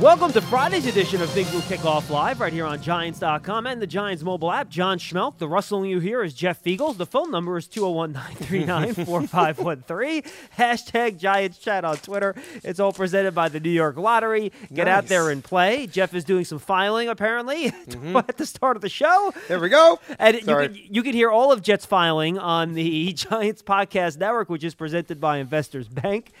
Welcome 0.00 0.32
to 0.32 0.40
Friday's 0.40 0.86
edition 0.86 1.22
of 1.22 1.32
Big 1.36 1.48
Blue 1.52 1.60
Kickoff 1.60 2.10
Live 2.10 2.40
right 2.40 2.52
here 2.52 2.66
on 2.66 2.82
Giants.com 2.82 3.68
and 3.68 3.80
the 3.80 3.86
Giants 3.86 4.24
mobile 4.24 4.50
app. 4.50 4.68
John 4.68 4.98
Schmeelk. 4.98 5.38
The 5.38 5.46
rustling 5.46 5.88
you 5.88 6.00
hear 6.00 6.24
is 6.24 6.34
Jeff 6.34 6.60
Feagles. 6.64 6.96
The 6.96 7.06
phone 7.06 7.30
number 7.30 7.56
is 7.56 7.68
201 7.68 8.10
939 8.12 9.06
4513. 9.06 10.22
Hashtag 10.58 11.18
Giants 11.18 11.58
Chat 11.58 11.84
on 11.84 11.96
Twitter. 11.98 12.34
It's 12.64 12.80
all 12.80 12.92
presented 12.92 13.36
by 13.36 13.48
the 13.48 13.60
New 13.60 13.70
York 13.70 13.96
Lottery. 13.96 14.50
Get 14.72 14.88
out 14.88 15.06
there 15.06 15.30
and 15.30 15.44
play. 15.44 15.86
Jeff 15.86 16.12
is 16.12 16.24
doing 16.24 16.44
some 16.44 16.58
filing 16.58 17.08
apparently 17.08 17.70
mm-hmm. 17.70 18.16
at 18.16 18.36
the 18.36 18.46
start 18.46 18.74
of 18.74 18.82
the 18.82 18.88
show. 18.88 19.32
There 19.46 19.60
we 19.60 19.68
go. 19.68 20.00
And 20.18 20.34
you 20.38 20.42
can, 20.44 20.74
you 20.74 21.02
can 21.04 21.12
hear 21.12 21.30
all 21.30 21.52
of 21.52 21.62
Jets 21.62 21.86
filing 21.86 22.36
on 22.36 22.74
the 22.74 23.12
Giants 23.12 23.62
Podcast 23.62 24.18
Network, 24.18 24.50
which 24.50 24.64
is 24.64 24.74
presented 24.74 25.20
by 25.20 25.38
Investors 25.38 25.86
Bank. 25.86 26.32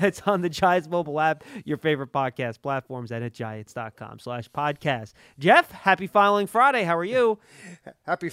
That's 0.00 0.20
on 0.26 0.42
the 0.42 0.50
Giants 0.50 0.86
mobile 0.86 1.18
app, 1.18 1.44
your 1.64 1.78
favorite 1.78 2.12
podcast 2.12 2.57
platforms, 2.62 3.10
and 3.10 3.24
at 3.24 3.32
giants.com 3.32 4.18
slash 4.18 4.50
podcast. 4.50 5.12
Jeff, 5.38 5.70
happy 5.70 6.06
filing 6.06 6.46
Friday. 6.46 6.84
How 6.84 6.96
are 6.96 7.04
you? 7.04 7.38
Happy, 8.06 8.30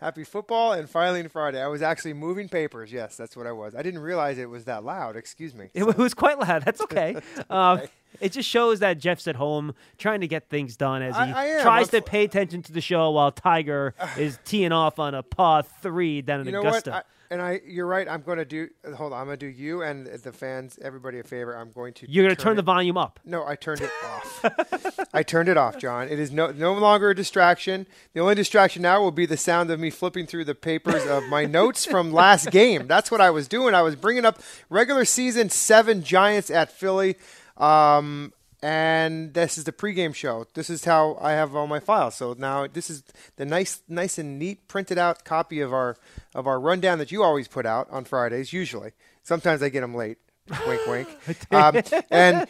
happy 0.00 0.24
football 0.24 0.72
and 0.72 0.90
filing 0.90 1.28
Friday. 1.28 1.62
I 1.62 1.68
was 1.68 1.80
actually 1.80 2.14
moving 2.14 2.48
papers. 2.48 2.92
Yes, 2.92 3.16
that's 3.16 3.36
what 3.36 3.46
I 3.46 3.52
was. 3.52 3.74
I 3.74 3.82
didn't 3.82 4.00
realize 4.00 4.36
it 4.36 4.50
was 4.50 4.64
that 4.64 4.84
loud. 4.84 5.16
Excuse 5.16 5.54
me. 5.54 5.70
It 5.74 5.96
was 5.96 6.12
quite 6.12 6.38
loud. 6.40 6.64
That's 6.64 6.80
okay. 6.82 7.16
Um, 7.50 7.82
it 8.20 8.32
just 8.32 8.48
shows 8.48 8.80
that 8.80 8.98
Jeff's 8.98 9.26
at 9.28 9.36
home 9.36 9.74
trying 9.98 10.20
to 10.20 10.28
get 10.28 10.48
things 10.48 10.76
done 10.76 11.02
as 11.02 11.14
he 11.16 11.20
I- 11.22 11.58
I 11.58 11.62
tries 11.62 11.88
to 11.88 12.02
pay 12.02 12.24
attention 12.24 12.62
to 12.62 12.72
the 12.72 12.80
show 12.80 13.10
while 13.10 13.32
Tiger 13.32 13.94
is 14.18 14.38
teeing 14.44 14.72
off 14.72 14.98
on 14.98 15.14
a 15.14 15.22
par 15.22 15.62
three 15.82 16.22
down 16.22 16.40
in 16.40 16.46
You 16.46 16.52
know 16.52 16.60
Augusta. 16.60 16.90
what? 16.90 16.96
I, 16.98 17.02
and 17.32 17.40
I, 17.40 17.62
you're 17.66 17.86
right. 17.86 18.06
I'm 18.06 18.20
going 18.20 18.36
to 18.36 18.44
do. 18.44 18.68
Hold 18.94 19.14
on. 19.14 19.20
I'm 19.20 19.24
going 19.24 19.38
to 19.38 19.46
do 19.50 19.58
you 19.58 19.82
and 19.82 20.06
the 20.06 20.32
fans, 20.32 20.78
everybody 20.82 21.18
a 21.18 21.22
favor. 21.22 21.56
I'm 21.56 21.70
going 21.70 21.94
to. 21.94 22.10
You're 22.10 22.24
going 22.26 22.36
to 22.36 22.42
turn 22.42 22.56
the 22.56 22.62
it- 22.62 22.66
volume 22.66 22.98
up. 22.98 23.20
No, 23.24 23.46
I 23.46 23.56
turned 23.56 23.80
it 23.80 23.90
off. 24.04 25.08
I 25.14 25.22
turned 25.22 25.48
it 25.48 25.56
off, 25.56 25.78
John. 25.78 26.08
It 26.10 26.18
is 26.18 26.30
no 26.30 26.50
no 26.52 26.74
longer 26.74 27.08
a 27.08 27.14
distraction. 27.14 27.86
The 28.12 28.20
only 28.20 28.34
distraction 28.34 28.82
now 28.82 29.00
will 29.00 29.12
be 29.12 29.24
the 29.24 29.38
sound 29.38 29.70
of 29.70 29.80
me 29.80 29.88
flipping 29.88 30.26
through 30.26 30.44
the 30.44 30.54
papers 30.54 31.06
of 31.06 31.24
my 31.24 31.46
notes 31.46 31.86
from 31.86 32.12
last 32.22 32.50
game. 32.50 32.86
That's 32.86 33.10
what 33.10 33.22
I 33.22 33.30
was 33.30 33.48
doing. 33.48 33.74
I 33.74 33.80
was 33.80 33.96
bringing 33.96 34.26
up 34.26 34.38
regular 34.68 35.06
season 35.06 35.48
seven 35.48 36.02
Giants 36.02 36.50
at 36.50 36.70
Philly. 36.70 37.16
Um, 37.56 38.32
and 38.62 39.34
this 39.34 39.58
is 39.58 39.64
the 39.64 39.72
pregame 39.72 40.14
show. 40.14 40.46
This 40.54 40.70
is 40.70 40.84
how 40.84 41.18
I 41.20 41.32
have 41.32 41.56
all 41.56 41.66
my 41.66 41.80
files. 41.80 42.14
So 42.14 42.34
now 42.38 42.66
this 42.68 42.88
is 42.88 43.02
the 43.36 43.44
nice, 43.44 43.82
nice 43.88 44.18
and 44.18 44.38
neat 44.38 44.68
printed 44.68 44.98
out 44.98 45.24
copy 45.24 45.60
of 45.60 45.72
our 45.72 45.96
of 46.34 46.46
our 46.46 46.60
rundown 46.60 46.98
that 46.98 47.10
you 47.10 47.24
always 47.24 47.48
put 47.48 47.66
out 47.66 47.88
on 47.90 48.04
Fridays. 48.04 48.52
Usually, 48.52 48.92
sometimes 49.22 49.62
I 49.62 49.68
get 49.68 49.80
them 49.80 49.94
late. 49.94 50.18
Wink, 50.66 50.86
wink. 50.86 51.08
Um, 51.52 51.76
and 52.10 52.46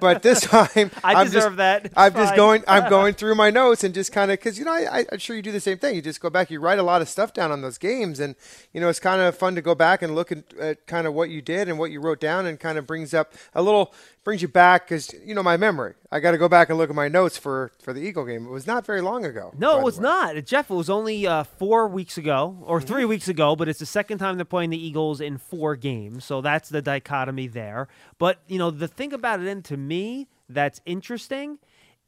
but 0.00 0.22
this 0.22 0.40
time 0.42 0.90
I 1.04 1.14
I'm 1.14 1.26
deserve 1.26 1.42
just, 1.42 1.56
that. 1.56 1.92
I'm 1.96 2.12
just 2.14 2.34
going. 2.36 2.62
I'm 2.66 2.88
going 2.88 3.14
through 3.20 3.34
my 3.34 3.50
notes 3.50 3.84
and 3.84 3.92
just 3.92 4.12
kind 4.12 4.30
of 4.30 4.38
because 4.38 4.58
you 4.58 4.64
know 4.64 4.72
I, 4.72 5.00
I, 5.00 5.06
I'm 5.12 5.18
sure 5.18 5.36
you 5.36 5.42
do 5.42 5.52
the 5.52 5.60
same 5.60 5.78
thing. 5.78 5.94
You 5.96 6.02
just 6.02 6.20
go 6.20 6.30
back. 6.30 6.50
You 6.50 6.60
write 6.60 6.78
a 6.78 6.82
lot 6.82 7.02
of 7.02 7.08
stuff 7.08 7.34
down 7.34 7.50
on 7.52 7.60
those 7.62 7.76
games, 7.78 8.20
and 8.20 8.36
you 8.72 8.80
know 8.80 8.88
it's 8.88 9.00
kind 9.00 9.20
of 9.20 9.36
fun 9.36 9.54
to 9.56 9.62
go 9.62 9.74
back 9.74 10.00
and 10.02 10.14
look 10.14 10.32
at, 10.32 10.54
at 10.58 10.86
kind 10.86 11.06
of 11.06 11.14
what 11.14 11.28
you 11.30 11.42
did 11.42 11.68
and 11.68 11.78
what 11.78 11.90
you 11.90 12.00
wrote 12.00 12.20
down, 12.20 12.46
and 12.46 12.58
kind 12.58 12.78
of 12.78 12.86
brings 12.86 13.12
up 13.12 13.34
a 13.54 13.62
little 13.62 13.92
brings 14.24 14.42
you 14.42 14.48
back 14.48 14.86
because 14.86 15.12
you 15.24 15.34
know 15.34 15.42
my 15.42 15.56
memory. 15.56 15.94
I 16.10 16.20
got 16.20 16.30
to 16.30 16.38
go 16.38 16.48
back 16.48 16.68
and 16.70 16.78
look 16.78 16.88
at 16.88 16.96
my 16.96 17.08
notes 17.08 17.36
for 17.36 17.72
for 17.80 17.92
the 17.92 18.00
Eagle 18.00 18.24
game. 18.24 18.46
It 18.46 18.50
was 18.50 18.66
not 18.66 18.86
very 18.86 19.00
long 19.02 19.24
ago. 19.24 19.52
No, 19.58 19.78
it 19.78 19.82
was 19.84 20.00
not. 20.00 20.42
Jeff, 20.44 20.70
it 20.70 20.74
was 20.74 20.88
only 20.88 21.26
uh, 21.26 21.42
four 21.44 21.88
weeks 21.88 22.16
ago 22.16 22.56
or 22.62 22.78
Mm-hmm. 22.78 22.86
three 22.86 23.04
weeks 23.04 23.28
ago, 23.28 23.56
but 23.56 23.68
it's 23.68 23.80
the 23.80 23.86
second 23.86 24.18
time 24.18 24.36
they're 24.36 24.44
playing 24.44 24.70
the 24.70 24.82
Eagles 24.82 25.20
in 25.20 25.38
four 25.38 25.74
games. 25.76 26.24
So 26.24 26.40
that's 26.40 26.68
the 26.68 26.80
dichotomy 26.80 27.25
there. 27.48 27.88
But, 28.18 28.40
you 28.46 28.58
know, 28.58 28.70
the 28.70 28.88
thing 28.88 29.12
about 29.12 29.40
it, 29.40 29.46
and 29.48 29.64
to 29.66 29.76
me, 29.76 30.28
that's 30.48 30.80
interesting 30.86 31.58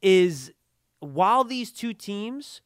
is 0.01 0.51
while 0.99 1.43
these 1.43 1.71
two 1.71 1.93
teams 1.93 2.61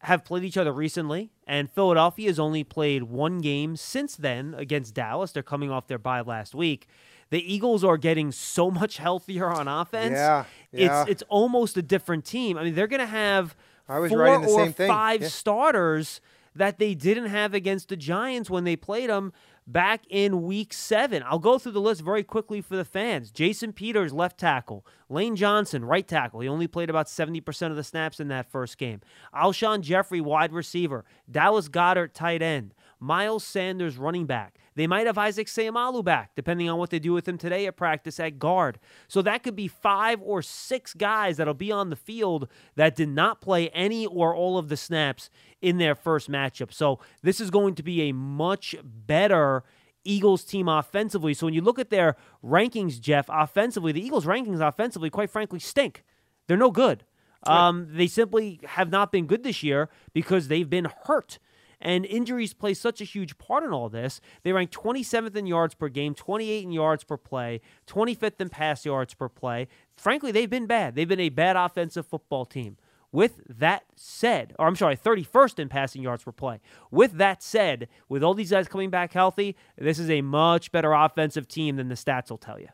have 0.00 0.24
played 0.24 0.44
each 0.44 0.56
other 0.56 0.72
recently, 0.72 1.30
and 1.46 1.70
Philadelphia 1.70 2.28
has 2.28 2.38
only 2.38 2.62
played 2.62 3.04
one 3.04 3.40
game 3.40 3.74
since 3.76 4.16
then 4.16 4.54
against 4.58 4.94
Dallas. 4.94 5.32
They're 5.32 5.42
coming 5.42 5.70
off 5.70 5.86
their 5.86 5.98
bye 5.98 6.20
last 6.20 6.54
week. 6.54 6.86
The 7.30 7.40
Eagles 7.52 7.82
are 7.82 7.96
getting 7.96 8.30
so 8.30 8.70
much 8.70 8.98
healthier 8.98 9.48
on 9.48 9.66
offense. 9.66 10.12
Yeah, 10.12 10.44
yeah. 10.72 11.02
It's 11.02 11.10
it's 11.10 11.22
almost 11.28 11.76
a 11.76 11.82
different 11.82 12.24
team. 12.26 12.58
I 12.58 12.64
mean, 12.64 12.74
they're 12.74 12.86
going 12.86 13.00
to 13.00 13.06
have 13.06 13.56
four 13.86 14.28
or 14.60 14.70
five 14.88 15.22
Yeah. 15.22 15.28
starters 15.28 16.20
that 16.54 16.78
they 16.78 16.94
didn't 16.94 17.26
have 17.26 17.54
against 17.54 17.88
the 17.88 17.96
Giants 17.96 18.48
when 18.50 18.64
they 18.64 18.76
played 18.76 19.08
them 19.10 19.32
back 19.66 20.02
in 20.08 20.42
week 20.42 20.72
seven. 20.72 21.22
I'll 21.26 21.38
go 21.38 21.58
through 21.58 21.72
the 21.72 21.80
list 21.80 22.02
very 22.02 22.22
quickly 22.22 22.60
for 22.60 22.76
the 22.76 22.84
fans. 22.84 23.30
Jason 23.30 23.72
Peters, 23.72 24.12
left 24.12 24.38
tackle. 24.38 24.86
Lane 25.08 25.36
Johnson, 25.36 25.84
right 25.84 26.06
tackle. 26.06 26.40
He 26.40 26.48
only 26.48 26.66
played 26.66 26.90
about 26.90 27.06
70% 27.06 27.70
of 27.70 27.76
the 27.76 27.84
snaps 27.84 28.20
in 28.20 28.28
that 28.28 28.50
first 28.50 28.78
game. 28.78 29.00
Alshon 29.34 29.80
Jeffery, 29.80 30.20
wide 30.20 30.52
receiver. 30.52 31.04
Dallas 31.30 31.68
Goedert, 31.68 32.12
tight 32.14 32.42
end. 32.42 32.74
Miles 33.00 33.44
Sanders, 33.44 33.96
running 33.98 34.26
back. 34.26 34.58
They 34.76 34.86
might 34.86 35.06
have 35.06 35.18
Isaac 35.18 35.46
Seumalo 35.46 36.04
back, 36.04 36.32
depending 36.34 36.68
on 36.68 36.78
what 36.78 36.90
they 36.90 36.98
do 36.98 37.12
with 37.12 37.28
him 37.28 37.38
today 37.38 37.66
at 37.66 37.76
practice 37.76 38.18
at 38.18 38.38
guard. 38.38 38.78
So 39.08 39.22
that 39.22 39.42
could 39.42 39.54
be 39.54 39.68
five 39.68 40.20
or 40.22 40.42
six 40.42 40.94
guys 40.94 41.36
that'll 41.36 41.54
be 41.54 41.70
on 41.70 41.90
the 41.90 41.96
field 41.96 42.48
that 42.74 42.96
did 42.96 43.08
not 43.08 43.40
play 43.40 43.68
any 43.70 44.06
or 44.06 44.34
all 44.34 44.58
of 44.58 44.68
the 44.68 44.76
snaps 44.76 45.30
in 45.62 45.78
their 45.78 45.94
first 45.94 46.30
matchup. 46.30 46.72
So 46.72 46.98
this 47.22 47.40
is 47.40 47.50
going 47.50 47.74
to 47.76 47.82
be 47.82 48.02
a 48.02 48.12
much 48.12 48.74
better 48.84 49.62
Eagles 50.04 50.44
team 50.44 50.68
offensively. 50.68 51.34
So 51.34 51.46
when 51.46 51.54
you 51.54 51.62
look 51.62 51.78
at 51.78 51.90
their 51.90 52.16
rankings, 52.44 53.00
Jeff, 53.00 53.26
offensively, 53.28 53.92
the 53.92 54.04
Eagles' 54.04 54.26
rankings 54.26 54.60
offensively, 54.60 55.08
quite 55.10 55.30
frankly, 55.30 55.58
stink. 55.58 56.04
They're 56.46 56.56
no 56.56 56.70
good. 56.70 57.04
Um, 57.46 57.88
they 57.90 58.06
simply 58.06 58.60
have 58.64 58.90
not 58.90 59.12
been 59.12 59.26
good 59.26 59.42
this 59.42 59.62
year 59.62 59.90
because 60.12 60.48
they've 60.48 60.68
been 60.68 60.88
hurt. 61.04 61.38
And 61.80 62.04
injuries 62.06 62.54
play 62.54 62.74
such 62.74 63.00
a 63.00 63.04
huge 63.04 63.38
part 63.38 63.64
in 63.64 63.72
all 63.72 63.88
this. 63.88 64.20
They 64.42 64.52
rank 64.52 64.70
27th 64.70 65.36
in 65.36 65.46
yards 65.46 65.74
per 65.74 65.88
game, 65.88 66.14
28 66.14 66.64
in 66.64 66.72
yards 66.72 67.04
per 67.04 67.16
play, 67.16 67.60
25th 67.86 68.40
in 68.40 68.48
pass 68.48 68.84
yards 68.84 69.14
per 69.14 69.28
play. 69.28 69.68
Frankly, 69.96 70.32
they've 70.32 70.50
been 70.50 70.66
bad. 70.66 70.94
They've 70.94 71.08
been 71.08 71.20
a 71.20 71.28
bad 71.28 71.56
offensive 71.56 72.06
football 72.06 72.44
team. 72.44 72.76
With 73.12 73.42
that 73.48 73.84
said, 73.94 74.56
or 74.58 74.66
I'm 74.66 74.74
sorry, 74.74 74.96
31st 74.96 75.60
in 75.60 75.68
passing 75.68 76.02
yards 76.02 76.24
per 76.24 76.32
play. 76.32 76.60
With 76.90 77.12
that 77.12 77.44
said, 77.44 77.86
with 78.08 78.24
all 78.24 78.34
these 78.34 78.50
guys 78.50 78.66
coming 78.66 78.90
back 78.90 79.12
healthy, 79.12 79.54
this 79.78 80.00
is 80.00 80.10
a 80.10 80.20
much 80.20 80.72
better 80.72 80.92
offensive 80.92 81.46
team 81.46 81.76
than 81.76 81.88
the 81.88 81.94
stats 81.94 82.28
will 82.28 82.38
tell 82.38 82.58
you. 82.58 82.70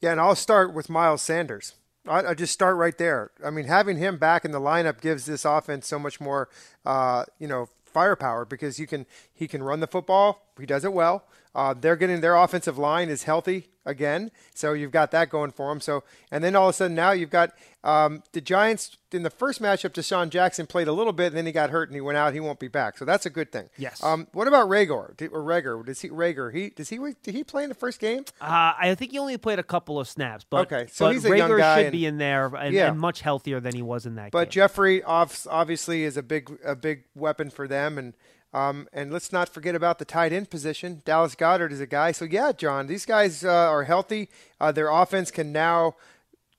Yeah, 0.00 0.12
and 0.12 0.20
I'll 0.20 0.36
start 0.36 0.72
with 0.72 0.88
Miles 0.88 1.22
Sanders. 1.22 1.74
I, 2.06 2.26
I 2.26 2.34
just 2.34 2.52
start 2.52 2.76
right 2.76 2.96
there. 2.96 3.32
I 3.44 3.50
mean, 3.50 3.64
having 3.64 3.96
him 3.96 4.18
back 4.18 4.44
in 4.44 4.52
the 4.52 4.60
lineup 4.60 5.00
gives 5.00 5.26
this 5.26 5.44
offense 5.44 5.86
so 5.86 5.98
much 5.98 6.20
more, 6.20 6.48
uh, 6.84 7.24
you 7.38 7.48
know, 7.48 7.68
firepower 7.94 8.44
because 8.44 8.78
you 8.78 8.86
can 8.86 9.06
he 9.32 9.48
can 9.48 9.62
run 9.62 9.80
the 9.80 9.86
football. 9.86 10.52
He 10.58 10.66
does 10.66 10.84
it 10.84 10.92
well. 10.92 11.24
Uh, 11.54 11.72
they're 11.72 11.94
getting 11.96 12.20
their 12.20 12.34
offensive 12.34 12.78
line 12.78 13.08
is 13.08 13.22
healthy 13.24 13.68
again, 13.86 14.30
so 14.56 14.72
you've 14.72 14.90
got 14.90 15.12
that 15.12 15.30
going 15.30 15.52
for 15.52 15.68
them. 15.68 15.80
So, 15.80 16.02
and 16.32 16.42
then 16.42 16.56
all 16.56 16.68
of 16.68 16.70
a 16.70 16.72
sudden 16.72 16.96
now 16.96 17.12
you've 17.12 17.30
got 17.30 17.52
um, 17.84 18.24
the 18.32 18.40
Giants 18.40 18.96
in 19.12 19.22
the 19.22 19.30
first 19.30 19.62
matchup. 19.62 19.90
DeSean 19.90 20.30
Jackson 20.30 20.66
played 20.66 20.88
a 20.88 20.92
little 20.92 21.12
bit, 21.12 21.26
and 21.28 21.36
then 21.36 21.46
he 21.46 21.52
got 21.52 21.70
hurt 21.70 21.88
and 21.90 21.94
he 21.94 22.00
went 22.00 22.18
out. 22.18 22.34
He 22.34 22.40
won't 22.40 22.58
be 22.58 22.66
back, 22.66 22.98
so 22.98 23.04
that's 23.04 23.24
a 23.24 23.30
good 23.30 23.52
thing. 23.52 23.68
Yes. 23.78 24.02
Um, 24.02 24.26
what 24.32 24.48
about 24.48 24.68
Reagor? 24.68 25.16
Did, 25.16 25.30
or 25.32 25.42
Reagor? 25.42 25.86
Does 25.86 26.00
he 26.00 26.08
Reagor? 26.08 26.52
He 26.52 26.70
does 26.70 26.88
he 26.88 26.98
did 27.22 27.34
he 27.36 27.44
play 27.44 27.62
in 27.62 27.68
the 27.68 27.74
first 27.76 28.00
game? 28.00 28.24
Uh, 28.40 28.72
I 28.76 28.96
think 28.96 29.12
he 29.12 29.18
only 29.20 29.38
played 29.38 29.60
a 29.60 29.64
couple 29.64 30.00
of 30.00 30.08
snaps, 30.08 30.44
but 30.50 30.72
Okay, 30.72 30.88
so 30.90 31.04
but 31.06 31.14
he's 31.14 31.24
a 31.24 31.36
young 31.36 31.50
Reagor 31.50 31.58
guy 31.58 31.76
should 31.78 31.86
and- 31.86 31.92
be 31.92 32.06
in 32.06 32.18
there 32.18 32.46
and, 32.46 32.74
Yeah. 32.74 32.88
and 32.88 32.98
much 32.98 33.20
healthier 33.20 33.60
than 33.60 33.76
he 33.76 33.82
was 33.82 34.06
in 34.06 34.16
that 34.16 34.32
But 34.32 34.46
game. 34.46 34.50
Jeffery 34.50 35.04
obviously 35.04 36.02
is 36.02 36.16
a 36.16 36.22
big 36.22 36.50
a 36.64 36.74
big 36.74 37.04
weapon 37.14 37.50
for 37.50 37.68
them, 37.68 37.96
and 37.96 38.14
um, 38.54 38.88
and 38.92 39.12
let's 39.12 39.32
not 39.32 39.48
forget 39.50 39.74
about 39.74 39.98
the 39.98 40.04
tight 40.06 40.32
end 40.32 40.48
position. 40.48 41.02
Dallas 41.04 41.34
Goedert 41.34 41.72
is 41.72 41.80
a 41.80 41.86
guy. 41.86 42.12
So 42.12 42.24
yeah, 42.24 42.52
John, 42.52 42.86
these 42.86 43.04
guys 43.04 43.44
uh, 43.44 43.50
are 43.50 43.84
healthy. 43.84 44.30
Uh, 44.60 44.72
their 44.72 44.88
offense 44.88 45.30
can 45.30 45.52
now 45.52 45.96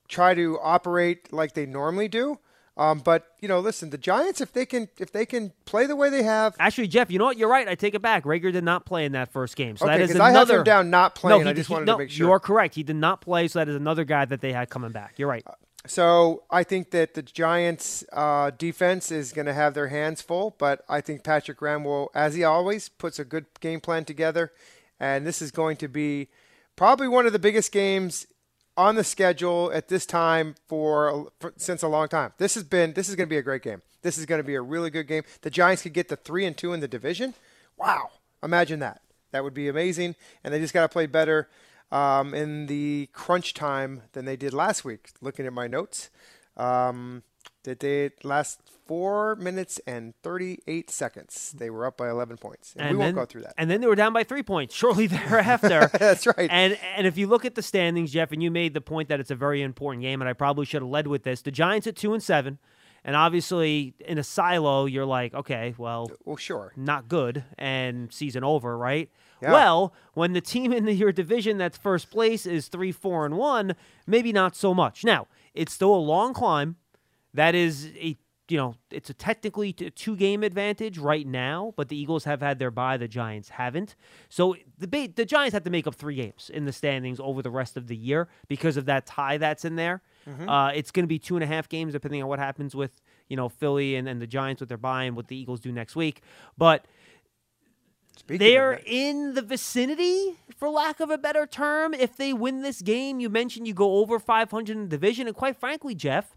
try 0.07 0.35
to 0.35 0.59
operate 0.61 1.33
like 1.33 1.53
they 1.53 1.65
normally 1.65 2.07
do. 2.07 2.37
Um, 2.77 2.99
but 2.99 3.27
you 3.39 3.47
know, 3.47 3.61
listen, 3.61 3.89
the 3.89 3.97
Giants 3.97 4.41
if 4.41 4.51
they 4.51 4.65
can 4.65 4.89
if 4.99 5.09
they 5.13 5.25
can 5.25 5.53
play 5.63 5.85
the 5.85 5.95
way 5.95 6.09
they 6.09 6.23
have. 6.23 6.55
Actually, 6.59 6.89
Jeff, 6.89 7.09
you 7.09 7.17
know 7.17 7.23
what? 7.23 7.37
You're 7.37 7.47
right. 7.49 7.65
I 7.69 7.75
take 7.75 7.93
it 7.95 8.01
back. 8.01 8.25
Reagor 8.25 8.51
did 8.51 8.65
not 8.65 8.85
play 8.85 9.05
in 9.05 9.13
that 9.13 9.31
first 9.31 9.55
game, 9.55 9.77
so 9.77 9.85
Okay, 9.85 9.95
that 9.97 10.03
is 10.03 10.11
'cause 10.11 10.19
I 10.19 10.25
have 10.25 10.35
another. 10.35 10.57
him 10.57 10.63
down 10.65 10.89
not 10.89 11.15
playing. 11.15 11.39
No, 11.39 11.43
he, 11.45 11.49
I 11.49 11.53
just 11.53 11.69
he- 11.69 11.73
wanted 11.73 11.85
no, 11.85 11.93
to 11.93 11.99
make 11.99 12.09
sure. 12.09 12.27
You're 12.27 12.39
correct. 12.41 12.75
He 12.75 12.83
did 12.83 12.97
not 12.97 13.21
play, 13.21 13.47
so 13.47 13.59
that 13.59 13.69
is 13.69 13.75
another 13.77 14.03
guy 14.03 14.25
that 14.25 14.41
they 14.41 14.51
had 14.51 14.69
coming 14.69 14.91
back. 14.91 15.13
You're 15.15 15.29
right. 15.29 15.45
So 15.87 16.43
I 16.49 16.63
think 16.63 16.91
that 16.91 17.13
the 17.13 17.21
Giants' 17.21 18.03
uh, 18.11 18.51
defense 18.57 19.11
is 19.11 19.31
going 19.31 19.45
to 19.45 19.53
have 19.53 19.73
their 19.73 19.87
hands 19.87 20.21
full, 20.21 20.55
but 20.57 20.83
I 20.89 21.01
think 21.01 21.23
Patrick 21.23 21.57
Graham 21.57 21.83
will, 21.83 22.09
as 22.15 22.35
he 22.35 22.43
always, 22.43 22.89
puts 22.89 23.19
a 23.19 23.25
good 23.25 23.45
game 23.59 23.79
plan 23.79 24.05
together, 24.05 24.51
and 24.99 25.25
this 25.25 25.41
is 25.41 25.51
going 25.51 25.77
to 25.77 25.87
be 25.87 26.27
probably 26.75 27.07
one 27.07 27.25
of 27.25 27.33
the 27.33 27.39
biggest 27.39 27.71
games 27.71 28.27
on 28.77 28.95
the 28.95 29.03
schedule 29.03 29.71
at 29.73 29.87
this 29.87 30.05
time 30.05 30.55
for, 30.67 31.31
for 31.39 31.53
since 31.57 31.81
a 31.81 31.87
long 31.87 32.07
time. 32.07 32.33
This 32.37 32.55
has 32.55 32.63
been 32.63 32.93
this 32.93 33.07
is 33.07 33.15
going 33.15 33.27
to 33.27 33.33
be 33.33 33.37
a 33.37 33.43
great 33.43 33.61
game. 33.61 33.81
This 34.01 34.17
is 34.17 34.25
going 34.25 34.39
to 34.39 34.43
be 34.43 34.55
a 34.55 34.61
really 34.61 34.89
good 34.89 35.07
game. 35.07 35.23
The 35.41 35.49
Giants 35.49 35.81
could 35.81 35.93
get 35.93 36.09
the 36.09 36.15
three 36.15 36.45
and 36.45 36.55
two 36.55 36.73
in 36.73 36.79
the 36.79 36.87
division. 36.87 37.33
Wow, 37.77 38.09
imagine 38.43 38.79
that. 38.79 39.01
That 39.31 39.43
would 39.43 39.53
be 39.53 39.67
amazing. 39.67 40.15
And 40.43 40.53
they 40.53 40.59
just 40.59 40.73
got 40.73 40.83
to 40.83 40.89
play 40.89 41.07
better 41.07 41.49
um, 41.95 42.33
in 42.33 42.65
the 42.65 43.09
crunch 43.13 43.53
time 43.53 44.01
than 44.11 44.25
they 44.25 44.35
did 44.35 44.53
last 44.53 44.83
week. 44.83 45.11
Looking 45.21 45.45
at 45.45 45.53
my 45.53 45.67
notes, 45.67 46.09
um, 46.57 47.23
they 47.63 48.11
last 48.21 48.59
four 48.85 49.35
minutes 49.37 49.79
and 49.87 50.13
38 50.21 50.91
seconds. 50.91 51.55
They 51.57 51.69
were 51.69 51.85
up 51.85 51.97
by 51.97 52.09
11 52.09 52.37
points. 52.37 52.75
And, 52.77 52.97
we 52.97 53.03
then, 53.03 53.15
won't 53.15 53.15
go 53.15 53.25
through 53.25 53.43
that. 53.43 53.53
And 53.57 53.71
then 53.71 53.79
they 53.79 53.87
were 53.87 53.95
down 53.95 54.11
by 54.11 54.23
three 54.25 54.43
points 54.43 54.75
shortly 54.75 55.07
thereafter. 55.07 55.89
That's 55.99 56.27
right. 56.27 56.49
And 56.51 56.77
and 56.97 57.07
if 57.07 57.17
you 57.17 57.27
look 57.27 57.45
at 57.45 57.55
the 57.55 57.63
standings, 57.63 58.11
Jeff, 58.11 58.33
and 58.33 58.43
you 58.43 58.51
made 58.51 58.73
the 58.73 58.81
point 58.81 59.07
that 59.07 59.21
it's 59.21 59.31
a 59.31 59.35
very 59.35 59.61
important 59.61 60.03
game, 60.03 60.21
and 60.21 60.27
I 60.29 60.33
probably 60.33 60.65
should 60.65 60.81
have 60.81 60.91
led 60.91 61.07
with 61.07 61.23
this. 61.23 61.41
The 61.41 61.51
Giants 61.51 61.87
at 61.87 61.95
two 61.95 62.13
and 62.13 62.21
seven. 62.21 62.59
And 63.07 63.15
obviously, 63.15 63.93
in 63.99 64.17
a 64.17 64.23
silo, 64.23 64.85
you're 64.85 65.05
like, 65.05 65.35
okay, 65.35 65.75
well, 65.77 66.07
uh, 66.11 66.15
well, 66.25 66.37
sure. 66.37 66.73
not 66.75 67.07
good, 67.07 67.43
and 67.55 68.11
season 68.11 68.43
over, 68.43 68.75
right? 68.75 69.11
Yeah. 69.43 69.51
Well, 69.51 69.93
when 70.15 70.33
the 70.33 70.41
team 70.41 70.73
in 70.73 70.85
the, 70.85 70.93
your 70.93 71.11
division 71.11 71.59
that's 71.59 71.77
first 71.77 72.09
place 72.09 72.47
is 72.47 72.67
three, 72.67 72.91
four, 72.91 73.27
and 73.27 73.37
one, 73.37 73.75
maybe 74.07 74.33
not 74.33 74.55
so 74.55 74.73
much. 74.73 75.03
Now, 75.03 75.27
it's 75.53 75.71
still 75.71 75.93
a 75.93 75.97
long 75.97 76.33
climb. 76.33 76.77
That 77.31 77.53
is 77.53 77.91
a 77.95 78.17
you 78.47 78.57
know, 78.57 78.75
it's 78.91 79.09
a 79.09 79.13
technically 79.13 79.75
a 79.79 79.89
two 79.89 80.15
game 80.15 80.43
advantage 80.43 80.97
right 80.97 81.25
now, 81.25 81.73
but 81.75 81.89
the 81.89 81.97
Eagles 81.97 82.25
have 82.25 82.41
had 82.41 82.59
their 82.59 82.71
bye, 82.71 82.97
the 82.97 83.07
Giants 83.07 83.49
haven't. 83.49 83.95
So 84.29 84.55
the 84.77 85.07
the 85.07 85.25
Giants 85.25 85.53
have 85.53 85.63
to 85.63 85.69
make 85.69 85.87
up 85.87 85.95
three 85.95 86.15
games 86.15 86.51
in 86.53 86.65
the 86.65 86.71
standings 86.71 87.19
over 87.19 87.41
the 87.41 87.49
rest 87.49 87.75
of 87.75 87.87
the 87.87 87.95
year 87.95 88.27
because 88.47 88.77
of 88.77 88.85
that 88.85 89.05
tie 89.05 89.37
that's 89.37 89.65
in 89.65 89.75
there. 89.75 90.01
Mm-hmm. 90.29 90.47
Uh, 90.47 90.69
it's 90.69 90.91
going 90.91 91.03
to 91.03 91.07
be 91.07 91.19
two 91.19 91.35
and 91.35 91.43
a 91.43 91.47
half 91.47 91.69
games 91.69 91.93
depending 91.93 92.21
on 92.21 92.29
what 92.29 92.39
happens 92.39 92.75
with 92.75 93.01
you 93.27 93.35
know 93.37 93.49
Philly 93.49 93.95
and, 93.95 94.07
and 94.07 94.21
the 94.21 94.27
Giants 94.27 94.59
with 94.59 94.69
their 94.69 94.77
bye 94.77 95.03
and 95.03 95.15
what 95.15 95.27
the 95.27 95.35
Eagles 95.35 95.59
do 95.59 95.71
next 95.71 95.95
week. 95.95 96.21
But 96.57 96.85
Speaking 98.17 98.39
they're 98.39 98.81
in 98.85 99.33
the 99.33 99.41
vicinity, 99.41 100.37
for 100.55 100.69
lack 100.69 100.99
of 100.99 101.09
a 101.09 101.17
better 101.17 101.45
term. 101.45 101.93
If 101.93 102.15
they 102.15 102.31
win 102.31 102.61
this 102.61 102.81
game, 102.81 103.19
you 103.19 103.29
mentioned 103.29 103.67
you 103.67 103.73
go 103.73 103.97
over 103.97 104.19
500 104.19 104.71
in 104.71 104.83
the 104.83 104.89
division, 104.89 105.27
and 105.27 105.35
quite 105.35 105.57
frankly, 105.57 105.95
Jeff. 105.95 106.35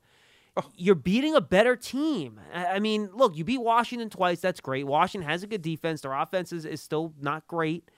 you're 0.76 0.94
beating 0.94 1.34
a 1.34 1.40
better 1.40 1.76
team. 1.76 2.40
I 2.52 2.78
mean, 2.78 3.10
look, 3.14 3.36
you 3.36 3.44
beat 3.44 3.60
Washington 3.60 4.10
twice. 4.10 4.40
That's 4.40 4.60
great. 4.60 4.86
Washington 4.86 5.28
has 5.28 5.42
a 5.42 5.46
good 5.46 5.62
defense. 5.62 6.00
Their 6.00 6.12
offense 6.12 6.52
is, 6.52 6.64
is 6.64 6.80
still 6.80 7.14
not 7.20 7.46
great. 7.46 7.90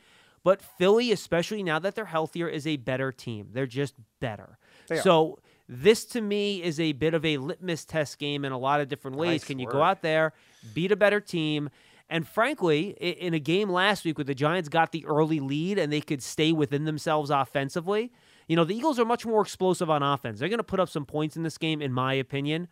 But 0.42 0.62
Philly, 0.62 1.12
especially 1.12 1.62
now 1.62 1.78
that 1.78 1.94
they're 1.94 2.06
healthier, 2.06 2.48
is 2.48 2.66
a 2.66 2.76
better 2.76 3.12
team. 3.12 3.48
They're 3.52 3.66
just 3.66 3.94
better. 4.20 4.58
They 4.88 4.98
are. 4.98 5.02
So 5.02 5.38
this 5.68 6.04
to 6.06 6.20
me 6.20 6.62
is 6.62 6.80
a 6.80 6.92
bit 6.92 7.14
of 7.14 7.24
a 7.24 7.36
litmus 7.36 7.84
test 7.84 8.18
game 8.18 8.44
in 8.44 8.52
a 8.52 8.58
lot 8.58 8.80
of 8.80 8.88
different 8.88 9.16
ways. 9.16 9.42
Nice 9.42 9.44
Can 9.44 9.58
you 9.58 9.68
go 9.68 9.82
out 9.82 10.02
there, 10.02 10.32
beat 10.74 10.92
a 10.92 10.96
better 10.96 11.20
team? 11.20 11.70
And 12.08 12.26
frankly, 12.26 12.90
in 12.90 13.34
a 13.34 13.38
game 13.38 13.70
last 13.70 14.04
week 14.04 14.18
where 14.18 14.24
the 14.24 14.34
Giants 14.34 14.68
got 14.68 14.90
the 14.90 15.06
early 15.06 15.38
lead 15.38 15.78
and 15.78 15.92
they 15.92 16.00
could 16.00 16.22
stay 16.22 16.50
within 16.50 16.84
themselves 16.84 17.30
offensively, 17.30 18.10
you 18.50 18.56
know, 18.56 18.64
the 18.64 18.74
Eagles 18.74 18.98
are 18.98 19.04
much 19.04 19.24
more 19.24 19.42
explosive 19.42 19.88
on 19.88 20.02
offense. 20.02 20.40
They're 20.40 20.48
going 20.48 20.58
to 20.58 20.64
put 20.64 20.80
up 20.80 20.88
some 20.88 21.06
points 21.06 21.36
in 21.36 21.44
this 21.44 21.56
game, 21.56 21.80
in 21.80 21.92
my 21.92 22.14
opinion. 22.14 22.66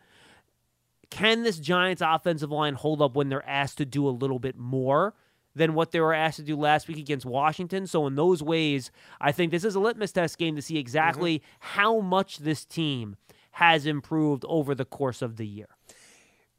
Can 1.09 1.43
this 1.43 1.57
Giants 1.57 2.01
offensive 2.05 2.51
line 2.51 2.73
hold 2.73 3.01
up 3.01 3.15
when 3.15 3.29
they're 3.29 3.47
asked 3.47 3.77
to 3.77 3.85
do 3.85 4.05
a 4.05 4.11
little 4.11 4.39
bit 4.39 4.57
more 4.57 5.15
than 5.55 5.73
what 5.73 5.91
they 5.91 6.01
were 6.01 6.13
asked 6.13 6.35
to 6.35 6.43
do 6.43 6.57
last 6.57 6.89
week 6.89 6.97
against 6.97 7.25
Washington? 7.25 7.87
So, 7.87 8.05
in 8.07 8.15
those 8.15 8.43
ways, 8.43 8.91
I 9.21 9.31
think 9.31 9.51
this 9.51 9.63
is 9.63 9.73
a 9.73 9.79
litmus 9.79 10.11
test 10.11 10.37
game 10.37 10.57
to 10.57 10.61
see 10.61 10.77
exactly 10.77 11.41
how 11.61 12.01
much 12.01 12.39
this 12.39 12.65
team 12.65 13.15
has 13.51 13.85
improved 13.85 14.43
over 14.49 14.75
the 14.75 14.83
course 14.83 15.21
of 15.21 15.37
the 15.37 15.47
year. 15.47 15.69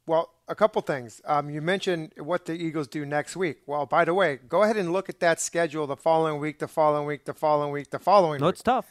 Well, 0.07 0.31
a 0.49 0.55
couple 0.55 0.81
things. 0.81 1.21
Um, 1.27 1.51
you 1.51 1.61
mentioned 1.61 2.15
what 2.17 2.47
the 2.47 2.55
Eagles 2.55 2.89
do 2.89 3.05
next 3.05 3.37
week. 3.37 3.59
Well, 3.67 3.85
by 3.85 4.07
the 4.07 4.15
way, 4.15 4.39
go 4.49 4.63
ahead 4.63 4.79
and 4.79 4.95
look 4.95 5.11
at 5.11 5.21
that 5.21 5.41
schedule 5.41 5.87
the 5.87 5.95
following 5.95 6.41
week, 6.41 6.59
the 6.59 6.67
following 6.69 7.07
week, 7.07 7.27
the 7.27 7.35
following 7.35 7.71
week, 7.71 7.91
the 7.91 7.99
following 7.99 8.41
No, 8.41 8.47
week. 8.47 8.55
it's 8.55 8.63
tough. 8.63 8.87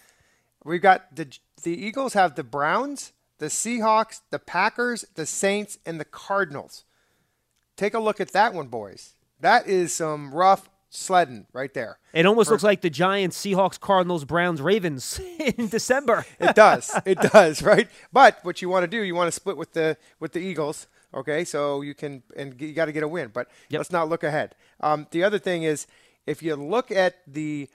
We've 0.63 0.81
got 0.81 1.15
the 1.15 1.27
the 1.63 1.71
Eagles 1.85 2.13
have 2.13 2.35
the 2.35 2.43
Browns, 2.43 3.11
the 3.37 3.47
Seahawks, 3.47 4.21
the 4.29 4.39
Packers, 4.39 5.05
the 5.15 5.25
Saints, 5.25 5.77
and 5.85 5.99
the 5.99 6.05
Cardinals. 6.05 6.85
Take 7.75 7.93
a 7.93 7.99
look 7.99 8.19
at 8.19 8.31
that 8.33 8.53
one, 8.53 8.67
boys. 8.67 9.13
That 9.39 9.67
is 9.67 9.93
some 9.95 10.33
rough 10.33 10.69
sledding 10.89 11.45
right 11.53 11.73
there. 11.73 11.99
It 12.13 12.25
almost 12.25 12.49
looks 12.49 12.63
like 12.63 12.81
the 12.81 12.89
Giants, 12.89 13.37
Seahawks, 13.39 13.79
Cardinals, 13.79 14.25
Browns, 14.25 14.61
Ravens 14.61 15.19
in 15.39 15.67
December. 15.69 16.25
It 16.39 16.55
does. 16.55 16.91
it 17.05 17.19
does, 17.31 17.61
right? 17.61 17.87
But 18.11 18.39
what 18.43 18.61
you 18.61 18.69
want 18.69 18.83
to 18.83 18.87
do, 18.87 19.01
you 19.03 19.15
want 19.15 19.27
to 19.27 19.31
split 19.31 19.55
with 19.57 19.73
the 19.73 19.97
with 20.19 20.33
the 20.33 20.39
Eagles. 20.39 20.87
Okay, 21.13 21.43
so 21.45 21.81
you 21.81 21.95
can 21.95 22.21
and 22.35 22.59
you 22.61 22.73
got 22.73 22.85
to 22.85 22.91
get 22.91 23.03
a 23.03 23.07
win. 23.07 23.29
But 23.33 23.47
Yep. 23.69 23.79
let's 23.79 23.91
not 23.91 24.09
look 24.09 24.23
ahead. 24.23 24.55
Um, 24.81 25.07
the 25.11 25.23
other 25.23 25.39
thing 25.39 25.63
is, 25.63 25.87
if 26.27 26.43
you 26.43 26.55
look 26.55 26.91
at 26.91 27.15
the 27.25 27.69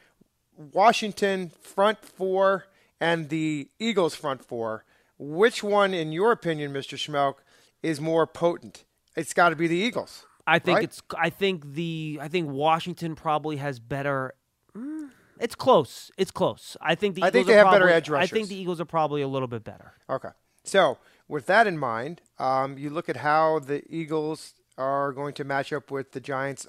Washington 0.56 1.50
front 1.62 2.04
four 2.04 2.66
and 3.00 3.28
the 3.28 3.68
Eagles 3.78 4.14
front 4.14 4.44
four, 4.44 4.84
which 5.18 5.62
one, 5.62 5.94
in 5.94 6.12
your 6.12 6.32
opinion, 6.32 6.72
Mr. 6.72 6.96
Schmeelk, 6.96 7.36
is 7.82 8.00
more 8.00 8.26
potent? 8.26 8.84
It's 9.16 9.32
got 9.34 9.50
to 9.50 9.56
be 9.56 9.66
the 9.68 9.76
Eagles. 9.76 10.26
I 10.46 10.58
think 10.58 10.76
right? 10.76 10.84
it's. 10.84 11.02
I 11.18 11.30
think 11.30 11.74
the. 11.74 12.18
I 12.20 12.28
think 12.28 12.50
Washington 12.50 13.14
probably 13.14 13.56
has 13.56 13.78
better. 13.78 14.34
mm, 14.76 15.08
It's 15.40 15.54
close. 15.54 16.10
It's 16.18 16.30
close. 16.30 16.76
I 16.80 16.94
think 16.94 17.14
the. 17.14 17.22
I 17.22 17.28
Eagles 17.28 17.32
think 17.32 17.46
they 17.46 17.54
are 17.54 17.64
have 17.64 17.66
better 17.72 17.84
probably- 17.86 17.94
edge 17.94 18.10
I 18.10 18.26
think 18.26 18.48
the 18.48 18.56
Eagles 18.56 18.80
are 18.80 18.84
probably 18.84 19.22
a 19.22 19.28
little 19.28 19.48
bit 19.48 19.64
better. 19.64 19.94
Okay. 20.10 20.28
So, 20.64 20.98
with 21.28 21.46
that 21.46 21.66
in 21.66 21.78
mind, 21.78 22.22
um, 22.38 22.76
you 22.78 22.90
look 22.90 23.08
at 23.08 23.18
how 23.18 23.58
the 23.58 23.82
Eagles 23.88 24.54
are 24.76 25.12
going 25.12 25.34
to 25.34 25.44
match 25.44 25.72
up 25.72 25.90
with 25.90 26.12
the 26.12 26.20
Giants' 26.20 26.66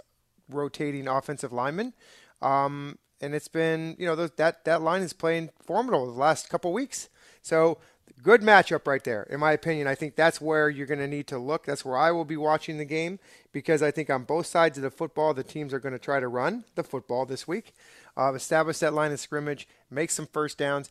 rotating 0.50 1.08
offensive 1.08 1.52
linemen. 1.52 1.94
Um, 2.42 2.98
and 3.26 3.34
it's 3.34 3.48
been, 3.48 3.96
you 3.98 4.06
know, 4.06 4.16
those, 4.16 4.32
that, 4.38 4.64
that 4.66 4.82
line 4.82 5.02
is 5.02 5.14
playing 5.14 5.50
formidable 5.60 6.06
the 6.06 6.20
last 6.20 6.50
couple 6.50 6.72
weeks. 6.72 7.10
So, 7.42 7.80
good 8.22 8.42
matchup 8.42 8.88
right 8.88 9.04
there, 9.04 9.24
in 9.24 9.40
my 9.40 9.52
opinion. 9.52 9.88
I 9.88 9.96
think 9.96 10.16
that's 10.16 10.40
where 10.40 10.70
you're 10.70 10.88
going 10.88 11.00
to 11.00 11.08
need 11.08 11.28
to 11.28 11.38
look. 11.38 11.66
That's 11.66 11.84
where 11.84 11.98
I 11.98 12.12
will 12.12 12.26
be 12.26 12.38
watching 12.38 12.78
the 12.78 12.86
game 12.86 13.20
because 13.52 13.82
I 13.82 13.92
think 13.92 14.10
on 14.10 14.24
both 14.24 14.46
sides 14.46 14.78
of 14.78 14.84
the 14.84 14.92
football, 14.92 15.34
the 15.34 15.44
teams 15.44 15.74
are 15.74 15.80
going 15.80 15.94
to 15.94 16.00
try 16.00 16.20
to 16.20 16.28
run 16.28 16.66
the 16.76 16.84
football 16.84 17.26
this 17.26 17.48
week, 17.48 17.74
uh, 18.16 18.34
establish 18.34 18.80
that 18.80 18.94
line 18.94 19.12
of 19.12 19.20
scrimmage, 19.20 19.68
make 19.90 20.12
some 20.12 20.28
first 20.28 20.58
downs. 20.58 20.90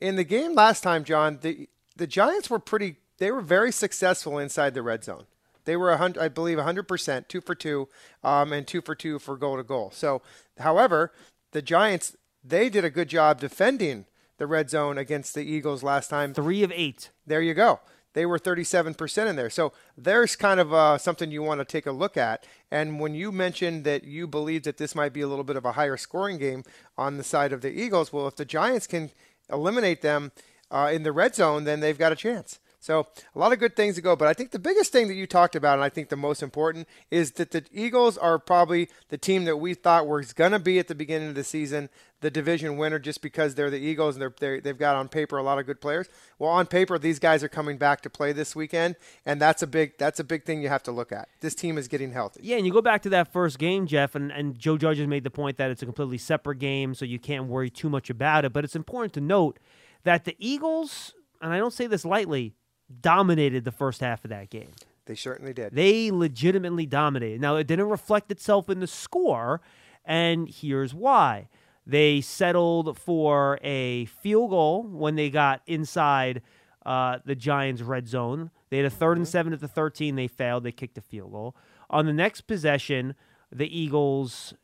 In 0.00 0.16
the 0.16 0.24
game 0.24 0.54
last 0.54 0.82
time, 0.82 1.04
John, 1.04 1.38
the 1.42 1.68
the 1.96 2.06
Giants 2.06 2.50
were 2.50 2.58
pretty. 2.58 2.96
They 3.18 3.30
were 3.30 3.40
very 3.40 3.70
successful 3.70 4.38
inside 4.38 4.74
the 4.74 4.82
red 4.82 5.04
zone. 5.04 5.26
They 5.64 5.76
were, 5.76 5.92
I 5.92 6.28
believe, 6.28 6.58
100%, 6.58 7.28
two 7.28 7.40
for 7.40 7.54
two, 7.54 7.88
um, 8.22 8.52
and 8.52 8.66
two 8.66 8.80
for 8.80 8.94
two 8.94 9.18
for 9.18 9.36
goal 9.36 9.56
to 9.56 9.62
goal. 9.62 9.90
So, 9.94 10.20
however, 10.58 11.12
the 11.54 11.62
Giants, 11.62 12.16
they 12.44 12.68
did 12.68 12.84
a 12.84 12.90
good 12.90 13.08
job 13.08 13.40
defending 13.40 14.04
the 14.36 14.46
red 14.46 14.68
zone 14.68 14.98
against 14.98 15.34
the 15.34 15.42
Eagles 15.42 15.82
last 15.82 16.10
time. 16.10 16.34
Three 16.34 16.62
of 16.62 16.72
eight. 16.74 17.10
There 17.26 17.40
you 17.40 17.54
go. 17.54 17.80
They 18.12 18.26
were 18.26 18.38
37% 18.38 19.26
in 19.28 19.36
there. 19.36 19.50
So 19.50 19.72
there's 19.96 20.36
kind 20.36 20.60
of 20.60 20.74
uh, 20.74 20.98
something 20.98 21.30
you 21.30 21.42
want 21.42 21.60
to 21.60 21.64
take 21.64 21.86
a 21.86 21.92
look 21.92 22.16
at. 22.16 22.46
And 22.70 23.00
when 23.00 23.14
you 23.14 23.32
mentioned 23.32 23.84
that 23.84 24.04
you 24.04 24.26
believe 24.26 24.64
that 24.64 24.76
this 24.76 24.94
might 24.94 25.12
be 25.12 25.20
a 25.20 25.26
little 25.26 25.44
bit 25.44 25.56
of 25.56 25.64
a 25.64 25.72
higher 25.72 25.96
scoring 25.96 26.38
game 26.38 26.64
on 26.98 27.16
the 27.16 27.24
side 27.24 27.52
of 27.52 27.60
the 27.60 27.70
Eagles, 27.70 28.12
well, 28.12 28.28
if 28.28 28.36
the 28.36 28.44
Giants 28.44 28.86
can 28.86 29.10
eliminate 29.50 30.02
them 30.02 30.32
uh, 30.70 30.90
in 30.92 31.02
the 31.02 31.12
red 31.12 31.34
zone, 31.34 31.64
then 31.64 31.80
they've 31.80 31.98
got 31.98 32.12
a 32.12 32.16
chance. 32.16 32.58
So 32.84 33.06
a 33.34 33.38
lot 33.38 33.50
of 33.50 33.58
good 33.58 33.76
things 33.76 33.94
to 33.94 34.02
go, 34.02 34.14
but 34.14 34.28
I 34.28 34.34
think 34.34 34.50
the 34.50 34.58
biggest 34.58 34.92
thing 34.92 35.08
that 35.08 35.14
you 35.14 35.26
talked 35.26 35.56
about, 35.56 35.78
and 35.78 35.82
I 35.82 35.88
think 35.88 36.10
the 36.10 36.18
most 36.18 36.42
important, 36.42 36.86
is 37.10 37.30
that 37.32 37.50
the 37.50 37.64
Eagles 37.72 38.18
are 38.18 38.38
probably 38.38 38.90
the 39.08 39.16
team 39.16 39.46
that 39.46 39.56
we 39.56 39.72
thought 39.72 40.06
was 40.06 40.34
going 40.34 40.52
to 40.52 40.58
be 40.58 40.78
at 40.78 40.88
the 40.88 40.94
beginning 40.94 41.30
of 41.30 41.34
the 41.34 41.44
season, 41.44 41.88
the 42.20 42.30
division 42.30 42.76
winner, 42.76 42.98
just 42.98 43.22
because 43.22 43.54
they're 43.54 43.70
the 43.70 43.78
Eagles 43.78 44.16
and 44.16 44.30
they're, 44.38 44.60
they've 44.60 44.76
got 44.76 44.96
on 44.96 45.08
paper 45.08 45.38
a 45.38 45.42
lot 45.42 45.58
of 45.58 45.64
good 45.64 45.80
players. 45.80 46.10
Well, 46.38 46.50
on 46.50 46.66
paper, 46.66 46.98
these 46.98 47.18
guys 47.18 47.42
are 47.42 47.48
coming 47.48 47.78
back 47.78 48.02
to 48.02 48.10
play 48.10 48.34
this 48.34 48.54
weekend, 48.54 48.96
and 49.24 49.40
that's 49.40 49.62
a 49.62 49.66
big 49.66 49.96
that's 49.96 50.20
a 50.20 50.24
big 50.24 50.44
thing 50.44 50.60
you 50.60 50.68
have 50.68 50.82
to 50.82 50.92
look 50.92 51.10
at. 51.10 51.30
This 51.40 51.54
team 51.54 51.78
is 51.78 51.88
getting 51.88 52.12
healthy. 52.12 52.40
Yeah, 52.42 52.58
and 52.58 52.66
you 52.66 52.72
go 52.74 52.82
back 52.82 53.00
to 53.04 53.08
that 53.08 53.32
first 53.32 53.58
game, 53.58 53.86
Jeff, 53.86 54.14
and, 54.14 54.30
and 54.30 54.58
Joe 54.58 54.76
Judge 54.76 54.98
has 54.98 55.06
made 55.06 55.24
the 55.24 55.30
point 55.30 55.56
that 55.56 55.70
it's 55.70 55.80
a 55.80 55.86
completely 55.86 56.18
separate 56.18 56.58
game, 56.58 56.94
so 56.94 57.06
you 57.06 57.18
can't 57.18 57.46
worry 57.46 57.70
too 57.70 57.88
much 57.88 58.10
about 58.10 58.44
it. 58.44 58.52
But 58.52 58.62
it's 58.62 58.76
important 58.76 59.14
to 59.14 59.22
note 59.22 59.58
that 60.02 60.26
the 60.26 60.36
Eagles, 60.38 61.14
and 61.40 61.50
I 61.50 61.56
don't 61.56 61.72
say 61.72 61.86
this 61.86 62.04
lightly, 62.04 62.52
dominated 63.00 63.64
the 63.64 63.72
first 63.72 64.00
half 64.00 64.24
of 64.24 64.30
that 64.30 64.50
game. 64.50 64.70
They 65.06 65.14
certainly 65.14 65.52
did. 65.52 65.74
They 65.74 66.10
legitimately 66.10 66.86
dominated. 66.86 67.40
Now, 67.40 67.56
it 67.56 67.66
didn't 67.66 67.88
reflect 67.88 68.30
itself 68.30 68.70
in 68.70 68.80
the 68.80 68.86
score, 68.86 69.60
and 70.04 70.48
here's 70.48 70.94
why. 70.94 71.48
They 71.86 72.20
settled 72.22 72.98
for 72.98 73.58
a 73.62 74.06
field 74.06 74.50
goal 74.50 74.84
when 74.84 75.16
they 75.16 75.28
got 75.28 75.60
inside 75.66 76.40
uh, 76.86 77.18
the 77.24 77.34
Giants' 77.34 77.82
red 77.82 78.08
zone. 78.08 78.50
They 78.70 78.78
had 78.78 78.86
a 78.86 78.94
3rd 78.94 79.16
and 79.16 79.28
seven 79.28 79.52
at 79.52 79.60
the 79.60 79.68
13. 79.68 80.16
They 80.16 80.28
failed. 80.28 80.64
They 80.64 80.72
kicked 80.72 80.96
a 80.96 81.02
field 81.02 81.32
goal. 81.32 81.54
On 81.90 82.06
the 82.06 82.12
next 82.12 82.42
possession, 82.42 83.14
the 83.52 83.78
Eagles 83.78 84.54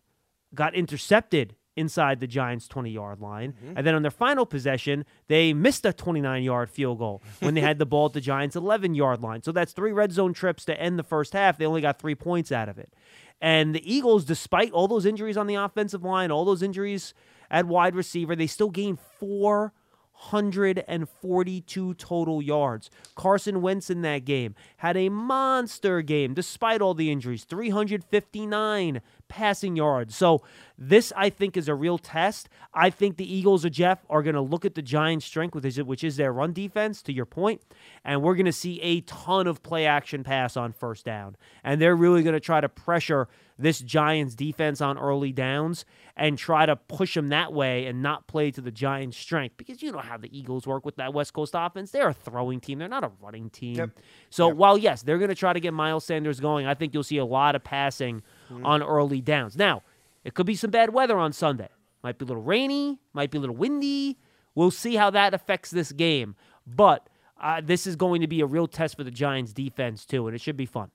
got 0.54 0.74
intercepted 0.74 1.54
inside 1.80 2.20
the 2.20 2.26
Giants' 2.26 2.68
20 2.68 2.90
yard 2.90 3.20
line. 3.20 3.52
Mm-hmm. 3.52 3.78
And 3.78 3.86
then 3.86 3.94
on 3.94 4.02
their 4.02 4.10
final 4.10 4.46
possession, 4.46 5.04
they 5.28 5.52
missed 5.52 5.84
a 5.84 5.92
29 5.92 6.42
yard 6.42 6.70
field 6.70 6.98
goal 6.98 7.22
when 7.40 7.54
they 7.54 7.60
had 7.60 7.78
the 7.78 7.86
ball 7.86 8.06
at 8.06 8.12
the 8.12 8.20
Giants' 8.20 8.54
11 8.54 8.94
yard 8.94 9.22
line. 9.22 9.42
So 9.42 9.50
that's 9.50 9.72
three 9.72 9.92
red 9.92 10.12
zone 10.12 10.32
trips 10.32 10.64
to 10.66 10.80
end 10.80 10.98
the 10.98 11.02
first 11.02 11.32
half. 11.32 11.58
They 11.58 11.66
only 11.66 11.80
got 11.80 11.98
three 11.98 12.14
points 12.14 12.52
out 12.52 12.68
of 12.68 12.78
it. 12.78 12.92
And 13.40 13.74
the 13.74 13.92
Eagles, 13.92 14.26
despite 14.26 14.70
all 14.72 14.86
those 14.86 15.06
injuries 15.06 15.38
on 15.38 15.46
the 15.46 15.54
offensive 15.54 16.04
line, 16.04 16.30
all 16.30 16.44
those 16.44 16.62
injuries 16.62 17.14
at 17.50 17.66
wide 17.66 17.96
receiver, 17.96 18.36
they 18.36 18.46
still 18.46 18.70
gained 18.70 18.98
442 19.18 21.94
total 21.94 22.42
yards. 22.42 22.90
Carson 23.14 23.62
Wentz 23.62 23.88
in 23.88 24.02
that 24.02 24.26
game 24.26 24.54
had 24.76 24.94
a 24.96 25.08
monster 25.08 26.02
game 26.02 26.34
despite 26.34 26.82
all 26.82 26.92
the 26.92 27.10
injuries, 27.10 27.44
359 27.44 29.00
passing 29.30 29.76
yards. 29.76 30.14
So 30.14 30.42
this, 30.76 31.12
I 31.16 31.30
think, 31.30 31.56
is 31.56 31.68
a 31.68 31.74
real 31.74 31.96
test. 31.96 32.50
I 32.74 32.90
think 32.90 33.16
the 33.16 33.34
Eagles 33.34 33.64
or 33.64 33.70
Jeff 33.70 34.04
are 34.10 34.22
going 34.22 34.34
to 34.34 34.40
look 34.40 34.66
at 34.66 34.74
the 34.74 34.82
Giants' 34.82 35.24
strength, 35.24 35.54
which 35.54 35.64
is, 35.64 35.82
which 35.82 36.04
is 36.04 36.16
their 36.16 36.32
run 36.32 36.52
defense, 36.52 37.02
to 37.02 37.12
your 37.12 37.26
point, 37.26 37.62
and 38.04 38.22
we're 38.22 38.34
going 38.34 38.46
to 38.46 38.52
see 38.52 38.80
a 38.82 39.00
ton 39.02 39.46
of 39.46 39.62
play 39.62 39.86
action 39.86 40.22
pass 40.22 40.56
on 40.56 40.72
first 40.72 41.04
down. 41.06 41.36
And 41.64 41.80
they're 41.80 41.96
really 41.96 42.22
going 42.22 42.34
to 42.34 42.40
try 42.40 42.60
to 42.60 42.68
pressure 42.68 43.28
this 43.58 43.80
Giants 43.80 44.34
defense 44.34 44.80
on 44.80 44.98
early 44.98 45.32
downs 45.32 45.84
and 46.16 46.38
try 46.38 46.64
to 46.64 46.76
push 46.76 47.14
them 47.14 47.28
that 47.28 47.52
way 47.52 47.86
and 47.86 48.02
not 48.02 48.26
play 48.26 48.50
to 48.50 48.60
the 48.60 48.70
Giants' 48.70 49.18
strength 49.18 49.56
because 49.58 49.82
you 49.82 49.92
know 49.92 49.98
how 49.98 50.16
the 50.16 50.36
Eagles 50.36 50.66
work 50.66 50.86
with 50.86 50.96
that 50.96 51.12
West 51.12 51.34
Coast 51.34 51.52
offense. 51.54 51.90
They're 51.90 52.08
a 52.08 52.14
throwing 52.14 52.60
team, 52.60 52.78
they're 52.78 52.88
not 52.88 53.04
a 53.04 53.12
running 53.20 53.50
team. 53.50 53.76
Yep. 53.76 53.90
So 54.30 54.48
while 54.48 54.78
yes, 54.78 55.02
they're 55.02 55.18
going 55.18 55.28
to 55.28 55.34
try 55.34 55.52
to 55.52 55.60
get 55.60 55.74
Miles 55.74 56.04
Sanders 56.04 56.40
going, 56.40 56.66
I 56.66 56.74
think 56.74 56.94
you'll 56.94 57.02
see 57.02 57.18
a 57.18 57.24
lot 57.24 57.54
of 57.54 57.62
passing 57.62 58.22
on 58.62 58.82
early 58.82 59.20
downs. 59.20 59.56
Now, 59.56 59.82
it 60.24 60.34
could 60.34 60.46
be 60.46 60.56
some 60.56 60.70
bad 60.70 60.92
weather 60.92 61.18
on 61.18 61.32
Sunday. 61.32 61.68
Might 62.02 62.18
be 62.18 62.24
a 62.24 62.28
little 62.28 62.42
rainy, 62.42 62.98
might 63.12 63.30
be 63.30 63.38
a 63.38 63.40
little 63.40 63.56
windy. 63.56 64.18
We'll 64.54 64.70
see 64.70 64.96
how 64.96 65.10
that 65.10 65.34
affects 65.34 65.70
this 65.70 65.92
game. 65.92 66.34
But 66.66 67.08
uh, 67.40 67.60
this 67.64 67.86
is 67.86 67.96
going 67.96 68.20
to 68.20 68.26
be 68.26 68.40
a 68.40 68.46
real 68.46 68.66
test 68.66 68.96
for 68.96 69.04
the 69.04 69.10
Giants 69.10 69.52
defense 69.52 70.04
too, 70.04 70.26
and 70.26 70.34
it 70.34 70.40
should 70.40 70.56
be 70.56 70.66
fun. 70.66 70.90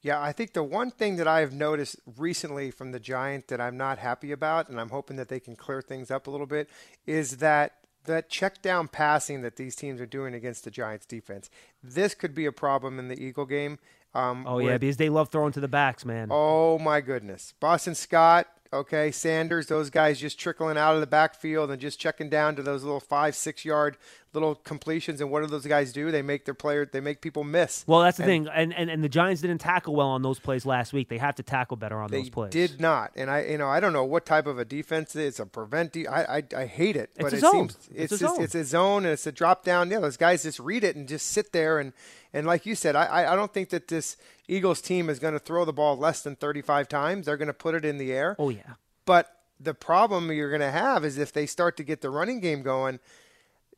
Yeah, 0.00 0.20
I 0.20 0.32
think 0.32 0.52
the 0.52 0.62
one 0.62 0.90
thing 0.90 1.16
that 1.16 1.26
I've 1.26 1.54
noticed 1.54 1.96
recently 2.18 2.70
from 2.70 2.92
the 2.92 3.00
Giants 3.00 3.46
that 3.48 3.58
I'm 3.58 3.78
not 3.78 3.98
happy 3.98 4.32
about, 4.32 4.68
and 4.68 4.78
I'm 4.78 4.90
hoping 4.90 5.16
that 5.16 5.30
they 5.30 5.40
can 5.40 5.56
clear 5.56 5.80
things 5.80 6.10
up 6.10 6.26
a 6.26 6.30
little 6.30 6.46
bit, 6.46 6.68
is 7.06 7.38
that 7.38 7.72
that 8.04 8.28
check 8.28 8.60
down 8.60 8.86
passing 8.86 9.40
that 9.40 9.56
these 9.56 9.74
teams 9.74 9.98
are 10.00 10.06
doing 10.06 10.34
against 10.34 10.64
the 10.64 10.70
Giants 10.70 11.06
defense. 11.06 11.48
This 11.82 12.14
could 12.14 12.34
be 12.34 12.44
a 12.44 12.52
problem 12.52 12.98
in 12.98 13.08
the 13.08 13.18
Eagle 13.18 13.46
game. 13.46 13.78
Um, 14.14 14.44
Oh 14.46 14.56
where- 14.56 14.72
yeah, 14.72 14.78
because 14.78 14.96
they 14.96 15.08
love 15.08 15.28
throwing 15.30 15.52
to 15.52 15.60
the 15.60 15.68
backs, 15.68 16.04
man. 16.04 16.28
Oh 16.30 16.78
my 16.78 17.00
goodness. 17.00 17.52
Boston 17.58 17.94
Scott, 17.94 18.46
okay, 18.72 19.10
Sanders, 19.10 19.66
those 19.66 19.90
guys 19.90 20.20
just 20.20 20.38
trickling 20.38 20.76
out 20.78 20.94
of 20.94 21.00
the 21.00 21.06
backfield 21.06 21.70
and 21.70 21.80
just 21.80 21.98
checking 21.98 22.28
down 22.28 22.54
to 22.56 22.62
those 22.62 22.84
little 22.84 23.00
five, 23.00 23.34
six 23.34 23.64
yard 23.64 23.96
little 24.34 24.56
completions. 24.56 25.20
And 25.20 25.30
what 25.30 25.40
do 25.42 25.46
those 25.46 25.64
guys 25.66 25.92
do? 25.92 26.10
They 26.10 26.20
make 26.22 26.44
their 26.44 26.54
player, 26.54 26.84
they 26.84 27.00
make 27.00 27.20
people 27.20 27.44
miss. 27.44 27.84
Well, 27.86 28.00
that's 28.00 28.16
the 28.18 28.24
And 28.24 28.30
thing, 28.46 28.48
and, 28.54 28.74
and 28.74 28.90
and 28.90 29.02
the 29.02 29.08
Giants 29.08 29.40
didn't 29.40 29.60
tackle 29.60 29.94
well 29.94 30.08
on 30.08 30.22
those 30.22 30.38
plays 30.38 30.66
last 30.66 30.92
week. 30.92 31.08
They 31.08 31.18
have 31.18 31.36
to 31.36 31.42
tackle 31.42 31.76
better 31.76 31.96
on 31.98 32.10
those 32.10 32.28
plays. 32.30 32.52
They 32.52 32.66
did 32.66 32.80
not, 32.80 33.12
and 33.16 33.30
I, 33.30 33.42
you 33.44 33.58
know, 33.58 33.68
I 33.68 33.80
don't 33.80 33.92
know 33.92 34.04
what 34.04 34.26
type 34.26 34.46
of 34.46 34.58
a 34.58 34.64
defense 34.64 35.14
it 35.16 35.20
is. 35.22 35.28
It's 35.28 35.40
a 35.40 35.46
prevent. 35.46 35.92
De- 35.92 36.06
I, 36.06 36.38
I, 36.38 36.42
I 36.56 36.66
hate 36.66 36.96
it, 36.96 37.10
but 37.18 37.32
a 37.32 37.36
it 37.36 37.40
zone. 37.40 37.52
seems 37.70 37.74
It's 37.94 38.12
it's 38.12 38.12
a 38.12 38.18
just, 38.24 38.34
zone. 38.36 38.44
it's 38.44 38.54
a 38.54 38.64
zone 38.64 39.04
and 39.04 39.12
it's 39.12 39.26
a 39.26 39.32
drop 39.32 39.64
down. 39.64 39.90
Yeah, 39.90 40.00
those 40.00 40.16
guys 40.16 40.42
just 40.42 40.58
read 40.60 40.84
it 40.84 40.96
and 40.96 41.06
just 41.08 41.26
sit 41.28 41.52
there 41.52 41.78
and 41.78 41.92
and 42.32 42.46
like 42.46 42.66
you 42.66 42.74
said, 42.74 42.96
I, 42.96 43.04
I- 43.06 43.32
I 43.32 43.36
don't 43.36 43.52
think 43.52 43.70
that 43.70 43.88
this 43.88 44.16
Eagles 44.48 44.80
team 44.82 45.08
is 45.08 45.18
going 45.18 45.32
to 45.34 45.38
throw 45.40 45.64
the 45.64 45.72
ball 45.72 45.96
less 45.96 46.20
than 46.22 46.36
35 46.36 46.88
times. 46.88 47.26
They're 47.26 47.36
going 47.38 47.46
to 47.48 47.54
put 47.54 47.74
it 47.74 47.84
in 47.84 47.96
the 47.98 48.12
air. 48.12 48.36
Oh 48.38 48.48
yeah. 48.50 48.74
But 49.06 49.30
the 49.60 49.72
problem 49.74 50.30
you're 50.32 50.50
going 50.50 50.60
to 50.60 50.70
have 50.70 51.04
is 51.04 51.16
if 51.16 51.32
they 51.32 51.46
start 51.46 51.76
to 51.78 51.84
get 51.84 52.00
the 52.00 52.10
running 52.10 52.40
game 52.40 52.62
going, 52.62 52.98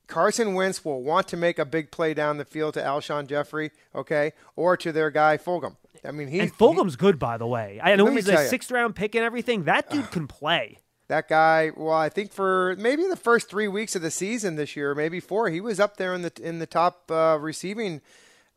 Carson 0.06 0.54
Wentz 0.54 0.84
will 0.84 1.02
want 1.02 1.28
to 1.28 1.36
make 1.36 1.58
a 1.58 1.64
big 1.64 1.90
play 1.90 2.14
down 2.14 2.38
the 2.38 2.44
field 2.44 2.75
to 2.75 2.80
Alshon 2.80 3.26
Jeffery, 3.26 3.70
okay, 3.94 4.32
or 4.54 4.76
to 4.76 4.92
their 4.92 5.10
guy 5.10 5.36
Fulgham. 5.36 5.76
I 6.04 6.12
mean, 6.12 6.28
he 6.28 6.40
And 6.40 6.52
Fulgham's 6.56 6.96
good, 6.96 7.18
by 7.18 7.36
the 7.36 7.46
way. 7.46 7.80
I 7.82 7.96
know 7.96 8.06
he's 8.06 8.28
a 8.28 8.32
ya. 8.32 8.38
sixth 8.44 8.70
round 8.70 8.94
pick 8.94 9.14
and 9.14 9.25
everything. 9.25 9.64
That 9.64 9.90
dude 9.90 10.10
can 10.10 10.26
play. 10.26 10.78
That 11.08 11.28
guy, 11.28 11.70
well, 11.76 11.94
I 11.94 12.08
think 12.08 12.32
for 12.32 12.75
maybe 12.78 13.06
the 13.06 13.16
first 13.16 13.48
three 13.48 13.68
weeks 13.68 13.94
of 13.94 14.02
the 14.02 14.10
season 14.10 14.56
this 14.56 14.75
year, 14.75 14.94
maybe 14.94 15.20
four, 15.20 15.48
he 15.50 15.60
was 15.60 15.78
up 15.78 15.96
there 15.96 16.14
in 16.14 16.22
the 16.22 16.32
in 16.42 16.58
the 16.58 16.66
top 16.66 17.10
uh, 17.10 17.38
receiving 17.40 18.00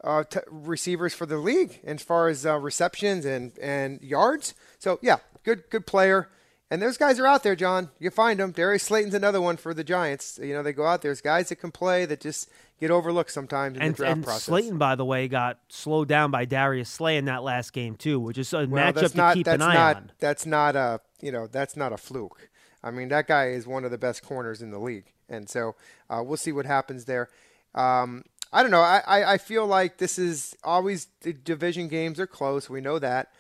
uh, 0.04 0.24
t- 0.24 0.40
receivers 0.50 1.14
for 1.14 1.28
the 1.28 1.38
league 1.38 1.80
as 1.84 2.02
far 2.02 2.28
as 2.28 2.46
uh, 2.46 2.58
receptions 2.58 3.26
and 3.26 3.58
and 3.60 4.02
yards. 4.02 4.56
So 4.80 4.98
yeah, 5.02 5.18
good 5.44 5.70
good 5.70 5.86
player. 5.86 6.30
And 6.72 6.82
those 6.82 6.98
guys 6.98 7.20
are 7.20 7.26
out 7.26 7.42
there, 7.42 7.56
John. 7.56 7.90
You 8.00 8.12
find 8.12 8.40
them. 8.40 8.52
Darius 8.52 8.84
Slayton's 8.84 9.16
another 9.16 9.42
one 9.42 9.58
for 9.58 9.74
the 9.74 9.84
Giants. 9.84 10.40
You 10.42 10.54
know, 10.54 10.62
they 10.62 10.72
go 10.74 10.86
out 10.86 11.02
there. 11.02 11.10
There's 11.10 11.22
guys 11.22 11.50
that 11.50 11.56
can 11.56 11.72
play 11.72 12.06
that 12.06 12.20
just 12.22 12.48
get 12.80 12.92
overlooked 12.92 13.32
sometimes 13.32 13.78
in 13.78 13.82
And, 13.82 13.94
the 13.94 13.98
draft 13.98 14.14
and 14.14 14.24
process. 14.24 14.44
Slayton, 14.44 14.78
by 14.78 14.96
the 14.96 15.04
way, 15.04 15.28
got 15.28 15.58
slowed 15.70 16.08
down 16.08 16.30
by 16.30 16.46
Darius 16.46 16.90
Slay 16.90 17.18
in 17.18 17.26
that 17.26 17.42
last 17.44 17.74
game 17.74 17.96
too, 17.96 18.20
which 18.20 18.38
is 18.38 18.54
a 18.54 18.68
Well, 18.68 18.68
matchup 18.68 18.94
that's 18.96 19.12
to 19.14 19.18
not, 19.18 19.34
keep 19.36 19.46
that's 19.46 19.56
an 19.64 19.70
eye 19.70 19.74
not, 19.74 19.96
on. 19.96 20.12
That's 20.20 20.46
not 20.46 20.76
a 20.76 21.02
you 21.22 21.32
know 21.32 21.48
that's 21.48 21.76
not 21.76 21.92
a 21.92 21.98
fluke. 21.98 22.50
I 22.84 22.92
mean 22.92 23.10
that 23.10 23.28
guy 23.28 23.50
is 23.50 23.66
one 23.66 23.84
of 23.84 23.90
the 23.92 23.98
best 23.98 24.24
corners 24.24 24.62
in 24.62 24.70
the 24.70 24.80
league, 24.80 25.12
and 25.28 25.50
so 25.50 25.76
uh, 26.10 26.22
we'll 26.24 26.38
see 26.38 26.52
what 26.52 26.68
happens 26.68 27.06
there. 27.06 27.30
Um, 27.74 28.24
I 28.54 28.62
don't 28.62 28.72
know. 28.72 28.82
I, 28.82 29.02
I, 29.06 29.34
I 29.34 29.38
feel 29.38 29.66
like 29.68 29.98
this 29.98 30.18
is 30.18 30.56
always 30.64 31.08
the 31.22 31.34
division 31.34 31.88
games 31.88 32.20
are 32.20 32.28
close. 32.28 32.70
We 32.70 32.80
know 32.82 33.00
that. 33.00 33.32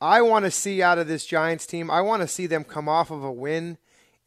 I 0.00 0.22
want 0.22 0.44
to 0.44 0.50
see 0.50 0.82
out 0.82 0.98
of 0.98 1.08
this 1.08 1.26
Giants 1.26 1.66
team. 1.66 1.90
I 1.90 2.00
want 2.02 2.22
to 2.22 2.28
see 2.28 2.46
them 2.46 2.64
come 2.64 2.88
off 2.88 3.10
of 3.10 3.24
a 3.24 3.32
win 3.32 3.78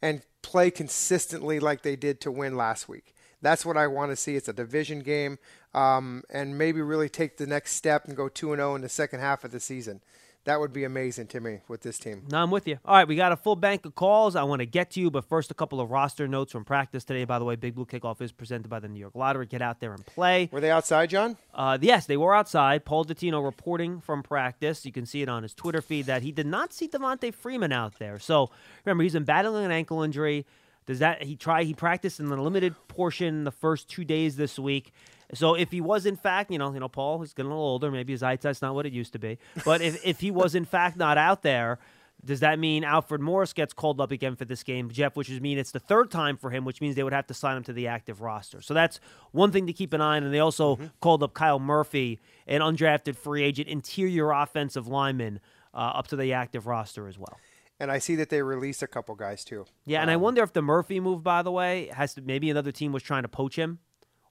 and 0.02 0.22
play 0.42 0.70
consistently 0.70 1.60
like 1.60 1.82
they 1.82 1.96
did 1.96 2.20
to 2.22 2.30
win 2.30 2.56
last 2.56 2.88
week. 2.88 3.14
That's 3.40 3.64
what 3.64 3.76
I 3.76 3.86
want 3.86 4.12
to 4.12 4.16
see. 4.16 4.36
It's 4.36 4.48
a 4.48 4.52
division 4.52 5.00
game, 5.00 5.38
um, 5.74 6.22
and 6.30 6.56
maybe 6.58 6.80
really 6.80 7.08
take 7.08 7.38
the 7.38 7.46
next 7.46 7.72
step 7.72 8.04
and 8.04 8.16
go 8.16 8.28
two 8.28 8.52
and 8.52 8.60
zero 8.60 8.74
in 8.74 8.82
the 8.82 8.88
second 8.88 9.20
half 9.20 9.44
of 9.44 9.50
the 9.50 9.60
season. 9.60 10.00
That 10.44 10.58
would 10.58 10.72
be 10.72 10.82
amazing 10.82 11.28
to 11.28 11.40
me 11.40 11.60
with 11.68 11.82
this 11.82 11.98
team. 11.98 12.24
No, 12.28 12.42
I'm 12.42 12.50
with 12.50 12.66
you. 12.66 12.78
All 12.84 12.96
right, 12.96 13.06
we 13.06 13.14
got 13.14 13.30
a 13.30 13.36
full 13.36 13.54
bank 13.54 13.86
of 13.86 13.94
calls. 13.94 14.34
I 14.34 14.42
want 14.42 14.58
to 14.58 14.66
get 14.66 14.90
to 14.92 15.00
you, 15.00 15.08
but 15.08 15.24
first, 15.24 15.52
a 15.52 15.54
couple 15.54 15.80
of 15.80 15.90
roster 15.90 16.26
notes 16.26 16.50
from 16.50 16.64
practice 16.64 17.04
today. 17.04 17.24
By 17.24 17.38
the 17.38 17.44
way, 17.44 17.54
Big 17.54 17.76
Blue 17.76 17.86
Kickoff 17.86 18.20
is 18.20 18.32
presented 18.32 18.68
by 18.68 18.80
the 18.80 18.88
New 18.88 18.98
York 18.98 19.14
Lottery. 19.14 19.46
Get 19.46 19.62
out 19.62 19.78
there 19.78 19.92
and 19.92 20.04
play. 20.04 20.48
Were 20.50 20.60
they 20.60 20.72
outside, 20.72 21.10
John? 21.10 21.36
Uh, 21.54 21.78
yes, 21.80 22.06
they 22.06 22.16
were 22.16 22.34
outside. 22.34 22.84
Paul 22.84 23.04
Dottino 23.04 23.44
reporting 23.44 24.00
from 24.00 24.24
practice. 24.24 24.84
You 24.84 24.90
can 24.90 25.06
see 25.06 25.22
it 25.22 25.28
on 25.28 25.44
his 25.44 25.54
Twitter 25.54 25.80
feed 25.80 26.06
that 26.06 26.22
he 26.22 26.32
did 26.32 26.46
not 26.46 26.72
see 26.72 26.88
Devonta 26.88 27.32
Freeman 27.32 27.70
out 27.70 28.00
there. 28.00 28.18
So 28.18 28.50
remember, 28.84 29.04
he's 29.04 29.12
been 29.12 29.24
battling 29.24 29.64
an 29.64 29.70
ankle 29.70 30.02
injury. 30.02 30.44
Does 30.86 30.98
that 30.98 31.22
he 31.22 31.36
try? 31.36 31.62
He 31.62 31.74
practiced 31.74 32.18
in 32.18 32.26
the 32.28 32.36
limited 32.36 32.74
portion 32.88 33.44
the 33.44 33.52
first 33.52 33.88
two 33.88 34.04
days 34.04 34.34
this 34.34 34.58
week. 34.58 34.92
So 35.34 35.54
if 35.54 35.70
he 35.70 35.80
was 35.80 36.06
in 36.06 36.16
fact, 36.16 36.50
you 36.50 36.58
know, 36.58 36.72
you 36.72 36.80
know, 36.80 36.88
Paul, 36.88 37.20
he's 37.20 37.32
getting 37.32 37.50
a 37.50 37.54
little 37.54 37.68
older. 37.68 37.90
Maybe 37.90 38.12
his 38.12 38.22
eyesight's 38.22 38.62
not 38.62 38.74
what 38.74 38.86
it 38.86 38.92
used 38.92 39.12
to 39.14 39.18
be. 39.18 39.38
But 39.64 39.80
if 39.80 40.04
if 40.04 40.20
he 40.20 40.30
was 40.30 40.54
in 40.54 40.64
fact 40.64 40.96
not 40.96 41.18
out 41.18 41.42
there. 41.42 41.78
Does 42.24 42.38
that 42.38 42.60
mean 42.60 42.84
Alfred 42.84 43.20
Morris 43.20 43.52
gets 43.52 43.72
called 43.72 44.00
up 44.00 44.12
again 44.12 44.36
for 44.36 44.44
this 44.44 44.62
game, 44.62 44.90
Jeff? 44.90 45.16
Which 45.16 45.28
would 45.28 45.42
mean 45.42 45.58
it's 45.58 45.72
the 45.72 45.80
third 45.80 46.08
time 46.08 46.36
for 46.36 46.50
him, 46.50 46.64
which 46.64 46.80
means 46.80 46.94
they 46.94 47.02
would 47.02 47.12
have 47.12 47.26
to 47.26 47.34
sign 47.34 47.56
him 47.56 47.64
to 47.64 47.72
the 47.72 47.88
active 47.88 48.20
roster. 48.20 48.60
So 48.60 48.74
that's 48.74 49.00
one 49.32 49.50
thing 49.50 49.66
to 49.66 49.72
keep 49.72 49.92
an 49.92 50.00
eye 50.00 50.18
on. 50.18 50.22
And 50.22 50.32
they 50.32 50.38
also 50.38 50.78
called 51.00 51.24
up 51.24 51.34
Kyle 51.34 51.58
Murphy, 51.58 52.20
an 52.46 52.60
undrafted 52.60 53.16
free 53.16 53.42
agent 53.42 53.66
interior 53.66 54.30
offensive 54.30 54.86
lineman, 54.86 55.40
uh, 55.74 55.78
up 55.78 56.06
to 56.08 56.16
the 56.16 56.32
active 56.32 56.68
roster 56.68 57.08
as 57.08 57.18
well. 57.18 57.40
And 57.80 57.90
I 57.90 57.98
see 57.98 58.14
that 58.14 58.28
they 58.28 58.40
released 58.42 58.84
a 58.84 58.86
couple 58.86 59.16
guys 59.16 59.42
too. 59.44 59.64
Yeah, 59.84 60.00
and 60.00 60.08
I 60.08 60.14
wonder 60.14 60.44
if 60.44 60.52
the 60.52 60.62
Murphy 60.62 61.00
move, 61.00 61.24
by 61.24 61.42
the 61.42 61.50
way, 61.50 61.90
has 61.92 62.14
to 62.14 62.22
maybe 62.22 62.50
another 62.50 62.70
team 62.70 62.92
was 62.92 63.02
trying 63.02 63.22
to 63.22 63.28
poach 63.28 63.56
him 63.56 63.80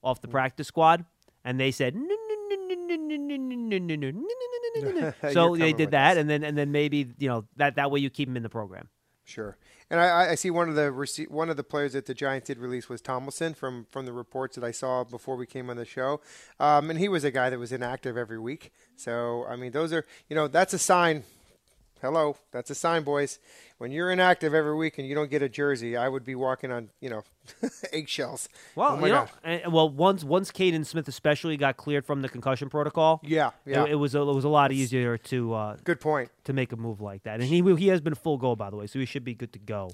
off 0.02 0.20
the 0.20 0.28
practice 0.28 0.68
squad, 0.68 1.04
and 1.44 1.58
they 1.58 1.70
said 1.70 1.96
so 5.32 5.56
they 5.56 5.72
did 5.72 5.90
that, 5.92 6.16
and 6.16 6.28
then 6.28 6.44
and 6.44 6.56
then 6.56 6.72
maybe 6.72 7.08
you 7.18 7.28
know 7.28 7.44
that 7.56 7.76
that 7.76 7.90
way 7.90 8.00
you 8.00 8.10
keep 8.10 8.28
him 8.28 8.36
in 8.36 8.42
the 8.42 8.48
program. 8.48 8.88
Sure, 9.24 9.56
and 9.88 10.00
I, 10.00 10.30
I 10.30 10.34
see 10.34 10.50
one 10.50 10.68
of 10.68 10.74
the 10.74 11.26
one 11.28 11.48
of 11.48 11.56
the 11.56 11.62
players 11.62 11.92
that 11.92 12.06
the 12.06 12.14
Giants 12.14 12.48
did 12.48 12.58
release 12.58 12.88
was 12.88 13.00
Tomlinson 13.00 13.54
from 13.54 13.86
from 13.90 14.06
the 14.06 14.12
reports 14.12 14.56
that 14.56 14.64
I 14.64 14.72
saw 14.72 15.04
before 15.04 15.36
we 15.36 15.46
came 15.46 15.70
on 15.70 15.76
the 15.76 15.84
show, 15.84 16.20
um, 16.58 16.90
and 16.90 16.98
he 16.98 17.08
was 17.08 17.22
a 17.24 17.30
guy 17.30 17.48
that 17.50 17.58
was 17.58 17.72
inactive 17.72 18.16
every 18.16 18.38
week. 18.38 18.72
So 18.96 19.46
I 19.48 19.56
mean, 19.56 19.72
those 19.72 19.92
are 19.92 20.04
you 20.28 20.34
know 20.34 20.48
that's 20.48 20.74
a 20.74 20.78
sign 20.78 21.24
Hello, 22.02 22.36
that's 22.50 22.68
a 22.68 22.74
sign, 22.74 23.04
boys. 23.04 23.38
When 23.78 23.92
you're 23.92 24.10
inactive 24.10 24.54
every 24.54 24.74
week 24.74 24.98
and 24.98 25.06
you 25.06 25.14
don't 25.14 25.30
get 25.30 25.40
a 25.40 25.48
jersey, 25.48 25.96
I 25.96 26.08
would 26.08 26.24
be 26.24 26.34
walking 26.34 26.72
on 26.72 26.90
you 27.00 27.08
know 27.08 27.22
eggshells. 27.92 28.48
Well, 28.74 28.98
oh 29.00 29.06
you 29.06 29.12
know, 29.12 29.26
and, 29.44 29.72
well, 29.72 29.88
once 29.88 30.24
once 30.24 30.50
Kaden 30.50 30.84
Smith 30.84 31.06
especially 31.06 31.56
got 31.56 31.76
cleared 31.76 32.04
from 32.04 32.20
the 32.20 32.28
concussion 32.28 32.68
protocol, 32.68 33.20
Yeah, 33.22 33.52
yeah. 33.64 33.84
it, 33.84 33.92
it 33.92 33.94
was 33.94 34.16
a, 34.16 34.20
it 34.20 34.34
was 34.34 34.42
a 34.42 34.48
lot 34.48 34.72
easier 34.72 35.16
to 35.16 35.54
uh, 35.54 35.76
Good 35.84 36.00
point. 36.00 36.30
to 36.42 36.52
make 36.52 36.72
a 36.72 36.76
move 36.76 37.00
like 37.00 37.22
that, 37.22 37.40
and 37.40 37.44
he 37.44 37.62
he 37.76 37.86
has 37.86 38.00
been 38.00 38.16
full 38.16 38.36
go 38.36 38.56
by 38.56 38.68
the 38.68 38.76
way, 38.76 38.88
so 38.88 38.98
he 38.98 39.04
should 39.06 39.24
be 39.24 39.34
good 39.34 39.52
to 39.52 39.60
go 39.60 39.92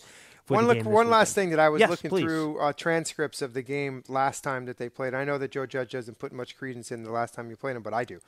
one 0.48 0.66
look, 0.66 0.84
one 0.84 1.10
last 1.10 1.34
thing 1.34 1.50
that 1.50 1.58
I 1.58 1.68
was 1.68 1.80
Yes, 1.80 1.90
looking 1.90 2.10
please. 2.10 2.22
through 2.22 2.58
uh, 2.60 2.72
transcripts 2.72 3.42
of 3.42 3.54
the 3.54 3.62
game 3.62 4.02
last 4.08 4.42
time 4.42 4.66
that 4.66 4.78
they 4.78 4.88
played. 4.88 5.14
I 5.14 5.24
know 5.24 5.38
that 5.38 5.50
Joe 5.50 5.66
Judge 5.66 5.92
doesn't 5.92 6.18
put 6.18 6.32
much 6.32 6.56
credence 6.56 6.90
in 6.90 7.02
the 7.02 7.10
last 7.10 7.34
time 7.34 7.50
you 7.50 7.56
played 7.56 7.76
him, 7.76 7.82
but 7.82 7.94
I 7.94 8.04
do. 8.04 8.20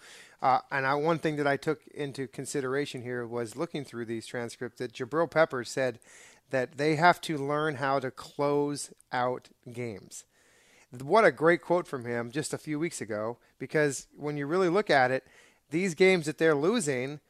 Uh, 0.42 0.60
and 0.70 0.86
I, 0.86 0.94
one 0.94 1.18
thing 1.18 1.36
that 1.36 1.46
I 1.46 1.56
took 1.56 1.86
into 1.88 2.26
consideration 2.26 3.02
here 3.02 3.26
was 3.26 3.56
looking 3.56 3.84
through 3.84 4.06
these 4.06 4.26
transcripts 4.26 4.78
that 4.78 4.92
Jabrill 4.92 5.30
Pepper 5.30 5.64
said 5.64 5.98
that 6.50 6.76
they 6.78 6.96
have 6.96 7.20
to 7.22 7.36
learn 7.38 7.76
how 7.76 7.98
to 8.00 8.10
close 8.10 8.92
out 9.12 9.48
games. 9.72 10.24
What 11.00 11.24
a 11.24 11.30
great 11.30 11.62
quote 11.62 11.86
from 11.86 12.04
him 12.04 12.32
just 12.32 12.52
a 12.52 12.58
few 12.58 12.78
weeks 12.78 13.00
ago, 13.00 13.38
because 13.58 14.08
when 14.16 14.36
you 14.36 14.46
really 14.46 14.68
look 14.68 14.90
at 14.90 15.12
it, 15.12 15.24
these 15.70 15.94
games 15.94 16.26
that 16.26 16.38
they're 16.38 16.56
losing, 16.56 17.20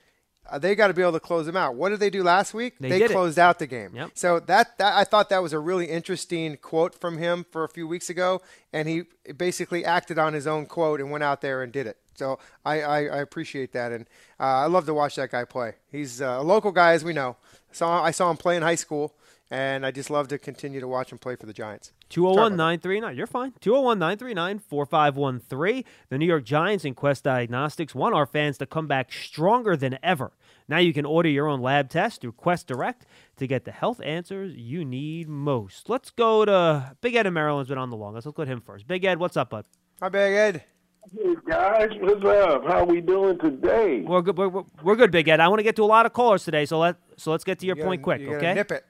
they 0.59 0.75
got 0.75 0.89
to 0.89 0.95
be 0.95 1.03
able 1.03 1.13
to 1.13 1.21
close 1.21 1.47
them 1.47 1.57
out. 1.57 1.75
What 1.75 1.91
did 1.91 2.01
they 2.01 2.11
do 2.11 2.23
last 2.23 2.55
week? 2.55 2.75
They 2.79 3.03
it. 3.03 3.11
closed 3.11 3.39
out 3.39 3.59
the 3.59 3.67
game. 3.67 3.95
Yep. 3.95 4.11
So 4.15 4.41
that, 4.41 4.79
that 4.79 4.95
I 4.97 5.05
thought 5.05 5.29
that 5.31 5.43
was 5.43 5.53
a 5.53 5.59
really 5.59 5.87
interesting 5.87 6.57
quote 6.57 6.95
from 6.95 7.19
him 7.19 7.45
for 7.51 7.65
a 7.65 7.69
few 7.69 7.87
weeks 7.87 8.11
ago, 8.11 8.43
and 8.73 8.89
he 8.89 9.05
basically 9.37 9.85
acted 9.85 10.19
on 10.19 10.33
his 10.33 10.47
own 10.47 10.67
quote 10.67 11.01
and 11.01 11.11
went 11.11 11.25
out 11.25 11.41
there 11.41 11.63
and 11.63 11.73
did 11.73 11.87
it. 11.87 11.99
So 12.15 12.39
I, 12.65 12.83
I, 12.83 12.99
I 12.99 13.17
appreciate 13.19 13.73
that, 13.73 13.93
and 13.93 14.07
uh, 14.39 14.45
I 14.45 14.67
love 14.67 14.87
to 14.87 14.95
watch 14.95 15.17
that 15.17 15.31
guy 15.31 15.45
play. 15.45 15.75
He's 15.91 16.21
uh, 16.21 16.37
a 16.41 16.43
local 16.43 16.73
guy, 16.73 16.93
as 16.93 17.03
we 17.03 17.13
know. 17.13 17.37
Saw 17.73 18.03
I 18.03 18.11
saw 18.11 18.31
him 18.31 18.37
play 18.37 18.57
in 18.57 18.63
high 18.63 18.75
school, 18.75 19.15
and 19.51 19.87
I 19.87 19.91
just 19.91 20.11
love 20.11 20.29
to 20.29 20.39
continue 20.39 20.81
to 20.81 20.89
watch 20.89 21.13
him 21.13 21.19
play 21.19 21.37
for 21.37 21.47
the 21.47 21.53
Giants. 21.53 21.93
201 22.11 22.57
939. 22.57 23.17
You're 23.17 23.27
fine. 23.27 23.53
201 23.61 23.99
939 23.99 24.59
4513. 24.59 25.85
The 26.09 26.19
New 26.19 26.27
York 26.27 26.45
Giants 26.45 26.85
and 26.85 26.95
Quest 26.95 27.25
Diagnostics 27.25 27.95
want 27.95 28.15
our 28.15 28.27
fans 28.27 28.59
to 28.59 28.67
come 28.67 28.87
back 28.87 29.13
stronger 29.13 29.77
than 29.77 29.99
ever. 30.03 30.33
Now 30.71 30.79
you 30.79 30.93
can 30.93 31.05
order 31.05 31.29
your 31.29 31.49
own 31.49 31.61
lab 31.61 31.91
test 31.91 32.21
through 32.21 32.33
Quest 32.33 32.69
Direct 32.69 33.05
to 33.39 33.47
get 33.49 33.65
the 33.65 33.73
health 33.73 34.01
answers 34.05 34.55
you 34.55 34.85
need 34.85 35.29
most. 35.29 35.89
Let's 35.89 36.11
go 36.11 36.45
to 36.45 36.95
Big 37.01 37.17
Ed 37.17 37.27
in 37.27 37.33
Maryland's 37.35 37.69
been 37.69 37.77
on 37.77 37.91
the 37.91 37.97
longest. 37.97 38.25
Let's 38.25 38.37
go 38.37 38.45
to 38.45 38.51
him 38.51 38.61
first. 38.61 38.87
Big 38.87 39.05
Ed, 39.05 39.19
what's 39.19 39.37
up, 39.37 39.51
bud? 39.51 39.67
Hi, 40.01 40.09
Big 40.09 40.33
Ed. 40.35 40.65
Hey 41.13 41.35
guys, 41.49 41.89
what's 41.99 42.25
up? 42.25 42.65
How 42.67 42.85
we 42.85 43.01
doing 43.01 43.37
today? 43.39 44.03
We're 44.03 44.23
good. 44.23 44.39
We're, 44.39 44.49
we're- 44.49 44.67
we're 44.83 44.95
good, 44.97 45.11
Big 45.11 45.27
Ed. 45.29 45.41
I 45.41 45.49
want 45.49 45.59
to 45.59 45.65
get 45.65 45.75
to 45.77 45.83
a 45.83 45.87
lot 45.87 46.07
of 46.07 46.13
callers 46.13 46.45
today, 46.45 46.65
so 46.67 46.79
let 46.79 46.97
so 47.17 47.33
let's 47.33 47.43
get 47.43 47.59
to 47.61 47.67
your 47.67 47.77
You 47.77 47.83
point 47.85 48.03
gotta- 48.03 48.19
quick, 48.19 48.29
you 48.31 48.37
okay? 48.37 48.55
Nip 48.55 48.71
it. 48.71 48.85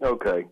Okay. 0.00 0.44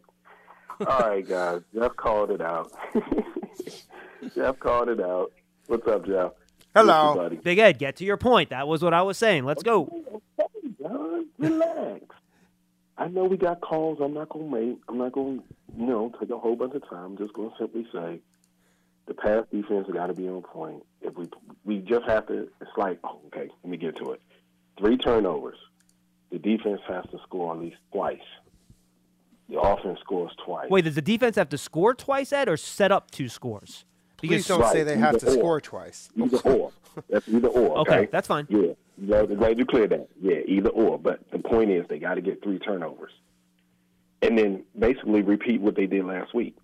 All 0.86 0.98
right, 0.98 1.26
guys. 1.26 1.62
Jeff 1.74 1.96
called 1.96 2.30
it 2.30 2.42
out. 2.42 2.70
Jeff 4.34 4.58
called 4.58 4.88
it 4.90 5.00
out. 5.00 5.32
What's 5.66 5.86
up, 5.88 6.04
Jeff? 6.06 6.32
Hello. 6.74 7.14
Buddy. 7.16 7.36
Big 7.36 7.58
Ed, 7.58 7.78
get 7.78 7.96
to 7.96 8.04
your 8.04 8.16
point. 8.16 8.50
That 8.50 8.68
was 8.68 8.82
what 8.82 8.94
I 8.94 9.02
was 9.02 9.18
saying. 9.18 9.44
Let's 9.44 9.62
go. 9.62 9.88
Okay, 10.38 10.74
John, 10.80 11.26
relax. 11.38 12.04
I 12.96 13.08
know 13.08 13.24
we 13.24 13.36
got 13.36 13.60
calls. 13.60 13.98
I'm 14.00 14.14
not 14.14 14.28
gonna 14.28 14.44
make. 14.44 14.78
I'm 14.88 14.98
not 14.98 15.12
gonna, 15.12 15.40
you 15.76 15.86
know, 15.86 16.12
take 16.20 16.30
a 16.30 16.38
whole 16.38 16.54
bunch 16.54 16.74
of 16.74 16.88
time. 16.88 17.04
I'm 17.04 17.16
just 17.18 17.32
gonna 17.32 17.50
simply 17.58 17.86
say, 17.92 18.20
the 19.06 19.14
pass 19.14 19.44
defense 19.50 19.86
has 19.86 19.94
got 19.94 20.06
to 20.08 20.14
be 20.14 20.28
on 20.28 20.42
point. 20.42 20.84
If 21.00 21.16
we 21.16 21.28
we 21.64 21.78
just 21.78 22.06
have 22.06 22.26
to, 22.28 22.48
it's 22.60 22.70
like, 22.76 22.98
oh, 23.02 23.20
okay, 23.26 23.48
let 23.64 23.70
me 23.70 23.76
get 23.76 23.96
to 23.96 24.12
it. 24.12 24.20
Three 24.78 24.96
turnovers. 24.96 25.58
The 26.30 26.38
defense 26.38 26.80
has 26.88 27.04
to 27.10 27.18
score 27.24 27.52
at 27.54 27.60
least 27.60 27.78
twice. 27.92 28.18
The 29.48 29.58
offense 29.60 29.98
scores 30.00 30.30
twice. 30.44 30.70
Wait, 30.70 30.84
does 30.84 30.94
the 30.94 31.02
defense 31.02 31.34
have 31.34 31.48
to 31.48 31.58
score 31.58 31.92
twice, 31.92 32.32
Ed, 32.32 32.48
or 32.48 32.56
set 32.56 32.92
up 32.92 33.10
two 33.10 33.28
scores? 33.28 33.84
Please 34.20 34.46
don't 34.46 34.60
Right, 34.60 34.72
say 34.72 34.82
they 34.84 34.96
have 34.96 35.18
to 35.18 35.26
or. 35.26 35.32
score 35.32 35.60
twice. 35.60 36.10
Either 36.16 36.38
or. 36.38 36.72
That's 37.08 37.28
either 37.28 37.48
or. 37.48 37.78
Okay, 37.78 37.92
Okay, 38.00 38.08
that's 38.12 38.28
fine. 38.28 38.46
Yeah, 38.50 38.72
glad, 39.06 39.36
glad 39.38 39.58
you 39.58 39.64
cleared 39.66 39.90
that. 39.90 40.08
Yeah, 40.20 40.38
either 40.46 40.70
or. 40.70 40.98
But 40.98 41.20
the 41.30 41.38
point 41.38 41.70
is, 41.70 41.86
they 41.88 41.98
got 41.98 42.14
to 42.14 42.20
get 42.20 42.42
three 42.42 42.58
turnovers, 42.58 43.12
and 44.22 44.36
then 44.36 44.64
basically 44.78 45.22
repeat 45.22 45.60
what 45.60 45.76
they 45.76 45.86
did 45.86 46.04
last 46.04 46.34
week. 46.34 46.56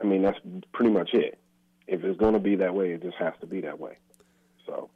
I 0.00 0.04
mean, 0.04 0.22
that's 0.22 0.38
pretty 0.72 0.90
much 0.90 1.10
it. 1.14 1.38
If 1.86 2.02
it's 2.02 2.18
going 2.18 2.32
to 2.32 2.40
be 2.40 2.56
that 2.56 2.74
way, 2.74 2.92
it 2.92 3.02
just 3.02 3.16
has 3.18 3.34
to 3.40 3.46
be 3.46 3.60
that 3.60 3.78
way. 3.78 3.98
So 4.66 4.88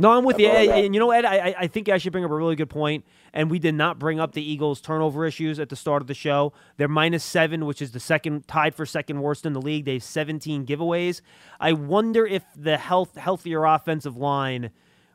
No, 0.00 0.16
I'm 0.16 0.24
with 0.24 0.36
That's 0.38 0.44
you. 0.48 0.48
I 0.50 0.62
Ed, 0.62 0.66
got. 0.66 0.78
and 0.84 0.94
you 0.94 1.00
know, 1.00 1.10
Ed, 1.10 1.24
I, 1.24 1.36
I- 1.48 1.54
I 1.60 1.66
think 1.66 1.88
I 1.88 1.98
should 1.98 2.12
bring 2.12 2.24
up 2.24 2.30
a 2.30 2.34
really 2.34 2.56
good 2.56 2.70
point. 2.70 3.04
And 3.34 3.50
we 3.50 3.58
did 3.58 3.74
not 3.74 3.98
bring 3.98 4.20
up 4.20 4.32
the 4.32 4.42
Eagles' 4.42 4.80
turnover 4.80 5.26
issues 5.26 5.58
at 5.58 5.68
the 5.68 5.76
start 5.76 6.00
of 6.00 6.08
the 6.08 6.14
show. 6.14 6.52
They're 6.78 6.88
minus 6.88 7.22
seven, 7.24 7.66
which 7.66 7.82
is 7.82 7.90
the 7.90 8.00
second 8.00 8.48
tied 8.48 8.74
for 8.74 8.86
second 8.86 9.20
worst 9.20 9.44
in 9.44 9.52
the 9.52 9.60
league. 9.60 9.84
They 9.84 9.94
have 9.94 10.02
17 10.02 10.64
giveaways. 10.64 11.20
I 11.60 11.72
wonder 11.72 12.24
if 12.26 12.44
the 12.56 12.78
health 12.78 13.16
healthier 13.16 13.64
offensive 13.64 14.16
line 14.16 14.70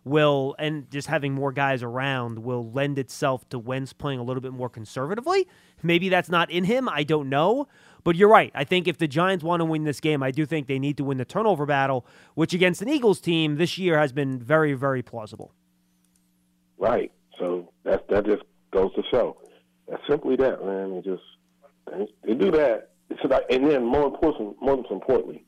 will 0.05 0.55
and 0.59 0.89
just 0.91 1.07
having 1.07 1.33
more 1.33 1.51
guys 1.51 1.81
around 1.81 2.39
will 2.39 2.69
lend 2.71 2.99
itself 2.99 3.47
to 3.49 3.59
Wentz 3.59 3.93
playing 3.93 4.19
a 4.19 4.23
little 4.23 4.41
bit 4.41 4.53
more 4.53 4.69
conservatively. 4.69 5.47
Maybe 5.81 6.09
that's 6.09 6.29
not 6.29 6.49
in 6.51 6.65
him. 6.65 6.89
I 6.89 7.03
don't 7.03 7.29
know. 7.29 7.67
But 8.03 8.17
you're 8.17 8.29
right. 8.29 8.51
I 8.53 8.65
think 8.65 8.89
if 8.89 8.97
the 8.97 9.07
Giants 9.07 9.45
want 9.45 9.61
to 9.61 9.65
win 9.65 9.85
this 9.85 10.01
game, 10.01 10.21
I 10.21 10.31
do 10.31 10.45
think 10.45 10.67
they 10.67 10.77
need 10.77 10.97
to 10.97 11.05
win 11.05 11.17
the 11.17 11.25
turnover 11.25 11.65
battle, 11.65 12.05
which 12.35 12.53
against 12.53 12.81
an 12.81 12.89
Eagles 12.89 13.21
team 13.21 13.55
this 13.55 13.77
year 13.77 13.97
has 13.97 14.11
been 14.11 14.39
very, 14.39 14.73
very 14.73 15.01
plausible. 15.01 15.53
right. 16.77 17.11
So 17.39 17.71
that 17.83 18.07
that 18.09 18.25
just 18.25 18.43
goes 18.71 18.93
to 18.93 19.03
show. 19.11 19.37
That's 19.89 20.01
simply 20.07 20.35
that, 20.35 20.63
man. 20.63 20.91
It 20.93 21.05
just 21.05 21.23
they, 22.25 22.33
do 22.35 22.51
that. 22.51 22.91
It's 23.09 23.21
like, 23.29 23.45
and 23.49 23.67
then 23.67 23.83
more 23.85 24.05
important, 24.05 24.57
most 24.61 24.91
importantly, 24.91 25.43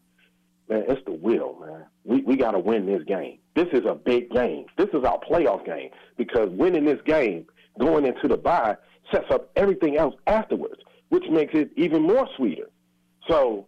man, 0.70 0.84
it's 0.88 1.04
the 1.06 1.12
will, 1.12 1.58
man. 1.60 1.86
We 2.04 2.22
we 2.22 2.36
got 2.36 2.52
to 2.52 2.60
win 2.60 2.86
this 2.86 3.04
game. 3.04 3.40
This 3.56 3.68
is 3.74 3.86
a 3.86 3.96
big 3.96 4.30
game. 4.32 4.66
This 4.78 4.90
is 4.94 5.04
our 5.04 5.20
playoff 5.20 5.66
game 5.66 5.90
because 6.18 6.50
winning 6.50 6.86
this 6.86 7.02
game, 7.06 7.46
going 7.80 8.06
into 8.06 8.28
the 8.28 8.38
bye, 8.38 8.76
sets 9.12 9.32
up 9.32 9.50
everything 9.56 9.98
else 9.98 10.16
afterwards, 10.28 10.82
which 11.10 11.26
makes 11.30 11.54
it 11.54 11.72
even 11.76 12.02
more 12.02 12.28
sweeter. 12.36 12.70
So, 13.30 13.66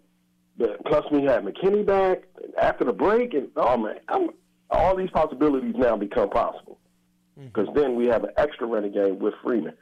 the, 0.57 0.77
plus 0.85 1.05
we 1.11 1.23
have 1.23 1.43
McKinney 1.43 1.85
back 1.85 2.23
after 2.61 2.83
the 2.83 2.93
break, 2.93 3.33
and 3.33 3.49
oh 3.55 3.77
man, 3.77 3.95
I'm, 4.07 4.29
all 4.69 4.95
these 4.95 5.09
possibilities 5.11 5.75
now 5.77 5.95
become 5.95 6.29
possible 6.29 6.79
mm-hmm. 7.37 7.47
because 7.47 7.67
then 7.75 7.95
we 7.95 8.07
have 8.07 8.23
an 8.23 8.31
extra 8.37 8.67
renegade 8.67 9.19
with 9.19 9.33
Freeman. 9.43 9.73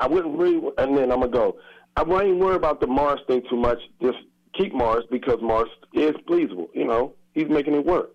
I 0.00 0.06
wouldn't 0.06 0.38
really, 0.38 0.60
and 0.78 0.96
then 0.96 1.10
I'm 1.10 1.20
gonna 1.20 1.28
go. 1.28 1.56
I 1.96 2.02
wouldn't 2.02 2.38
worry 2.38 2.56
about 2.56 2.80
the 2.80 2.86
Mars 2.86 3.20
thing 3.26 3.42
too 3.48 3.56
much. 3.56 3.78
Just 4.02 4.18
keep 4.56 4.74
Mars 4.74 5.04
because 5.10 5.38
Mars 5.42 5.68
is 5.92 6.12
pleasable. 6.28 6.68
You 6.74 6.86
know, 6.86 7.14
he's 7.34 7.48
making 7.48 7.74
it 7.74 7.84
work. 7.84 8.10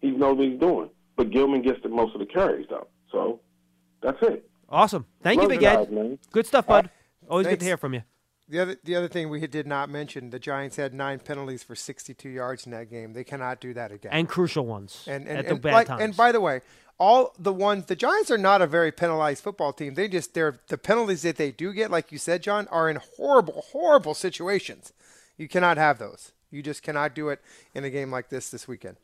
He 0.00 0.10
knows 0.10 0.36
what 0.38 0.46
he's 0.48 0.60
doing. 0.60 0.90
But 1.16 1.30
Gallman 1.30 1.62
gets 1.62 1.82
the 1.82 1.88
most 1.88 2.14
of 2.14 2.20
the 2.20 2.26
carries 2.26 2.66
though. 2.68 2.88
So 3.10 3.40
that's 4.02 4.18
it. 4.22 4.48
Awesome. 4.68 5.06
Thank 5.22 5.36
you, 5.36 5.42
Love 5.42 5.50
Big 5.50 5.62
you 5.62 5.68
Ed. 5.68 5.88
guys. 5.94 6.18
Good 6.32 6.46
stuff, 6.46 6.66
bud. 6.66 6.86
Uh, 6.86 7.30
Always 7.30 7.46
good 7.46 7.60
to 7.60 7.66
hear 7.66 7.76
from 7.76 7.94
you. 7.94 8.02
The 8.48 8.60
other, 8.60 8.76
the 8.84 8.94
other 8.96 9.08
thing 9.08 9.30
we 9.30 9.46
did 9.46 9.66
not 9.66 9.88
mention, 9.88 10.28
the 10.28 10.38
Giants 10.38 10.76
had 10.76 10.92
nine 10.92 11.18
penalties 11.20 11.62
for 11.62 11.74
62 11.74 12.28
yards 12.28 12.66
in 12.66 12.72
that 12.72 12.90
game. 12.90 13.14
They 13.14 13.24
cannot 13.24 13.58
do 13.60 13.72
that 13.72 13.90
again. 13.90 14.12
And 14.12 14.28
crucial 14.28 14.66
ones 14.66 15.04
and 15.06 15.26
and, 15.26 15.38
at 15.38 15.44
the 15.46 15.52
and, 15.52 15.62
bad 15.62 15.72
like- 15.72 15.86
times. 15.86 16.02
and 16.02 16.16
by 16.16 16.32
the 16.32 16.40
way, 16.40 16.60
all 16.98 17.34
the 17.38 17.52
ones 17.52 17.86
the 17.86 17.96
Giants 17.96 18.30
are 18.30 18.38
not 18.38 18.60
a 18.60 18.66
very 18.66 18.92
penalized 18.92 19.42
football 19.42 19.72
team. 19.72 19.94
They 19.94 20.08
just 20.08 20.34
they're 20.34 20.58
the 20.68 20.76
penalties 20.78 21.22
that 21.22 21.36
they 21.36 21.52
do 21.52 21.72
get, 21.72 21.90
like 21.90 22.12
you 22.12 22.18
said, 22.18 22.42
John, 22.42 22.68
are 22.68 22.90
in 22.90 22.98
horrible, 23.16 23.64
horrible 23.72 24.14
situations. 24.14 24.92
You 25.36 25.48
cannot 25.48 25.76
have 25.76 25.98
those. 25.98 26.32
You 26.50 26.62
just 26.62 26.82
cannot 26.82 27.14
do 27.14 27.28
it 27.30 27.40
in 27.74 27.84
a 27.84 27.90
game 27.90 28.10
like 28.10 28.28
this 28.28 28.48
this 28.48 28.68
weekend. 28.68 28.96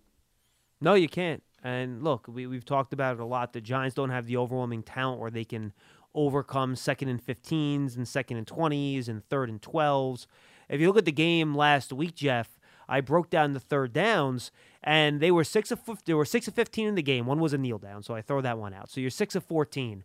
No, 0.81 0.95
you 0.95 1.09
can't. 1.09 1.43
And 1.63 2.03
look, 2.03 2.27
we, 2.29 2.47
we've 2.47 2.65
talked 2.65 2.93
about 2.93 3.15
it 3.15 3.21
a 3.21 3.25
lot. 3.25 3.53
The 3.53 3.61
Giants 3.61 3.95
don't 3.95 4.11
have 4.11 4.27
the 4.27 4.37
overwhelming 4.37 4.83
talent 4.83 5.21
where 5.21 5.31
they 5.31 5.45
can 5.45 5.73
overcome 6.15 6.77
second 6.77 7.09
and 7.09 7.25
15s 7.25 7.97
and 7.97 8.07
second 8.07 8.37
and 8.37 8.47
20s 8.47 9.09
and 9.09 9.25
third 9.29 9.49
and 9.49 9.61
12s. 9.61 10.27
If 10.69 10.81
you 10.81 10.87
look 10.87 10.99
at 10.99 11.05
the 11.05 11.13
game 11.13 11.55
last 11.55 11.93
week, 11.93 12.15
Jeff, 12.15 12.59
I 12.89 13.01
broke 13.01 13.31
down 13.31 13.53
the 13.53 13.61
third 13.61 13.93
downs, 13.93 14.51
and 14.83 15.21
they 15.21 15.31
were 15.31 15.45
six 15.45 15.71
of 15.71 15.81
they 16.05 16.15
were 16.15 16.25
six 16.25 16.49
of 16.49 16.55
15 16.55 16.89
in 16.89 16.95
the 16.97 17.03
game. 17.03 17.27
One 17.27 17.41
was 17.41 17.53
a 17.53 17.59
kneel 17.59 17.79
down, 17.79 18.03
so 18.03 18.15
I 18.15 18.23
throw 18.23 18.41
that 18.41 18.59
one 18.59 18.75
out. 18.75 18.91
So 18.91 19.01
you're 19.01 19.11
six 19.11 19.35
of 19.35 19.45
14. 19.45 20.05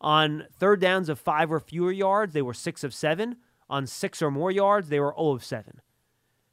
On 0.00 0.44
third 0.58 0.80
downs 0.80 1.08
of 1.08 1.18
five 1.18 1.50
or 1.50 1.60
fewer 1.60 1.92
yards, 1.92 2.34
they 2.34 2.42
were 2.42 2.52
six 2.54 2.84
of 2.84 2.92
seven. 2.92 3.36
On 3.68 3.86
six 3.86 4.22
or 4.22 4.30
more 4.30 4.50
yards, 4.50 4.88
they 4.88 5.00
were 5.00 5.14
0 5.16 5.32
of 5.32 5.44
seven. 5.44 5.80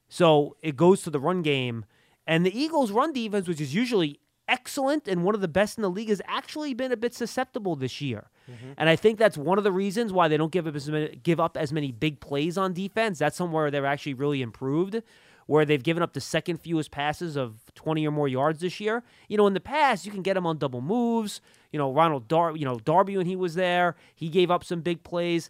So 0.10 0.56
it 0.62 0.76
goes 0.76 1.02
to 1.04 1.10
the 1.10 1.20
run 1.20 1.42
game. 1.42 1.86
And 2.26 2.46
the 2.46 2.58
Eagles' 2.58 2.92
run 2.92 3.14
defense, 3.14 3.48
which 3.48 3.62
is 3.62 3.74
usually 3.76 4.20
excellent 4.48 5.08
and 5.08 5.24
one 5.24 5.36
of 5.36 5.42
the 5.42 5.48
best 5.48 5.78
in 5.78 5.82
the 5.82 5.90
league, 5.90 6.10
has 6.10 6.22
actually 6.28 6.74
been 6.74 6.92
a 6.92 6.98
bit 6.98 7.14
susceptible 7.14 7.76
this 7.76 8.02
year. 8.02 8.30
Mm-hmm. 8.50 8.74
And 8.78 8.90
I 8.90 8.96
think 8.96 9.18
that's 9.20 9.38
one 9.38 9.58
of 9.58 9.64
the 9.64 9.72
reasons 9.72 10.12
why 10.12 10.28
they 10.28 10.38
don't 10.38 10.52
give 10.52 10.68
up 10.68 10.76
as 10.76 10.90
many, 10.90 11.16
give 11.16 11.40
up 11.40 11.58
as 11.58 11.72
many 11.72 11.92
big 11.92 12.20
plays 12.20 12.58
on 12.58 12.74
defense. 12.74 13.20
That's 13.20 13.38
somewhere 13.38 13.72
they're 13.72 13.86
actually 13.86 14.14
really 14.16 14.42
improved, 14.42 15.02
where 15.48 15.66
they've 15.66 15.84
given 15.84 16.04
up 16.04 16.14
the 16.14 16.22
second 16.22 16.58
fewest 16.58 16.92
passes 16.92 17.36
of 17.36 17.74
20 17.76 18.08
or 18.08 18.12
more 18.12 18.28
yards 18.28 18.60
this 18.60 18.80
year. 18.80 19.04
You 19.28 19.38
know, 19.38 19.48
in 19.48 19.54
the 19.54 19.60
past, 19.60 20.06
you 20.06 20.12
can 20.12 20.22
get 20.22 20.36
them 20.36 20.46
on 20.46 20.58
double 20.58 20.82
moves. 20.82 21.42
You 21.72 21.80
know, 21.80 21.92
Ronald 21.92 22.28
Dar, 22.28 22.56
you 22.56 22.66
know, 22.66 22.80
Darby 22.80 23.18
when 23.18 23.26
he 23.26 23.36
was 23.36 23.56
there, 23.56 23.96
he 24.16 24.30
gave 24.30 24.52
up 24.52 24.64
some 24.64 24.82
big 24.82 25.04
plays. 25.04 25.50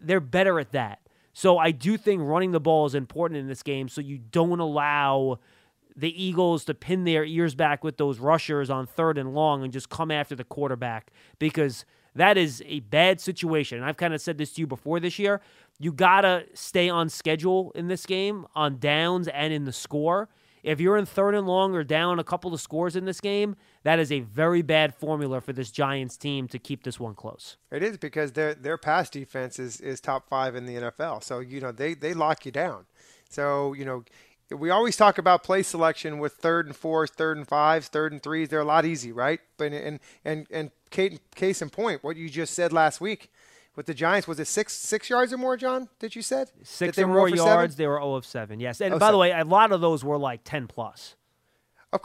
They're 0.00 0.20
better 0.20 0.58
at 0.60 0.72
that. 0.72 1.00
So 1.32 1.58
I 1.58 1.70
do 1.70 1.96
think 1.98 2.22
running 2.22 2.52
the 2.52 2.60
ball 2.60 2.86
is 2.86 2.94
important 2.94 3.38
in 3.40 3.46
this 3.46 3.62
game 3.62 3.88
so 3.88 4.00
you 4.00 4.18
don't 4.18 4.58
allow 4.58 5.38
the 5.94 6.22
Eagles 6.22 6.64
to 6.66 6.74
pin 6.74 7.04
their 7.04 7.24
ears 7.24 7.54
back 7.54 7.82
with 7.82 7.96
those 7.96 8.18
rushers 8.18 8.70
on 8.70 8.86
third 8.86 9.18
and 9.18 9.34
long 9.34 9.62
and 9.62 9.72
just 9.72 9.88
come 9.88 10.10
after 10.10 10.34
the 10.34 10.44
quarterback 10.44 11.10
because 11.38 11.84
that 12.14 12.36
is 12.36 12.62
a 12.66 12.80
bad 12.80 13.20
situation. 13.20 13.78
And 13.78 13.86
I've 13.86 13.96
kind 13.96 14.14
of 14.14 14.20
said 14.20 14.38
this 14.38 14.52
to 14.54 14.62
you 14.62 14.66
before 14.66 15.00
this 15.00 15.18
year. 15.18 15.40
you 15.78 15.92
gotta 15.92 16.46
stay 16.54 16.88
on 16.88 17.10
schedule 17.10 17.70
in 17.74 17.88
this 17.88 18.06
game 18.06 18.46
on 18.54 18.78
downs 18.78 19.28
and 19.28 19.52
in 19.52 19.64
the 19.64 19.72
score. 19.72 20.28
If 20.62 20.80
you're 20.80 20.96
in 20.96 21.06
third 21.06 21.34
and 21.34 21.46
long 21.46 21.74
or 21.74 21.84
down 21.84 22.18
a 22.18 22.24
couple 22.24 22.52
of 22.52 22.60
scores 22.60 22.96
in 22.96 23.04
this 23.04 23.20
game, 23.20 23.56
that 23.86 24.00
is 24.00 24.10
a 24.10 24.18
very 24.18 24.62
bad 24.62 24.92
formula 24.96 25.40
for 25.40 25.52
this 25.52 25.70
Giants 25.70 26.16
team 26.16 26.48
to 26.48 26.58
keep 26.58 26.82
this 26.82 26.98
one 26.98 27.14
close. 27.14 27.56
It 27.70 27.84
is 27.84 27.96
because 27.96 28.32
their 28.32 28.52
their 28.52 28.76
pass 28.76 29.08
defense 29.08 29.60
is, 29.60 29.80
is 29.80 30.00
top 30.00 30.28
five 30.28 30.56
in 30.56 30.66
the 30.66 30.74
NFL. 30.74 31.22
So 31.22 31.38
you 31.38 31.60
know 31.60 31.70
they 31.70 31.94
they 31.94 32.12
lock 32.12 32.44
you 32.44 32.50
down. 32.50 32.86
So 33.28 33.74
you 33.74 33.84
know 33.84 34.04
we 34.50 34.70
always 34.70 34.96
talk 34.96 35.18
about 35.18 35.44
play 35.44 35.62
selection 35.62 36.18
with 36.18 36.32
third 36.32 36.66
and 36.66 36.74
fours, 36.74 37.12
third 37.12 37.36
and 37.36 37.46
fives, 37.46 37.86
third 37.86 38.10
and 38.10 38.20
threes. 38.20 38.48
They're 38.48 38.58
a 38.58 38.64
lot 38.64 38.84
easy, 38.84 39.12
right? 39.12 39.38
But 39.56 39.72
and 39.72 40.00
and 40.24 40.48
and 40.50 40.70
case 40.90 41.62
in 41.62 41.70
point, 41.70 42.02
what 42.02 42.16
you 42.16 42.28
just 42.28 42.54
said 42.54 42.72
last 42.72 43.00
week 43.00 43.30
with 43.76 43.86
the 43.86 43.94
Giants. 43.94 44.26
Was 44.26 44.40
it 44.40 44.48
six 44.48 44.72
six 44.72 45.08
yards 45.08 45.32
or 45.32 45.38
more, 45.38 45.56
John? 45.56 45.88
That 46.00 46.16
you 46.16 46.22
said 46.22 46.50
six 46.64 46.98
or 46.98 47.06
more 47.06 47.28
yards. 47.28 47.74
Seven? 47.74 47.76
They 47.76 47.86
were 47.86 48.00
0 48.00 48.14
of 48.14 48.26
seven. 48.26 48.58
Yes, 48.58 48.80
and 48.80 48.94
oh, 48.94 48.98
by 48.98 49.06
seven. 49.06 49.12
the 49.12 49.18
way, 49.18 49.30
a 49.30 49.44
lot 49.44 49.70
of 49.70 49.80
those 49.80 50.02
were 50.02 50.18
like 50.18 50.40
ten 50.42 50.66
plus. 50.66 51.14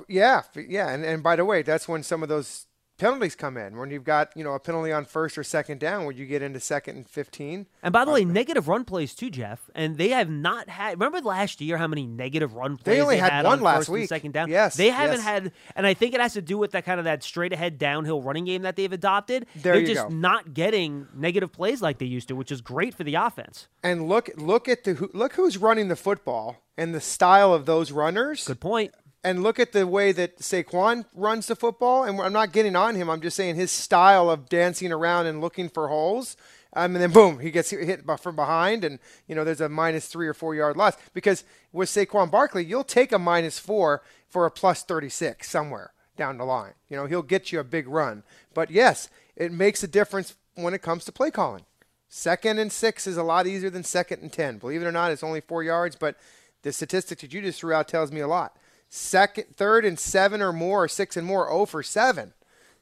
Yeah, 0.07 0.43
yeah, 0.55 0.89
and 0.89 1.03
and 1.03 1.23
by 1.23 1.35
the 1.35 1.45
way, 1.45 1.61
that's 1.61 1.87
when 1.87 2.03
some 2.03 2.23
of 2.23 2.29
those 2.29 2.67
penalties 3.01 3.35
come 3.35 3.57
in 3.57 3.77
when 3.77 3.89
you've 3.89 4.03
got 4.03 4.31
you 4.37 4.43
know 4.43 4.53
a 4.53 4.59
penalty 4.59 4.91
on 4.91 5.03
first 5.03 5.35
or 5.35 5.43
second 5.43 5.79
down 5.79 6.05
when 6.05 6.15
you 6.15 6.27
get 6.27 6.43
into 6.43 6.59
second 6.59 6.97
and 6.97 7.09
15 7.09 7.65
and 7.81 7.91
by 7.91 8.05
the 8.05 8.11
way 8.11 8.23
negative 8.23 8.67
run 8.67 8.85
plays 8.85 9.15
too 9.15 9.31
jeff 9.31 9.71
and 9.73 9.97
they 9.97 10.09
have 10.09 10.29
not 10.29 10.69
had 10.69 10.99
remember 10.99 11.19
last 11.19 11.61
year 11.61 11.77
how 11.77 11.87
many 11.87 12.05
negative 12.05 12.53
run 12.53 12.77
plays 12.77 12.97
they 12.97 13.01
only 13.01 13.15
they 13.15 13.19
had, 13.19 13.31
had, 13.31 13.45
one 13.45 13.57
on 13.57 13.63
last 13.63 13.89
week. 13.89 14.07
second 14.07 14.33
down? 14.33 14.49
Yes 14.49 14.75
they 14.75 14.89
haven't 14.89 15.17
yes. 15.17 15.23
had 15.23 15.51
and 15.75 15.87
i 15.87 15.95
think 15.95 16.13
it 16.13 16.21
has 16.21 16.33
to 16.33 16.43
do 16.43 16.59
with 16.59 16.73
that 16.73 16.85
kind 16.85 16.99
of 16.99 17.05
that 17.05 17.23
straight 17.23 17.53
ahead 17.53 17.79
downhill 17.79 18.21
running 18.21 18.45
game 18.45 18.61
that 18.61 18.75
they've 18.75 18.93
adopted. 18.93 19.47
There 19.55 19.73
they're 19.73 19.85
just 19.85 20.07
go. 20.07 20.13
not 20.13 20.53
getting 20.53 21.07
negative 21.15 21.51
plays 21.51 21.81
like 21.81 21.97
they 21.97 22.05
used 22.05 22.27
to 22.27 22.35
which 22.35 22.51
is 22.51 22.61
great 22.61 22.93
for 22.93 23.03
the 23.03 23.15
offense. 23.15 23.67
And 23.81 24.07
look 24.07 24.29
look 24.37 24.69
at 24.69 24.83
the 24.83 25.09
look 25.13 25.33
who's 25.33 25.57
running 25.57 25.87
the 25.87 25.95
football 25.95 26.57
and 26.77 26.95
the 26.95 27.01
style 27.01 27.53
of 27.53 27.65
those 27.65 27.91
runners. 27.91 28.45
Good 28.45 28.59
point 28.59 28.93
and 29.23 29.43
look 29.43 29.59
at 29.59 29.71
the 29.71 29.85
way 29.85 30.11
that 30.11 30.39
Saquon 30.39 31.05
runs 31.13 31.47
the 31.47 31.55
football. 31.55 32.03
And 32.03 32.19
I'm 32.19 32.33
not 32.33 32.51
getting 32.51 32.75
on 32.75 32.95
him. 32.95 33.09
I'm 33.09 33.21
just 33.21 33.37
saying 33.37 33.55
his 33.55 33.71
style 33.71 34.29
of 34.29 34.49
dancing 34.49 34.91
around 34.91 35.27
and 35.27 35.41
looking 35.41 35.69
for 35.69 35.87
holes. 35.87 36.35
Um, 36.73 36.95
and 36.95 37.03
then 37.03 37.11
boom, 37.11 37.39
he 37.39 37.51
gets 37.51 37.69
hit 37.69 38.05
from 38.21 38.35
behind, 38.37 38.85
and 38.85 38.99
you 39.27 39.35
know 39.35 39.43
there's 39.43 39.59
a 39.59 39.67
minus 39.67 40.07
three 40.07 40.27
or 40.27 40.33
four 40.33 40.55
yard 40.55 40.77
loss. 40.77 40.95
Because 41.13 41.43
with 41.73 41.89
Saquon 41.89 42.31
Barkley, 42.31 42.63
you'll 42.63 42.85
take 42.85 43.11
a 43.11 43.19
minus 43.19 43.59
four 43.59 44.03
for 44.29 44.45
a 44.45 44.51
plus 44.51 44.81
36 44.83 45.49
somewhere 45.49 45.91
down 46.15 46.37
the 46.37 46.45
line. 46.45 46.73
You 46.87 46.95
know 46.95 47.07
he'll 47.07 47.23
get 47.23 47.51
you 47.51 47.59
a 47.59 47.65
big 47.65 47.89
run. 47.89 48.23
But 48.53 48.71
yes, 48.71 49.09
it 49.35 49.51
makes 49.51 49.83
a 49.83 49.87
difference 49.87 50.35
when 50.55 50.73
it 50.73 50.81
comes 50.81 51.03
to 51.05 51.11
play 51.11 51.29
calling. 51.29 51.65
Second 52.07 52.57
and 52.57 52.71
six 52.71 53.05
is 53.05 53.17
a 53.17 53.23
lot 53.23 53.47
easier 53.47 53.69
than 53.69 53.83
second 53.83 54.21
and 54.21 54.31
ten. 54.31 54.57
Believe 54.57 54.81
it 54.81 54.85
or 54.85 54.93
not, 54.93 55.11
it's 55.11 55.23
only 55.23 55.41
four 55.41 55.63
yards, 55.63 55.97
but 55.97 56.15
the 56.61 56.71
statistics 56.71 57.21
that 57.21 57.33
you 57.33 57.41
just 57.41 57.59
threw 57.59 57.73
out 57.73 57.89
tells 57.89 58.13
me 58.13 58.21
a 58.21 58.27
lot 58.29 58.55
second, 58.91 59.55
third 59.55 59.85
and 59.85 59.97
seven 59.97 60.41
or 60.41 60.53
more, 60.53 60.83
or 60.83 60.87
six 60.87 61.17
and 61.17 61.25
more, 61.25 61.47
0 61.47 61.65
for 61.65 61.81
seven. 61.81 62.33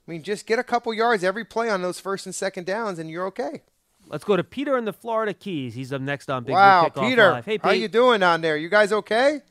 I 0.08 0.12
mean, 0.12 0.24
just 0.24 0.46
get 0.46 0.60
a 0.60 0.64
couple 0.64 0.94
yards 0.94 1.24
every 1.24 1.46
play 1.46 1.70
on 1.70 1.82
those 1.82 2.00
first 2.00 2.26
and 2.26 2.34
second 2.34 2.66
downs, 2.66 3.00
and 3.00 3.10
you're 3.10 3.28
okay. 3.28 3.62
Let's 4.08 4.24
go 4.24 4.36
to 4.36 4.44
Peter 4.44 4.76
in 4.76 4.86
the 4.86 4.94
Florida 4.94 5.36
Keys. 5.36 5.76
He's 5.76 5.94
up 5.94 6.02
next 6.02 6.32
on 6.32 6.44
Big 6.44 6.54
Wow, 6.54 6.90
Blue 6.90 7.10
Peter, 7.10 7.32
Live. 7.32 7.46
Hey, 7.46 7.60
Pete. 7.60 7.64
how 7.64 7.72
you 7.72 7.88
doing 7.88 8.20
down 8.22 8.42
there? 8.42 8.58
You 8.58 8.68
guys 8.68 8.92
okay? 8.92 9.42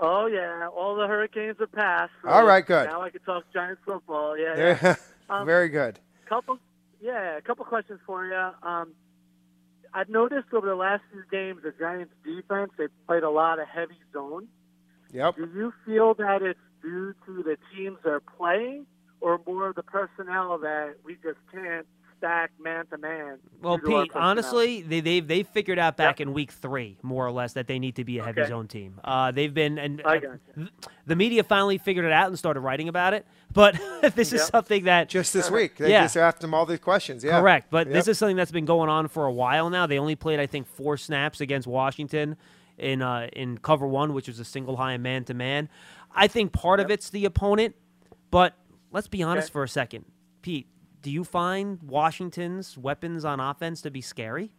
Oh 0.00 0.26
yeah, 0.26 0.66
all 0.66 0.96
the 0.96 1.06
hurricanes 1.06 1.60
are 1.60 1.68
past. 1.68 2.10
So 2.22 2.28
all 2.28 2.44
right, 2.44 2.66
good. 2.66 2.88
Now 2.88 3.02
I 3.02 3.10
can 3.10 3.20
talk 3.20 3.44
Giants 3.52 3.80
football. 3.86 4.36
Yeah, 4.36 4.78
yeah. 4.82 4.96
um, 5.30 5.46
very 5.46 5.68
good. 5.68 6.00
Couple, 6.28 6.58
yeah, 7.00 7.36
a 7.36 7.40
couple 7.42 7.64
questions 7.64 8.00
for 8.04 8.26
you. 8.26 8.68
Um, 8.68 8.94
I've 9.94 10.08
noticed 10.08 10.48
over 10.52 10.66
the 10.66 10.74
last 10.74 11.02
few 11.12 11.22
games, 11.30 11.62
the 11.62 11.72
Giants' 11.78 12.12
defense 12.24 12.72
they've 12.76 12.90
played 13.06 13.22
a 13.22 13.30
lot 13.30 13.60
of 13.60 13.68
heavy 13.68 13.98
zone. 14.12 14.48
Yep. 15.12 15.36
Do 15.36 15.48
you 15.54 15.72
feel 15.84 16.14
that 16.14 16.42
it's 16.42 16.58
due 16.82 17.14
to 17.26 17.42
the 17.42 17.56
teams 17.74 17.98
they're 18.04 18.20
playing, 18.20 18.86
or 19.20 19.40
more 19.46 19.68
of 19.68 19.76
the 19.76 19.82
personnel 19.82 20.58
that 20.58 20.96
we 21.04 21.14
just 21.14 21.38
can't 21.52 21.86
stack 22.18 22.50
man 22.60 22.86
to 22.86 22.98
man? 22.98 23.38
Well, 23.60 23.78
Pete, 23.78 24.10
honestly, 24.14 24.82
they 24.82 25.00
they've 25.00 25.26
they 25.26 25.42
figured 25.42 25.78
out 25.78 25.96
back 25.96 26.18
yep. 26.18 26.28
in 26.28 26.34
week 26.34 26.50
three, 26.50 26.98
more 27.02 27.26
or 27.26 27.30
less, 27.30 27.52
that 27.52 27.66
they 27.66 27.78
need 27.78 27.96
to 27.96 28.04
be 28.04 28.18
a 28.18 28.24
heavy 28.24 28.40
okay. 28.40 28.48
zone 28.48 28.68
team. 28.68 29.00
Uh, 29.04 29.30
they've 29.32 29.52
been 29.52 29.78
and 29.78 30.00
uh, 30.04 30.18
the 31.06 31.16
media 31.16 31.42
finally 31.44 31.78
figured 31.78 32.04
it 32.04 32.12
out 32.12 32.28
and 32.28 32.38
started 32.38 32.60
writing 32.60 32.88
about 32.88 33.12
it. 33.12 33.26
But 33.52 33.74
this 34.14 34.32
yep. 34.32 34.40
is 34.40 34.46
something 34.46 34.84
that 34.84 35.08
just 35.08 35.32
this 35.32 35.50
week 35.50 35.76
they 35.76 35.90
yeah. 35.90 36.04
just 36.04 36.16
asked 36.16 36.40
them 36.40 36.54
all 36.54 36.64
these 36.64 36.80
questions. 36.80 37.22
Yeah, 37.22 37.40
correct. 37.40 37.68
But 37.70 37.86
yep. 37.86 37.94
this 37.94 38.08
is 38.08 38.18
something 38.18 38.36
that's 38.36 38.52
been 38.52 38.64
going 38.64 38.88
on 38.88 39.08
for 39.08 39.26
a 39.26 39.32
while 39.32 39.68
now. 39.68 39.86
They 39.86 39.98
only 39.98 40.16
played, 40.16 40.40
I 40.40 40.46
think, 40.46 40.66
four 40.66 40.96
snaps 40.96 41.40
against 41.40 41.66
Washington 41.66 42.36
in 42.82 43.02
uh, 43.02 43.28
in 43.32 43.58
cover 43.58 43.86
one, 43.86 44.12
which 44.12 44.28
was 44.28 44.38
a 44.38 44.44
single 44.44 44.76
high 44.76 44.92
and 44.92 45.02
man 45.02 45.24
to 45.24 45.34
man. 45.34 45.68
I 46.14 46.26
think 46.28 46.52
part 46.52 46.80
yep. 46.80 46.86
of 46.86 46.90
it's 46.90 47.10
the 47.10 47.24
opponent, 47.24 47.74
but 48.30 48.54
let's 48.90 49.08
be 49.08 49.22
honest 49.22 49.46
okay. 49.46 49.52
for 49.52 49.62
a 49.62 49.68
second, 49.68 50.04
Pete. 50.42 50.66
Do 51.00 51.10
you 51.10 51.24
find 51.24 51.82
Washington's 51.82 52.78
weapons 52.78 53.24
on 53.24 53.40
offense 53.40 53.82
to 53.82 53.90
be 53.90 54.00
scary? 54.00 54.52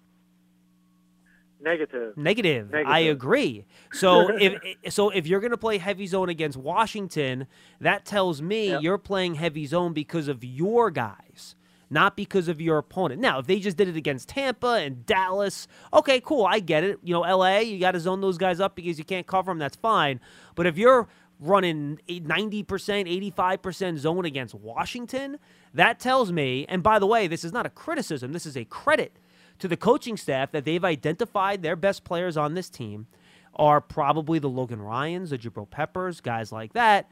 Negative. 1.62 2.17
Negative. 2.17 2.69
Negative. 2.69 2.91
I 2.91 2.99
agree. 2.99 3.65
So 3.93 4.36
if 4.38 4.62
so, 4.93 5.09
if 5.09 5.25
you're 5.25 5.39
going 5.39 5.51
to 5.51 5.57
play 5.57 5.77
heavy 5.77 6.07
zone 6.07 6.29
against 6.29 6.57
Washington, 6.57 7.47
that 7.79 8.05
tells 8.05 8.41
me 8.41 8.69
yep. 8.69 8.81
you're 8.81 8.97
playing 8.97 9.36
heavy 9.36 9.65
zone 9.65 9.93
because 9.93 10.27
of 10.27 10.43
your 10.43 10.91
guys 10.91 11.55
not 11.93 12.17
because 12.17 12.47
of 12.47 12.60
your 12.60 12.77
opponent. 12.77 13.21
Now, 13.21 13.39
if 13.39 13.47
they 13.47 13.60
just 13.60 13.77
did 13.77 13.88
it 13.88 13.95
against 13.95 14.29
Tampa 14.29 14.79
and 14.82 15.06
Dallas, 15.06 15.67
okay, 15.93 16.19
cool, 16.19 16.45
I 16.45 16.60
get 16.60 16.84
it. 16.84 16.99
You 17.03 17.13
know, 17.13 17.21
LA, 17.21 17.60
you 17.60 17.79
got 17.79 17.91
to 17.91 17.99
zone 17.99 18.19
those 18.21 18.38
guys 18.38 18.60
up 18.60 18.75
because 18.75 18.97
you 18.97 19.06
can't 19.06 19.27
cover 19.27 19.51
them, 19.51 19.60
that's 19.60 19.77
fine. 19.77 20.19
But 20.56 20.65
if 20.65 20.77
you're 20.77 21.08
running 21.39 21.99
90%, 22.08 22.65
85% 22.65 23.97
zone 23.97 24.25
against 24.25 24.56
Washington, 24.56 25.38
that 25.73 25.99
tells 25.99 26.32
me, 26.32 26.65
and 26.67 26.82
by 26.84 26.99
the 26.99 27.08
way, 27.08 27.27
this 27.27 27.43
is 27.43 27.53
not 27.53 27.65
a 27.65 27.69
criticism, 27.69 28.34
this 28.34 28.45
is 28.45 28.58
a 28.58 28.65
credit 28.65 29.17
to 29.60 29.67
the 29.67 29.77
coaching 29.77 30.17
staff 30.17 30.51
that 30.51 30.65
they've 30.65 30.84
identified 30.84 31.62
their 31.62 31.75
best 31.75 32.03
players 32.03 32.38
on 32.38 32.53
this 32.53 32.69
team 32.69 33.08
are 33.56 33.79
probably 33.79 34.39
the 34.39 34.49
Logan 34.49 34.82
Ryans, 34.82 35.29
the 35.29 35.38
Jabrill 35.38 35.69
Peppers, 35.69 36.21
guys 36.21 36.51
like 36.51 36.73
that. 36.73 37.10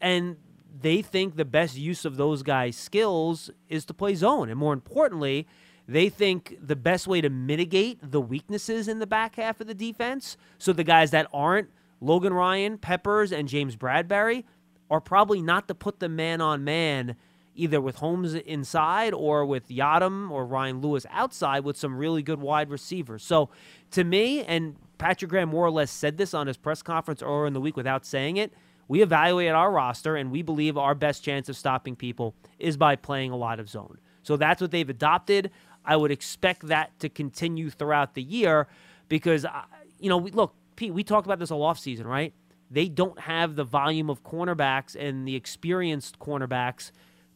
And 0.00 0.36
they 0.80 1.02
think 1.02 1.36
the 1.36 1.44
best 1.44 1.76
use 1.76 2.04
of 2.04 2.16
those 2.16 2.42
guys' 2.42 2.76
skills 2.76 3.50
is 3.68 3.84
to 3.86 3.94
play 3.94 4.14
zone. 4.14 4.48
And 4.48 4.58
more 4.58 4.72
importantly, 4.72 5.46
they 5.86 6.08
think 6.08 6.56
the 6.60 6.76
best 6.76 7.06
way 7.06 7.20
to 7.20 7.28
mitigate 7.28 7.98
the 8.02 8.20
weaknesses 8.20 8.88
in 8.88 8.98
the 8.98 9.06
back 9.06 9.36
half 9.36 9.60
of 9.60 9.66
the 9.66 9.74
defense, 9.74 10.36
so 10.58 10.72
the 10.72 10.84
guys 10.84 11.10
that 11.10 11.26
aren't 11.32 11.68
Logan 12.00 12.32
Ryan, 12.32 12.78
Peppers, 12.78 13.32
and 13.32 13.48
James 13.48 13.76
Bradberry, 13.76 14.44
are 14.90 15.00
probably 15.00 15.40
not 15.40 15.68
to 15.68 15.74
put 15.74 16.00
the 16.00 16.08
man 16.08 16.40
on 16.40 16.64
man 16.64 17.16
either 17.54 17.80
with 17.80 17.96
Holmes 17.96 18.34
inside 18.34 19.12
or 19.12 19.44
with 19.44 19.68
Yiadom 19.68 20.30
or 20.30 20.46
Ryan 20.46 20.80
Lewis 20.80 21.06
outside 21.10 21.64
with 21.64 21.76
some 21.76 21.96
really 21.96 22.22
good 22.22 22.40
wide 22.40 22.70
receivers. 22.70 23.22
So 23.22 23.50
to 23.90 24.04
me, 24.04 24.42
and 24.42 24.76
Patrick 24.98 25.30
Graham 25.30 25.50
more 25.50 25.66
or 25.66 25.70
less 25.70 25.90
said 25.90 26.16
this 26.16 26.32
on 26.34 26.46
his 26.46 26.56
press 26.56 26.82
conference 26.82 27.22
earlier 27.22 27.46
in 27.46 27.52
the 27.52 27.60
week 27.60 27.76
without 27.76 28.06
saying 28.06 28.36
it, 28.38 28.52
we 28.92 29.00
evaluate 29.00 29.52
our 29.52 29.72
roster 29.72 30.16
and 30.16 30.30
we 30.30 30.42
believe 30.42 30.76
our 30.76 30.94
best 30.94 31.24
chance 31.24 31.48
of 31.48 31.56
stopping 31.56 31.96
people 31.96 32.34
is 32.58 32.76
by 32.76 32.94
playing 32.94 33.30
a 33.30 33.36
lot 33.36 33.58
of 33.58 33.66
zone. 33.66 33.96
So 34.22 34.36
that's 34.36 34.60
what 34.60 34.70
they've 34.70 34.90
adopted. 34.90 35.50
I 35.82 35.96
would 35.96 36.10
expect 36.10 36.66
that 36.66 36.98
to 36.98 37.08
continue 37.08 37.70
throughout 37.70 38.12
the 38.12 38.22
year 38.22 38.68
because, 39.08 39.46
uh, 39.46 39.62
you 39.98 40.10
know, 40.10 40.18
look, 40.18 40.54
Pete, 40.76 40.92
we 40.92 41.04
talked 41.04 41.26
about 41.26 41.38
this 41.38 41.50
all 41.50 41.62
offseason, 41.62 42.04
right? 42.04 42.34
They 42.70 42.90
don't 42.90 43.18
have 43.20 43.56
the 43.56 43.64
volume 43.64 44.10
of 44.10 44.24
cornerbacks 44.24 44.94
and 44.94 45.26
the 45.26 45.36
experienced 45.36 46.18
cornerbacks 46.18 46.90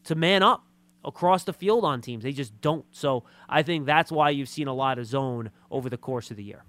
to 0.05 0.15
man 0.15 0.43
up 0.43 0.67
across 1.07 1.45
the 1.45 1.55
field 1.55 1.87
on 1.87 2.03
teams. 2.03 2.23
They 2.23 2.33
just 2.33 2.61
don't. 2.61 2.85
So 2.91 3.25
I 3.49 3.63
think 3.63 3.87
that's 3.87 4.13
why 4.13 4.29
you've 4.29 4.51
seen 4.51 4.69
a 4.69 4.75
lot 4.75 4.99
of 4.99 5.07
zone 5.07 5.51
over 5.71 5.89
the 5.89 5.97
course 5.97 6.31
of 6.31 6.37
the 6.37 6.45
year. 6.45 6.65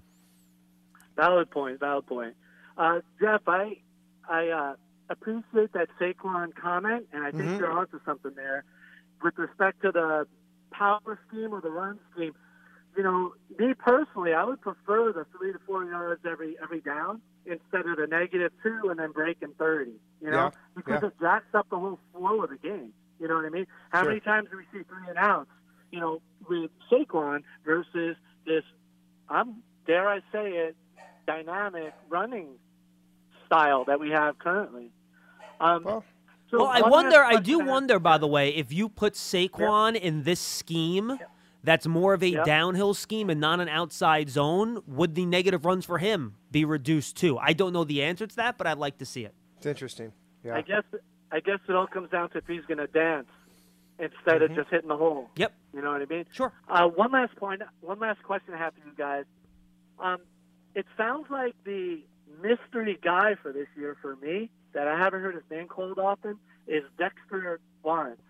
Valid 1.14 1.50
point. 1.50 1.78
Valid 1.78 2.06
point. 2.06 2.34
Uh, 2.78 3.00
Jeff, 3.20 3.42
I 3.46 3.80
I 4.28 4.48
uh, 4.48 4.74
appreciate 5.10 5.72
that 5.72 5.88
Saquon 6.00 6.54
comment, 6.54 7.06
and 7.12 7.24
I 7.24 7.30
think 7.32 7.50
Mhm. 7.50 7.58
you're 7.58 7.72
onto 7.72 7.98
something 8.04 8.32
there 8.34 8.64
with 9.22 9.38
respect 9.38 9.82
to 9.82 9.92
the 9.92 10.26
power 10.70 11.18
scheme 11.28 11.52
or 11.54 11.60
the 11.60 11.70
run 11.70 11.98
scheme. 12.12 12.34
You 12.96 13.02
know, 13.02 13.34
me 13.58 13.74
personally, 13.74 14.32
I 14.34 14.44
would 14.44 14.60
prefer 14.60 15.12
the 15.12 15.24
three 15.36 15.52
to 15.52 15.58
four 15.60 15.84
yards 15.84 16.24
every 16.24 16.56
every 16.62 16.80
down 16.80 17.20
instead 17.46 17.86
of 17.86 17.96
the 17.96 18.06
negative 18.06 18.52
two 18.62 18.88
and 18.90 18.98
then 18.98 19.12
breaking 19.12 19.54
thirty. 19.58 20.00
You 20.20 20.30
know, 20.30 20.36
Yeah, 20.36 20.50
because 20.74 21.02
yeah. 21.02 21.08
it 21.08 21.14
jacks 21.20 21.54
up 21.54 21.68
the 21.70 21.78
whole 21.78 21.98
flow 22.12 22.42
of 22.42 22.50
the 22.50 22.56
game. 22.58 22.92
You 23.20 23.28
know 23.28 23.36
what 23.36 23.44
I 23.44 23.50
mean? 23.50 23.66
How 23.90 24.00
Sure. 24.02 24.10
many 24.10 24.20
times 24.20 24.48
do 24.50 24.56
we 24.56 24.64
see 24.72 24.84
three 24.84 25.08
and 25.08 25.18
outs? 25.18 25.50
You 25.90 26.00
know, 26.00 26.22
with 26.48 26.70
Saquon 26.90 27.44
versus 27.64 28.16
this, 28.46 28.64
I'm 29.28 29.62
dare 29.86 30.08
I 30.08 30.20
say 30.32 30.50
it, 30.52 30.76
dynamic 31.26 31.94
running 32.08 32.58
style 33.48 33.84
that 33.86 33.98
we 33.98 34.10
have 34.10 34.38
currently. 34.38 34.90
Um, 35.60 35.82
Well, 35.84 36.04
so 36.50 36.58
Well, 36.58 36.66
I 36.68 36.88
wonder. 36.88 37.22
I 37.24 37.36
do 37.36 37.58
wonder, 37.58 37.98
by 37.98 38.18
the 38.18 38.26
way, 38.28 38.50
if 38.54 38.72
you 38.72 38.88
put 38.88 39.14
Saquon 39.14 39.96
in 39.96 40.22
this 40.22 40.40
scheme, 40.40 41.18
that's 41.64 41.86
more 41.86 42.14
of 42.14 42.22
a 42.22 42.28
Yep. 42.28 42.44
downhill 42.44 42.94
scheme 42.94 43.28
and 43.30 43.40
not 43.40 43.60
an 43.60 43.68
outside 43.68 44.28
zone, 44.30 44.82
would 44.86 45.14
the 45.14 45.26
negative 45.26 45.64
runs 45.64 45.84
for 45.84 45.98
him 45.98 46.34
be 46.50 46.64
reduced 46.64 47.16
too? 47.16 47.36
I 47.38 47.52
don't 47.52 47.72
know 47.72 47.84
the 47.84 48.02
answer 48.02 48.26
to 48.26 48.36
that, 48.36 48.56
but 48.58 48.66
I'd 48.66 48.78
like 48.78 48.98
to 48.98 49.06
see 49.06 49.24
it. 49.24 49.34
It's 49.56 49.66
interesting. 49.66 50.12
Yeah. 50.44 50.54
I 50.54 50.62
guess 50.62 50.84
I 51.30 51.40
guess 51.40 51.58
it 51.68 51.74
all 51.74 51.86
comes 51.86 52.10
down 52.10 52.30
to 52.30 52.38
if 52.38 52.46
he's 52.46 52.64
going 52.66 52.78
to 52.78 52.86
dance 52.86 53.28
instead 53.98 54.40
of 54.40 54.54
just 54.54 54.70
hitting 54.70 54.88
the 54.88 54.96
hole. 54.96 55.28
Yep. 55.36 55.52
You 55.74 55.82
know 55.82 55.90
what 55.92 56.00
I 56.00 56.06
mean? 56.06 56.24
Sure. 56.32 56.52
Uh, 56.68 56.86
one 56.88 57.10
last 57.12 57.36
point. 57.36 57.60
point, 57.60 57.70
one 57.82 57.98
last 57.98 58.22
question 58.22 58.54
I 58.54 58.58
have 58.58 58.72
for 58.72 58.80
you 58.88 58.94
guys. 58.96 59.24
Um, 59.98 60.18
it 60.74 60.86
sounds 60.96 61.26
like 61.28 61.54
the 61.64 62.00
mystery 62.42 62.98
guy 63.02 63.34
for 63.42 63.52
this 63.52 63.66
year 63.76 63.96
for 64.00 64.16
me 64.16 64.50
that 64.74 64.88
I 64.88 64.98
haven't 64.98 65.22
heard 65.22 65.34
his 65.34 65.44
name 65.50 65.66
called 65.68 65.98
often 65.98 66.38
is 66.66 66.82
Dexter 66.98 67.60
Lawrence. 67.84 68.20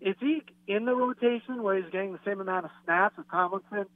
Is 0.00 0.16
he 0.20 0.42
in 0.66 0.84
the 0.84 0.94
rotation 0.94 1.62
where 1.62 1.76
he's 1.76 1.90
getting 1.90 2.12
the 2.12 2.20
same 2.24 2.40
amount 2.40 2.66
of 2.66 2.70
snaps 2.84 3.14
as 3.18 3.24
Tomlinson 3.30 3.86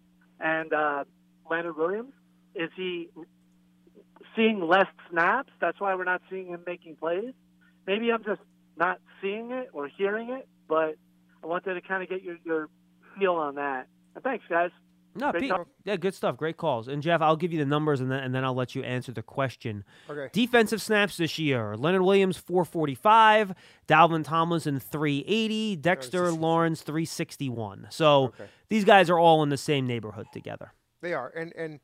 and 0.40 0.72
uh, 0.72 1.04
Leonard 1.50 1.76
Williams? 1.76 2.12
Is 2.54 2.70
he 2.76 3.08
seeing 4.36 4.60
less 4.60 4.86
snaps? 5.10 5.50
That's 5.60 5.80
why 5.80 5.94
we're 5.94 6.04
not 6.04 6.22
seeing 6.30 6.48
him 6.48 6.62
making 6.66 6.96
plays. 6.96 7.34
Maybe 7.86 8.10
I'm 8.10 8.24
just 8.24 8.40
not 8.76 9.00
seeing 9.20 9.50
it 9.50 9.70
or 9.72 9.88
hearing 9.88 10.30
it, 10.30 10.48
but 10.68 10.96
I 11.42 11.46
wanted 11.46 11.74
to 11.74 11.80
kind 11.80 12.02
of 12.02 12.08
get 12.08 12.22
your, 12.22 12.36
your 12.44 12.68
feel 13.18 13.34
on 13.34 13.56
that. 13.56 13.88
And 14.14 14.24
thanks, 14.24 14.44
guys. 14.48 14.70
No, 15.14 15.32
Pete. 15.32 15.52
Yeah, 15.84 15.96
good 15.96 16.14
stuff. 16.14 16.36
Great 16.36 16.56
calls. 16.56 16.86
And 16.86 17.02
Jeff, 17.02 17.20
I'll 17.20 17.36
give 17.36 17.52
you 17.52 17.58
the 17.58 17.66
numbers 17.66 18.00
and 18.00 18.10
then 18.10 18.22
and 18.22 18.34
then 18.34 18.44
I'll 18.44 18.54
let 18.54 18.74
you 18.74 18.82
answer 18.82 19.10
the 19.12 19.22
question. 19.22 19.84
Okay. 20.08 20.28
Defensive 20.32 20.80
snaps 20.80 21.16
this 21.16 21.38
year: 21.38 21.76
Leonard 21.76 22.02
Williams 22.02 22.36
445, 22.36 23.54
Dalvin 23.88 24.24
Tomlinson 24.24 24.78
380, 24.78 25.76
Dexter 25.76 26.30
Lawrence 26.30 26.82
361. 26.82 27.88
So 27.90 28.24
Okay. 28.26 28.46
these 28.68 28.84
guys 28.84 29.10
are 29.10 29.18
all 29.18 29.42
in 29.42 29.48
the 29.48 29.56
same 29.56 29.86
neighborhood 29.86 30.26
together. 30.32 30.72
They 31.00 31.14
are, 31.14 31.28
and 31.28 31.52
and 31.56 31.80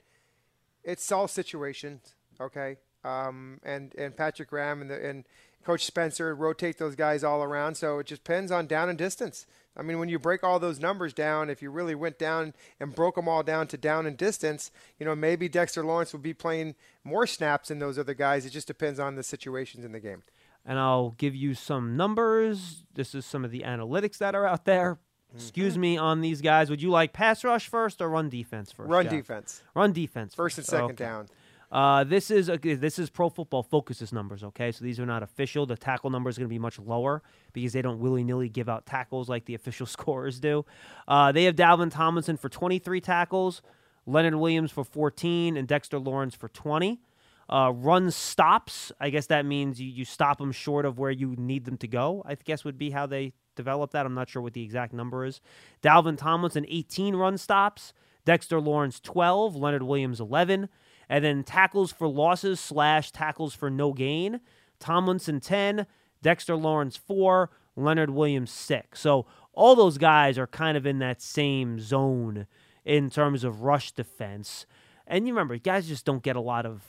it's 0.83 1.11
all 1.11 1.27
situations, 1.29 2.15
okay. 2.41 2.77
Um, 3.05 3.59
and 3.63 3.95
and 3.97 4.17
Patrick 4.17 4.49
Graham 4.51 4.81
and 4.81 4.91
the 4.91 5.07
and 5.09 5.25
Coach 5.64 5.85
Spencer 5.85 6.35
rotate 6.35 6.79
those 6.79 6.94
guys 6.94 7.24
all 7.24 7.42
around, 7.42 7.77
so 7.77 7.98
it 7.98 8.07
just 8.07 8.22
depends 8.24 8.50
on 8.53 8.66
down 8.66 8.88
and 8.88 8.98
distance. 8.98 9.46
I 9.77 9.83
mean, 9.83 9.98
when 9.98 10.09
you 10.09 10.18
break 10.20 10.44
all 10.44 10.61
those 10.61 10.79
numbers 10.79 11.12
down, 11.12 11.50
if 11.50 11.61
you 11.61 11.70
really 11.70 11.94
went 11.96 12.18
down 12.18 12.55
and 12.79 12.94
broke 12.94 13.16
them 13.16 13.29
all 13.29 13.42
down 13.42 13.66
to 13.68 13.77
down 13.77 14.07
and 14.07 14.16
distance, 14.16 14.70
you 15.00 15.07
know, 15.07 15.16
maybe 15.16 15.48
Dexter 15.48 15.83
Lawrence 15.85 16.12
would 16.12 16.22
be 16.22 16.33
playing 16.35 16.77
more 17.03 17.27
snaps 17.27 17.68
than 17.68 17.81
those 17.81 17.98
other 17.98 18.14
guys. 18.14 18.46
It 18.46 18.50
just 18.50 18.68
depends 18.68 19.00
on 19.00 19.16
the 19.16 19.22
situations 19.24 19.85
in 19.85 19.90
the 19.92 19.98
game. 20.00 20.22
and 20.66 20.79
I'll 20.79 21.11
give 21.18 21.35
you 21.35 21.55
some 21.55 21.96
numbers. 21.96 22.85
This 22.94 23.14
is 23.14 23.27
some 23.27 23.44
of 23.44 23.50
the 23.50 23.61
analytics 23.62 24.18
that 24.18 24.35
are 24.37 24.46
out 24.46 24.64
there. 24.64 24.94
Mm-hmm. 24.94 25.37
Excuse 25.38 25.77
me 25.77 25.96
on 25.98 26.20
these 26.20 26.40
guys. 26.40 26.70
Would 26.70 26.81
you 26.81 26.90
like 26.90 27.12
pass 27.12 27.42
rush 27.42 27.66
first 27.68 28.00
or 28.00 28.09
run 28.09 28.29
defense 28.31 28.70
first? 28.70 28.88
Run 28.88 29.05
Jeff? 29.07 29.12
defense, 29.12 29.62
Run 29.74 29.92
defense. 29.92 30.35
first 30.35 30.57
and 30.59 30.66
second 30.66 30.85
Okay. 30.92 31.05
down. 31.05 31.29
Uh, 31.75 32.05
this 32.05 32.31
is 32.31 32.49
this 32.63 33.01
is 33.01 33.11
Pro 33.11 33.29
Football 33.29 33.65
Focus's 33.65 34.13
numbers. 34.13 34.45
Okay, 34.45 34.71
so 34.71 34.85
these 34.85 35.01
are 35.01 35.07
not 35.07 35.25
official. 35.25 35.67
The 35.67 35.77
tackle 35.77 36.09
number 36.09 36.31
is 36.31 36.39
going 36.39 36.47
to 36.47 36.55
be 36.55 36.59
much 36.59 36.79
lower 36.79 37.21
because 37.53 37.73
they 37.73 37.83
don't 37.83 37.99
willy 37.99 38.23
nilly 38.23 38.49
give 38.49 38.69
out 38.69 38.87
tackles 38.87 39.29
like 39.29 39.47
the 39.47 39.57
official 39.57 39.85
scorers 39.95 40.39
do. 40.39 40.65
Uh, 41.09 41.33
they 41.33 41.43
have 41.45 41.57
Dalvin 41.57 41.91
Tomlinson 41.91 42.37
for 42.37 42.49
23 42.49 43.01
tackles, 43.01 43.61
Leonard 44.07 44.37
Williams 44.37 44.71
for 44.71 44.85
14, 44.85 45.57
and 45.57 45.67
Dexter 45.67 45.99
Lawrence 45.99 46.37
for 46.37 46.49
20. 46.49 47.01
Uh, 47.49 47.73
run 47.75 48.13
stops. 48.13 48.93
I 49.01 49.11
guess 49.11 49.27
that 49.27 49.45
means 49.45 49.81
you, 49.81 49.89
you 49.89 50.05
stop 50.05 50.39
them 50.39 50.53
short 50.53 50.87
of 50.87 51.01
where 51.01 51.11
you 51.11 51.35
need 51.37 51.65
them 51.65 51.77
to 51.79 51.89
go. 51.89 52.23
I 52.25 52.37
guess 52.37 52.65
would 52.65 52.79
be 52.79 52.91
how 52.91 53.07
they 53.07 53.33
develop 53.57 53.91
that. 53.91 54.07
I'm 54.07 54.15
not 54.15 54.29
sure 54.29 54.43
what 54.43 54.53
the 54.53 54.63
exact 54.63 54.93
number 54.93 55.25
is. 55.25 55.41
Dalvin 55.83 56.17
Tomlinson 56.17 56.67
18 56.69 57.17
run 57.17 57.37
stops. 57.37 57.93
Dexter 58.25 58.61
Lawrence 58.61 59.01
12. 59.01 59.57
Leonard 59.57 59.83
Williams 59.83 60.21
11. 60.21 60.69
And 61.09 61.25
then 61.25 61.45
tackles 61.45 61.93
for 61.93 62.09
losses 62.09 62.61
slash 62.61 63.11
tackles 63.11 63.55
for 63.55 63.71
no 63.71 63.93
gain. 63.93 64.40
Tomlinson 64.81 65.40
10. 65.40 65.87
Dexter 66.23 66.57
Lawrence 66.57 66.97
4. 66.97 67.51
Leonard 67.77 68.11
Williams 68.11 68.51
6. 68.51 69.01
So 69.01 69.27
all 69.53 69.75
those 69.75 69.99
guys 69.99 70.38
are 70.38 70.47
kind 70.47 70.77
of 70.77 70.87
in 70.87 70.99
that 71.01 71.21
same 71.21 71.81
zone 71.81 72.47
in 72.85 73.11
terms 73.11 73.45
of 73.45 73.62
rush 73.62 73.93
defense. 73.93 74.67
And 75.07 75.27
you 75.27 75.35
remember, 75.35 75.57
guys 75.59 75.88
just 75.88 76.05
don't 76.05 76.23
get 76.23 76.37
a 76.37 76.40
lot 76.40 76.67
of 76.67 76.83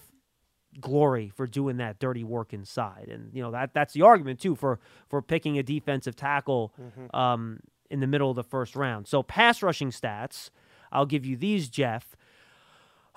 glory 0.80 1.30
for 1.30 1.47
doing 1.47 1.78
that 1.78 1.99
dirty 1.99 2.23
work 2.23 2.54
inside. 2.54 3.08
And 3.10 3.34
you 3.34 3.41
know 3.41 3.51
that 3.51 3.73
that's 3.73 3.93
the 3.93 4.01
argument 4.01 4.39
too 4.39 4.56
for 4.56 4.80
for 5.10 5.21
picking 5.21 5.58
a 5.58 5.63
defensive 5.63 6.15
tackle 6.15 6.73
um, 7.13 7.60
in 7.89 7.99
the 7.99 8.08
middle 8.08 8.30
of 8.30 8.36
the 8.36 8.43
first 8.43 8.75
round. 8.75 9.08
So 9.08 9.23
pass 9.23 9.63
rushing 9.63 9.89
stats, 9.91 10.49
I'll 10.91 11.06
give 11.06 11.25
you 11.25 11.38
these, 11.38 11.69
Jeff. 11.69 12.15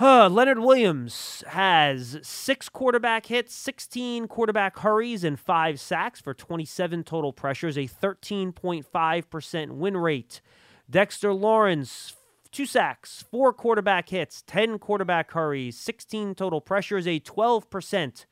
Uh, 0.00 0.28
Leonard 0.28 0.60
Williams 0.60 1.42
has 1.48 2.20
six 2.22 2.68
quarterback 2.68 3.26
hits, 3.26 3.52
16 3.52 4.28
quarterback 4.28 4.78
hurries, 4.78 5.24
and 5.24 5.40
five 5.40 5.80
sacks 5.80 6.20
for 6.20 6.32
27 6.32 7.02
total 7.02 7.32
pressures, 7.32 7.76
a 7.76 7.88
13.5% 7.88 9.70
win 9.72 9.96
rate. 9.96 10.40
Dexter 10.88 11.32
Lawrence, 11.32 12.14
two 12.52 12.64
sacks, 12.64 13.24
four 13.28 13.52
quarterback 13.52 14.10
hits, 14.10 14.44
10 14.46 14.78
quarterback 14.78 15.32
hurries, 15.32 15.76
16 15.76 16.36
total 16.36 16.60
pressures, 16.60 17.08
a 17.08 17.18
12% 17.18 18.24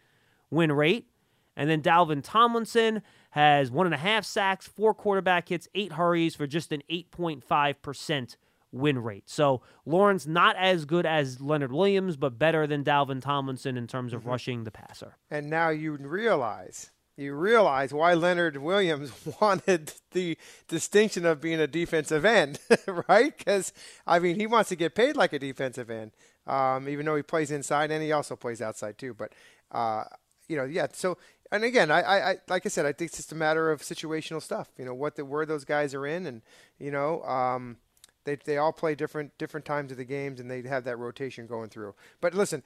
win 0.51 0.71
rate. 0.71 1.09
And 1.57 1.69
then 1.69 1.83
Dalvin 1.83 2.23
Tomlinson 2.23 3.03
has 3.31 3.73
one 3.73 3.87
and 3.89 3.95
a 3.95 3.99
half 3.99 4.25
sacks, 4.25 4.69
four 4.69 4.95
quarterback 4.95 5.49
hits, 5.49 5.67
eight 5.75 5.95
hurries 5.95 6.37
for 6.37 6.47
just 6.47 6.71
an 6.71 6.85
8.5% 6.89 8.37
win 8.73 9.03
rate. 9.03 9.25
So 9.27 9.63
Lawrence 9.85 10.27
not 10.27 10.57
as 10.57 10.85
good 10.85 11.07
as 11.07 11.41
Leonard 11.41 11.73
Williams, 11.73 12.17
but 12.17 12.39
better 12.39 12.67
than 12.67 12.85
Dalvin 12.85 13.21
Tomlinson 13.21 13.77
in 13.77 13.87
terms 13.87 14.13
of 14.13 14.27
rushing 14.27 14.65
the 14.65 14.71
passer. 14.71 15.17
And 15.31 15.49
now 15.49 15.71
you 15.71 15.93
realize 15.93 16.91
you 17.17 17.35
realize 17.35 17.95
why 17.95 18.13
Leonard 18.15 18.59
Williams 18.59 19.11
wanted 19.41 19.93
the 20.13 20.37
distinction 20.69 21.25
of 21.25 21.41
being 21.41 21.61
a 21.61 21.67
defensive 21.67 22.25
end, 22.25 22.59
right? 23.09 23.37
Because 23.37 23.73
I 24.07 24.19
mean, 24.19 24.37
he 24.37 24.47
wants 24.47 24.69
to 24.69 24.77
get 24.77 24.95
paid 24.95 25.17
like 25.17 25.33
a 25.33 25.39
defensive 25.39 25.91
end, 25.91 26.13
um, 26.47 26.89
even 26.89 27.07
though 27.07 27.17
he 27.17 27.23
plays 27.23 27.51
inside 27.51 27.91
and 27.91 28.03
he 28.03 28.13
also 28.13 28.37
plays 28.37 28.61
outside 28.61 28.99
too. 28.99 29.15
But 29.15 29.33
uh, 29.73 30.05
you 30.49 30.57
know, 30.57 30.65
yeah. 30.65 30.89
So 30.93 31.17
and 31.51 31.65
again, 31.65 31.91
I, 31.91 32.03
I, 32.03 32.31
I 32.31 32.37
like 32.49 32.67
I 32.67 32.69
said, 32.69 32.87
I 32.87 32.93
think 32.93 33.09
it's 33.09 33.17
just 33.17 33.33
a 33.33 33.37
matter 33.37 33.71
of 33.71 33.81
situational 33.81 34.43
stuff. 34.43 34.69
You 34.77 34.85
know, 34.85 34.95
what 34.95 35.17
the 35.17 35.25
where 35.25 35.47
those 35.47 35.65
guys 35.65 35.95
are 35.95 36.07
in, 36.07 36.27
and 36.27 36.43
you 36.79 36.91
know. 36.91 37.23
Um, 37.23 37.79
they, 38.27 38.37
they 38.37 38.59
all 38.59 38.73
play 38.73 38.95
different 38.95 39.37
different 39.39 39.65
times 39.65 39.91
of 39.91 39.97
the 39.97 40.05
games 40.05 40.39
and 40.39 40.51
they 40.51 40.63
have 40.63 40.85
that 40.85 40.99
rotation 40.99 41.47
going 41.47 41.71
through. 41.71 41.95
But 42.21 42.35
listen, 42.35 42.63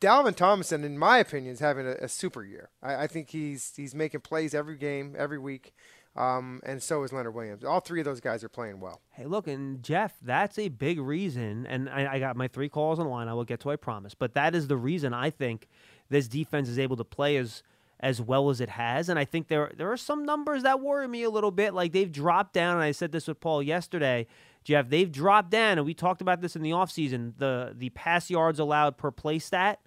Dalvin 0.00 0.34
Thompson, 0.34 0.82
in 0.82 0.98
my 0.98 1.18
opinion, 1.18 1.52
is 1.52 1.60
having 1.60 1.86
a, 1.86 1.92
a 1.92 2.08
super 2.08 2.44
year. 2.44 2.70
I, 2.82 3.04
I 3.04 3.06
think 3.06 3.30
he's 3.30 3.72
he's 3.76 3.94
making 3.94 4.22
plays 4.22 4.54
every 4.54 4.76
game, 4.76 5.14
every 5.16 5.38
week, 5.38 5.72
um, 6.16 6.60
and 6.64 6.82
so 6.82 7.02
is 7.04 7.12
Leonard 7.12 7.34
Williams. 7.34 7.64
All 7.64 7.80
three 7.80 8.00
of 8.00 8.04
those 8.04 8.20
guys 8.20 8.42
are 8.42 8.48
playing 8.48 8.80
well. 8.80 9.02
Hey, 9.10 9.26
look, 9.26 9.46
and 9.46 9.82
Jeff, 9.82 10.14
that's 10.20 10.58
a 10.58 10.68
big 10.68 10.98
reason. 10.98 11.66
And 11.66 11.88
I, 11.88 12.14
I 12.14 12.18
got 12.18 12.36
my 12.36 12.48
three 12.48 12.68
calls 12.68 12.98
on 12.98 13.06
the 13.06 13.10
line. 13.10 13.28
I 13.28 13.34
will 13.34 13.44
get 13.44 13.60
to, 13.60 13.70
I 13.70 13.76
promise. 13.76 14.14
But 14.14 14.34
that 14.34 14.54
is 14.54 14.66
the 14.66 14.76
reason 14.76 15.14
I 15.14 15.30
think 15.30 15.68
this 16.08 16.26
defense 16.26 16.68
is 16.68 16.78
able 16.78 16.96
to 16.96 17.04
play 17.04 17.36
as 17.36 17.62
as 18.00 18.20
well 18.20 18.50
as 18.50 18.60
it 18.60 18.68
has. 18.68 19.08
And 19.08 19.18
I 19.18 19.24
think 19.24 19.48
there 19.48 19.72
there 19.76 19.90
are 19.90 19.96
some 19.96 20.24
numbers 20.24 20.62
that 20.62 20.80
worry 20.80 21.08
me 21.08 21.22
a 21.22 21.30
little 21.30 21.50
bit. 21.50 21.74
Like 21.74 21.92
they've 21.92 22.10
dropped 22.10 22.52
down, 22.52 22.74
and 22.76 22.84
I 22.84 22.92
said 22.92 23.12
this 23.12 23.28
with 23.28 23.40
Paul 23.40 23.62
yesterday. 23.62 24.26
Jeff, 24.64 24.88
they've 24.88 25.10
dropped 25.10 25.50
down, 25.50 25.78
and 25.78 25.86
we 25.86 25.94
talked 25.94 26.20
about 26.20 26.40
this 26.40 26.54
in 26.54 26.62
the 26.62 26.70
offseason, 26.70 27.34
the 27.38 27.74
the 27.76 27.90
pass 27.90 28.30
yards 28.30 28.58
allowed 28.58 28.98
per 28.98 29.10
play 29.10 29.38
stat, 29.38 29.80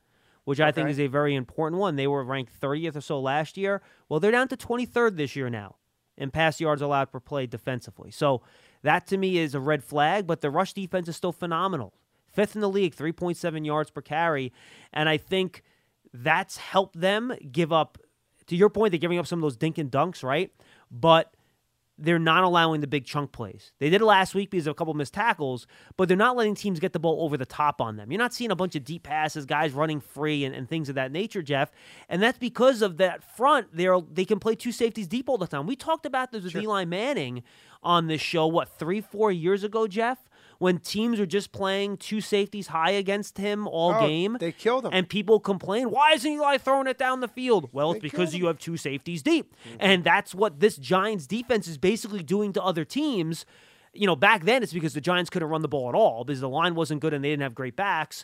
which 0.43 0.59
I 0.59 0.71
think 0.71 0.89
is 0.89 0.99
a 0.99 1.07
very 1.07 1.35
important 1.35 1.79
one. 1.79 1.95
They 1.95 2.07
were 2.07 2.23
ranked 2.23 2.59
30th 2.59 2.95
or 2.95 3.01
so 3.01 3.19
last 3.19 3.57
year. 3.57 3.81
Well, 4.09 4.19
they're 4.19 4.31
down 4.31 4.47
to 4.49 4.57
23rd 4.57 5.17
this 5.17 5.35
year 5.35 5.49
now 5.49 5.75
in 6.17 6.31
pass 6.31 6.59
yards 6.59 6.81
allowed 6.81 7.11
per 7.11 7.19
play 7.19 7.47
defensively. 7.47 8.11
So 8.11 8.41
that 8.83 9.07
to 9.07 9.17
me 9.17 9.37
is 9.37 9.55
a 9.55 9.59
red 9.59 9.83
flag, 9.83 10.27
but 10.27 10.41
the 10.41 10.49
rush 10.49 10.73
defense 10.73 11.07
is 11.07 11.15
still 11.15 11.31
phenomenal. 11.31 11.93
Fifth 12.31 12.55
in 12.55 12.61
the 12.61 12.69
league, 12.69 12.95
3.7 12.95 13.65
yards 13.65 13.91
per 13.91 14.01
carry. 14.01 14.53
And 14.93 15.09
I 15.09 15.17
think 15.17 15.63
that's 16.13 16.57
helped 16.57 16.99
them 16.99 17.33
give 17.51 17.71
up, 17.71 17.97
to 18.47 18.55
your 18.55 18.69
point, 18.69 18.91
they're 18.91 18.99
giving 18.99 19.19
up 19.19 19.27
some 19.27 19.39
of 19.39 19.43
those 19.43 19.57
dink 19.57 19.77
and 19.77 19.91
dunks, 19.91 20.23
right? 20.23 20.51
But 20.89 21.33
they're 21.97 22.19
not 22.19 22.43
allowing 22.43 22.81
the 22.81 22.87
big 22.87 23.05
chunk 23.05 23.31
plays. 23.31 23.73
They 23.79 23.89
did 23.89 24.01
it 24.01 24.05
last 24.05 24.33
week 24.33 24.49
because 24.49 24.65
of 24.65 24.71
a 24.71 24.73
couple 24.73 24.93
missed 24.95 25.13
tackles, 25.13 25.67
but 25.97 26.07
they're 26.07 26.17
not 26.17 26.35
letting 26.35 26.55
teams 26.55 26.79
get 26.79 26.93
the 26.93 26.99
ball 26.99 27.23
over 27.23 27.37
the 27.37 27.45
top 27.45 27.79
on 27.79 27.95
them. 27.95 28.11
You're 28.11 28.19
not 28.19 28.33
seeing 28.33 28.49
a 28.49 28.55
bunch 28.55 28.75
of 28.75 28.83
deep 28.83 29.03
passes, 29.03 29.45
guys 29.45 29.71
running 29.71 30.01
free, 30.01 30.43
and, 30.43 30.55
and 30.55 30.67
things 30.67 30.89
of 30.89 30.95
that 30.95 31.11
nature, 31.11 31.43
Jeff. 31.43 31.71
And 32.09 32.21
that's 32.21 32.39
because 32.39 32.81
of 32.81 32.97
that 32.97 33.23
front. 33.37 33.67
They're 33.71 33.99
they 34.11 34.25
can 34.25 34.39
play 34.39 34.55
two 34.55 34.71
safeties 34.71 35.07
deep 35.07 35.29
all 35.29 35.37
the 35.37 35.47
time. 35.47 35.67
We 35.67 35.75
talked 35.75 36.07
about 36.07 36.31
this 36.31 36.43
with 36.43 36.55
Eli 36.55 36.85
Manning 36.85 37.43
on 37.83 38.07
this 38.07 38.21
show, 38.21 38.47
what, 38.47 38.79
three, 38.79 39.01
four 39.01 39.31
years 39.31 39.63
ago, 39.63 39.87
Jeff? 39.87 40.17
When 40.61 40.77
teams 40.77 41.19
are 41.19 41.25
just 41.25 41.51
playing 41.51 41.97
two 41.97 42.21
safeties 42.21 42.67
high 42.67 42.91
against 42.91 43.39
him 43.39 43.67
all 43.67 43.95
Oh, 43.95 44.07
game. 44.07 44.37
they 44.39 44.51
killed 44.51 44.85
him. 44.85 44.91
And 44.93 45.09
people 45.09 45.39
complain, 45.39 45.89
why 45.89 46.11
isn't 46.13 46.31
Eli 46.31 46.59
throwing 46.59 46.85
it 46.85 46.99
down 46.99 47.19
the 47.19 47.27
field? 47.27 47.69
Well, 47.71 47.93
it's 47.93 48.01
because 48.01 48.35
you 48.35 48.45
have 48.45 48.59
two 48.59 48.77
safeties 48.77 49.23
deep. 49.23 49.55
Mm-hmm. 49.67 49.77
And 49.79 50.03
that's 50.03 50.35
what 50.35 50.59
this 50.59 50.77
Giants 50.77 51.25
defense 51.25 51.67
is 51.67 51.79
basically 51.79 52.21
doing 52.21 52.53
to 52.53 52.61
other 52.63 52.85
teams. 52.85 53.43
you 53.93 54.05
know, 54.05 54.15
back 54.15 54.43
then 54.45 54.61
it's 54.61 54.71
because 54.71 54.93
the 54.93 55.01
Giants 55.01 55.31
couldn't 55.31 55.49
run 55.49 55.63
the 55.63 55.67
ball 55.67 55.89
at 55.89 55.95
all 55.95 56.23
because 56.23 56.41
the 56.41 56.47
line 56.47 56.75
wasn't 56.75 57.01
good 57.01 57.13
and 57.13 57.23
they 57.25 57.29
didn't 57.31 57.41
have 57.41 57.55
great 57.55 57.75
backs. 57.75 58.23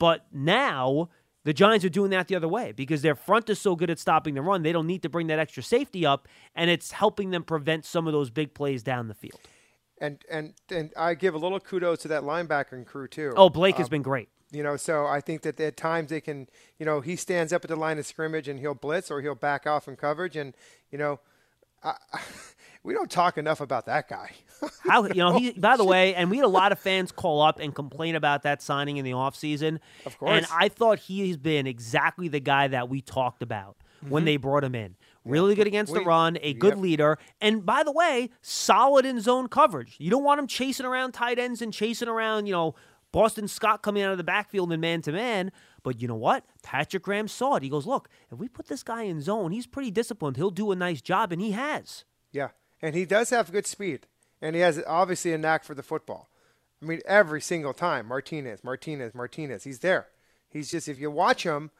But 0.00 0.26
now 0.32 1.08
the 1.44 1.52
Giants 1.54 1.84
are 1.84 1.88
doing 1.88 2.10
that 2.10 2.26
the 2.26 2.34
other 2.34 2.48
way 2.48 2.72
because 2.72 3.02
their 3.02 3.14
front 3.14 3.48
is 3.48 3.60
so 3.60 3.76
good 3.76 3.90
at 3.90 4.00
stopping 4.00 4.34
the 4.34 4.42
run, 4.42 4.62
they 4.64 4.72
don't 4.72 4.88
need 4.88 5.02
to 5.04 5.08
bring 5.08 5.28
that 5.28 5.38
extra 5.38 5.62
safety 5.62 6.04
up, 6.04 6.26
and 6.56 6.68
it's 6.68 6.90
helping 6.90 7.30
them 7.30 7.44
prevent 7.44 7.84
some 7.84 8.08
of 8.08 8.12
those 8.12 8.28
big 8.28 8.52
plays 8.54 8.82
down 8.82 9.06
the 9.06 9.14
field. 9.14 9.38
And 9.98 10.18
and 10.30 10.54
and 10.70 10.90
I 10.96 11.14
give 11.14 11.34
a 11.34 11.38
little 11.38 11.60
kudos 11.60 12.00
to 12.00 12.08
that 12.08 12.22
linebacking 12.22 12.86
crew 12.86 13.08
too. 13.08 13.32
Oh, 13.36 13.48
Blake 13.48 13.76
has 13.76 13.86
Um, 13.86 13.90
been 13.90 14.02
great. 14.02 14.28
You 14.52 14.62
know, 14.62 14.76
so 14.76 15.06
I 15.06 15.20
think 15.20 15.42
that 15.42 15.58
at 15.58 15.76
times 15.76 16.10
they 16.10 16.20
can, 16.20 16.48
you 16.78 16.86
know, 16.86 17.00
he 17.00 17.16
stands 17.16 17.52
up 17.52 17.64
at 17.64 17.68
the 17.68 17.76
line 17.76 17.98
of 17.98 18.06
scrimmage 18.06 18.46
and 18.46 18.60
he'll 18.60 18.74
blitz 18.74 19.10
or 19.10 19.20
he'll 19.20 19.34
back 19.34 19.66
off 19.66 19.88
in 19.88 19.96
coverage, 19.96 20.36
and 20.36 20.54
you 20.90 20.98
know, 20.98 21.18
I, 21.82 21.94
we 22.84 22.94
don't 22.94 23.10
talk 23.10 23.38
enough 23.38 23.60
about 23.60 23.86
that 23.86 24.08
guy. 24.08 24.30
How 24.84 25.04
you 25.04 25.14
know 25.14 25.38
he? 25.38 25.50
By 25.58 25.76
the 25.76 25.84
way, 25.84 26.14
and 26.14 26.30
we 26.30 26.36
had 26.36 26.46
a 26.46 26.48
lot 26.48 26.72
of 26.72 26.78
fans 26.78 27.10
call 27.10 27.42
up 27.42 27.58
and 27.58 27.74
complain 27.74 28.14
about 28.14 28.42
that 28.42 28.62
signing 28.62 28.98
in 28.98 29.04
the 29.04 29.10
offseason. 29.12 29.80
Of 30.04 30.16
course. 30.18 30.30
And 30.30 30.46
I 30.52 30.68
thought 30.68 31.00
he 31.00 31.26
has 31.28 31.36
been 31.36 31.66
exactly 31.66 32.28
the 32.28 32.40
guy 32.40 32.68
that 32.68 32.88
we 32.88 33.00
talked 33.00 33.42
about 33.42 33.76
when 34.08 34.24
they 34.24 34.36
brought 34.36 34.62
him 34.62 34.74
in. 34.74 34.94
Really 35.26 35.54
good 35.54 35.66
against 35.66 35.92
the. 35.92 36.00
Run, 36.00 36.38
a 36.40 36.54
good 36.54 36.74
yep. 36.74 36.78
leader, 36.78 37.18
and 37.40 37.66
by 37.66 37.82
the 37.82 37.90
way, 37.90 38.30
solid 38.42 39.04
in 39.04 39.20
zone 39.20 39.48
coverage. 39.48 39.96
You 39.98 40.10
don't 40.10 40.22
want 40.22 40.38
him 40.38 40.46
chasing 40.46 40.86
around 40.86 41.12
tight 41.12 41.38
ends 41.38 41.60
and 41.60 41.72
chasing 41.72 42.08
around, 42.08 42.46
you 42.46 42.52
know, 42.52 42.74
Boston 43.12 43.48
Scott 43.48 43.82
coming 43.82 44.02
out 44.02 44.12
of 44.12 44.18
the 44.18 44.24
backfield 44.24 44.72
and 44.72 44.80
man 44.80 45.02
to 45.02 45.12
man. 45.12 45.50
But 45.82 46.00
you 46.00 46.06
know 46.06 46.14
what? 46.14 46.44
Patrick 46.62 47.02
Graham 47.02 47.28
saw 47.28 47.56
it. 47.56 47.62
He 47.62 47.68
goes, 47.68 47.86
"Look, 47.86 48.08
if 48.30 48.38
we 48.38 48.48
put 48.48 48.68
this 48.68 48.82
guy 48.82 49.02
in 49.02 49.20
zone, 49.20 49.52
he's 49.52 49.66
pretty 49.66 49.90
disciplined. 49.90 50.36
He'll 50.36 50.50
do 50.50 50.70
a 50.70 50.76
nice 50.76 51.00
job, 51.00 51.32
and 51.32 51.40
he 51.40 51.52
has." 51.52 52.04
Yeah, 52.30 52.50
and 52.80 52.94
he 52.94 53.04
does 53.04 53.30
have 53.30 53.50
good 53.50 53.66
speed, 53.66 54.06
and 54.40 54.54
he 54.54 54.60
has 54.60 54.82
obviously 54.86 55.32
a 55.32 55.38
knack 55.38 55.64
for 55.64 55.74
the 55.74 55.82
football. 55.82 56.30
I 56.82 56.86
mean, 56.86 57.00
every 57.06 57.40
single 57.40 57.72
time, 57.72 58.06
Martinez, 58.06 58.62
Martinez, 58.62 59.14
Martinez, 59.14 59.64
he's 59.64 59.78
there. 59.80 60.08
He's 60.48 60.70
just 60.70 60.88
if 60.88 61.00
you 61.00 61.10
watch 61.10 61.42
him 61.42 61.70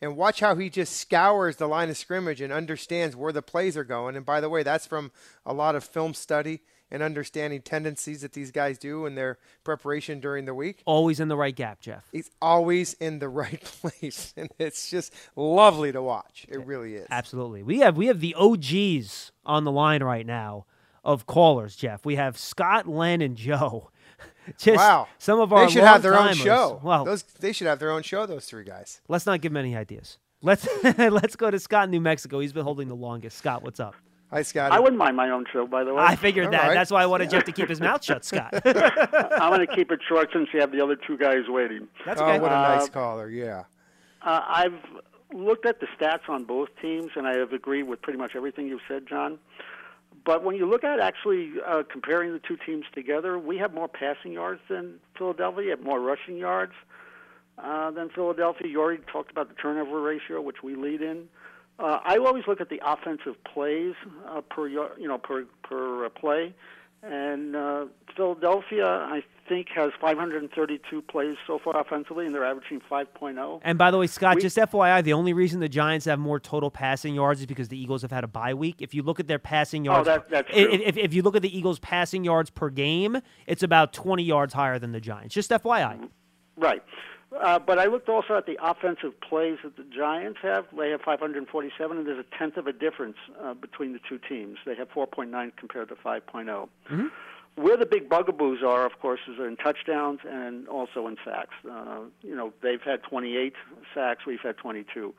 and 0.00 0.16
watch 0.16 0.40
how 0.40 0.54
he 0.54 0.70
just 0.70 0.96
scours 0.96 1.56
the 1.56 1.66
line 1.68 1.90
of 1.90 1.96
scrimmage 1.96 2.40
and 2.40 2.52
understands 2.52 3.14
where 3.14 3.32
the 3.32 3.42
plays 3.42 3.76
are 3.76 3.84
going. 3.84 4.16
And 4.16 4.24
by 4.24 4.40
the 4.40 4.48
way, 4.48 4.62
that's 4.62 4.86
from 4.86 5.12
a 5.44 5.52
lot 5.52 5.74
of 5.74 5.84
film 5.84 6.14
study 6.14 6.60
and 6.90 7.02
understanding 7.02 7.62
tendencies 7.62 8.22
that 8.22 8.32
these 8.32 8.50
guys 8.50 8.78
do 8.78 9.06
in 9.06 9.14
their 9.14 9.38
preparation 9.62 10.20
during 10.20 10.44
the 10.44 10.54
week. 10.54 10.82
Always 10.84 11.20
in 11.20 11.28
the 11.28 11.36
right 11.36 11.54
gap, 11.54 11.80
Jeff. 11.80 12.08
He's 12.10 12.30
always 12.42 12.94
in 12.94 13.18
the 13.18 13.28
right 13.40 13.62
place, 13.62 14.34
and 14.36 14.50
it's 14.58 14.90
just 14.90 15.14
lovely 15.36 15.92
to 15.92 16.02
watch. 16.02 16.46
It 16.48 16.64
really 16.64 16.96
is. 16.96 17.06
Absolutely. 17.10 17.62
We 17.62 17.78
have 17.80 17.96
we 17.96 18.06
have 18.06 18.20
the 18.20 18.34
OGs 18.34 19.32
on 19.46 19.64
the 19.64 19.72
line 19.72 20.02
right 20.02 20.26
now 20.26 20.66
of 21.04 21.26
callers, 21.26 21.76
Jeff. 21.76 22.04
We 22.04 22.16
have 22.16 22.36
Scott, 22.36 22.88
Len, 22.88 23.20
and 23.20 23.36
Joe. 23.36 23.90
Just 24.58 24.76
Wow, 24.78 25.08
some 25.18 25.38
of 25.40 25.52
our 25.52 25.66
they 25.66 25.72
should 25.72 25.84
have 25.84 26.02
their 26.02 26.18
own 26.18 26.34
show. 26.34 26.80
Well, 26.82 27.04
those 27.04 27.22
they 27.22 27.52
should 27.52 27.66
have 27.66 27.78
their 27.78 27.90
own 27.92 28.02
show. 28.02 28.26
Those 28.26 28.46
three 28.46 28.64
guys. 28.64 29.00
let's 29.08 29.26
not 29.26 29.40
give 29.40 29.52
them 29.52 29.58
any 29.58 29.76
ideas. 29.76 30.18
Let's 30.42 30.66
let's 30.98 31.36
go 31.36 31.50
to 31.50 31.58
Scott, 31.58 31.84
in 31.84 31.90
New 31.90 32.00
Mexico. 32.00 32.40
He's 32.40 32.52
been 32.52 32.64
holding 32.64 32.88
the 32.88 32.96
longest. 32.96 33.36
Scott, 33.38 33.62
what's 33.62 33.78
up? 33.80 33.94
Hi, 34.32 34.42
Scott. 34.42 34.70
I 34.70 34.78
wouldn't 34.78 34.96
mind 34.98 35.16
my 35.16 35.28
own 35.30 35.44
show, 35.52 35.66
by 35.66 35.82
the 35.84 35.92
way. 35.92 36.02
I 36.02 36.14
figured 36.14 36.46
All 36.46 36.50
that. 36.52 36.68
right. 36.68 36.74
That's 36.74 36.90
why 36.92 37.02
I 37.02 37.06
wanted 37.06 37.30
Jeff 37.30 37.44
to 37.44 37.52
keep 37.52 37.68
his 37.68 37.80
mouth 37.80 38.02
shut, 38.04 38.24
Scott. 38.24 38.54
I'm 38.64 39.52
going 39.52 39.66
to 39.66 39.74
keep 39.74 39.90
it 39.90 39.98
short 40.08 40.30
since 40.32 40.48
you 40.54 40.60
have 40.60 40.70
the 40.70 40.80
other 40.80 40.94
two 40.94 41.18
guys 41.18 41.48
waiting. 41.48 41.88
That's 42.06 42.20
Oh, 42.20 42.26
what 42.26 42.52
a 42.52 42.54
nice 42.54 42.84
Uh, 42.86 42.88
caller. 42.92 43.28
Yeah. 43.28 43.64
Uh, 44.22 44.40
I've 44.46 44.78
looked 45.34 45.66
at 45.66 45.80
the 45.80 45.86
stats 45.98 46.28
on 46.28 46.44
both 46.44 46.68
teams, 46.80 47.10
and 47.16 47.26
I 47.26 47.36
have 47.38 47.52
agreed 47.52 47.82
with 47.84 48.00
pretty 48.02 48.20
much 48.20 48.36
everything 48.36 48.68
you've 48.68 48.82
said, 48.86 49.06
John. 49.08 49.38
But 50.24 50.44
when 50.44 50.56
you 50.56 50.66
look 50.66 50.84
at 50.84 51.00
actually 51.00 51.52
uh, 51.66 51.82
comparing 51.90 52.32
the 52.32 52.40
two 52.40 52.56
teams 52.66 52.84
together, 52.94 53.38
we 53.38 53.58
have 53.58 53.72
more 53.72 53.88
passing 53.88 54.32
yards 54.32 54.60
than 54.68 54.94
Philadelphia, 55.16 55.70
have 55.70 55.82
more 55.82 56.00
rushing 56.00 56.36
yards 56.36 56.72
uh, 57.58 57.90
than 57.90 58.10
Philadelphia. 58.10 58.68
You 58.68 58.80
already 58.80 59.02
talked 59.10 59.30
about 59.30 59.48
the 59.48 59.54
turnover 59.54 60.00
ratio, 60.00 60.40
which 60.40 60.62
we 60.62 60.74
lead 60.74 61.02
in. 61.02 61.28
Uh, 61.78 61.98
I 62.04 62.18
always 62.18 62.44
look 62.46 62.60
at 62.60 62.68
the 62.68 62.80
offensive 62.84 63.42
plays 63.44 63.94
uh, 64.28 64.42
per 64.42 64.68
you 64.68 65.08
know 65.08 65.16
per 65.16 65.46
per 65.62 66.06
uh, 66.06 66.08
play, 66.10 66.54
and 67.02 67.56
uh, 67.56 67.86
Philadelphia 68.14 68.86
I 68.86 69.22
think 69.50 69.68
has 69.74 69.90
532 70.00 71.02
plays 71.02 71.36
so 71.46 71.58
far 71.58 71.76
offensively, 71.78 72.24
and 72.24 72.32
they're 72.34 72.44
averaging 72.44 72.80
5.0. 72.88 73.60
And 73.64 73.76
by 73.76 73.90
the 73.90 73.98
way, 73.98 74.06
Scott, 74.06 74.36
We- 74.36 74.42
just 74.42 74.56
FYI, 74.56 75.02
the 75.02 75.12
only 75.12 75.32
reason 75.32 75.58
the 75.58 75.68
Giants 75.68 76.06
have 76.06 76.18
more 76.20 76.38
total 76.38 76.70
passing 76.70 77.14
yards 77.16 77.40
is 77.40 77.46
because 77.46 77.68
the 77.68 77.78
Eagles 77.78 78.02
have 78.02 78.12
had 78.12 78.22
a 78.22 78.28
bye 78.28 78.54
week. 78.54 78.76
If 78.80 78.94
you 78.94 79.02
look 79.02 79.18
at 79.18 79.26
their 79.26 79.40
passing 79.40 79.84
yards, 79.84 80.08
Oh, 80.08 80.12
that- 80.12 80.30
that's 80.30 80.50
true. 80.50 80.68
If, 80.70 80.96
if 80.96 81.12
you 81.12 81.22
look 81.22 81.34
at 81.34 81.42
the 81.42 81.54
Eagles' 81.58 81.80
passing 81.80 82.22
yards 82.24 82.48
per 82.50 82.70
game, 82.70 83.18
it's 83.48 83.62
about 83.64 83.92
20 83.92 84.22
yards 84.22 84.54
higher 84.54 84.78
than 84.78 84.92
the 84.92 85.00
Giants. 85.00 85.34
Just 85.34 85.50
FYI. 85.50 86.08
Right. 86.56 86.82
Uh, 87.40 87.58
but 87.58 87.78
I 87.78 87.86
looked 87.86 88.08
also 88.08 88.36
at 88.36 88.46
the 88.46 88.58
offensive 88.62 89.18
plays 89.20 89.58
that 89.64 89.76
the 89.76 89.84
Giants 89.84 90.38
have. 90.42 90.66
They 90.76 90.90
have 90.90 91.00
547, 91.02 91.96
and 91.98 92.06
there's 92.06 92.18
a 92.18 92.36
tenth 92.38 92.56
of 92.56 92.66
a 92.66 92.72
difference 92.72 93.16
uh, 93.42 93.54
between 93.54 93.92
the 93.92 94.00
two 94.08 94.18
teams. 94.28 94.58
They 94.66 94.74
have 94.74 94.88
4.9 94.90 95.52
compared 95.56 95.88
to 95.90 95.94
5.0. 95.94 96.68
Where 97.56 97.76
the 97.76 97.86
big 97.86 98.08
bugaboos 98.08 98.62
are, 98.62 98.86
of 98.86 98.98
course, 99.00 99.20
is 99.28 99.38
in 99.38 99.56
touchdowns 99.56 100.20
and 100.26 100.66
also 100.68 101.06
in 101.08 101.16
sacks. 101.24 101.54
Uh, 101.70 102.00
you 102.22 102.34
know, 102.34 102.52
they've 102.62 102.80
had 102.82 103.02
28 103.02 103.52
sacks. 103.94 104.24
We've 104.26 104.40
had 104.40 104.56
22. 104.56 105.14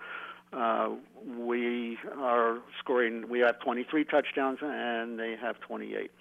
Uh, 0.54 0.90
we 1.38 1.98
are 2.18 2.58
scoring. 2.80 3.30
We 3.30 3.40
have 3.40 3.60
23 3.60 4.06
touchdowns, 4.06 4.60
and 4.62 5.20
they 5.20 5.36
have 5.40 5.60
28. 5.62 6.12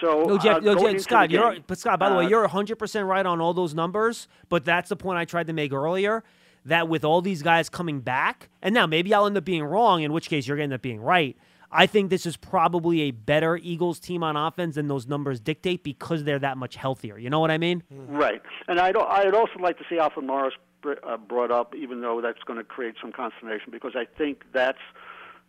So, 0.00 0.24
No, 0.24 0.38
Jeff, 0.38 0.56
uh, 0.58 0.60
no, 0.60 0.74
Jeff 0.74 1.00
Scott, 1.00 1.28
the 1.28 1.34
you're 1.34 1.56
but 1.66 1.78
Scott, 1.78 1.98
by 1.98 2.08
the 2.08 2.14
way, 2.14 2.26
uh, 2.26 2.28
you're 2.28 2.46
100% 2.46 3.06
right 3.06 3.26
on 3.26 3.40
all 3.40 3.54
those 3.54 3.74
numbers, 3.74 4.28
but 4.48 4.64
that's 4.64 4.90
the 4.90 4.96
point 4.96 5.18
I 5.18 5.24
tried 5.24 5.48
to 5.48 5.52
make 5.52 5.72
earlier 5.72 6.22
that 6.64 6.88
with 6.88 7.04
all 7.04 7.22
these 7.22 7.42
guys 7.42 7.68
coming 7.68 8.00
back, 8.00 8.48
and 8.62 8.74
now 8.74 8.86
maybe 8.86 9.12
I'll 9.14 9.26
end 9.26 9.36
up 9.36 9.44
being 9.44 9.64
wrong, 9.64 10.02
in 10.02 10.12
which 10.12 10.28
case 10.28 10.46
you're 10.46 10.56
going 10.56 10.68
to 10.70 10.74
end 10.74 10.78
up 10.78 10.82
being 10.82 11.00
right. 11.00 11.36
I 11.70 11.86
think 11.86 12.10
this 12.10 12.24
is 12.24 12.36
probably 12.36 13.02
a 13.02 13.10
better 13.10 13.56
Eagles 13.56 13.98
team 13.98 14.22
on 14.22 14.36
offense 14.36 14.76
than 14.76 14.88
those 14.88 15.06
numbers 15.06 15.38
dictate 15.40 15.84
because 15.84 16.24
they're 16.24 16.38
that 16.38 16.56
much 16.56 16.76
healthier. 16.76 17.18
You 17.18 17.30
know 17.30 17.40
what 17.40 17.50
I 17.50 17.58
mean? 17.58 17.82
Right, 17.90 18.42
and 18.66 18.80
I'd 18.80 18.96
I'd 18.96 19.34
also 19.34 19.58
like 19.60 19.78
to 19.78 19.84
see 19.88 19.98
Alfred 19.98 20.26
Morris 20.26 20.54
uh, 20.86 21.16
brought 21.16 21.50
up, 21.50 21.74
even 21.74 22.00
though 22.00 22.20
that's 22.20 22.42
going 22.44 22.58
to 22.58 22.64
create 22.64 22.94
some 23.00 23.12
consternation, 23.12 23.70
because 23.70 23.92
I 23.96 24.06
think 24.16 24.44
that's 24.52 24.78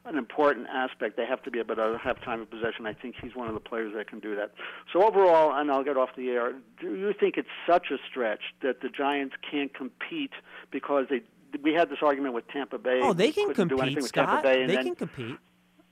an 0.05 0.17
important 0.17 0.67
aspect. 0.73 1.17
They 1.17 1.25
have 1.25 1.43
to 1.43 1.51
be 1.51 1.59
able 1.59 1.75
to 1.75 1.97
have 2.01 2.21
time 2.21 2.41
of 2.41 2.49
possession. 2.49 2.85
I 2.85 2.93
think 2.93 3.15
he's 3.21 3.35
one 3.35 3.47
of 3.47 3.53
the 3.53 3.59
players 3.59 3.93
that 3.95 4.09
can 4.09 4.19
do 4.19 4.35
that. 4.35 4.51
So 4.91 5.03
overall, 5.03 5.53
and 5.53 5.71
I'll 5.71 5.83
get 5.83 5.97
off 5.97 6.09
the 6.17 6.29
air. 6.29 6.53
Do 6.81 6.95
you 6.95 7.13
think 7.17 7.37
it's 7.37 7.49
such 7.67 7.87
a 7.91 7.97
stretch 8.09 8.41
that 8.61 8.81
the 8.81 8.89
Giants 8.89 9.35
can't 9.49 9.73
compete 9.73 10.31
because 10.71 11.05
they? 11.09 11.21
We 11.63 11.73
had 11.73 11.89
this 11.89 11.99
argument 12.03 12.35
with 12.35 12.47
Tampa 12.49 12.77
Bay. 12.77 12.99
Oh, 13.01 13.13
they 13.13 13.31
can 13.31 13.47
couldn't 13.47 13.69
do 13.69 13.79
anything 13.79 14.03
compete, 14.03 14.13
Tampa 14.13 14.31
Scott. 14.31 14.43
Bay, 14.43 14.61
and 14.61 14.69
They 14.69 14.75
then, 14.75 14.85
can 14.85 14.95
compete. 14.95 15.37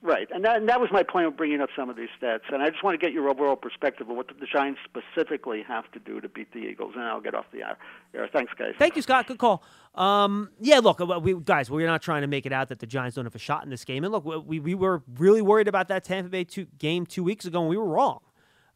Right, 0.03 0.27
and 0.31 0.45
that, 0.45 0.57
and 0.57 0.69
that 0.69 0.79
was 0.79 0.91
my 0.91 1.01
point 1.01 1.25
of 1.25 1.35
bringing 1.35 1.59
up 1.59 1.69
some 1.75 1.89
of 1.89 1.95
these 1.95 2.09
stats. 2.21 2.53
And 2.53 2.61
I 2.61 2.69
just 2.69 2.83
want 2.83 2.99
to 2.99 3.03
get 3.03 3.13
your 3.13 3.29
overall 3.29 3.55
perspective 3.55 4.07
of 4.07 4.15
what 4.15 4.27
the 4.27 4.45
Giants 4.45 4.79
specifically 4.85 5.63
have 5.67 5.91
to 5.93 5.99
do 5.99 6.21
to 6.21 6.29
beat 6.29 6.53
the 6.53 6.59
Eagles. 6.59 6.93
And 6.95 7.03
I'll 7.03 7.19
get 7.19 7.33
off 7.33 7.45
the 7.51 7.63
air. 7.63 7.77
air. 8.13 8.29
Thanks, 8.31 8.53
guys. 8.57 8.73
Thank 8.77 8.95
you, 8.95 9.01
Scott. 9.01 9.25
Good 9.25 9.39
call. 9.39 9.63
Um, 9.95 10.51
yeah, 10.59 10.79
look, 10.79 11.01
uh, 11.01 11.19
we, 11.19 11.33
guys, 11.33 11.71
we're 11.71 11.87
not 11.87 12.03
trying 12.03 12.21
to 12.21 12.27
make 12.27 12.45
it 12.45 12.53
out 12.53 12.69
that 12.69 12.77
the 12.77 12.85
Giants 12.85 13.15
don't 13.15 13.25
have 13.25 13.33
a 13.33 13.39
shot 13.39 13.63
in 13.63 13.71
this 13.71 13.83
game. 13.83 14.03
And 14.03 14.13
look, 14.13 14.23
we, 14.23 14.59
we 14.59 14.75
were 14.75 15.01
really 15.17 15.41
worried 15.41 15.67
about 15.67 15.87
that 15.87 16.03
Tampa 16.03 16.29
Bay 16.29 16.43
two, 16.43 16.67
game 16.77 17.07
two 17.07 17.23
weeks 17.23 17.45
ago, 17.45 17.61
and 17.61 17.69
we 17.69 17.75
were 17.75 17.87
wrong. 17.87 18.19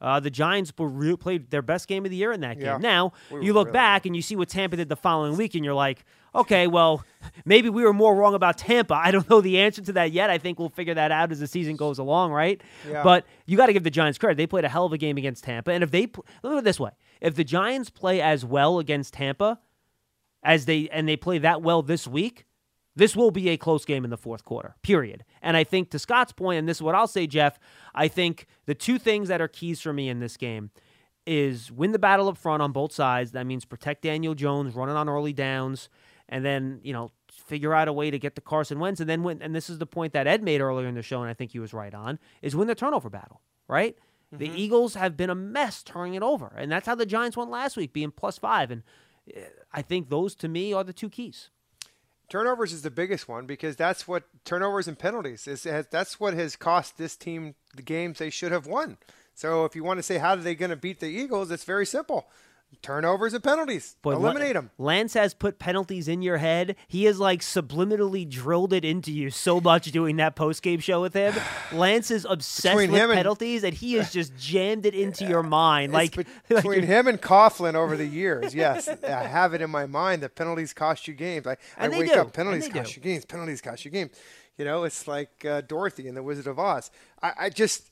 Uh, 0.02 0.20
the 0.20 0.32
Giants 0.32 0.74
were 0.76 0.88
re- 0.88 1.16
played 1.16 1.52
their 1.52 1.62
best 1.62 1.88
game 1.88 2.04
of 2.04 2.10
the 2.10 2.18
year 2.18 2.32
in 2.32 2.42
that 2.42 2.58
game. 2.58 2.66
Yeah. 2.66 2.78
Now 2.78 3.14
We 3.30 3.46
you 3.46 3.54
look 3.54 3.68
really 3.68 3.74
back 3.74 4.08
and 4.08 4.16
you 4.16 4.24
see 4.24 4.36
what 4.36 4.50
Tampa 4.50 4.76
did 4.76 4.90
the 4.90 4.96
following 4.96 5.38
week, 5.38 5.54
and 5.54 5.64
you're 5.64 5.76
like, 5.76 6.04
okay, 6.34 6.68
well, 6.68 7.04
maybe 7.46 7.70
we 7.70 7.84
were 7.84 7.94
more 7.94 8.16
wrong 8.16 8.34
about 8.34 8.58
Tampa. 8.58 8.94
I 8.94 9.12
don't 9.12 9.30
know 9.30 9.42
the 9.42 9.60
answer 9.60 9.82
to 9.82 9.94
that 9.94 10.12
yet. 10.12 10.30
I 10.30 10.38
think 10.38 10.60
we'll 10.60 10.70
figure 10.70 10.94
that 10.94 11.12
out 11.12 11.32
as 11.32 11.40
the 11.40 11.48
season 11.48 11.76
goes 11.76 12.00
along, 12.00 12.32
right? 12.32 12.62
Yeah. 12.90 13.04
But 13.04 13.26
you 13.46 13.58
got 13.58 13.68
to 13.68 13.74
give 13.74 13.84
the 13.84 13.90
Giants 13.90 14.18
credit. 14.18 14.38
They 14.38 14.48
played 14.48 14.66
a 14.66 14.70
hell 14.70 14.86
of 14.86 14.94
a 14.94 14.98
game 14.98 15.18
against 15.18 15.44
Tampa, 15.44 15.72
and 15.72 15.84
if 15.84 15.92
they 15.92 16.08
look 16.44 16.54
at 16.54 16.58
it 16.60 16.64
this 16.64 16.80
way, 16.80 16.92
if 17.20 17.36
the 17.36 17.44
Giants 17.44 17.90
play 17.90 18.22
as 18.22 18.46
well 18.46 18.80
against 18.80 19.14
Tampa 19.14 19.60
as 20.44 20.66
they 20.66 20.90
and 20.90 21.08
they 21.08 21.16
play 21.16 21.38
that 21.38 21.62
well 21.62 21.82
this 21.82 22.08
week, 22.08 22.46
this 22.96 23.16
will 23.16 23.32
be 23.32 23.50
a 23.50 23.58
close 23.58 23.86
game 23.86 24.04
in 24.04 24.10
the 24.10 24.18
fourth 24.18 24.44
quarter. 24.44 24.76
Period. 24.82 25.24
And 25.42 25.56
I 25.56 25.64
think 25.64 25.92
to 25.92 26.00
Scott's 26.00 26.34
point, 26.34 26.60
and 26.60 26.68
this 26.68 26.78
is 26.78 26.84
what 26.84 26.96
I'll 26.96 27.08
say, 27.08 27.28
Jeff. 27.28 27.60
I 27.94 28.08
think 28.08 28.48
the 28.66 28.76
two 28.76 28.98
things 28.98 29.28
that 29.30 29.42
are 29.42 29.48
keys 29.48 29.80
for 29.82 29.94
me 29.94 30.10
in 30.10 30.20
this 30.20 30.38
game 30.38 30.72
is 31.26 31.72
win 31.72 31.92
the 31.92 32.00
battle 32.00 32.28
up 32.28 32.38
front 32.38 32.62
on 32.62 32.72
both 32.72 32.92
sides. 32.92 33.32
That 33.32 33.46
means 33.46 33.66
protect 33.66 34.02
Daniel 34.02 34.34
Jones, 34.34 34.76
running 34.76 34.96
on 34.96 35.08
early 35.08 35.34
downs, 35.34 35.90
and 36.32 36.44
then 36.44 36.80
you 36.82 36.94
know 36.94 37.12
figure 37.32 37.74
out 37.74 37.88
a 37.88 37.94
way 37.94 38.10
to 38.10 38.18
get 38.18 38.36
to 38.36 38.42
Carson 38.42 38.80
Wentz, 38.80 39.00
and 39.00 39.10
then 39.10 39.22
win. 39.22 39.42
And 39.42 39.54
this 39.54 39.70
is 39.70 39.78
the 39.78 39.86
point 39.86 40.14
that 40.14 40.26
Ed 40.26 40.42
made 40.42 40.62
earlier 40.62 40.88
in 40.88 40.96
the 40.96 41.04
show, 41.04 41.22
and 41.22 41.30
I 41.30 41.34
think 41.34 41.52
he 41.52 41.60
was 41.60 41.74
right 41.74 41.94
on: 41.94 42.18
is 42.42 42.56
win 42.56 42.68
the 42.68 42.76
turnover 42.76 43.10
battle. 43.10 43.42
Right. 43.68 43.98
The 44.34 44.50
Eagles 44.50 44.94
have 44.94 45.18
been 45.18 45.30
a 45.30 45.36
mess 45.36 45.84
turning 45.84 46.14
it 46.14 46.24
over, 46.24 46.54
and 46.56 46.72
that's 46.72 46.88
how 46.88 46.96
the 46.96 47.06
Giants 47.06 47.36
won 47.36 47.50
last 47.50 47.76
week, 47.76 47.92
being 47.92 48.12
plus 48.12 48.38
five. 48.38 48.72
And 48.72 48.84
uh, 49.36 49.42
I 49.74 49.82
think 49.82 50.10
those 50.10 50.36
to 50.36 50.48
me 50.48 50.72
are 50.72 50.86
the 50.86 50.94
two 50.94 51.10
keys. 51.10 51.50
Turnovers 52.30 52.72
is 52.72 52.82
the 52.82 52.90
biggest 52.90 53.28
one 53.28 53.46
because 53.46 53.76
that's 53.76 54.08
what 54.08 54.24
turnovers 54.46 54.88
and 54.88 54.98
penalties 54.98 55.48
is. 55.48 55.64
That's 55.64 56.18
what 56.18 56.34
has 56.34 56.56
cost 56.56 56.98
this 56.98 57.18
team 57.18 57.56
the 57.76 57.82
games 57.82 58.20
they 58.20 58.30
should 58.30 58.54
have 58.54 58.66
won. 58.66 58.98
So 59.34 59.66
if 59.66 59.76
you 59.76 59.84
want 59.84 59.98
to 59.98 60.04
say 60.04 60.18
how 60.18 60.32
are 60.32 60.38
they 60.38 60.56
going 60.56 60.70
to 60.70 60.78
beat 60.78 61.02
the 61.02 61.08
Eagles, 61.08 61.52
it's 61.52 61.66
very 61.66 61.86
simple: 61.86 62.30
turnovers 62.82 63.34
and 63.34 63.44
penalties. 63.44 63.96
Boy, 64.02 64.14
Eliminate 64.14 64.54
them. 64.54 64.72
Lance 64.78 65.14
has 65.14 65.34
put 65.34 65.60
penalties 65.60 66.08
in 66.08 66.22
your 66.22 66.38
head. 66.38 66.76
He 66.88 67.04
has 67.06 67.20
like 67.20 67.42
subliminally 67.42 68.28
drilled 68.28 68.74
it 68.74 68.84
into 68.84 69.12
you 69.12 69.30
so 69.30 69.62
much 69.62 69.92
doing 69.92 70.16
that 70.18 70.36
post 70.36 70.64
game 70.64 70.80
show 70.80 71.02
with 71.02 71.14
him. 71.14 71.34
Lance 71.72 72.10
is 72.12 72.26
obsessed 72.30 72.76
Between 72.76 72.92
with 72.92 73.02
him 73.02 73.12
and- 73.12 73.18
penalties, 73.18 73.64
and 73.64 73.74
he 73.74 73.94
has 73.94 74.12
just 74.14 74.36
jammed 74.38 74.86
it 74.86 74.96
into 74.96 75.26
your 75.26 75.44
mind. 75.44 75.94
Like, 75.94 76.18
It's 76.18 76.30
like 76.50 76.64
between 76.64 76.84
him 76.84 77.08
and 77.08 77.22
Coughlin 77.22 77.76
over 77.76 77.96
the 77.98 78.06
years, 78.08 78.56
yes, 78.56 78.88
I 78.88 79.24
have 79.28 79.54
it 79.54 79.62
in 79.62 79.70
my 79.70 79.86
mind 79.86 80.24
that 80.24 80.36
penalties 80.36 80.74
cost 80.74 81.08
you 81.08 81.14
games. 81.14 81.46
I, 81.48 81.58
I 81.78 81.90
wake 81.90 82.12
do, 82.14 82.20
up, 82.20 82.34
penalties 82.34 82.68
cost 82.68 82.94
do. 82.94 83.00
you 83.00 83.02
games, 83.04 83.26
penalties 83.26 83.62
cost 83.62 83.86
you 83.86 83.92
games. 83.92 84.12
You 84.58 84.66
know, 84.66 84.84
it's 84.84 85.08
like 85.08 85.46
uh, 85.46 85.62
Dorothy 85.62 86.08
in 86.08 86.16
The 86.16 86.22
Wizard 86.24 86.46
of 86.48 86.60
Oz. 86.60 86.92
I, 87.22 87.32
I 87.40 87.50
just, 87.50 87.90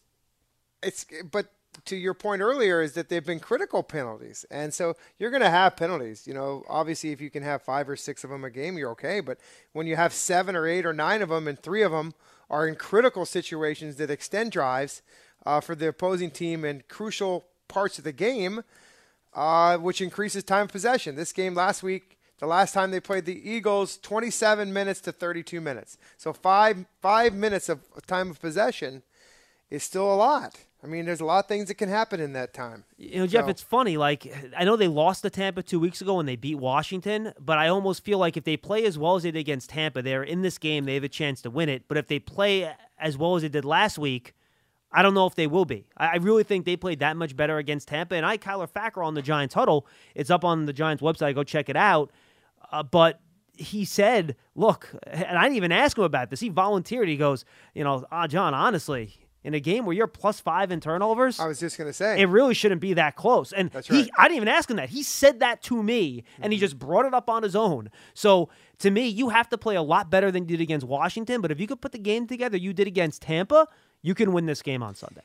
it's, 0.84 1.06
but 1.32 1.48
to 1.86 1.96
your 1.96 2.14
point 2.14 2.42
earlier 2.42 2.82
is 2.82 2.94
that 2.94 3.10
they've 3.10 3.26
been 3.26 3.40
critical 3.40 3.84
penalties, 3.84 4.46
and 4.50 4.74
so 4.74 4.96
you're 5.18 5.32
going 5.32 5.42
to 5.42 5.50
have 5.50 5.76
penalties. 5.76 6.28
You 6.28 6.34
know, 6.34 6.64
obviously, 6.70 7.12
if 7.12 7.22
you 7.22 7.30
can 7.30 7.44
have 7.44 7.62
five 7.62 7.90
or 7.90 7.96
six 7.96 8.24
of 8.24 8.30
them 8.30 8.44
a 8.44 8.50
game, 8.50 8.78
you're 8.78 8.92
okay. 8.92 9.20
But 9.20 9.40
when 9.74 9.88
you 9.88 9.96
have 9.96 10.14
seven 10.14 10.56
or 10.56 10.68
eight 10.68 10.86
or 10.86 10.94
nine 10.94 11.22
of 11.22 11.30
them, 11.30 11.48
and 11.48 11.60
three 11.60 11.82
of 11.82 11.92
them 11.92 12.14
are 12.50 12.68
in 12.68 12.76
critical 12.76 13.26
situations 13.26 13.98
that 13.98 14.10
extend 14.10 14.52
drives 14.52 15.02
uh, 15.46 15.60
for 15.60 15.76
the 15.76 15.88
opposing 15.88 16.32
team 16.32 16.66
and 16.66 16.88
crucial 16.88 17.46
parts 17.68 17.98
of 17.98 18.04
the 18.04 18.12
game, 18.12 18.64
uh, 19.34 19.78
which 19.78 20.02
increases 20.02 20.44
time 20.44 20.64
of 20.64 20.72
possession. 20.72 21.16
This 21.16 21.32
game 21.32 21.54
last 21.54 21.84
week, 21.84 22.18
the 22.40 22.48
last 22.48 22.74
time 22.74 22.92
they 22.92 23.00
played 23.00 23.26
the 23.26 23.50
Eagles, 23.50 23.98
27 23.98 24.72
minutes 24.72 25.02
to 25.02 25.12
32 25.12 25.62
minutes. 25.62 25.98
So 26.18 26.34
five 26.34 26.86
five 27.02 27.34
minutes 27.34 27.70
of 27.70 27.82
time 28.08 28.32
of 28.32 28.40
possession 28.40 29.04
is 29.70 29.84
still 29.84 30.12
a 30.12 30.16
lot. 30.16 30.58
I 30.82 30.88
mean, 30.88 31.06
there's 31.06 31.20
a 31.20 31.26
lot 31.26 31.40
of 31.44 31.48
things 31.48 31.68
that 31.68 31.76
can 31.76 31.90
happen 31.90 32.22
in 32.22 32.32
that 32.34 32.54
time. 32.54 32.86
You 32.98 33.20
know, 33.20 33.28
Jeff, 33.28 33.46
So- 33.46 33.50
it's 33.50 33.62
funny. 33.62 33.98
Like, 33.98 34.34
I 34.58 34.64
know 34.64 34.78
they 34.78 34.88
lost 34.88 35.24
to 35.24 35.30
Tampa 35.30 35.62
two 35.62 35.80
weeks 35.80 36.00
ago 36.02 36.16
when 36.16 36.26
they 36.26 36.38
beat 36.38 36.56
Washington, 36.56 37.34
but 37.40 37.58
I 37.58 37.68
almost 37.68 38.04
feel 38.06 38.18
like 38.18 38.38
if 38.38 38.46
they 38.46 38.56
play 38.56 38.86
as 38.86 38.98
well 38.98 39.16
as 39.18 39.24
they 39.24 39.32
did 39.32 39.40
against 39.40 39.72
Tampa, 39.72 40.02
they're 40.02 40.24
in 40.24 40.42
this 40.42 40.58
game, 40.58 40.86
they 40.86 40.94
have 40.94 41.04
a 41.04 41.10
chance 41.10 41.42
to 41.42 41.50
win 41.50 41.68
it. 41.68 41.84
But 41.90 41.98
if 41.98 42.08
they 42.08 42.20
play 42.20 42.72
as 42.98 43.18
well 43.18 43.36
as 43.36 43.42
they 43.42 43.50
did 43.50 43.66
last 43.66 43.98
week, 43.98 44.34
I 44.92 45.02
don't 45.02 45.14
know 45.14 45.28
if 45.28 45.36
they 45.36 45.48
will 45.48 45.66
be. 45.66 45.86
I, 45.98 46.08
I 46.08 46.16
really 46.16 46.44
think 46.44 46.66
they 46.66 46.78
played 46.78 47.00
that 47.00 47.18
much 47.18 47.36
better 47.36 47.58
against 47.58 47.90
Tampa. 47.90 48.16
And 48.16 48.26
I, 48.26 48.38
Kyle 48.38 48.66
Fackrell 48.66 49.06
on 49.06 49.16
the 49.16 49.22
Giants 49.22 49.54
huddle, 49.56 49.86
it's 50.16 50.30
up 50.30 50.46
on 50.46 50.66
the 50.66 50.74
Giants 50.74 51.04
website. 51.04 51.36
Go 51.36 51.44
check 51.44 51.68
it 51.68 51.76
out. 51.76 52.10
Uh, 52.72 52.84
but 52.84 53.20
he 53.58 53.84
said, 53.84 54.38
look, 54.56 54.90
and 55.06 55.38
I 55.38 55.44
didn't 55.44 55.58
even 55.58 55.74
ask 55.74 55.98
him 55.98 56.06
about 56.06 56.30
this. 56.30 56.40
He 56.40 56.48
volunteered. 56.48 57.10
He 57.10 57.18
goes, 57.18 57.44
you 57.74 57.84
know, 57.84 58.06
ah, 58.12 58.28
John, 58.28 58.54
honestly, 58.54 59.18
in 59.44 59.54
a 59.54 59.60
game 59.60 59.86
where 59.86 59.96
you're 59.96 60.08
plus 60.08 60.40
five 60.40 60.70
in 60.72 60.80
turnovers, 60.82 61.40
I 61.40 61.48
was 61.48 61.60
just 61.60 61.78
going 61.78 61.90
to 61.90 61.94
say. 61.94 62.20
it 62.20 62.26
really 62.26 62.54
shouldn't 62.54 62.82
be 62.82 62.94
that 62.96 63.16
close. 63.16 63.54
And 63.54 63.70
That's 63.72 63.88
he. 63.88 64.12
I 64.18 64.24
didn't 64.28 64.38
even 64.38 64.48
ask 64.50 64.70
him 64.70 64.76
that. 64.78 64.90
He 64.90 65.02
said 65.04 65.40
that 65.40 65.62
to 65.64 65.82
me, 65.82 66.24
and 66.38 66.46
Mm-hmm. 66.46 66.52
he 66.52 66.58
just 66.58 66.78
brought 66.78 67.06
it 67.06 67.14
up 67.14 67.30
on 67.30 67.44
his 67.44 67.56
own. 67.56 67.90
So 68.14 68.50
to 68.80 68.92
me, 68.92 69.08
you 69.08 69.30
have 69.30 69.48
to 69.50 69.58
play 69.58 69.76
a 69.76 69.82
lot 69.82 70.10
better 70.10 70.30
than 70.32 70.44
you 70.44 70.58
did 70.58 70.62
against 70.62 70.86
Washington. 70.86 71.40
But 71.42 71.52
if 71.52 71.60
you 71.60 71.68
could 71.68 71.82
put 71.82 71.92
the 71.94 72.00
game 72.00 72.28
together 72.28 72.58
you 72.58 72.74
did 72.74 72.88
against 72.88 73.22
Tampa, 73.22 73.68
you 74.02 74.14
can 74.14 74.34
win 74.34 74.46
this 74.46 74.62
game 74.62 74.84
on 74.84 74.96
Sunday. 74.96 75.22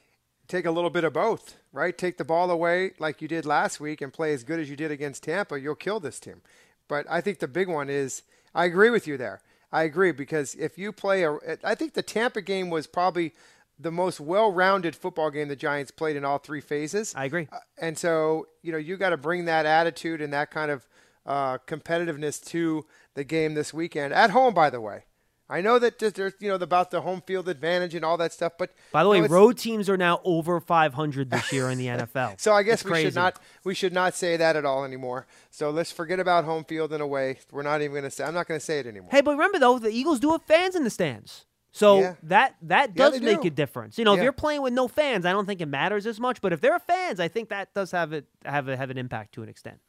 take 0.47 0.67
a 0.67 0.71
little 0.71 0.91
bit 0.91 1.05
of 1.05 1.13
both, 1.13 1.57
right? 1.73 1.97
Take 1.97 2.17
the 2.19 2.25
ball 2.25 2.51
away 2.51 2.93
like 2.99 3.21
you 3.23 3.29
did 3.29 3.45
last 3.47 3.81
week 3.81 4.01
and 4.01 4.13
play 4.13 4.33
as 4.35 4.45
good 4.45 4.61
as 4.61 4.69
you 4.71 4.77
did 4.77 4.91
against 4.91 5.25
Tampa. 5.25 5.59
You'll 5.61 5.75
kill 5.75 5.99
this 6.01 6.21
team. 6.21 6.43
But 6.87 7.07
I 7.11 7.21
think 7.21 7.39
the 7.39 7.49
big 7.49 7.69
one 7.69 7.89
is 7.91 8.23
I 8.55 8.67
agree 8.67 8.91
with 8.91 9.07
you 9.09 9.17
there. 9.17 9.41
I 9.73 9.83
agree 9.85 10.13
because 10.13 10.55
if 10.55 10.79
you 10.79 10.93
play 10.93 11.25
a, 11.25 11.39
I 11.65 11.75
think 11.75 11.95
the 11.95 12.03
Tampa 12.03 12.43
game 12.43 12.71
was 12.71 12.87
probably 12.87 13.33
the 13.79 13.91
most 13.91 14.21
well-rounded 14.21 14.95
football 14.95 15.31
game 15.31 15.49
the 15.49 15.57
Giants 15.57 15.91
played 15.91 16.17
in 16.17 16.25
all 16.25 16.39
three 16.39 16.61
phases. 16.61 17.13
I 17.17 17.25
agree. 17.25 17.49
Uh, 17.53 17.59
and 17.81 17.99
so 17.99 18.47
you 18.63 18.73
know 18.73 18.79
you 18.79 18.97
got 18.97 19.11
to 19.11 19.17
bring 19.17 19.45
that 19.47 19.67
attitude 19.67 20.21
and 20.21 20.33
that 20.33 20.51
kind 20.51 20.71
of 20.71 20.87
uh, 21.27 21.59
competitiveness 21.67 22.45
to 22.47 22.85
the 23.15 23.25
game 23.25 23.55
this 23.55 23.73
weekend 23.75 24.13
at 24.15 24.31
home. 24.31 24.55
By 24.55 24.71
the 24.71 24.81
way, 24.81 25.05
I 25.49 25.61
know 25.61 25.79
that 25.79 25.99
there's 25.99 26.35
you 26.41 26.49
know 26.49 26.55
about 26.57 26.91
the 26.91 27.01
home 27.01 27.23
field 27.27 27.49
advantage 27.49 27.95
and 27.95 28.05
all 28.05 28.17
that 28.19 28.33
stuff, 28.33 28.53
but 28.59 28.71
By 28.93 29.03
the 29.03 29.09
way, 29.09 29.21
know, 29.21 29.27
road 29.27 29.59
teams 29.59 29.89
are 29.89 29.97
now 29.97 30.21
over 30.25 30.61
500 30.61 31.31
this 31.31 31.53
year 31.53 31.69
in 31.71 31.79
the 31.79 31.87
NFL. 31.89 32.41
so 32.41 32.53
I 32.53 32.63
guess 32.63 32.75
It's 32.81 32.85
we 32.85 32.91
crazy. 32.91 33.07
should 33.09 33.15
not 33.17 33.41
we 33.65 33.75
should 33.75 33.93
not 33.93 34.15
say 34.15 34.37
that 34.37 34.55
at 34.57 34.65
all 34.65 34.85
anymore. 34.85 35.27
So 35.51 35.71
let's 35.71 35.91
forget 35.93 36.21
about 36.21 36.45
home 36.45 36.65
field 36.65 36.93
in 36.93 37.01
a 37.01 37.07
way. 37.07 37.39
We're 37.51 37.63
not 37.63 37.81
even 37.81 37.93
going 37.93 38.05
to 38.05 38.11
say. 38.11 38.25
I'm 38.25 38.35
not 38.35 38.47
going 38.47 38.61
to 38.61 38.65
say 38.65 38.79
it 38.79 38.87
anymore. 38.87 39.09
Hey, 39.11 39.21
but 39.21 39.33
remember 39.33 39.59
though, 39.59 39.79
the 39.79 39.91
Eagles 39.91 40.21
do 40.21 40.31
have 40.33 40.43
fans 40.43 40.75
in 40.77 40.85
the 40.85 40.91
stands. 40.91 41.45
So 41.77 41.99
Yeah. 41.99 42.15
that 42.23 42.55
that 42.63 42.95
does 42.95 43.15
they 43.19 43.27
make 43.27 43.41
do. 43.43 43.49
a 43.49 43.51
difference. 43.51 43.99
You 43.99 44.05
know, 44.05 44.13
if 44.13 44.19
Yeah. 44.19 44.25
you're 44.25 44.33
playing 44.33 44.63
with 44.63 44.73
no 44.73 44.87
fans, 44.87 45.27
I 45.27 45.33
don't 45.33 45.45
think 45.45 45.61
it 45.61 45.67
matters 45.67 46.07
as 46.07 46.21
much. 46.21 46.41
But 46.41 46.53
if 46.53 46.61
there 46.61 46.73
are 46.73 46.79
fans, 46.79 47.19
I 47.19 47.27
think 47.27 47.49
that 47.49 47.75
does 47.75 47.91
have 47.91 48.13
it 48.13 48.27
have 48.45 48.69
a, 48.69 48.77
have 48.77 48.91
an 48.91 48.97
impact 48.99 49.35
to 49.35 49.43
an 49.43 49.49
extent. 49.49 49.81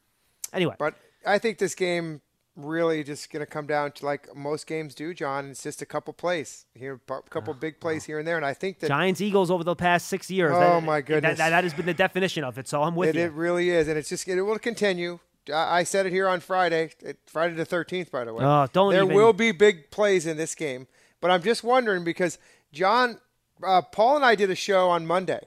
Anyway, 0.52 0.74
But 0.80 0.94
I 1.24 1.38
think 1.38 1.58
this 1.58 1.76
game 1.76 2.22
really 2.56 3.04
just 3.04 3.30
going 3.30 3.40
to 3.40 3.46
come 3.46 3.66
down 3.68 3.92
to 3.92 4.04
like 4.04 4.34
most 4.34 4.66
games 4.66 4.96
do, 4.96 5.14
John. 5.14 5.50
It's 5.50 5.62
just 5.62 5.80
a 5.80 5.86
couple 5.86 6.12
plays 6.12 6.66
here, 6.74 6.98
a 7.08 7.20
couple 7.30 7.54
big 7.66 7.78
plays 7.78 8.04
here 8.04 8.18
and 8.18 8.26
there, 8.26 8.36
and 8.36 8.44
I 8.46 8.52
think 8.54 8.80
that 8.80 8.88
Giants 8.88 9.20
Eagles 9.20 9.48
over 9.50 9.62
the 9.62 9.76
past 9.76 10.08
six 10.08 10.28
years. 10.28 10.54
Oh, 10.56 10.58
that- 10.58 10.82
my 10.82 11.00
goodness. 11.02 11.38
that, 11.38 11.50
that 11.50 11.62
has 11.62 11.72
been 11.72 11.86
the 11.86 11.94
definition 11.94 12.42
of 12.42 12.58
it. 12.58 12.66
So 12.66 12.82
I'm 12.82 12.96
with 12.96 13.10
it, 13.10 13.14
you. 13.16 13.22
it 13.22 13.32
really 13.32 13.70
is, 13.70 13.86
and 13.86 13.96
it's 13.96 14.08
just 14.08 14.26
it 14.26 14.40
will 14.42 14.58
continue. 14.58 15.20
I 15.54 15.78
I 15.78 15.82
said 15.84 16.06
it 16.06 16.12
here 16.12 16.26
on 16.26 16.40
Friday, 16.40 16.90
Friday 17.26 17.54
the 17.54 17.64
13th, 17.66 18.10
by 18.10 18.24
the 18.24 18.34
way. 18.34 18.44
Oh, 18.44 18.66
don't 18.72 18.92
there 18.92 19.04
even- 19.04 19.14
will 19.14 19.32
be 19.32 19.52
big 19.52 19.92
plays 19.92 20.26
in 20.26 20.36
this 20.36 20.56
game, 20.56 20.88
but 21.26 21.32
I'm 21.32 21.42
just 21.42 21.64
wondering 21.64 22.04
because 22.04 22.38
John, 22.72 23.18
uh, 23.66 23.82
Paul, 23.82 24.14
and 24.16 24.24
I 24.24 24.36
did 24.36 24.48
a 24.48 24.54
show 24.54 24.88
on 24.90 25.06
Monday, 25.08 25.40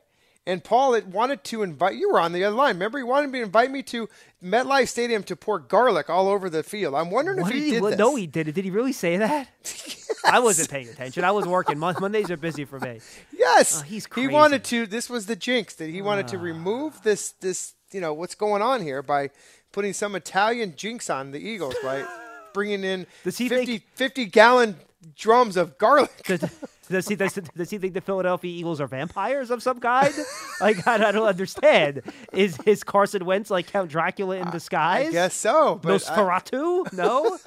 and 0.46 0.62
Paul 0.62 0.94
had 0.94 1.14
wanted 1.14 1.46
to 1.46 1.64
invite 1.64 1.96
you 1.96 2.12
were 2.12 2.20
on 2.20 2.34
the 2.34 2.44
other 2.44 2.56
line. 2.56 2.76
Remember, 2.76 2.98
he 2.98 3.04
wanted 3.06 3.32
to 3.32 3.42
invite 3.42 3.72
me 3.72 3.82
to 3.84 4.10
MetLife 4.44 4.90
Stadium 4.90 5.24
to 5.24 5.38
pour 5.38 5.58
garlic 5.60 6.10
all 6.10 6.28
over 6.28 6.50
the 6.50 6.64
field. 6.64 6.96
I'm 6.96 7.12
wondering 7.12 7.40
What 7.42 7.52
if 7.52 7.58
he 7.58 7.66
did 7.66 7.72
did 7.76 7.82
what- 7.82 7.90
this. 7.92 8.00
No, 8.00 8.16
he 8.16 8.28
did 8.28 8.50
it. 8.50 8.56
Did 8.56 8.66
he 8.66 8.72
really 8.72 8.92
say 8.92 9.16
that? 9.18 9.48
I 10.26 10.40
wasn't 10.40 10.70
paying 10.70 10.90
attention. 10.90 11.24
I 11.24 11.32
was 11.32 11.46
working. 11.48 11.80
Mondays 11.80 12.30
are 12.30 12.36
busy 12.38 12.66
for 12.66 12.78
me. 12.80 13.00
Yes, 13.32 13.80
Oh, 13.80 13.84
he's 13.84 14.06
he 14.16 14.28
wanted 14.28 14.66
to. 14.66 14.86
This 14.86 15.10
was 15.10 15.28
the 15.28 15.36
jinx 15.38 15.76
that 15.76 15.90
he 15.90 16.02
wanted 16.02 16.28
to 16.30 16.38
Ah. 16.38 16.42
remove 16.42 17.02
this. 17.04 17.32
This 17.40 17.74
you 17.94 18.02
know 18.02 18.14
what's 18.14 18.36
going 18.36 18.62
on 18.62 18.82
here 18.82 19.02
by 19.02 19.30
putting 19.72 19.94
some 19.94 20.16
Italian 20.16 20.74
jinx 20.76 21.10
on 21.10 21.32
the 21.32 21.40
Eagles 21.40 21.76
by 21.82 22.06
bringing 22.54 22.84
in 22.84 23.08
Does 23.24 23.38
he 23.38 23.48
50, 23.48 23.66
think- 23.66 23.84
50 23.96 24.26
gallon 24.26 24.76
drums 25.16 25.56
of 25.58 25.78
garlic. 25.78 26.12
Does, 26.26 26.44
does 26.90 27.08
he 27.08 27.16
does, 27.16 27.34
does 27.56 27.70
he 27.70 27.78
think 27.78 27.94
the 27.94 28.02
Philadelphia 28.02 28.52
Eagles 28.52 28.82
are 28.82 28.88
vampires 28.88 29.52
of 29.52 29.62
some 29.62 29.80
kind? 29.80 30.12
like 30.62 30.88
I, 30.88 30.96
I 30.96 31.12
don't 31.12 31.28
understand. 31.28 32.02
Is 32.34 32.58
is 32.66 32.84
Carson 32.84 33.26
Wentz 33.26 33.52
like 33.52 33.68
Count 33.68 33.92
Dracula 33.92 34.38
in 34.38 34.50
disguise? 34.50 35.10
I 35.10 35.12
guess 35.12 35.36
so. 35.36 35.80
But 35.82 35.90
I- 36.10 36.90
No. 36.92 37.38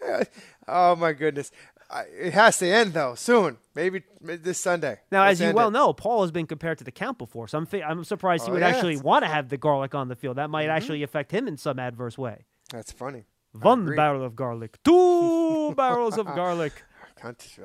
oh 0.68 0.96
my 0.96 1.12
goodness, 1.12 1.50
I, 1.90 2.04
it 2.18 2.32
has 2.32 2.58
to 2.58 2.66
end 2.66 2.94
though 2.94 3.14
soon. 3.14 3.58
Maybe 3.74 4.02
this 4.20 4.58
Sunday. 4.58 5.00
Now, 5.10 5.24
Let's 5.26 5.40
as 5.40 5.48
you 5.48 5.52
well 5.54 5.68
it. 5.68 5.72
know, 5.72 5.92
Paul 5.92 6.22
has 6.22 6.30
been 6.30 6.46
compared 6.46 6.78
to 6.78 6.84
the 6.84 6.92
Count 6.92 7.18
before, 7.18 7.48
so 7.48 7.58
I'm 7.58 7.66
fi- 7.66 7.82
I'm 7.82 8.04
surprised 8.04 8.44
he 8.44 8.50
Oh, 8.50 8.54
would. 8.54 8.62
Mm-hmm. 8.62 8.74
actually 8.74 8.96
want 8.98 9.24
to 9.24 9.30
have 9.30 9.48
the 9.48 9.56
garlic 9.58 9.94
on 9.94 10.08
the 10.08 10.16
field. 10.16 10.36
That 10.36 10.48
might 10.50 10.68
actually 10.68 11.02
affect 11.02 11.30
him 11.32 11.46
in 11.48 11.56
some 11.56 11.78
adverse 11.78 12.16
way. 12.16 12.44
that's 12.70 12.92
funny. 12.92 13.24
One 13.60 13.94
barrel 13.96 14.24
of 14.24 14.34
garlic, 14.36 14.78
two 14.84 15.74
barrels 15.76 16.18
of 16.18 16.26
garlic. 16.26 16.72
Can't-. 17.20 17.58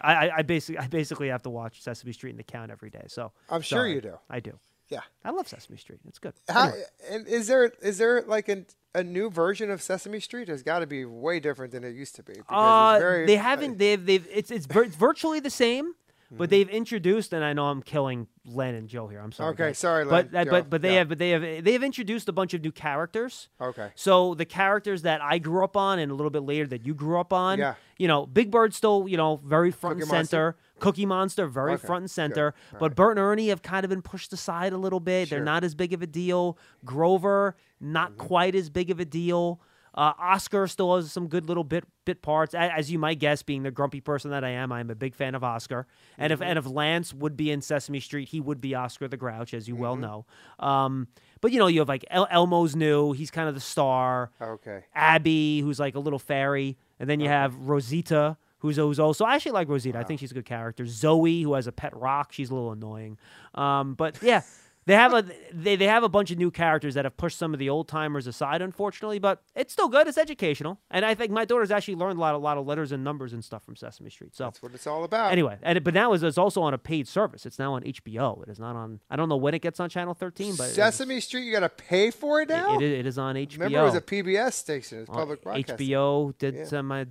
I, 0.00 0.14
I, 0.28 0.36
I 0.38 0.42
basically 0.42 0.78
I 0.78 0.86
basically 0.88 1.28
have 1.28 1.42
to 1.42 1.50
watch 1.50 1.80
Sesame 1.82 2.12
Street 2.12 2.30
and 2.30 2.38
the 2.38 2.44
Count 2.44 2.70
every 2.70 2.90
day. 2.90 3.04
So 3.06 3.32
I'm 3.48 3.62
sure 3.62 3.78
sorry. 3.80 3.94
you 3.94 4.00
do. 4.00 4.14
I 4.28 4.40
do. 4.40 4.58
Yeah. 4.88 5.00
I 5.24 5.30
love 5.30 5.48
Sesame 5.48 5.78
Street. 5.78 6.00
It's 6.06 6.18
good. 6.18 6.34
How, 6.48 6.64
Anyway. 6.64 6.82
and 7.10 7.26
is 7.26 7.46
there 7.46 7.72
is 7.80 7.96
there 7.98 8.22
like 8.22 8.48
a, 8.50 8.64
a 8.94 9.02
new 9.02 9.30
version 9.30 9.70
of 9.70 9.80
Sesame 9.80 10.20
Street? 10.20 10.48
It's 10.50 10.62
got 10.62 10.80
to 10.80 10.86
be 10.86 11.04
way 11.06 11.40
different 11.40 11.72
than 11.72 11.84
it 11.84 11.94
used 11.94 12.16
to 12.16 12.22
be. 12.22 12.34
because 12.34 12.96
Uh, 12.96 12.98
very, 12.98 13.26
they 13.26 13.36
haven't. 13.36 13.78
They've. 13.78 14.04
They've. 14.04 14.26
It's. 14.30 14.50
It's, 14.50 14.66
vir- 14.66 14.82
it's 14.84 14.96
virtually 14.96 15.40
the 15.40 15.48
same, 15.50 15.94
Mm-hmm. 16.32 16.38
but 16.38 16.50
they've 16.50 16.68
introduced. 16.68 17.32
And 17.32 17.44
I 17.44 17.52
know 17.52 17.66
I'm 17.66 17.82
killing 17.82 18.26
Len 18.46 18.74
and 18.74 18.88
Joe 18.88 19.06
here. 19.06 19.20
I'm 19.20 19.32
sorry. 19.32 19.52
Okay, 19.52 19.66
guys. 19.68 19.78
sorry, 19.78 20.04
But 20.04 20.32
Len, 20.32 20.36
uh, 20.36 20.44
Joe, 20.44 20.50
but 20.50 20.70
but 20.70 20.82
they 20.82 20.92
yeah. 20.92 20.98
have. 20.98 21.08
But 21.08 21.18
they 21.18 21.30
have. 21.30 21.42
They 21.64 21.72
have 21.72 21.82
introduced 21.82 22.28
a 22.28 22.32
bunch 22.32 22.54
of 22.54 22.62
new 22.62 22.72
characters. 22.72 23.48
Okay. 23.60 23.90
So 23.94 24.34
the 24.34 24.44
characters 24.46 25.02
that 25.02 25.20
I 25.20 25.38
grew 25.38 25.62
up 25.62 25.76
on, 25.76 25.98
and 25.98 26.10
a 26.10 26.14
little 26.14 26.30
bit 26.30 26.42
later 26.42 26.66
that 26.68 26.86
you 26.86 26.94
grew 26.94 27.20
up 27.20 27.32
on. 27.32 27.58
Yeah. 27.58 27.74
You 27.98 28.08
know, 28.08 28.26
Big 28.26 28.50
Bird 28.50 28.74
still. 28.74 29.06
You 29.08 29.16
know, 29.16 29.40
very 29.44 29.70
front 29.70 29.96
Cookie 29.98 30.02
and 30.02 30.10
Monster? 30.10 30.28
center. 30.30 30.56
Cookie 30.80 31.06
Monster, 31.06 31.46
very 31.46 31.74
Okay, 31.74 31.86
front 31.86 32.02
and 32.02 32.10
center. 32.10 32.54
But 32.72 32.80
right. 32.80 32.94
Bert 32.96 33.10
and 33.12 33.20
Ernie 33.20 33.48
have 33.50 33.62
kind 33.62 33.84
of 33.84 33.90
been 33.90 34.02
pushed 34.02 34.32
aside 34.32 34.72
a 34.72 34.78
little 34.78 34.98
bit. 34.98 35.30
They're 35.30 35.44
not 35.44 35.62
as 35.62 35.76
big 35.76 35.92
of 35.92 36.02
a 36.02 36.08
deal. 36.08 36.58
Grover, 36.84 37.56
not 37.80 38.10
Mm-hmm. 38.12 38.20
quite 38.26 38.54
as 38.56 38.68
big 38.70 38.90
of 38.90 38.98
a 38.98 39.04
deal. 39.04 39.60
Uh, 39.94 40.12
Oscar 40.18 40.66
still 40.66 40.96
has 40.96 41.12
some 41.12 41.28
good 41.28 41.46
little 41.46 41.64
bit 41.64 41.84
bit 42.04 42.22
parts, 42.22 42.54
as 42.54 42.90
you 42.90 42.98
might 42.98 43.18
guess. 43.18 43.42
Being 43.42 43.62
the 43.62 43.70
grumpy 43.70 44.00
person 44.00 44.30
that 44.30 44.42
I 44.44 44.48
am, 44.50 44.72
I'm 44.72 44.88
a 44.90 44.94
big 44.94 45.14
fan 45.14 45.34
of 45.34 45.44
Oscar. 45.44 45.86
And 46.18 46.32
Mm-hmm. 46.32 46.42
if 46.42 46.48
and 46.48 46.58
if 46.58 46.66
Lance 46.66 47.12
would 47.14 47.36
be 47.36 47.50
in 47.50 47.60
Sesame 47.60 48.00
Street, 48.00 48.28
he 48.28 48.40
would 48.40 48.60
be 48.60 48.74
Oscar 48.74 49.06
the 49.08 49.16
Grouch, 49.16 49.52
as 49.54 49.68
you 49.68 49.76
well 49.76 49.94
Mm-hmm. 49.94 50.02
know. 50.02 50.26
Um, 50.66 51.08
but 51.40 51.52
you 51.52 51.58
know, 51.58 51.66
you 51.66 51.80
have 51.80 51.88
like 51.88 52.04
El- 52.10 52.28
Elmo's 52.30 52.74
new; 52.76 53.12
he's 53.12 53.30
kind 53.30 53.48
of 53.48 53.54
the 53.54 53.60
star. 53.60 54.30
Okay. 54.40 54.84
Abby, 54.94 55.60
who's 55.60 55.78
like 55.80 55.94
a 55.94 56.00
little 56.00 56.18
fairy, 56.18 56.78
and 56.98 57.10
then 57.10 57.20
you 57.20 57.28
have 57.28 57.54
Rosita, 57.56 58.36
who's 58.60 58.76
who's 58.76 58.98
also 59.00 59.24
I 59.24 59.34
actually 59.34 59.52
like 59.52 59.68
Rosita. 59.68 59.98
I 59.98 60.04
think 60.04 60.20
she's 60.20 60.30
a 60.30 60.34
good 60.34 60.44
character. 60.46 60.86
Zoe, 60.86 61.42
who 61.42 61.54
has 61.54 61.66
a 61.66 61.72
pet 61.72 61.94
rock, 61.96 62.32
she's 62.32 62.50
a 62.50 62.54
little 62.54 62.72
annoying. 62.72 63.18
Um, 63.54 63.94
but 63.94 64.16
yeah, 64.22 64.42
they 64.84 64.94
have 64.94 65.14
a 65.14 65.24
they, 65.52 65.76
they 65.76 65.86
have 65.86 66.02
a 66.02 66.08
bunch 66.08 66.30
of 66.32 66.38
new 66.38 66.50
characters 66.50 66.94
that 66.94 67.04
have 67.04 67.16
pushed 67.16 67.38
some 67.38 67.52
of 67.54 67.60
the 67.60 67.68
old 67.70 67.86
timers 67.86 68.26
aside, 68.26 68.60
unfortunately. 68.62 69.18
But 69.20 69.40
it's 69.54 69.72
still 69.72 69.88
good. 69.88 70.08
It's 70.08 70.18
educational, 70.18 70.80
and 70.90 71.04
I 71.04 71.14
think 71.14 71.30
my 71.30 71.44
daughter's 71.44 71.70
actually 71.70 71.94
learned 71.94 72.18
a 72.18 72.20
lot 72.20 72.34
a 72.34 72.38
lot 72.38 72.58
of 72.58 72.66
letters 72.66 72.90
and 72.90 73.04
numbers 73.04 73.32
and 73.32 73.44
stuff 73.44 73.62
from 73.64 73.76
Sesame 73.76 74.10
Street. 74.10 74.34
So 74.34 74.44
That's 74.44 74.60
what 74.62 74.74
it's 74.74 74.86
all 74.88 75.04
about. 75.04 75.30
anyway, 75.30 75.58
and 75.62 75.76
it- 75.76 75.84
but 75.84 75.94
now 75.94 76.12
it's, 76.14 76.22
it's 76.24 76.36
also 76.38 76.62
on 76.62 76.74
a 76.74 76.78
paid 76.78 77.06
service. 77.06 77.46
It's 77.46 77.58
now 77.60 77.74
on 77.74 77.82
HBO. 77.82 78.42
It 78.42 78.48
is 78.48 78.58
not 78.58 78.74
on. 78.74 79.00
I 79.08 79.14
don't 79.16 79.28
know 79.28 79.36
when 79.36 79.54
it 79.54 79.62
gets 79.62 79.78
on 79.78 79.88
Channel 79.88 80.14
13, 80.14 80.56
but 80.56 80.64
it 80.64 80.66
is- 80.70 80.74
Sesame 80.74 81.20
Street, 81.20 81.44
you 81.44 81.52
got 81.52 81.60
to 81.60 81.68
pay 81.68 82.10
for 82.10 82.40
it 82.40 82.48
now. 82.48 82.76
it, 82.76 82.82
it, 82.82 82.92
it 83.00 83.06
is 83.06 83.18
on 83.18 83.36
HBO. 83.36 83.52
Remember, 83.60 83.78
it 83.78 83.82
was 83.82 83.94
a 83.94 84.00
PBS 84.00 84.52
station. 84.54 84.98
It's 85.02 85.10
public 85.10 85.42
broadcasting. 85.42 85.76
HBO 85.88 86.36
did 86.38 86.54
Yeah. 86.56 86.64
some 86.64 86.90
uh, 86.90 87.04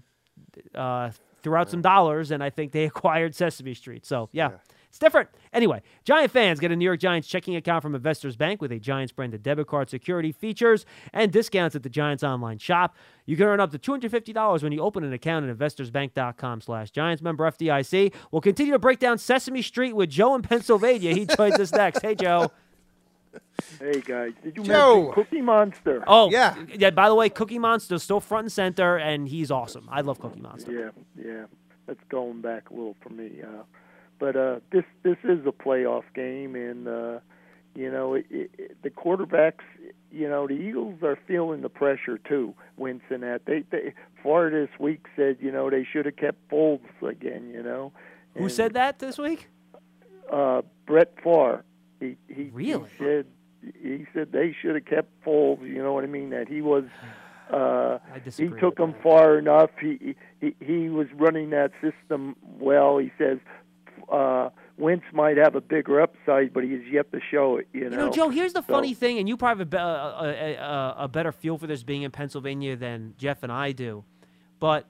uh, 0.76 1.12
threw 1.44 1.56
out 1.56 1.70
some 1.70 1.82
dollars, 1.82 2.32
and 2.32 2.44
I 2.44 2.50
think 2.50 2.72
they 2.72 2.84
acquired 2.94 3.34
Sesame 3.36 3.74
Street. 3.74 4.06
So 4.06 4.30
yeah, 4.32 4.50
Yeah. 4.50 4.58
It's 4.92 5.00
different. 5.00 5.30
Anyway, 5.54 5.82
Giant 6.04 6.32
fans 6.32 6.60
get 6.60 6.70
a 6.70 6.76
New 6.76 6.84
York 6.84 7.00
Giants 7.00 7.26
checking 7.26 7.56
account 7.56 7.82
from 7.82 7.96
Investors 7.96 8.36
Bank 8.36 8.62
with 8.62 8.74
a 8.74 8.78
Giants 8.78 9.14
branded 9.14 9.42
debit 9.42 9.68
card 9.68 9.90
security 9.90 10.34
features 10.34 10.86
and 11.14 11.32
discounts 11.32 11.78
at 11.78 11.84
the 11.84 11.90
Giants 11.90 12.24
online 12.24 12.58
shop. 12.58 12.94
You 13.26 13.38
can 13.38 13.48
earn 13.48 13.62
up 13.62 13.72
to 13.72 13.80
$250 13.80 14.62
when 14.62 14.74
you 14.74 14.82
open 14.82 15.06
an 15.06 15.14
account 15.14 15.50
at 15.50 15.58
investorsbank.com 15.58 16.60
slash 16.60 16.92
Giants 16.92 17.22
member 17.24 17.50
FDIC. 17.50 18.14
We'll 18.32 18.42
continue 18.42 18.74
to 18.74 18.80
break 18.80 19.00
down 19.00 19.18
Sesame 19.18 19.62
Street 19.62 19.94
with 19.96 20.10
Joe 20.10 20.36
in 20.36 20.42
Pennsylvania. 20.42 21.14
He 21.14 21.26
joins 21.26 21.58
us 21.58 21.72
next. 21.72 22.02
Hey, 22.02 22.16
Joe. 22.16 22.52
Hey 23.80 24.02
guys, 24.02 24.34
did 24.44 24.58
you 24.58 24.64
Joe! 24.64 24.96
mention 25.06 25.14
Cookie 25.14 25.42
Monster? 25.42 26.04
Oh, 26.06 26.30
Yeah. 26.30 26.54
Yeah, 26.76 26.90
by 26.90 27.08
the 27.08 27.16
way, 27.16 27.30
Cookie 27.30 27.60
Monster's 27.60 28.04
still 28.04 28.20
front 28.20 28.44
and 28.46 28.52
center, 28.52 28.98
and 28.98 29.26
he's 29.26 29.50
awesome. 29.52 29.88
I 29.90 30.02
love 30.02 30.20
Cookie 30.20 30.42
Monster. 30.42 30.74
Yeah, 30.74 30.90
yeah, 31.26 31.46
that's 31.88 32.04
going 32.10 32.42
back 32.42 32.70
a 32.72 32.74
little 32.74 32.98
for 33.00 33.08
me. 33.10 33.42
Uh, 33.42 33.64
but 34.22 34.36
uh, 34.36 34.60
this 34.72 34.84
this 35.02 35.18
is 35.24 35.40
a 35.48 35.52
playoff 35.52 36.04
game, 36.14 36.56
and 36.56 36.88
uh, 36.88 37.20
you 37.76 37.92
know 37.92 38.14
it, 38.14 38.28
it, 38.30 38.78
the 38.84 38.92
quarterbacks. 38.92 39.64
You 40.12 40.30
know 40.30 40.46
the 40.48 40.54
Eagles 40.54 41.02
are 41.02 41.18
feeling 41.28 41.62
the 41.62 41.70
pressure 41.70 42.20
too. 42.20 42.54
Winston 42.78 43.24
at 43.24 43.46
they, 43.46 43.64
they 43.72 43.94
far 44.22 44.52
this 44.52 44.70
week 44.80 45.08
said 45.16 45.38
you 45.42 45.52
know 45.52 45.72
they 45.72 45.86
should 45.92 46.06
have 46.06 46.16
kept 46.18 46.38
Foles 46.50 46.80
again. 47.02 47.50
You 47.52 47.64
know. 47.64 47.92
Who 48.38 48.48
said 48.48 48.76
that 48.76 49.00
this 49.00 49.18
week? 49.18 49.50
Uh, 50.32 50.62
Brett 50.86 51.16
Favre. 51.24 51.66
He 52.00 52.16
he, 52.28 52.52
Really? 52.54 52.90
he 52.98 53.04
said 53.04 53.26
he 53.82 54.06
said 54.14 54.32
they 54.32 54.56
should 54.62 54.76
have 54.76 54.86
kept 54.86 55.10
Foles. 55.26 55.68
You 55.68 55.82
know 55.82 55.94
what 55.94 56.04
I 56.04 56.08
mean? 56.08 56.30
That 56.30 56.48
he 56.48 56.62
was. 56.62 56.84
Uh, 57.50 57.98
he 58.38 58.48
took 58.48 58.80
him 58.80 58.92
that. 58.92 59.04
far 59.04 59.38
enough. 59.38 59.72
He, 59.82 60.16
he 60.40 60.56
he 60.62 60.90
was 60.90 61.08
running 61.16 61.50
that 61.50 61.72
system 61.82 62.36
well. 62.60 62.98
He 62.98 63.12
says 63.18 63.40
uh, 64.12 64.50
Wentz 64.78 65.06
might 65.14 65.38
have 65.38 65.56
a 65.56 65.62
bigger 65.62 66.02
upside, 66.02 66.54
but 66.54 66.64
he 66.64 66.72
has 66.74 66.82
yet 66.92 67.12
to 67.12 67.20
show 67.32 67.58
it. 67.58 67.68
You 67.74 67.86
know, 67.86 67.90
You 67.90 67.98
know, 67.98 68.10
Joe. 68.12 68.30
Here's 68.30 68.54
the 68.54 68.62
So- 68.64 68.74
funny 68.74 68.94
thing, 68.94 69.18
and 69.20 69.28
you 69.30 69.38
probably 69.38 69.62
have 69.62 69.68
a, 69.68 69.70
be- 69.70 69.78
a, 69.78 69.82
a, 69.82 70.56
a, 70.56 70.96
a 71.04 71.08
better 71.08 71.32
feel 71.32 71.58
for 71.58 71.68
this 71.68 71.84
being 71.84 72.02
in 72.04 72.12
Pennsylvania 72.12 72.76
than 72.76 73.14
Jeff 73.18 73.44
and 73.44 73.52
I 73.52 73.72
do, 73.72 74.04
but 74.60 74.88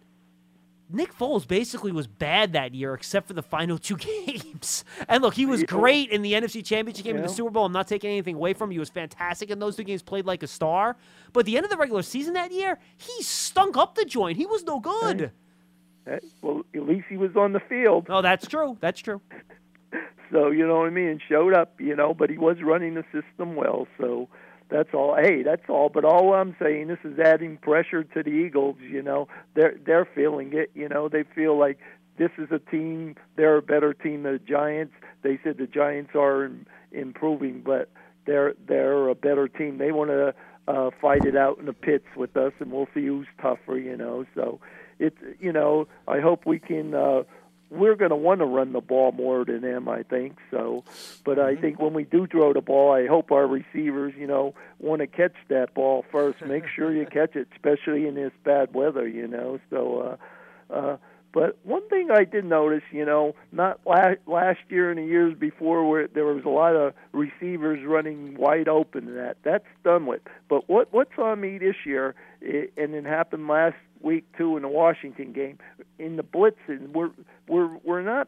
Nick 0.93 1.13
Foles 1.17 1.47
basically 1.47 1.93
was 1.93 2.05
bad 2.05 2.51
that 2.51 2.73
year, 2.75 2.93
except 2.93 3.25
for 3.27 3.31
the 3.33 3.41
final 3.41 3.77
two 3.77 3.95
games. 4.27 4.83
And 5.07 5.23
look, 5.23 5.33
he 5.35 5.45
was 5.45 5.61
Yeah. 5.61 5.67
great 5.67 6.09
in 6.09 6.21
the 6.21 6.33
NFC 6.33 6.61
Championship 6.65 7.05
game 7.05 7.15
in 7.15 7.21
the 7.21 7.29
Super 7.29 7.49
Bowl. 7.49 7.65
I'm 7.65 7.71
not 7.71 7.87
taking 7.87 8.09
anything 8.09 8.35
away 8.35 8.51
from 8.53 8.67
him. 8.69 8.73
He 8.73 8.79
was 8.79 8.89
fantastic 8.89 9.49
in 9.49 9.59
those 9.59 9.77
two 9.77 9.83
games, 9.85 10.01
played 10.01 10.25
like 10.25 10.43
a 10.43 10.47
star. 10.47 10.97
But 11.31 11.41
at 11.41 11.45
the 11.45 11.55
end 11.55 11.63
of 11.65 11.69
the 11.69 11.77
regular 11.77 12.01
season 12.01 12.33
that 12.33 12.51
year, 12.51 12.77
he 12.97 13.23
stunk 13.23 13.77
up 13.77 13.95
the 13.95 14.03
joint. 14.03 14.35
He 14.37 14.45
was 14.45 14.65
no 14.65 14.81
good. 14.81 15.21
Eh, 15.21 15.27
well, 16.41 16.63
at 16.75 16.87
least 16.87 17.05
he 17.09 17.17
was 17.17 17.35
on 17.35 17.53
the 17.53 17.59
field. 17.59 18.07
Oh, 18.09 18.21
that's 18.21 18.47
true. 18.47 18.77
That's 18.79 18.99
true. 18.99 19.21
So 20.31 20.49
you 20.49 20.65
know 20.65 20.77
what 20.77 20.87
I 20.87 20.91
mean, 20.91 21.09
and 21.09 21.21
showed 21.27 21.53
up. 21.53 21.81
You 21.81 21.93
know, 21.93 22.13
but 22.13 22.29
he 22.29 22.37
was 22.37 22.55
running 22.63 22.93
the 22.93 23.03
system 23.11 23.55
well. 23.55 23.85
So 23.99 24.29
that's 24.69 24.93
all. 24.93 25.13
Hey, 25.13 25.43
that's 25.43 25.67
all. 25.67 25.89
But 25.89 26.05
all 26.05 26.33
I'm 26.33 26.55
saying, 26.57 26.87
this 26.87 26.99
is 27.03 27.19
adding 27.19 27.57
pressure 27.57 28.05
to 28.05 28.23
the 28.23 28.29
Eagles. 28.29 28.77
You 28.79 29.01
know, 29.01 29.27
they're 29.55 29.75
they're 29.85 30.05
feeling 30.15 30.51
it. 30.53 30.71
You 30.73 30.87
know, 30.87 31.09
they 31.09 31.23
feel 31.35 31.59
like 31.59 31.79
this 32.17 32.31
is 32.37 32.49
a 32.51 32.59
team. 32.59 33.15
They're 33.35 33.57
a 33.57 33.61
better 33.61 33.93
team 33.93 34.23
than 34.23 34.33
the 34.33 34.39
Giants. 34.39 34.93
They 35.21 35.37
said 35.43 35.57
the 35.57 35.67
Giants 35.67 36.11
are 36.15 36.45
im- 36.45 36.65
improving, 36.93 37.61
but 37.61 37.89
they're 38.25 38.53
they're 38.67 39.09
a 39.09 39.15
better 39.15 39.49
team. 39.49 39.79
They 39.79 39.91
want 39.91 40.11
to 40.11 40.33
uh, 40.67 40.91
fight 41.01 41.25
it 41.25 41.35
out 41.35 41.57
in 41.59 41.65
the 41.65 41.73
pits 41.73 42.07
with 42.15 42.37
us, 42.37 42.53
and 42.59 42.71
we'll 42.71 42.87
see 42.93 43.05
who's 43.05 43.27
tougher. 43.41 43.77
You 43.77 43.97
know, 43.97 44.25
so 44.33 44.61
it's 45.01 45.17
you 45.39 45.51
know 45.51 45.87
I 46.07 46.19
hope 46.19 46.45
we 46.45 46.59
can. 46.59 46.93
Uh, 46.93 47.23
we're 47.71 47.95
going 47.95 48.09
to 48.09 48.17
want 48.17 48.41
to 48.41 48.45
run 48.45 48.73
the 48.73 48.81
ball 48.81 49.13
more 49.13 49.45
than 49.45 49.61
them, 49.61 49.87
I 49.87 50.03
think. 50.03 50.37
So, 50.51 50.83
but 51.23 51.39
I 51.39 51.55
think 51.55 51.79
when 51.79 51.93
we 51.93 52.03
do 52.03 52.27
throw 52.27 52.51
the 52.51 52.59
ball, 52.59 52.91
I 52.91 53.07
hope 53.07 53.31
our 53.31 53.47
receivers, 53.47 54.13
you 54.17 54.27
know, 54.27 54.53
want 54.79 54.99
to 54.99 55.07
catch 55.07 55.35
that 55.47 55.73
ball 55.73 56.03
first. 56.11 56.41
Make 56.41 56.65
sure 56.67 56.93
you 56.93 57.05
catch 57.11 57.37
it, 57.37 57.47
especially 57.53 58.07
in 58.07 58.15
this 58.15 58.33
bad 58.43 58.73
weather, 58.73 59.07
you 59.07 59.25
know. 59.25 59.61
So, 59.69 60.17
uh, 60.69 60.73
uh, 60.73 60.97
but 61.33 61.57
one 61.63 61.87
thing 61.87 62.11
I 62.11 62.25
did 62.25 62.43
notice, 62.43 62.83
you 62.91 63.05
know, 63.05 63.35
not 63.53 63.79
last 63.85 64.17
last 64.27 64.59
year 64.67 64.91
and 64.91 64.99
the 64.99 65.05
years 65.05 65.33
before, 65.37 65.87
where 65.89 66.07
there 66.07 66.25
was 66.25 66.43
a 66.43 66.49
lot 66.49 66.75
of 66.75 66.93
receivers 67.13 67.85
running 67.85 68.35
wide 68.35 68.67
open. 68.67 69.07
And 69.07 69.17
that 69.17 69.37
that's 69.43 69.65
done 69.85 70.07
with. 70.07 70.21
But 70.49 70.67
what 70.67 70.91
what's 70.91 71.17
on 71.17 71.39
me 71.39 71.57
this 71.57 71.77
year, 71.85 72.15
i 72.43 72.67
and 72.75 72.93
it 72.93 73.05
happened 73.05 73.47
last 73.47 73.77
week 74.03 74.25
two 74.37 74.57
in 74.57 74.63
the 74.63 74.69
Washington 74.69 75.33
game, 75.33 75.57
in 75.99 76.17
the 76.17 76.23
blitzing, 76.23 76.91
we're 76.93 77.11
we're 77.47 77.77
we're 77.83 78.01
not 78.01 78.27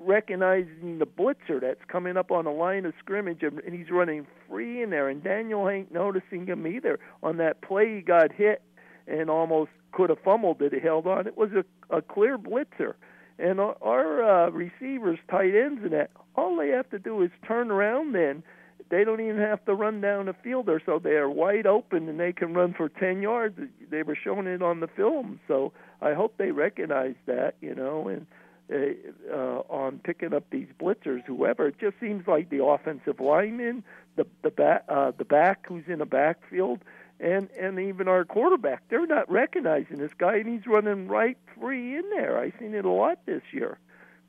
recognizing 0.00 0.98
the 0.98 1.06
blitzer 1.06 1.60
that's 1.60 1.80
coming 1.88 2.16
up 2.16 2.30
on 2.30 2.44
the 2.44 2.50
line 2.50 2.86
of 2.86 2.94
scrimmage 3.00 3.42
and 3.42 3.74
he's 3.74 3.90
running 3.90 4.26
free 4.48 4.82
in 4.82 4.90
there 4.90 5.08
and 5.08 5.24
Daniel 5.24 5.68
ain't 5.68 5.92
noticing 5.92 6.46
him 6.46 6.66
either. 6.66 7.00
On 7.22 7.38
that 7.38 7.60
play 7.62 7.96
he 7.96 8.00
got 8.00 8.32
hit 8.32 8.62
and 9.06 9.28
almost 9.28 9.70
could 9.92 10.10
have 10.10 10.20
fumbled 10.20 10.62
it, 10.62 10.72
he 10.72 10.80
held 10.80 11.06
on. 11.06 11.26
It 11.26 11.36
was 11.36 11.50
a, 11.52 11.64
a 11.96 12.02
clear 12.02 12.38
blitzer. 12.38 12.94
And 13.38 13.60
our, 13.60 13.76
our 13.82 14.46
uh, 14.46 14.50
receivers, 14.50 15.18
tight 15.30 15.54
ends, 15.54 15.80
and 15.82 15.92
that 15.92 16.10
all 16.34 16.56
they 16.56 16.68
have 16.68 16.90
to 16.90 16.98
do 16.98 17.22
is 17.22 17.30
turn 17.46 17.70
around. 17.70 18.14
Then 18.14 18.42
they 18.90 19.04
don't 19.04 19.20
even 19.20 19.38
have 19.38 19.64
to 19.66 19.74
run 19.74 20.00
down 20.00 20.26
the 20.26 20.32
field 20.32 20.66
there, 20.66 20.80
so 20.84 20.98
they 20.98 21.16
are 21.16 21.28
wide 21.28 21.66
open 21.66 22.08
and 22.08 22.18
they 22.18 22.32
can 22.32 22.54
run 22.54 22.72
for 22.72 22.88
ten 22.88 23.22
yards. 23.22 23.58
They 23.90 24.02
were 24.02 24.16
showing 24.16 24.46
it 24.46 24.62
on 24.62 24.80
the 24.80 24.88
film, 24.88 25.40
so 25.46 25.72
I 26.00 26.14
hope 26.14 26.36
they 26.38 26.52
recognize 26.52 27.16
that, 27.26 27.56
you 27.60 27.74
know, 27.74 28.08
and 28.08 28.26
uh, 28.72 29.34
uh, 29.34 29.62
on 29.70 29.98
picking 30.04 30.34
up 30.34 30.44
these 30.50 30.68
blitzers, 30.78 31.24
whoever. 31.24 31.68
It 31.68 31.78
just 31.80 31.98
seems 32.00 32.26
like 32.26 32.50
the 32.50 32.64
offensive 32.64 33.20
lineman, 33.20 33.82
the 34.16 34.26
the 34.42 34.50
back, 34.50 34.84
uh, 34.88 35.12
the 35.16 35.24
back 35.24 35.66
who's 35.66 35.84
in 35.86 35.98
the 35.98 36.06
backfield, 36.06 36.80
and 37.20 37.48
and 37.58 37.78
even 37.78 38.08
our 38.08 38.24
quarterback, 38.24 38.82
they're 38.88 39.06
not 39.06 39.30
recognizing 39.30 39.98
this 39.98 40.12
guy, 40.18 40.36
and 40.36 40.48
he's 40.48 40.66
running 40.66 41.08
right 41.08 41.38
free 41.58 41.96
in 41.96 42.10
there. 42.10 42.38
I've 42.38 42.52
seen 42.58 42.74
it 42.74 42.84
a 42.84 42.90
lot 42.90 43.18
this 43.26 43.42
year. 43.52 43.78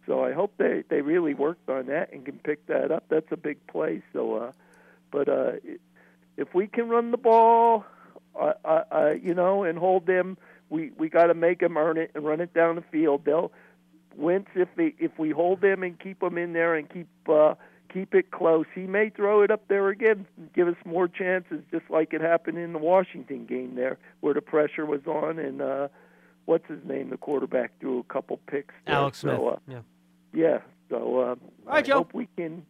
So 0.09 0.25
I 0.25 0.33
hope 0.33 0.53
they 0.57 0.83
they 0.89 1.01
really 1.01 1.35
worked 1.35 1.69
on 1.69 1.85
that 1.85 2.11
and 2.11 2.25
can 2.25 2.39
pick 2.39 2.65
that 2.65 2.91
up. 2.91 3.03
That's 3.09 3.31
a 3.31 3.37
big 3.37 3.65
play. 3.67 4.01
So, 4.11 4.37
uh, 4.37 4.51
but 5.11 5.29
uh, 5.29 5.51
if 6.35 6.55
we 6.55 6.65
can 6.65 6.89
run 6.89 7.11
the 7.11 7.17
ball, 7.17 7.85
uh, 8.35 8.53
uh, 8.65 8.83
uh, 8.91 9.13
you 9.21 9.35
know, 9.35 9.63
and 9.63 9.77
hold 9.77 10.07
them, 10.07 10.35
we 10.71 10.89
we 10.97 11.09
got 11.09 11.27
to 11.27 11.35
make 11.35 11.59
them 11.59 11.77
earn 11.77 11.99
it 11.99 12.09
and 12.15 12.25
run 12.25 12.41
it 12.41 12.55
down 12.55 12.75
the 12.75 12.83
field. 12.91 13.21
They'll 13.23 13.51
Wentz 14.17 14.49
if 14.55 14.69
they 14.75 14.95
if 14.97 15.11
we 15.19 15.29
hold 15.29 15.61
them 15.61 15.83
and 15.83 15.99
keep 15.99 16.21
them 16.21 16.39
in 16.39 16.53
there 16.53 16.73
and 16.73 16.89
keep 16.89 17.07
uh, 17.31 17.53
keep 17.93 18.15
it 18.15 18.31
close. 18.31 18.65
He 18.73 18.87
may 18.87 19.11
throw 19.11 19.43
it 19.43 19.51
up 19.51 19.67
there 19.67 19.89
again, 19.89 20.25
and 20.37 20.51
give 20.53 20.67
us 20.67 20.77
more 20.85 21.07
chances, 21.07 21.61
just 21.69 21.87
like 21.91 22.15
it 22.15 22.21
happened 22.21 22.57
in 22.57 22.73
the 22.73 22.79
Washington 22.79 23.45
game 23.45 23.75
there, 23.75 23.99
where 24.21 24.33
the 24.33 24.41
pressure 24.41 24.87
was 24.87 25.05
on 25.05 25.37
and 25.37 25.61
uh, 25.61 25.87
what's 26.45 26.67
his 26.67 26.83
name, 26.83 27.11
the 27.11 27.17
quarterback 27.17 27.79
threw 27.79 27.99
a 27.99 28.03
couple 28.11 28.37
picks. 28.47 28.73
There. 28.87 28.95
Alex 28.95 29.19
Smith. 29.19 29.35
So, 29.35 29.49
uh, 29.49 29.59
yeah. 29.67 29.81
Yeah. 30.33 30.59
So 30.89 30.95
uh, 30.97 30.99
All 30.99 31.37
right, 31.67 31.77
I 31.77 31.81
Joe. 31.81 31.97
hope 31.97 32.13
we 32.13 32.27
can 32.37 32.65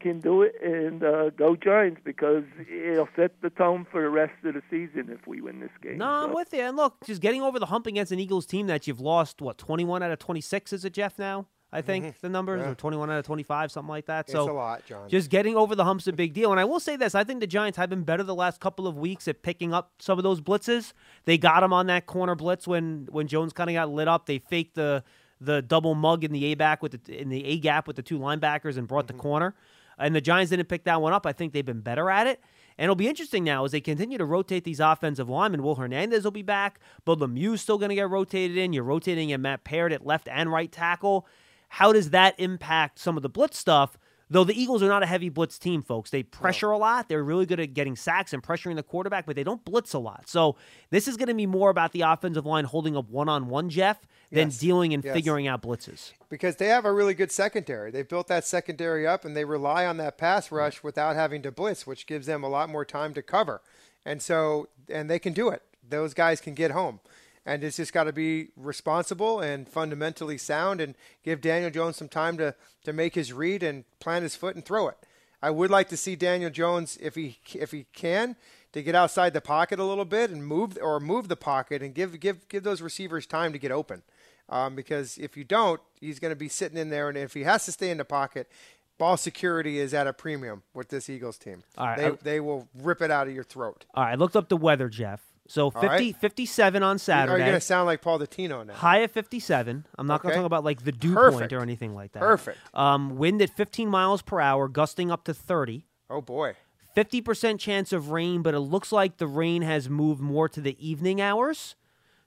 can 0.00 0.20
do 0.20 0.42
it 0.42 0.54
and 0.62 1.02
uh, 1.02 1.30
go 1.30 1.56
Giants 1.56 1.98
because 2.04 2.44
it'll 2.70 3.08
set 3.16 3.40
the 3.40 3.48
tone 3.48 3.86
for 3.90 4.02
the 4.02 4.10
rest 4.10 4.34
of 4.44 4.52
the 4.52 4.60
season 4.70 5.08
if 5.10 5.26
we 5.26 5.40
win 5.40 5.60
this 5.60 5.70
game. 5.82 5.96
No, 5.98 6.06
I'm 6.06 6.34
with 6.34 6.52
you. 6.52 6.60
And 6.60 6.76
look, 6.76 6.96
just 7.06 7.22
getting 7.22 7.40
over 7.40 7.58
the 7.58 7.66
hump 7.66 7.86
against 7.86 8.12
an 8.12 8.20
Eagles 8.20 8.44
team 8.44 8.66
that 8.66 8.86
you've 8.86 9.00
lost, 9.00 9.40
what, 9.40 9.56
21 9.56 10.02
out 10.02 10.10
of 10.10 10.18
26, 10.18 10.74
is 10.74 10.84
it, 10.84 10.92
Jeff, 10.92 11.18
now? 11.18 11.46
I 11.72 11.80
think 11.80 12.20
the 12.20 12.28
numbers 12.28 12.60
Yeah. 12.60 12.70
or 12.70 12.74
21 12.74 13.10
out 13.10 13.18
of 13.18 13.24
25, 13.26 13.72
something 13.72 13.88
like 13.88 14.04
that. 14.06 14.26
It's 14.26 14.32
So 14.32 14.48
a 14.48 14.52
lot, 14.52 14.84
John. 14.86 15.08
just 15.08 15.28
getting 15.30 15.56
over 15.56 15.74
the 15.74 15.84
hump's 15.84 16.06
a 16.06 16.12
big 16.12 16.34
deal. 16.34 16.50
And 16.52 16.60
I 16.60 16.64
will 16.66 16.78
say 16.80 16.94
this: 16.96 17.14
I 17.16 17.24
think 17.24 17.40
the 17.40 17.46
Giants 17.48 17.78
have 17.78 17.88
been 17.90 18.04
better 18.04 18.22
the 18.22 18.34
last 18.34 18.60
couple 18.60 18.86
of 18.86 18.96
weeks 18.98 19.26
at 19.26 19.42
picking 19.42 19.72
up 19.74 19.90
some 19.98 20.16
of 20.18 20.22
those 20.22 20.40
blitzes. 20.40 20.92
They 21.24 21.36
got 21.38 21.62
him 21.64 21.72
on 21.72 21.86
that 21.88 22.04
corner 22.06 22.34
blitz 22.36 22.68
when 22.68 23.08
when 23.10 23.26
Jones 23.26 23.52
kind 23.54 23.70
of 23.70 23.74
got 23.74 23.88
lit 23.90 24.06
up. 24.06 24.26
They 24.26 24.38
faked 24.38 24.76
the 24.76 25.02
the 25.40 25.62
double 25.62 25.94
mug 25.94 26.24
in 26.24 26.32
the 26.32 26.44
A 26.46 26.54
back 26.54 26.82
with 26.82 27.04
the 27.04 27.20
in 27.20 27.28
the 27.28 27.44
A 27.44 27.58
gap 27.58 27.86
with 27.86 27.96
the 27.96 28.02
two 28.02 28.18
linebackers 28.18 28.76
and 28.76 28.86
brought 28.88 29.06
Mm-hmm. 29.06 29.16
the 29.16 29.22
corner. 29.22 29.54
And 29.98 30.14
the 30.14 30.20
Giants 30.20 30.50
didn't 30.50 30.68
pick 30.68 30.84
that 30.84 31.00
one 31.00 31.12
up. 31.12 31.24
I 31.24 31.32
think 31.32 31.52
they've 31.52 31.64
been 31.64 31.80
better 31.80 32.10
at 32.10 32.26
it. 32.26 32.40
And 32.76 32.84
it'll 32.84 32.96
be 32.96 33.06
interesting 33.06 33.44
now 33.44 33.64
as 33.64 33.70
they 33.70 33.80
continue 33.80 34.18
to 34.18 34.24
rotate 34.24 34.64
these 34.64 34.80
offensive 34.80 35.28
linemen. 35.28 35.62
Will 35.62 35.76
Hernandez 35.76 36.24
will 36.24 36.32
be 36.32 36.42
back, 36.42 36.80
but 37.04 37.20
Lemieux's 37.20 37.60
still 37.60 37.78
going 37.78 37.90
to 37.90 37.94
get 37.94 38.10
rotated 38.10 38.56
in. 38.56 38.72
You're 38.72 38.82
rotating 38.82 39.30
in 39.30 39.42
Matt 39.42 39.62
Peart 39.62 39.92
at 39.92 40.04
left 40.04 40.26
and 40.26 40.50
right 40.50 40.72
tackle. 40.72 41.28
How 41.68 41.92
does 41.92 42.10
that 42.10 42.34
impact 42.38 42.98
some 42.98 43.16
of 43.16 43.22
the 43.22 43.28
blitz 43.28 43.58
stuff? 43.58 43.96
Though 44.34 44.42
the 44.42 44.60
Eagles 44.60 44.82
are 44.82 44.88
not 44.88 45.04
a 45.04 45.06
heavy 45.06 45.28
blitz 45.28 45.60
team, 45.60 45.80
folks. 45.80 46.10
They 46.10 46.24
pressure 46.24 46.72
a 46.72 46.76
lot. 46.76 47.08
They're 47.08 47.22
really 47.22 47.46
good 47.46 47.60
at 47.60 47.72
getting 47.72 47.94
sacks 47.94 48.32
and 48.32 48.42
pressuring 48.42 48.74
the 48.74 48.82
quarterback, 48.82 49.26
but 49.26 49.36
they 49.36 49.44
don't 49.44 49.64
blitz 49.64 49.92
a 49.94 50.00
lot. 50.00 50.24
So 50.28 50.56
this 50.90 51.06
is 51.06 51.16
going 51.16 51.28
to 51.28 51.34
be 51.34 51.46
more 51.46 51.70
about 51.70 51.92
the 51.92 52.00
offensive 52.00 52.44
line 52.44 52.64
holding 52.64 52.96
up 52.96 53.08
one 53.08 53.28
on 53.28 53.46
one, 53.46 53.70
Jeff, 53.70 54.00
than 54.32 54.48
Yes. 54.48 54.58
dealing 54.58 54.92
and 54.92 55.04
Yes. 55.04 55.14
figuring 55.14 55.46
out 55.46 55.62
blitzes. 55.62 56.14
because 56.28 56.56
they 56.56 56.66
have 56.66 56.84
a 56.84 56.92
really 56.92 57.14
good 57.14 57.30
secondary. 57.30 57.92
They've 57.92 58.08
built 58.08 58.26
that 58.26 58.44
secondary 58.44 59.06
up 59.06 59.24
and 59.24 59.36
they 59.36 59.44
rely 59.44 59.86
on 59.86 59.98
that 59.98 60.18
pass 60.18 60.50
rush 60.50 60.82
without 60.82 61.14
having 61.14 61.40
to 61.42 61.52
blitz, 61.52 61.86
which 61.86 62.04
gives 62.08 62.26
them 62.26 62.42
a 62.42 62.48
lot 62.48 62.68
more 62.68 62.84
time 62.84 63.14
to 63.14 63.22
cover. 63.22 63.62
And 64.04 64.20
so, 64.20 64.66
and 64.88 65.08
they 65.08 65.20
can 65.20 65.32
do 65.32 65.48
it. 65.50 65.62
Those 65.88 66.12
guys 66.12 66.40
can 66.40 66.54
get 66.54 66.72
home. 66.72 66.98
And 67.46 67.62
it's 67.62 67.76
just 67.76 67.92
got 67.92 68.04
to 68.04 68.12
be 68.12 68.48
responsible 68.56 69.40
and 69.40 69.68
fundamentally 69.68 70.38
sound 70.38 70.80
and 70.80 70.94
give 71.22 71.40
Daniel 71.40 71.70
Jones 71.70 71.96
some 71.96 72.08
time 72.08 72.38
to, 72.38 72.54
to 72.84 72.92
make 72.92 73.14
his 73.14 73.32
read 73.32 73.62
and 73.62 73.84
plant 74.00 74.22
his 74.22 74.34
foot 74.36 74.54
and 74.56 74.64
throw 74.64 74.88
it. 74.88 74.96
I 75.42 75.50
would 75.50 75.70
like 75.70 75.90
to 75.90 75.96
see 75.98 76.16
Daniel 76.16 76.48
Jones, 76.50 76.96
if 77.02 77.16
he 77.16 77.38
if 77.54 77.70
he 77.70 77.84
can, 77.92 78.36
to 78.72 78.82
get 78.82 78.94
outside 78.94 79.34
the 79.34 79.42
pocket 79.42 79.78
a 79.78 79.84
little 79.84 80.06
bit 80.06 80.30
and 80.30 80.46
move 80.46 80.78
or 80.80 80.98
move 81.00 81.28
the 81.28 81.36
pocket 81.36 81.82
and 81.82 81.94
give 81.94 82.18
give 82.18 82.48
give 82.48 82.62
those 82.62 82.80
receivers 82.80 83.26
time 83.26 83.52
to 83.52 83.58
get 83.58 83.70
open. 83.70 84.02
Um, 84.48 84.74
because 84.74 85.18
if 85.18 85.36
you 85.36 85.44
don't, 85.44 85.80
he's 86.00 86.18
going 86.18 86.32
to 86.32 86.36
be 86.36 86.48
sitting 86.48 86.78
in 86.78 86.88
there, 86.88 87.08
and 87.10 87.18
if 87.18 87.34
he 87.34 87.42
has 87.44 87.64
to 87.66 87.72
stay 87.72 87.90
in 87.90 87.98
the 87.98 88.04
pocket, 88.06 88.50
ball 88.98 89.16
security 89.18 89.78
is 89.78 89.92
at 89.92 90.06
a 90.06 90.12
premium 90.14 90.62
with 90.72 90.88
this 90.88 91.10
Eagles 91.10 91.36
team. 91.36 91.62
All 91.76 91.86
right, 91.88 91.96
they, 91.98 92.06
I- 92.06 92.18
they 92.22 92.40
will 92.40 92.68
rip 92.74 93.02
it 93.02 93.10
out 93.10 93.26
of 93.28 93.34
your 93.34 93.44
throat. 93.44 93.84
All 93.94 94.04
right, 94.04 94.12
I 94.12 94.14
looked 94.14 94.36
up 94.36 94.48
the 94.48 94.56
weather, 94.56 94.88
Jeff. 94.88 95.20
So 95.46 95.70
50, 95.70 95.86
right. 95.86 96.16
57 96.16 96.82
on 96.82 96.98
Saturday. 96.98 97.34
Are 97.34 97.38
you 97.38 97.44
going 97.44 97.54
to 97.54 97.60
sound 97.60 97.86
like 97.86 98.00
Paul 98.00 98.18
Dottino 98.18 98.66
now? 98.66 98.72
High 98.74 99.02
at 99.02 99.10
57. 99.10 99.86
I'm 99.98 100.06
not 100.06 100.22
going 100.22 100.32
to 100.32 100.36
talk 100.38 100.46
about 100.46 100.64
like 100.64 100.84
the 100.84 100.92
dew 100.92 101.14
Perfect. 101.14 101.38
point 101.38 101.52
or 101.52 101.60
anything 101.60 101.94
like 101.94 102.12
that. 102.12 102.20
Perfect. 102.20 102.58
Um, 102.72 103.16
wind 103.16 103.42
at 103.42 103.50
15 103.50 103.88
miles 103.88 104.22
per 104.22 104.40
hour, 104.40 104.68
gusting 104.68 105.10
up 105.10 105.24
to 105.24 105.34
30. 105.34 105.86
Oh 106.08 106.20
boy. 106.22 106.54
50% 106.96 107.58
chance 107.58 107.92
of 107.92 108.10
rain, 108.10 108.42
but 108.42 108.54
it 108.54 108.60
looks 108.60 108.92
like 108.92 109.18
the 109.18 109.26
rain 109.26 109.62
has 109.62 109.88
moved 109.90 110.20
more 110.20 110.48
to 110.48 110.60
the 110.60 110.76
evening 110.86 111.20
hours. 111.20 111.74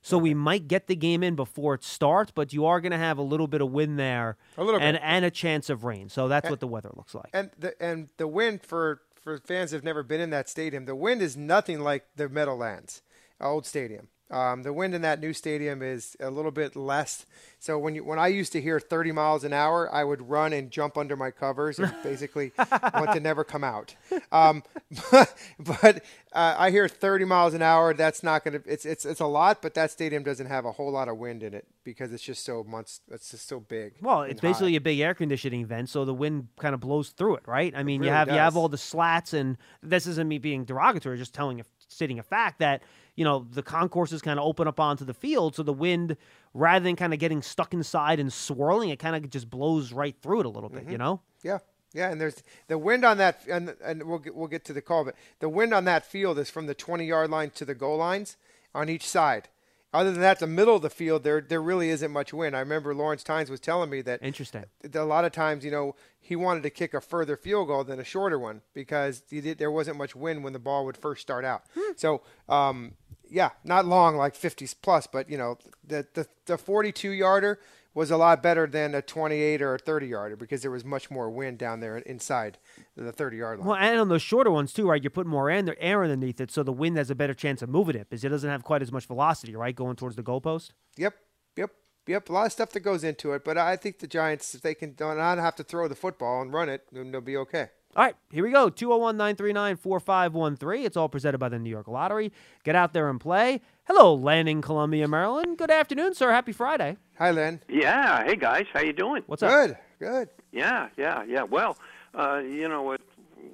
So 0.02 0.18
we 0.18 0.34
might 0.34 0.68
get 0.68 0.88
the 0.88 0.96
game 0.96 1.24
in 1.24 1.36
before 1.36 1.74
it 1.74 1.84
starts, 1.84 2.32
but 2.32 2.54
you 2.54 2.66
are 2.66 2.80
going 2.80 2.92
to 2.92 2.98
have 2.98 3.18
a 3.18 3.22
little 3.24 3.48
bit 3.48 3.62
of 3.62 3.72
wind 3.72 3.98
there, 3.98 4.38
A 4.58 4.64
little 4.64 4.80
and 4.80 4.96
bit. 4.96 5.02
and 5.04 5.26
a 5.26 5.32
chance 5.32 5.70
of 5.70 5.84
rain. 5.84 6.08
So 6.10 6.28
that's 6.28 6.50
what 6.50 6.60
the 6.60 6.68
weather 6.68 6.92
looks 6.96 7.16
like. 7.16 7.30
And 7.34 7.50
the 7.58 7.82
and 7.82 8.10
the 8.18 8.28
wind 8.28 8.62
for 8.62 9.02
for 9.16 9.38
fans 9.40 9.72
who've 9.72 9.84
never 9.84 10.04
been 10.04 10.22
in 10.22 10.30
that 10.30 10.48
stadium, 10.50 10.86
the 10.86 10.96
wind 10.96 11.22
is 11.22 11.36
nothing 11.36 11.82
like 11.82 12.06
the 12.16 12.30
Meadowlands, 12.30 13.02
old 13.42 13.66
stadium. 13.66 14.10
Um, 14.30 14.64
the 14.64 14.74
wind 14.74 14.94
in 14.94 15.04
that 15.04 15.22
new 15.22 15.32
stadium 15.32 15.82
is 15.82 16.18
a 16.20 16.30
little 16.30 16.52
bit 16.52 16.76
less. 16.76 17.26
So 17.60 17.80
when 17.80 17.96
you 17.96 18.04
when 18.04 18.20
I 18.20 18.28
used 18.28 18.52
to 18.54 18.62
hear 18.62 18.78
30 18.78 19.14
miles 19.14 19.46
an 19.46 19.54
hour, 19.54 19.94
I 19.94 20.04
would 20.04 20.30
run 20.30 20.52
and 20.52 20.70
jump 20.70 20.98
under 20.98 21.16
my 21.16 21.32
covers 21.32 21.80
and 21.80 21.94
basically 22.04 22.52
want 22.94 23.14
to 23.14 23.22
never 23.22 23.46
come 23.46 23.64
out. 23.64 23.96
Um, 24.34 24.64
but 25.12 25.34
but 25.58 26.04
uh, 26.34 26.56
I 26.58 26.72
hear 26.72 26.90
30 26.90 27.24
miles 27.24 27.54
an 27.54 27.62
hour. 27.62 27.94
That's 27.94 28.22
not 28.22 28.44
going 28.44 28.62
to. 28.62 28.70
It's 28.70 28.86
it's 28.86 29.06
it's 29.06 29.22
a 29.22 29.26
lot, 29.26 29.62
but 29.62 29.76
that 29.76 29.92
stadium 29.92 30.24
doesn't 30.24 30.48
have 30.48 30.66
a 30.66 30.74
whole 30.74 30.92
lot 30.92 31.08
of 31.08 31.18
wind 31.18 31.42
in 31.42 31.54
it 31.54 31.66
because 31.86 32.12
it's 32.12 32.24
just 32.24 32.44
so 32.44 32.66
much. 32.66 33.00
It's 33.10 33.32
just 33.32 33.48
so 33.48 33.62
big. 33.62 33.94
Well, 34.02 34.24
it's 34.24 34.42
high. 34.42 34.50
basically 34.50 34.76
a 34.76 34.82
big 34.82 35.00
air 35.00 35.14
conditioning 35.14 35.66
vent, 35.66 35.88
so 35.88 36.04
the 36.04 36.14
wind 36.14 36.50
kind 36.60 36.76
of 36.76 36.82
blows 36.82 37.10
through 37.10 37.38
it, 37.38 37.48
right? 37.48 37.74
I 37.74 37.84
mean, 37.84 38.04
you 38.04 38.10
really 38.10 38.18
have 38.18 38.28
you 38.28 38.34
have 38.34 38.58
all 38.58 38.68
the 38.68 38.78
slats, 38.78 39.32
and 39.34 39.58
this 39.82 40.06
isn't 40.06 40.28
me 40.28 40.38
being 40.38 40.66
derogatory, 40.66 41.18
just 41.18 41.34
telling 41.34 41.62
a 41.62 41.64
stating 41.88 42.20
a 42.20 42.24
fact 42.24 42.60
that 42.60 42.82
you 43.18 43.26
know 43.26 43.46
the 43.52 43.62
concourses 43.64 44.22
kind 44.22 44.40
of 44.40 44.46
open 44.46 44.66
up 44.70 44.80
onto 44.80 45.04
the 45.04 45.14
field, 45.14 45.56
so 45.56 45.64
the 45.64 45.74
wind, 45.74 46.16
rather 46.54 46.84
than 46.84 46.96
kind 46.96 47.14
of 47.14 47.20
getting 47.20 47.42
stuck 47.42 47.74
inside 47.74 48.20
and 48.22 48.32
swirling, 48.32 48.90
it 48.90 49.00
kind 49.00 49.16
of 49.16 49.30
just 49.30 49.50
blows 49.50 49.92
right 49.92 50.16
through 50.22 50.40
it 50.40 50.46
a 50.46 50.50
little 50.50 50.70
bit, 50.70 50.84
Mm-hmm. 50.84 50.92
you 50.94 50.98
know. 50.98 51.20
Yeah, 51.44 51.58
yeah, 51.94 52.10
and 52.10 52.22
there's 52.22 52.42
the 52.68 52.78
wind 52.78 53.04
on 53.04 53.18
that, 53.18 53.42
and 53.50 53.76
and 53.84 54.04
we'll 54.04 54.20
get, 54.20 54.34
we'll 54.36 54.48
get 54.48 54.64
to 54.66 54.74
the 54.74 54.82
call, 54.82 55.04
but 55.04 55.16
the 55.40 55.50
wind 55.50 55.74
on 55.74 55.84
that 55.86 56.06
field 56.06 56.40
is 56.40 56.50
from 56.50 56.68
the 56.68 56.74
20 56.76 57.06
yard 57.06 57.30
line 57.30 57.50
to 57.52 57.66
the 57.66 57.76
goal 57.76 57.98
lines 57.98 58.38
on 58.74 58.88
each 58.88 59.06
side. 59.08 59.50
Other 59.94 60.12
than 60.12 60.20
that, 60.22 60.40
the 60.40 60.48
middle 60.48 60.76
of 60.76 60.82
the 60.82 60.90
field, 60.90 61.24
there 61.24 61.40
there 61.42 61.62
really 61.62 61.90
isn't 61.90 62.12
much 62.12 62.34
wind. 62.34 62.56
I 62.56 62.60
remember 62.60 62.94
Lawrence 62.94 63.24
Tynes 63.24 63.50
was 63.50 63.62
telling 63.62 63.90
me 63.90 64.02
that 64.02 64.22
Interesting. 64.22 64.66
that 64.82 64.94
a 65.02 65.06
lot 65.06 65.24
of 65.24 65.32
times, 65.32 65.64
you 65.64 65.72
know, 65.72 65.96
he 66.20 66.36
wanted 66.36 66.62
to 66.64 66.70
kick 66.70 66.94
a 66.94 67.00
further 67.00 67.38
field 67.38 67.70
goal 67.70 67.86
than 67.86 67.98
a 68.00 68.04
shorter 68.04 68.38
one 68.38 68.62
because 68.74 69.22
did, 69.22 69.58
there 69.58 69.72
wasn't 69.72 69.98
much 69.98 70.14
wind 70.14 70.44
when 70.44 70.52
the 70.52 70.60
ball 70.60 70.84
would 70.86 70.98
first 70.98 71.22
start 71.22 71.46
out. 71.46 71.64
So, 71.96 72.22
um, 72.50 72.96
yeah, 73.30 73.52
not 73.64 73.86
long, 73.86 74.16
like 74.16 74.36
50s 74.36 74.76
plus, 74.82 75.08
but 75.08 75.30
you 75.30 75.38
know, 75.38 75.58
the 75.86 76.08
the, 76.14 76.28
the 76.46 76.58
42 76.58 77.12
yarder 77.12 77.60
was 77.98 78.12
a 78.12 78.18
lot 78.18 78.44
better 78.44 78.68
than 78.68 78.94
a 78.94 79.02
28 79.02 79.60
or 79.60 79.74
a 79.74 79.80
30 79.80 80.06
yarder 80.06 80.36
because 80.36 80.62
there 80.62 80.70
was 80.70 80.86
much 80.86 81.10
more 81.10 81.32
wind 81.32 81.58
down 81.58 81.80
there 81.80 81.98
inside 81.98 82.60
the 82.96 83.12
30 83.12 83.38
yard 83.38 83.58
line. 83.58 83.68
Well, 83.68 83.76
and 83.76 84.00
on 84.00 84.08
those 84.08 84.22
shorter 84.22 84.52
ones 84.52 84.72
too, 84.72 84.88
right? 84.88 85.02
You're 85.02 85.10
putting 85.10 85.32
more 85.32 85.50
air, 85.50 85.76
air 85.80 86.04
underneath 86.04 86.40
it, 86.40 86.52
so 86.52 86.62
the 86.62 86.72
wind 86.72 86.96
has 86.98 87.10
a 87.10 87.16
better 87.16 87.34
chance 87.34 87.64
of 87.64 87.70
moving 87.70 87.96
it 87.96 88.08
because 88.08 88.24
it 88.24 88.30
doesn't 88.30 88.50
have 88.50 88.64
quite 88.64 88.84
as 88.84 88.92
much 88.92 89.08
velocity, 89.08 89.56
right, 89.56 89.76
going 89.76 89.96
towards 89.96 90.16
the 90.16 90.22
goalpost. 90.22 90.74
Yep, 90.96 91.16
yep, 91.56 91.72
yep. 92.06 92.30
A 92.30 92.32
lot 92.32 92.46
of 92.46 92.52
stuff 92.52 92.70
that 92.74 92.82
goes 92.82 93.04
into 93.04 93.34
it, 93.34 93.44
but 93.44 93.58
I 93.58 93.76
think 93.76 93.98
the 93.98 94.08
Giants, 94.08 94.54
if 94.54 94.62
they 94.62 94.76
can 94.76 94.96
not 95.00 95.40
have 95.40 95.56
to 95.56 95.64
throw 95.64 95.88
the 95.88 95.96
football 95.96 96.44
and 96.44 96.54
run 96.54 96.70
it, 96.70 96.86
then 96.92 97.12
they'll 97.12 97.20
be 97.20 97.38
okay. 97.38 97.70
All 97.96 98.04
right, 98.04 98.16
here 98.32 98.44
we 98.44 98.52
go. 98.52 98.70
201 98.70 99.18
939 99.18 99.76
4513. 99.78 100.86
It's 100.86 100.96
all 100.98 101.10
presented 101.10 101.40
by 101.40 101.50
the 101.50 101.58
New 101.58 101.70
York 101.70 101.88
Lottery. 101.88 102.32
Get 102.64 102.76
out 102.76 102.94
there 102.94 103.10
and 103.10 103.20
play. 103.20 103.62
Hello, 103.86 104.14
Landing, 104.14 104.62
Columbia, 104.62 105.08
Maryland. 105.08 105.58
Good 105.58 105.72
afternoon, 105.72 106.14
sir. 106.14 106.32
Happy 106.32 106.52
Friday. 106.52 106.98
Hi, 107.18 107.32
Len. 107.32 107.60
Yeah. 107.68 108.24
Hey 108.24 108.36
guys, 108.36 108.66
how 108.72 108.82
you 108.82 108.94
doing? 108.94 109.24
What's 109.26 109.42
up? 109.42 109.50
Good, 109.50 109.78
good. 110.00 110.30
Yeah, 110.52 110.90
yeah, 110.96 111.24
yeah. 111.24 111.44
Well, 111.44 111.78
uh, 112.14 112.38
you 112.46 112.68
know 112.68 112.84
what? 112.84 113.02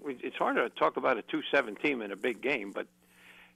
It's 0.06 0.36
hard 0.36 0.58
to 0.58 0.70
talk 0.70 0.98
about 0.98 1.18
a 1.18 1.22
two-seven 1.22 1.76
team 1.76 2.02
in 2.02 2.12
a 2.12 2.16
big 2.18 2.42
game, 2.42 2.72
but 2.76 2.88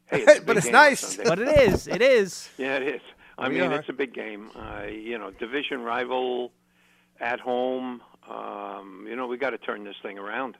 hey, 0.05 0.21
it's 0.21 0.39
a 0.39 0.41
But 0.45 0.47
big 0.47 0.57
it's 0.57 0.65
game 0.67 0.73
nice. 0.73 1.17
But 1.17 1.39
it 1.39 1.49
is. 1.69 1.87
It 1.87 2.01
is. 2.01 2.49
yeah, 2.57 2.77
it 2.77 2.83
is. 2.95 3.01
I 3.37 3.49
We 3.49 3.55
mean, 3.59 3.73
are. 3.73 3.79
it's 3.79 3.89
a 3.89 3.93
big 3.93 4.13
game. 4.13 4.51
Uh, 4.55 4.83
you 4.83 5.17
know, 5.17 5.31
division 5.31 5.81
rival 5.81 6.53
at 7.19 7.41
home. 7.41 8.01
Um, 8.29 9.05
you 9.09 9.15
know, 9.17 9.27
we 9.27 9.37
got 9.37 9.49
to 9.49 9.57
turn 9.57 9.83
this 9.83 9.95
thing 10.01 10.17
around. 10.17 10.55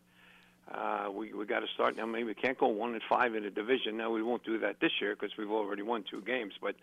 Uh, 0.74 1.10
we 1.12 1.34
we 1.34 1.46
got 1.46 1.60
to 1.62 1.68
start 1.74 1.96
now. 1.96 2.06
Maybe 2.06 2.26
we 2.26 2.34
can't 2.34 2.58
go 2.58 2.68
one 2.68 2.94
and 2.94 3.02
five 3.08 3.36
in 3.36 3.46
a 3.46 3.50
division. 3.50 3.96
Now 3.98 4.12
we 4.12 4.22
won't 4.22 4.44
do 4.44 4.60
that 4.60 4.80
this 4.82 4.92
year 5.00 5.16
because 5.16 5.36
we've 5.38 5.50
already 5.52 5.82
won 5.82 6.04
two 6.10 6.22
games. 6.22 6.54
But 6.62 6.76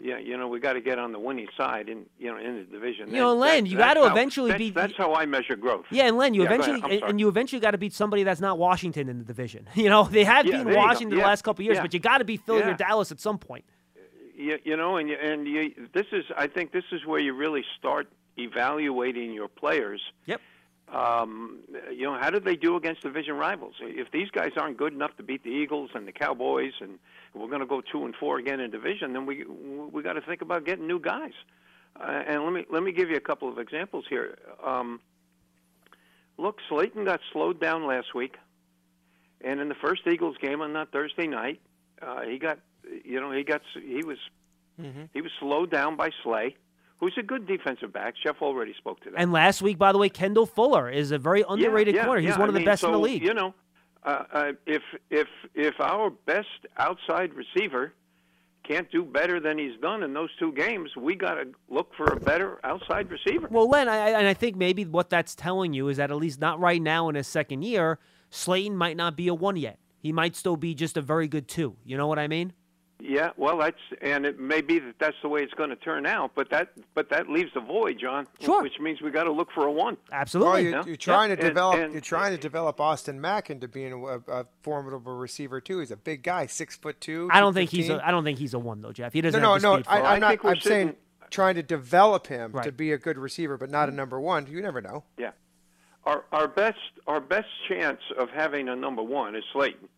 yeah, 0.00 0.18
you 0.18 0.36
know, 0.36 0.48
we 0.48 0.58
got 0.58 0.72
to 0.72 0.80
get 0.80 0.98
on 0.98 1.12
the 1.12 1.18
winning 1.20 1.46
side 1.56 1.88
in 1.88 2.06
you 2.18 2.30
know 2.32 2.38
in 2.38 2.56
the 2.56 2.64
division. 2.64 3.08
You 3.10 3.18
know, 3.18 3.34
Len, 3.34 3.64
that- 3.64 3.70
you 3.70 3.76
gotta 3.78 4.04
eventually 4.06 4.50
that's- 4.50 4.58
beat- 4.68 4.74
That's 4.74 4.96
how 4.96 5.14
I 5.14 5.26
measure 5.26 5.54
growth. 5.56 5.84
Yeah, 5.90 6.06
and 6.08 6.16
Len, 6.16 6.34
you 6.34 6.42
Yeah, 6.42 6.52
eventually 6.54 7.02
and, 7.02 7.20
you 7.20 7.28
eventually 7.28 7.60
got 7.60 7.70
to 7.72 7.78
beat 7.78 7.92
somebody 7.92 8.24
that's 8.24 8.40
not 8.40 8.58
Washington 8.58 9.08
in 9.08 9.18
the 9.18 9.24
division. 9.24 9.68
You 9.76 9.90
know, 9.90 10.04
they 10.04 10.24
have 10.24 10.44
Yeah, 10.46 10.52
beaten 10.52 10.64
there 10.66 10.74
you 10.74 10.80
go. 10.80 10.86
Washington 10.86 11.18
the 11.18 11.24
last 11.24 11.42
couple 11.42 11.62
of 11.62 11.66
years, 11.66 11.76
yeah. 11.76 11.82
but 11.82 11.94
you 11.94 12.00
got 12.00 12.18
to 12.18 12.24
beat 12.24 12.40
Philly 12.44 12.62
or 12.62 12.74
Dallas 12.74 13.12
at 13.12 13.20
some 13.20 13.38
point. 13.38 13.64
you, 14.34 14.58
you 14.64 14.76
know, 14.76 14.96
and 14.96 15.08
you, 15.08 15.16
and 15.16 15.46
you, 15.46 15.88
this 15.92 16.06
is, 16.12 16.24
I 16.36 16.46
think, 16.48 16.72
this 16.72 16.84
is 16.92 17.04
where 17.06 17.20
you 17.20 17.32
really 17.34 17.64
start 17.78 18.08
evaluating 18.38 19.32
your 19.32 19.48
players. 19.48 20.00
Yep. 20.26 20.40
Um, 20.92 21.60
you 21.92 22.02
know, 22.02 22.18
how 22.20 22.30
did 22.30 22.44
they 22.44 22.56
do 22.56 22.76
against 22.76 23.02
division 23.02 23.34
rivals? 23.36 23.74
If 23.80 24.10
these 24.10 24.28
guys 24.30 24.50
aren't 24.56 24.76
good 24.76 24.92
enough 24.92 25.16
to 25.18 25.22
beat 25.22 25.44
the 25.44 25.50
Eagles 25.50 25.90
and 25.94 26.06
the 26.06 26.12
Cowboys, 26.12 26.72
and 26.80 26.98
we're 27.32 27.48
going 27.48 27.60
to 27.60 27.66
go 27.66 27.80
two 27.80 28.04
and 28.04 28.14
four 28.16 28.38
again 28.38 28.58
in 28.58 28.70
division, 28.70 29.12
then 29.12 29.24
we 29.24 29.44
we 29.44 30.02
got 30.02 30.14
to 30.14 30.20
think 30.20 30.42
about 30.42 30.64
getting 30.64 30.86
new 30.86 30.98
guys. 30.98 31.32
Uh, 31.98 32.22
and 32.26 32.42
let 32.44 32.52
me 32.52 32.66
let 32.70 32.82
me 32.82 32.92
give 32.92 33.08
you 33.08 33.16
a 33.16 33.20
couple 33.20 33.48
of 33.48 33.58
examples 33.58 34.04
here. 34.08 34.38
Um, 34.64 35.00
look, 36.38 36.58
Slayton 36.68 37.04
got 37.04 37.20
slowed 37.32 37.60
down 37.60 37.86
last 37.86 38.14
week, 38.14 38.36
and 39.40 39.60
in 39.60 39.68
the 39.68 39.76
first 39.76 40.02
Eagles 40.06 40.36
game 40.40 40.60
on 40.60 40.72
that 40.72 40.90
Thursday 40.90 41.28
night, 41.28 41.60
uh, 42.02 42.22
he 42.22 42.38
got 42.38 42.58
you 43.04 43.20
know 43.20 43.30
he 43.30 43.44
got 43.44 43.62
he 43.74 44.02
was 44.04 44.18
he 45.12 45.20
was 45.20 45.30
slowed 45.38 45.70
down 45.70 45.96
by 45.96 46.10
Slay, 46.24 46.56
who's 47.00 47.14
a 47.18 47.22
good 47.22 47.46
defensive 47.46 47.92
back. 47.92 48.14
Jeff 48.22 48.36
already 48.40 48.74
spoke 48.74 49.00
to 49.00 49.10
that. 49.10 49.18
And 49.18 49.32
last 49.32 49.62
week, 49.62 49.78
by 49.78 49.90
the 49.92 49.98
way, 49.98 50.08
Kendall 50.08 50.46
Fuller 50.46 50.88
is 50.88 51.10
a 51.10 51.18
very 51.18 51.42
underrated 51.48 51.94
yeah, 51.94 52.04
corner. 52.04 52.20
He's 52.20 52.30
yeah. 52.30 52.38
one 52.38 52.48
of 52.48 52.54
I 52.54 52.58
the 52.58 52.60
mean, 52.60 52.66
best 52.66 52.84
in 52.84 52.92
the 52.92 52.98
league. 52.98 53.22
You 53.22 53.34
know, 53.34 53.54
uh, 54.04 54.24
uh, 54.32 54.52
if 54.66 54.82
if 55.10 55.28
if 55.54 55.74
our 55.80 56.10
best 56.10 56.48
outside 56.78 57.32
receiver 57.34 57.94
can't 58.62 58.90
do 58.92 59.04
better 59.04 59.40
than 59.40 59.58
he's 59.58 59.78
done 59.80 60.02
in 60.02 60.12
those 60.12 60.28
two 60.38 60.52
games, 60.52 60.90
we 60.96 61.14
got 61.16 61.34
to 61.34 61.48
look 61.68 61.92
for 61.96 62.04
a 62.04 62.20
better 62.20 62.60
outside 62.62 63.10
receiver. 63.10 63.48
Well, 63.50 63.68
Len, 63.68 63.88
I, 63.88 64.10
and 64.10 64.28
I 64.28 64.34
think 64.34 64.56
maybe 64.56 64.84
what 64.84 65.10
that's 65.10 65.34
telling 65.34 65.72
you 65.72 65.88
is 65.88 65.96
that 65.96 66.10
at 66.10 66.16
least 66.16 66.40
not 66.40 66.60
right 66.60 66.80
now 66.80 67.08
in 67.08 67.14
his 67.14 67.26
second 67.26 67.62
year, 67.62 67.98
Slayton 68.28 68.76
might 68.76 68.96
not 68.96 69.16
be 69.16 69.28
a 69.28 69.34
one 69.34 69.56
yet. 69.56 69.78
He 69.98 70.12
might 70.12 70.36
still 70.36 70.56
be 70.56 70.74
just 70.74 70.96
a 70.96 71.02
very 71.02 71.26
good 71.26 71.48
two. 71.48 71.76
You 71.84 71.96
know 71.96 72.06
what 72.06 72.18
I 72.18 72.28
mean? 72.28 72.52
Yeah, 73.02 73.30
well, 73.36 73.56
that's 73.58 73.78
and 74.02 74.26
it 74.26 74.38
may 74.38 74.60
be 74.60 74.78
that 74.78 74.94
that's 74.98 75.16
the 75.22 75.28
way 75.28 75.42
it's 75.42 75.54
going 75.54 75.70
to 75.70 75.76
turn 75.76 76.06
out, 76.06 76.32
but 76.34 76.50
that 76.50 76.68
but 76.94 77.08
that 77.10 77.28
leaves 77.28 77.50
a 77.56 77.60
void, 77.60 77.98
John. 77.98 78.26
Sure. 78.40 78.62
Which 78.62 78.78
means 78.80 79.00
we 79.00 79.10
got 79.10 79.24
to 79.24 79.32
look 79.32 79.48
for 79.52 79.66
a 79.66 79.72
one. 79.72 79.96
Absolutely. 80.12 80.50
Well, 80.52 80.60
you're, 80.62 80.72
Yeah. 80.72 80.84
you're 80.86 80.96
trying 80.96 81.30
to 81.30 81.36
develop. 81.36 81.78
and- 81.78 81.92
you're 81.92 82.00
trying 82.02 82.32
to 82.32 82.38
develop 82.38 82.80
Austin 82.80 83.20
Mack 83.20 83.48
into 83.50 83.68
being 83.68 83.92
a, 83.92 84.18
a 84.32 84.46
formidable 84.62 85.16
receiver 85.16 85.60
too. 85.60 85.80
He's 85.80 85.90
a 85.90 85.96
big 85.96 86.22
guy, 86.22 86.46
six 86.46 86.76
foot 86.76 87.00
two. 87.00 87.28
I 87.32 87.40
don't 87.40 87.54
think 87.54 87.70
he's 87.70 87.86
215. 87.86 88.04
a. 88.04 88.08
I 88.08 88.10
don't 88.10 88.24
think 88.24 88.38
he's 88.38 88.54
a 88.54 88.58
one 88.58 88.82
though, 88.82 88.92
Jeff. 88.92 89.12
He 89.12 89.20
No, 89.22 89.30
doesn't. 89.30 89.42
no, 89.42 89.52
have 89.54 89.62
no. 89.62 89.74
speed 89.76 89.86
I, 89.88 90.00
I'm 90.14 90.20
not. 90.20 90.38
I'm 90.44 90.60
saying 90.60 90.96
trying 91.30 91.54
to 91.54 91.62
develop 91.62 92.26
him 92.26 92.54
to 92.62 92.72
be 92.72 92.92
a 92.92 92.98
good 92.98 93.16
receiver, 93.16 93.56
but 93.56 93.70
not 93.70 93.88
a 93.88 93.92
number 93.92 94.20
one. 94.20 94.46
You 94.46 94.60
never 94.60 94.80
know. 94.80 95.04
Yeah. 95.16 95.30
Our 96.04 96.24
our 96.32 96.48
best 96.48 96.78
our 97.06 97.20
best 97.20 97.48
chance 97.68 98.00
of 98.18 98.30
having 98.30 98.68
a 98.68 98.76
number 98.76 99.02
one 99.02 99.36
is 99.36 99.44
Slayton. 99.52 99.88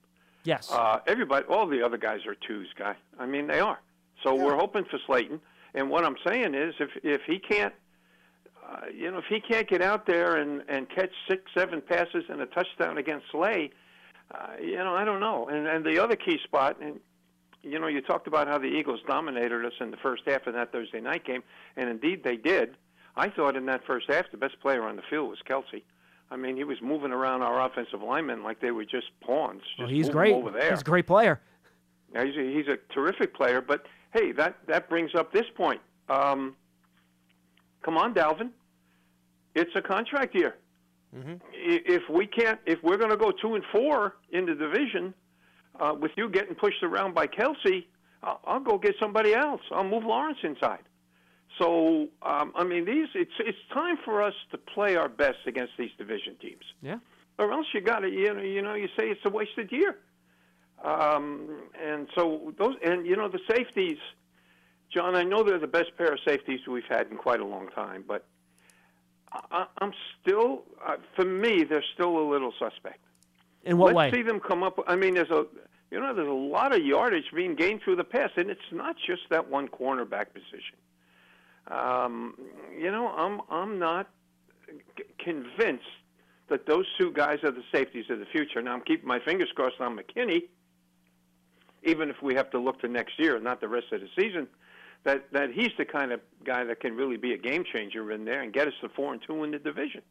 Yes. 0.44 0.70
Uh, 0.70 1.00
everybody, 1.06 1.46
all 1.46 1.66
the 1.66 1.82
other 1.82 1.98
guys 1.98 2.26
are 2.26 2.34
twos, 2.34 2.68
guy. 2.76 2.96
I 3.18 3.26
mean, 3.26 3.46
they 3.46 3.60
are. 3.60 3.78
So 4.22 4.34
we're 4.34 4.56
hoping 4.56 4.84
for 4.84 4.98
Slayton. 5.06 5.40
And 5.74 5.88
what 5.88 6.04
I'm 6.04 6.16
saying 6.26 6.54
is, 6.54 6.74
if 6.80 6.90
if 7.02 7.22
he 7.26 7.38
can't, 7.38 7.72
uh, 8.64 8.86
you 8.94 9.10
know, 9.10 9.18
if 9.18 9.24
he 9.28 9.40
can't 9.40 9.68
get 9.68 9.82
out 9.82 10.06
there 10.06 10.36
and 10.36 10.62
and 10.68 10.88
catch 10.88 11.10
six, 11.28 11.42
seven 11.56 11.80
passes 11.80 12.24
and 12.28 12.40
a 12.40 12.46
touchdown 12.46 12.98
against 12.98 13.26
Slay, 13.30 13.70
uh, 14.30 14.48
you 14.60 14.76
know, 14.76 14.94
I 14.94 15.04
don't 15.04 15.20
know. 15.20 15.48
And 15.48 15.66
and 15.66 15.84
the 15.84 16.02
other 16.02 16.16
key 16.16 16.38
spot, 16.44 16.76
and 16.80 17.00
you 17.62 17.78
know, 17.78 17.86
you 17.86 18.00
talked 18.00 18.26
about 18.26 18.48
how 18.48 18.58
the 18.58 18.66
Eagles 18.66 19.00
dominated 19.06 19.64
us 19.64 19.72
in 19.80 19.90
the 19.90 19.96
first 19.96 20.24
half 20.26 20.46
of 20.46 20.54
that 20.54 20.72
Thursday 20.72 21.00
night 21.00 21.24
game, 21.24 21.42
and 21.76 21.88
indeed 21.88 22.22
they 22.24 22.36
did. 22.36 22.76
I 23.16 23.28
thought 23.28 23.56
in 23.56 23.66
that 23.66 23.84
first 23.86 24.10
half 24.10 24.30
the 24.30 24.38
best 24.38 24.58
player 24.60 24.82
on 24.84 24.96
the 24.96 25.02
field 25.08 25.30
was 25.30 25.38
Kelce. 25.48 25.82
I 26.32 26.36
mean, 26.36 26.56
he 26.56 26.64
was 26.64 26.78
moving 26.80 27.12
around 27.12 27.42
our 27.42 27.66
offensive 27.66 28.00
linemen 28.00 28.42
like 28.42 28.58
they 28.58 28.70
were 28.70 28.86
just 28.86 29.08
pawns. 29.20 29.60
Just 29.60 29.78
well, 29.80 29.88
he's 29.88 30.08
great. 30.08 30.32
over 30.34 30.50
there. 30.50 30.70
He's 30.70 30.80
a 30.80 30.84
great 30.84 31.06
player. 31.06 31.40
Now, 32.14 32.24
he's 32.24 32.34
a, 32.36 32.42
he's 32.56 32.68
a 32.68 32.78
terrific 32.94 33.34
player, 33.34 33.60
but 33.60 33.84
hey, 34.14 34.32
that 34.32 34.56
that 34.66 34.88
brings 34.88 35.14
up 35.14 35.30
this 35.32 35.44
point. 35.54 35.80
Um, 36.08 36.56
come 37.84 37.98
on, 37.98 38.14
Dalvin. 38.14 38.48
It's 39.54 39.70
a 39.76 39.82
contract 39.82 40.34
year. 40.34 40.56
I- 41.14 41.38
If 41.52 42.02
we 42.08 42.26
can't, 42.26 42.58
if 42.64 42.82
we're 42.82 42.96
going 42.96 43.10
to 43.10 43.16
go 43.18 43.30
two 43.30 43.54
and 43.54 43.64
four 43.70 44.14
in 44.30 44.46
the 44.46 44.54
division, 44.54 45.12
uh, 45.78 45.94
with 45.98 46.12
you 46.16 46.30
getting 46.30 46.54
pushed 46.54 46.82
around 46.82 47.14
by 47.14 47.26
Kelce, 47.26 47.84
I'll, 48.22 48.40
I'll 48.46 48.60
go 48.60 48.78
get 48.78 48.94
somebody 48.98 49.34
else. 49.34 49.60
I'll 49.70 49.84
move 49.84 50.04
Lawrence 50.04 50.38
inside. 50.42 50.80
So, 51.62 52.08
um, 52.22 52.52
I 52.56 52.64
mean, 52.64 52.84
these 52.84 53.06
it's 53.14 53.32
it's 53.38 53.58
time 53.72 53.96
for 54.04 54.20
us 54.20 54.34
to 54.50 54.58
play 54.58 54.96
our 54.96 55.08
best 55.08 55.38
against 55.46 55.74
these 55.78 55.90
division 55.96 56.34
teams 56.40 56.64
Yeah. 56.82 56.98
or 57.38 57.52
else 57.52 57.66
you 57.72 57.80
got 57.80 58.00
to 58.00 58.10
you 58.10 58.34
know 58.34 58.42
you 58.42 58.62
know 58.62 58.74
you 58.74 58.88
say 58.98 59.10
it's 59.10 59.24
a 59.24 59.30
wasted 59.30 59.70
year. 59.70 59.96
Um, 60.82 61.62
and 61.80 62.08
so 62.16 62.52
those 62.58 62.74
and 62.84 63.06
you 63.06 63.14
know 63.14 63.28
the 63.28 63.38
safeties, 63.48 63.98
John. 64.92 65.14
I 65.14 65.22
know 65.22 65.44
they're 65.44 65.60
the 65.60 65.68
best 65.68 65.96
pair 65.96 66.12
of 66.12 66.18
safeties 66.26 66.60
we've 66.66 66.82
had 66.88 67.06
in 67.12 67.16
quite 67.16 67.38
a 67.38 67.44
long 67.46 67.68
time, 67.68 68.02
but 68.08 68.24
I, 69.32 69.66
I'm 69.78 69.92
still 70.20 70.64
uh, 70.84 70.96
for 71.14 71.24
me 71.24 71.62
they're 71.62 71.84
still 71.94 72.18
a 72.18 72.26
little 72.28 72.52
suspect. 72.58 72.98
In 73.64 73.78
what 73.78 73.94
Let's 73.94 74.12
way? 74.12 74.18
see 74.18 74.22
them 74.22 74.40
come 74.40 74.64
up. 74.64 74.80
I 74.88 74.96
mean, 74.96 75.14
there's 75.14 75.30
a 75.30 75.46
you 75.92 76.00
know 76.00 76.12
there's 76.12 76.26
a 76.26 76.32
lot 76.58 76.74
of 76.74 76.84
yardage 76.84 77.30
being 77.32 77.54
gained 77.54 77.82
through 77.82 77.96
the 77.96 78.04
pass, 78.04 78.30
and 78.36 78.50
it's 78.50 78.70
not 78.72 78.96
just 79.06 79.22
that 79.30 79.48
one 79.48 79.68
cornerback 79.68 80.32
position. 80.34 80.76
Um, 81.70 82.34
you 82.76 82.90
know, 82.90 83.08
I'm 83.08 83.40
I'm 83.50 83.78
not 83.78 84.08
c- 84.98 85.04
convinced 85.18 85.84
that 86.48 86.66
those 86.66 86.86
two 86.98 87.12
guys 87.12 87.38
are 87.44 87.50
the 87.52 87.62
safeties 87.72 88.06
of 88.10 88.18
the 88.18 88.26
future. 88.26 88.60
Now 88.60 88.74
I'm 88.74 88.82
keeping 88.82 89.06
my 89.08 89.20
fingers 89.20 89.50
crossed 89.54 89.80
on 89.80 89.96
McKinney, 89.96 90.42
even 91.84 92.10
if 92.10 92.16
we 92.22 92.34
have 92.34 92.50
to 92.50 92.58
look 92.58 92.80
to 92.80 92.88
next 92.88 93.18
year, 93.18 93.38
not 93.40 93.60
the 93.60 93.68
rest 93.68 93.86
of 93.92 94.00
the 94.00 94.08
season. 94.20 94.48
That 95.04 95.32
that 95.32 95.50
he's 95.52 95.70
the 95.78 95.84
kind 95.84 96.12
of 96.12 96.20
guy 96.44 96.64
that 96.64 96.80
can 96.80 96.94
really 96.96 97.16
be 97.16 97.32
a 97.32 97.38
game 97.38 97.64
changer 97.72 98.12
in 98.12 98.24
there 98.24 98.42
and 98.42 98.52
get 98.52 98.68
us 98.68 98.74
to 98.82 98.88
four 98.90 99.12
and 99.12 99.22
two 99.26 99.42
in 99.44 99.50
the 99.52 99.58
division. 99.58 100.02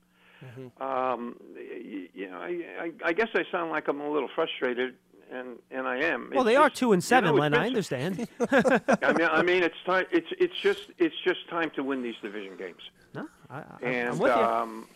Um, 0.82 1.36
y- 1.56 2.08
you 2.14 2.30
know, 2.30 2.38
I, 2.38 2.60
I, 2.86 2.92
I 3.06 3.14
guess 3.14 3.28
I 3.36 3.44
sound 3.52 3.70
like 3.72 3.88
I'm 3.88 4.02
a 4.02 4.10
little 4.12 4.30
frustrated, 4.34 4.96
and 5.32 5.58
and 5.72 5.88
I 5.88 5.98
am. 6.04 6.32
Well, 6.34 6.44
they 6.44 6.56
are 6.56 6.70
two 6.70 6.92
and 6.94 7.02
you 7.02 7.08
seven, 7.08 7.36
know, 7.36 7.42
Len. 7.42 7.54
I 7.54 7.68
understand. 7.68 8.28
I 8.52 9.14
mean, 9.18 9.28
I 9.32 9.42
mean, 9.42 9.64
it's 9.64 9.76
time. 9.86 10.06
It's 10.12 10.28
it's 10.40 10.58
just 10.62 10.92
it's 10.98 11.16
just 11.24 11.48
time 11.50 11.72
to 11.76 11.84
win 11.84 12.02
these 12.04 12.16
division 12.22 12.58
games. 12.58 12.82
no, 13.14 13.28
I, 13.50 13.58
I, 13.60 13.64
And 13.84 14.10
I'm 14.10 14.20
with 14.20 14.36
you. 14.36 14.42
um, 14.42 14.88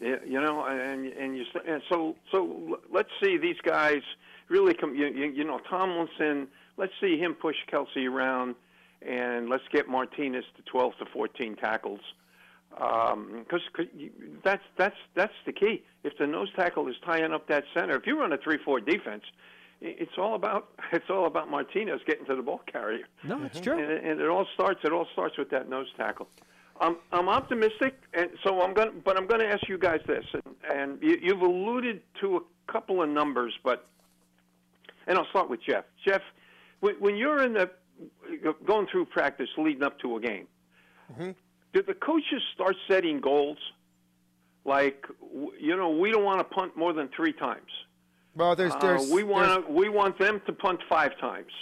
you 0.00 0.40
know, 0.40 0.64
and 0.64 1.06
and 1.06 1.36
you 1.36 1.44
and 1.66 1.82
so 1.88 2.16
so 2.30 2.80
let's 2.90 3.10
see 3.22 3.36
these 3.36 3.60
guys 3.62 4.02
really 4.48 4.74
come. 4.74 4.94
You, 4.94 5.06
you, 5.06 5.26
you 5.26 5.44
know, 5.44 5.58
Tomlinson. 5.68 6.48
Let's 6.78 6.92
see 7.00 7.18
him 7.18 7.34
push 7.34 7.56
Kelce 7.70 8.08
around, 8.08 8.54
and 9.02 9.50
let's 9.50 9.64
get 9.70 9.88
Martinez 9.88 10.44
to 10.56 10.62
12 10.62 10.94
to 11.00 11.04
14 11.12 11.54
tackles. 11.56 12.00
Because 12.70 13.60
that's 14.42 14.62
that's 14.78 14.96
that's 15.14 15.34
the 15.44 15.52
key. 15.52 15.84
If 16.02 16.16
the 16.18 16.26
nose 16.26 16.48
tackle 16.56 16.88
is 16.88 16.96
tying 17.04 17.32
up 17.32 17.46
that 17.48 17.64
center, 17.74 17.96
if 17.96 18.06
you 18.06 18.18
run 18.18 18.32
a 18.32 18.38
three-four 18.38 18.80
defense, 18.80 19.24
it's 19.82 20.12
all 20.16 20.34
about 20.34 20.68
it's 20.92 21.10
all 21.10 21.26
about 21.26 21.50
Martinez 21.50 22.00
getting 22.06 22.24
to 22.26 22.36
the 22.36 22.42
ball 22.42 22.60
carrier. 22.70 23.06
no, 23.24 23.42
it's 23.44 23.56
mm-hmm. 23.58 23.64
true. 23.64 23.78
And, 23.78 24.06
and 24.06 24.20
it 24.20 24.28
all 24.28 24.46
starts. 24.54 24.80
It 24.84 24.92
all 24.92 25.06
starts 25.12 25.36
with 25.36 25.50
that 25.50 25.68
nose 25.68 25.88
tackle. 25.96 26.28
I'm 26.80 26.96
I'm 27.12 27.28
optimistic, 27.28 27.94
and 28.14 28.30
so 28.44 28.62
I'm 28.62 28.74
going. 28.74 29.02
But 29.04 29.16
I'm 29.16 29.26
going 29.26 29.40
to 29.40 29.48
ask 29.48 29.68
you 29.68 29.78
guys 29.78 30.00
this, 30.06 30.24
and, 30.32 30.54
and 30.72 31.02
you, 31.02 31.18
you've 31.22 31.42
alluded 31.42 32.02
to 32.20 32.36
a 32.36 32.72
couple 32.72 33.02
of 33.02 33.08
numbers, 33.08 33.52
but 33.62 33.86
and 35.06 35.18
I'll 35.18 35.28
start 35.30 35.50
with 35.50 35.60
Jeff. 35.62 35.84
Jeff, 36.06 36.22
when, 36.80 36.94
when 36.96 37.16
you're 37.16 37.44
in 37.44 37.54
the 37.54 37.70
going 38.66 38.86
through 38.90 39.06
practice 39.06 39.48
leading 39.58 39.82
up 39.82 39.98
to 40.00 40.16
a 40.16 40.20
game, 40.20 40.46
mm-hmm. 41.12 41.30
do 41.72 41.82
the 41.82 41.94
coaches 41.94 42.42
start 42.54 42.76
setting 42.88 43.20
goals? 43.20 43.58
Like, 44.64 45.04
you 45.58 45.76
know, 45.76 45.90
we 45.90 46.12
don't 46.12 46.22
want 46.22 46.38
to 46.38 46.44
punt 46.44 46.76
more 46.76 46.92
than 46.92 47.08
three 47.16 47.32
times. 47.32 47.66
Well, 48.34 48.56
there's 48.56 48.72
Uh, 48.74 48.78
there's 48.78 49.10
we 49.10 49.22
want 49.24 49.70
we 49.70 49.88
want 49.88 50.18
them 50.18 50.40
to 50.46 50.52
punt 50.52 50.80
five 50.88 51.18
times. 51.18 51.52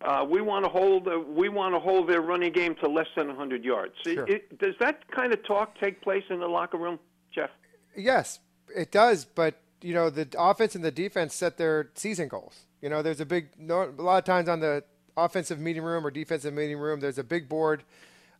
Uh, 0.00 0.24
we 0.28 0.40
want 0.40 0.64
to 0.64 0.68
hold 0.70 1.08
uh, 1.08 1.18
we 1.18 1.48
want 1.48 1.74
to 1.74 1.80
hold 1.80 2.08
their 2.08 2.20
running 2.20 2.52
game 2.52 2.74
to 2.76 2.88
less 2.88 3.08
than 3.16 3.26
100 3.28 3.64
yards. 3.64 3.94
It- 4.06 4.14
Sure. 4.14 4.26
it- 4.28 4.58
does 4.58 4.74
that 4.78 5.08
kind 5.10 5.32
of 5.32 5.42
talk 5.44 5.76
take 5.80 6.00
place 6.02 6.22
in 6.30 6.38
the 6.38 6.46
locker 6.46 6.76
room, 6.78 7.00
Jeff? 7.32 7.50
Yes, 7.96 8.38
it 8.74 8.92
does. 8.92 9.24
But 9.24 9.60
you 9.82 9.94
know, 9.94 10.08
the 10.10 10.28
offense 10.38 10.74
and 10.76 10.84
the 10.84 10.90
defense 10.92 11.34
set 11.34 11.56
their 11.56 11.90
season 11.94 12.28
goals. 12.28 12.64
You 12.80 12.88
know, 12.90 13.02
there's 13.02 13.20
a 13.20 13.26
big 13.26 13.48
no, 13.58 13.92
a 13.98 14.02
lot 14.02 14.18
of 14.18 14.24
times 14.24 14.48
on 14.48 14.60
the 14.60 14.84
offensive 15.16 15.58
meeting 15.58 15.82
room 15.82 16.06
or 16.06 16.12
defensive 16.12 16.54
meeting 16.54 16.78
room. 16.78 17.00
There's 17.00 17.18
a 17.18 17.24
big 17.24 17.48
board, 17.48 17.82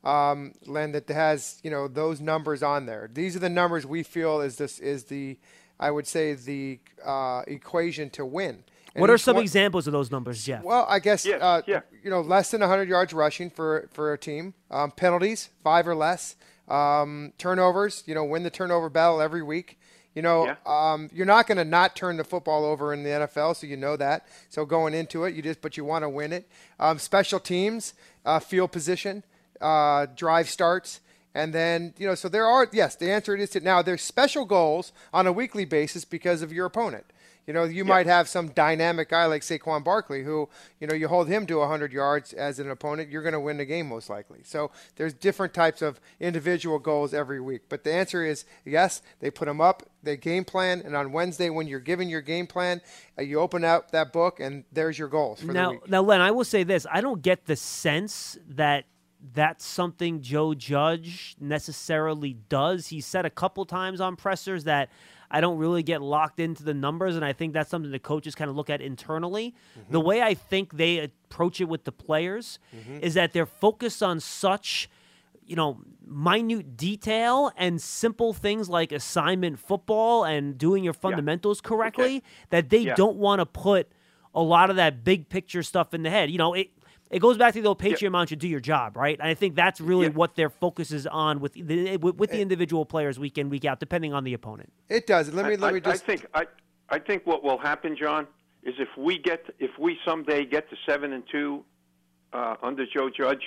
um, 0.04 0.52
Len, 0.64 0.92
that 0.92 1.08
has 1.08 1.58
you 1.64 1.70
know 1.72 1.88
those 1.88 2.20
numbers 2.20 2.62
on 2.62 2.86
there. 2.86 3.10
These 3.12 3.34
are 3.34 3.40
the 3.40 3.48
numbers 3.48 3.84
we 3.84 4.04
feel 4.04 4.40
is 4.40 4.56
this 4.58 4.78
is 4.78 5.04
the, 5.04 5.38
I 5.80 5.90
would 5.90 6.06
say 6.06 6.34
the 6.34 6.78
uh, 7.04 7.42
equation 7.46 8.10
to 8.10 8.24
win. 8.26 8.64
And 8.94 9.00
What 9.02 9.10
are 9.10 9.18
some 9.18 9.36
one- 9.36 9.44
examples 9.44 9.86
of 9.86 9.92
those 9.92 10.10
numbers, 10.10 10.44
Jeff? 10.44 10.64
Well, 10.64 10.86
I 10.88 10.98
guess 10.98 11.24
Yes, 11.24 11.40
uh, 11.40 11.62
yeah. 11.66 11.80
you 12.02 12.10
know 12.10 12.20
less 12.20 12.50
than 12.50 12.60
100 12.62 12.88
yards 12.88 13.12
rushing 13.12 13.50
for 13.50 13.88
for 13.92 14.12
a 14.12 14.18
team. 14.18 14.54
Um, 14.70 14.90
penalties 14.90 15.50
five 15.62 15.86
or 15.86 15.94
less. 15.94 16.36
Um, 16.68 17.32
turnovers, 17.38 18.02
you 18.06 18.14
know, 18.14 18.24
win 18.24 18.42
the 18.42 18.50
turnover 18.50 18.88
battle 18.90 19.20
every 19.22 19.42
week. 19.42 19.78
You 20.14 20.22
know, 20.22 20.46
Yeah. 20.46 20.56
um, 20.66 21.08
you're 21.14 21.26
not 21.26 21.46
going 21.46 21.58
to 21.58 21.64
not 21.64 21.94
turn 21.94 22.16
the 22.16 22.24
football 22.24 22.64
over 22.64 22.92
in 22.92 23.04
the 23.04 23.10
NFL, 23.10 23.54
so 23.54 23.66
you 23.66 23.76
know 23.76 23.96
that. 23.96 24.26
So 24.48 24.64
going 24.66 24.92
into 24.92 25.24
it, 25.24 25.34
you 25.34 25.42
just 25.42 25.60
but 25.60 25.76
you 25.76 25.84
want 25.84 26.02
to 26.02 26.08
win 26.08 26.32
it. 26.32 26.48
Um, 26.80 26.98
special 26.98 27.38
teams, 27.38 27.94
uh, 28.26 28.40
field 28.40 28.72
position, 28.72 29.22
uh, 29.60 30.06
drive 30.16 30.48
starts. 30.50 31.00
And 31.38 31.54
then, 31.54 31.94
you 31.98 32.06
know, 32.08 32.16
so 32.16 32.28
there 32.28 32.46
are, 32.46 32.68
yes, 32.72 32.96
the 32.96 33.12
answer 33.12 33.36
is 33.36 33.50
to 33.50 33.60
now 33.60 33.80
there's 33.80 34.02
special 34.02 34.44
goals 34.44 34.90
on 35.14 35.28
a 35.28 35.32
weekly 35.32 35.64
basis 35.64 36.04
because 36.04 36.42
of 36.42 36.52
your 36.52 36.66
opponent. 36.66 37.04
You 37.46 37.54
know, 37.54 37.62
you 37.62 37.84
might 37.84 38.06
have 38.06 38.28
some 38.28 38.48
dynamic 38.48 39.08
guy 39.08 39.24
like 39.26 39.42
Saquon 39.42 39.84
Barkley 39.84 40.24
who, 40.24 40.48
you 40.80 40.88
know, 40.88 40.94
you 40.94 41.06
hold 41.06 41.28
him 41.28 41.46
to 41.46 41.58
100 41.58 41.92
yards 41.92 42.32
as 42.32 42.58
an 42.58 42.68
opponent, 42.70 43.08
you're 43.08 43.22
going 43.22 43.34
to 43.34 43.40
win 43.40 43.56
the 43.56 43.64
game 43.64 43.88
most 43.88 44.10
likely. 44.10 44.40
So 44.42 44.72
there's 44.96 45.14
different 45.14 45.54
types 45.54 45.80
of 45.80 46.00
individual 46.18 46.80
goals 46.80 47.14
every 47.14 47.40
week. 47.40 47.62
But 47.68 47.84
the 47.84 47.92
answer 47.92 48.24
is 48.24 48.44
yes, 48.64 49.00
they 49.20 49.30
put 49.30 49.46
them 49.46 49.60
up, 49.60 49.84
they 50.02 50.16
game 50.16 50.44
plan, 50.44 50.82
and 50.84 50.96
on 50.96 51.12
Wednesday 51.12 51.50
when 51.50 51.68
you're 51.68 51.78
given 51.78 52.08
your 52.08 52.20
game 52.20 52.48
plan, 52.48 52.82
uh, 53.16 53.22
you 53.22 53.38
open 53.38 53.64
up 53.64 53.92
that 53.92 54.12
book 54.12 54.40
and 54.40 54.64
there's 54.72 54.98
your 54.98 55.08
goals 55.08 55.40
for 55.40 55.46
the 55.46 55.52
now, 55.52 55.70
week. 55.70 55.88
now, 55.88 56.02
Len, 56.02 56.20
I 56.20 56.32
will 56.32 56.44
say 56.44 56.64
this: 56.64 56.84
I 56.90 57.00
don't 57.00 57.22
get 57.22 57.46
the 57.46 57.56
sense 57.56 58.36
that 58.48 58.86
that's 59.34 59.64
something 59.64 60.20
Joe 60.20 60.54
Judge 60.54 61.36
necessarily 61.40 62.34
does. 62.48 62.88
He 62.88 63.00
said 63.00 63.26
a 63.26 63.30
couple 63.30 63.64
times 63.64 64.00
on 64.00 64.16
pressers 64.16 64.64
that 64.64 64.90
I 65.30 65.40
don't 65.40 65.58
really 65.58 65.82
get 65.82 66.00
locked 66.00 66.40
into 66.40 66.62
the 66.62 66.74
numbers, 66.74 67.16
and 67.16 67.24
I 67.24 67.32
think 67.32 67.52
that's 67.52 67.70
something 67.70 67.90
the 67.90 67.98
coaches 67.98 68.34
kind 68.34 68.48
of 68.48 68.56
look 68.56 68.70
at 68.70 68.80
internally. 68.80 69.54
Mm-hmm. 69.78 69.92
The 69.92 70.00
way 70.00 70.22
I 70.22 70.34
think 70.34 70.76
they 70.76 70.98
approach 71.00 71.60
it 71.60 71.68
with 71.68 71.84
the 71.84 71.92
players 71.92 72.58
mm-hmm. 72.74 72.98
is 73.02 73.14
that 73.14 73.32
they're 73.32 73.46
focused 73.46 74.02
on 74.02 74.20
such 74.20 74.88
you 75.48 75.56
know, 75.56 75.78
minute 76.06 76.76
detail 76.76 77.50
and 77.56 77.80
simple 77.80 78.34
things 78.34 78.68
like 78.68 78.92
assignment 78.92 79.58
football 79.58 80.22
and 80.22 80.58
doing 80.58 80.84
your 80.84 80.92
fundamentals 80.92 81.60
correctly 81.62 82.22
that 82.50 82.68
they 82.68 82.78
Yeah. 82.80 82.94
don't 82.94 83.16
want 83.16 83.40
to 83.40 83.46
put 83.46 83.88
a 84.34 84.42
lot 84.42 84.68
of 84.68 84.76
that 84.76 85.02
big 85.04 85.30
picture 85.30 85.62
stuff 85.62 85.94
in 85.94 86.02
the 86.02 86.10
head. 86.10 86.30
You 86.30 86.36
know, 86.36 86.52
it 86.52 86.68
it 87.10 87.20
goes 87.20 87.38
back 87.38 87.54
to 87.54 87.62
the 87.62 87.68
old 87.68 87.78
Patriot 87.78 88.10
mantra, 88.10 88.36
do 88.36 88.48
your 88.48 88.60
job, 88.60 88.96
right? 88.96 89.18
And 89.18 89.28
I 89.28 89.34
think 89.34 89.54
that's 89.54 89.80
really 89.80 90.08
what 90.08 90.34
their 90.34 90.50
focus 90.50 90.92
is 90.92 91.06
on 91.06 91.40
with 91.40 91.54
the 91.54 91.96
with, 91.96 92.16
with 92.16 92.30
the 92.30 92.40
individual 92.40 92.84
players 92.84 93.18
week 93.18 93.38
in, 93.38 93.48
week 93.48 93.64
out, 93.64 93.80
depending 93.80 94.12
on 94.12 94.24
the 94.24 94.34
opponent. 94.34 94.72
It 94.88 95.06
does. 95.06 95.32
Let 95.32 95.46
me 95.46 95.54
I, 95.54 95.56
let 95.56 95.74
me 95.74 95.80
I- 95.84 95.90
just. 95.92 96.04
I 96.04 96.06
think 96.06 96.26
I, 96.34 96.44
I 96.90 96.98
think 96.98 97.26
what 97.26 97.42
will 97.42 97.58
happen, 97.58 97.96
John, 97.98 98.26
is 98.62 98.74
if 98.78 98.88
we 98.96 99.18
get 99.18 99.44
if 99.58 99.70
we 99.78 99.98
someday 100.06 100.44
get 100.44 100.68
to 100.70 100.76
seven 100.86 101.12
and 101.12 101.22
two 101.30 101.64
uh, 102.32 102.56
under 102.62 102.84
Joe 102.86 103.08
Judge, 103.10 103.42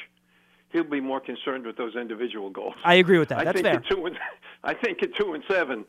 he'll 0.72 0.84
be 0.84 1.02
more 1.02 1.20
concerned 1.20 1.66
with 1.66 1.78
those 1.78 1.96
individual 1.96 2.50
goals. 2.50 2.76
I 2.84 2.96
agree 2.96 3.20
with 3.20 3.30
that. 3.30 3.40
I 3.40 3.44
That's 3.44 3.62
think 3.62 3.66
fair. 3.68 3.76
At 3.76 3.88
two 3.90 4.06
and, 4.06 4.18
I 4.64 4.74
think 4.74 5.04
at 5.04 5.10
two 5.20 5.34
and 5.34 5.44
seven, 5.50 5.86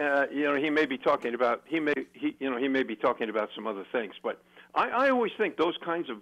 uh, 0.00 0.26
you 0.32 0.44
know, 0.44 0.56
he 0.56 0.70
may 0.70 0.86
be 0.86 0.98
talking 0.98 1.34
about 1.34 1.62
he 1.66 1.80
may 1.80 1.94
he 2.12 2.36
you 2.38 2.50
know 2.50 2.56
he 2.56 2.68
may 2.68 2.82
be 2.82 2.96
talking 2.96 3.28
about 3.28 3.50
some 3.54 3.66
other 3.66 3.84
things. 3.92 4.14
But 4.22 4.42
I, 4.74 4.88
I 4.88 5.10
always 5.10 5.32
think 5.36 5.56
those 5.56 5.76
kinds 5.84 6.08
of 6.08 6.18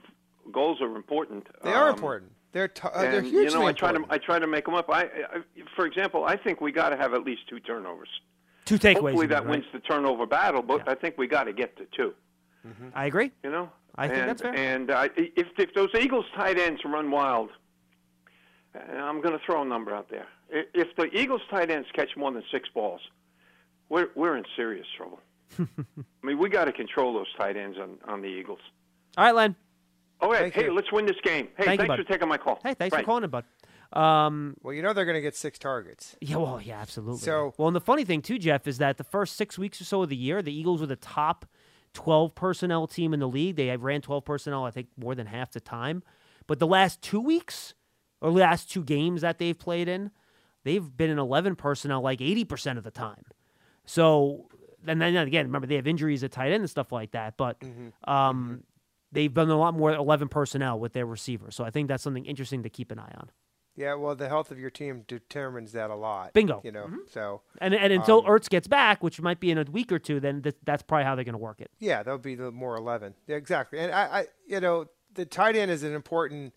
goals 0.52 0.80
are 0.80 0.94
important. 0.96 1.46
They 1.62 1.72
are 1.72 1.88
Um, 1.88 1.94
important. 1.94 2.32
They're 2.52 2.68
t- 2.68 2.88
uh, 2.92 3.02
they're 3.02 3.18
and, 3.18 3.26
hugely 3.26 3.44
you 3.44 3.50
know, 3.50 3.66
I 3.66 3.72
try 3.72 3.90
important. 3.90 4.08
to 4.10 4.14
I 4.14 4.18
try 4.18 4.38
to 4.38 4.46
make 4.46 4.64
them 4.64 4.74
up. 4.74 4.88
I, 4.90 5.02
I 5.02 5.42
for 5.76 5.86
example, 5.86 6.24
I 6.24 6.36
think 6.36 6.60
we 6.60 6.72
got 6.72 6.88
to 6.90 6.96
have 6.96 7.12
at 7.14 7.22
least 7.24 7.42
two 7.48 7.60
turnovers. 7.60 8.08
Two 8.64 8.78
takeaways. 8.78 8.94
Hopefully 8.94 9.12
you 9.14 9.18
mean, 9.20 9.28
that 9.30 9.42
right? 9.44 9.50
wins 9.50 9.64
the 9.72 9.80
turnover 9.80 10.26
battle, 10.26 10.62
but 10.62 10.88
I 10.88 10.94
think 10.94 11.16
we 11.18 11.26
got 11.26 11.44
to 11.44 11.52
get 11.52 11.76
to 11.78 11.86
2 11.96 12.14
I 12.94 13.06
agree. 13.06 13.30
You 13.42 13.50
know, 13.50 13.70
I 13.96 14.08
think 14.08 14.26
that's 14.26 14.42
fair. 14.42 14.54
And 14.54 14.90
uh, 14.90 15.08
if 15.16 15.46
if 15.58 15.72
those 15.74 15.88
Eagles 15.98 16.26
tight 16.36 16.58
ends 16.58 16.82
run 16.84 17.10
wild, 17.10 17.50
and 18.74 18.98
I'm 18.98 19.20
going 19.22 19.38
to 19.38 19.44
throw 19.44 19.62
a 19.62 19.64
number 19.64 19.94
out 19.94 20.10
there. 20.10 20.26
If 20.50 20.94
the 20.96 21.04
Eagles 21.14 21.42
tight 21.50 21.70
ends 21.70 21.88
catch 21.94 22.16
more 22.16 22.30
than 22.32 22.42
six 22.50 22.68
balls, 22.70 23.00
we're 23.88 24.08
we're 24.14 24.36
in 24.36 24.44
serious 24.56 24.86
trouble. 24.96 25.20
I 25.58 25.66
mean, 26.22 26.38
we 26.38 26.48
got 26.50 26.66
to 26.66 26.72
control 26.72 27.14
those 27.14 27.32
tight 27.38 27.56
ends 27.56 27.78
on 27.78 27.98
on 28.06 28.20
the 28.22 28.28
Eagles. 28.28 28.60
All 29.16 29.24
right, 29.24 29.34
Len. 29.34 29.56
All 30.20 30.30
right, 30.30 30.40
Thank 30.42 30.54
hey, 30.54 30.64
you. 30.64 30.74
let's 30.74 30.90
win 30.92 31.06
this 31.06 31.16
game. 31.22 31.48
Hey, 31.56 31.64
Thank 31.64 31.80
thanks 31.80 31.86
bud. 31.88 31.98
for 31.98 32.04
taking 32.12 32.28
my 32.28 32.38
call. 32.38 32.58
Hey, 32.64 32.74
thanks 32.74 32.92
Right. 32.92 33.02
for 33.02 33.06
calling 33.06 33.24
it, 33.24 33.30
bud. 33.30 33.44
Um, 33.92 34.54
well, 34.62 34.74
you 34.74 34.82
know 34.82 34.92
they're 34.92 35.04
going 35.06 35.14
to 35.14 35.20
get 35.22 35.34
six 35.36 35.58
targets. 35.58 36.16
Yeah, 36.20 36.36
well, 36.36 36.60
yeah, 36.60 36.78
absolutely. 36.80 37.20
So- 37.20 37.54
well, 37.56 37.68
and 37.68 37.76
the 37.76 37.80
funny 37.80 38.04
thing 38.04 38.20
too, 38.20 38.38
Jeff, 38.38 38.66
is 38.66 38.78
that 38.78 38.98
the 38.98 39.04
first 39.04 39.36
six 39.36 39.56
weeks 39.58 39.80
or 39.80 39.84
so 39.84 40.02
of 40.02 40.08
the 40.08 40.16
year, 40.16 40.42
the 40.42 40.52
Eagles 40.52 40.80
were 40.80 40.86
the 40.86 40.96
top 40.96 41.46
twelve 41.94 42.34
personnel 42.34 42.86
team 42.86 43.14
in 43.14 43.20
the 43.20 43.28
league. 43.28 43.56
They 43.56 43.74
ran 43.76 44.02
twelve 44.02 44.24
personnel, 44.26 44.64
I 44.64 44.70
think, 44.70 44.88
more 44.98 45.14
than 45.14 45.26
half 45.26 45.52
the 45.52 45.60
time. 45.60 46.02
But 46.46 46.58
the 46.58 46.66
last 46.66 47.00
two 47.00 47.20
weeks, 47.20 47.72
or 48.20 48.30
last 48.30 48.70
two 48.70 48.84
games 48.84 49.22
that 49.22 49.38
they've 49.38 49.58
played 49.58 49.88
in, 49.88 50.10
they've 50.64 50.84
been 50.96 51.08
in 51.10 51.18
eleven 51.18 51.56
personnel 51.56 52.02
like 52.02 52.20
eighty 52.20 52.44
percent 52.44 52.76
of 52.76 52.84
the 52.84 52.90
time. 52.90 53.24
So, 53.86 54.48
and 54.86 55.00
then 55.00 55.16
again, 55.16 55.46
remember 55.46 55.66
they 55.66 55.76
have 55.76 55.86
injuries 55.86 56.22
at 56.22 56.30
tight 56.32 56.52
end 56.52 56.60
and 56.60 56.68
stuff 56.68 56.92
like 56.92 57.12
that. 57.12 57.38
But 57.38 57.56
um, 58.04 58.64
they've 59.12 59.32
been 59.32 59.50
a 59.50 59.56
lot 59.58 59.74
more 59.74 59.92
eleven 59.92 60.28
personnel 60.28 60.78
with 60.78 60.92
their 60.92 61.06
receivers. 61.06 61.54
So 61.56 61.64
I 61.64 61.70
think 61.70 61.88
that's 61.88 62.02
something 62.02 62.24
interesting 62.26 62.62
to 62.62 62.70
keep 62.70 62.90
an 62.92 62.98
eye 62.98 63.14
on. 63.16 63.30
Yeah, 63.76 63.94
well, 63.94 64.16
the 64.16 64.28
health 64.28 64.50
of 64.50 64.58
your 64.58 64.70
team 64.70 65.04
determines 65.06 65.70
that 65.72 65.90
a 65.90 65.94
lot. 65.94 66.32
Bingo. 66.32 66.60
You 66.64 66.72
know, 66.72 66.86
Mhm. 66.86 67.08
so 67.08 67.42
And 67.60 67.74
and 67.74 67.92
until 67.92 68.18
um, 68.20 68.24
Ertz 68.26 68.48
gets 68.48 68.66
back, 68.66 69.02
which 69.04 69.20
might 69.20 69.38
be 69.38 69.50
in 69.52 69.58
a 69.58 69.62
week 69.70 69.92
or 69.92 70.00
two, 70.00 70.18
then 70.18 70.42
th- 70.42 70.56
that's 70.64 70.82
probably 70.82 71.04
how 71.04 71.14
they're 71.14 71.24
going 71.24 71.34
to 71.34 71.38
work 71.38 71.60
it. 71.60 71.70
Yeah, 71.78 72.02
that'll 72.02 72.18
be 72.18 72.34
the 72.34 72.50
more 72.50 72.76
eleven. 72.76 73.14
Yeah, 73.28 73.36
exactly. 73.36 73.78
And 73.78 73.92
I, 73.92 74.02
I, 74.20 74.26
you 74.48 74.58
know, 74.60 74.86
the 75.14 75.24
tight 75.26 75.54
end 75.54 75.70
is 75.70 75.84
an 75.84 75.94
important 75.94 76.54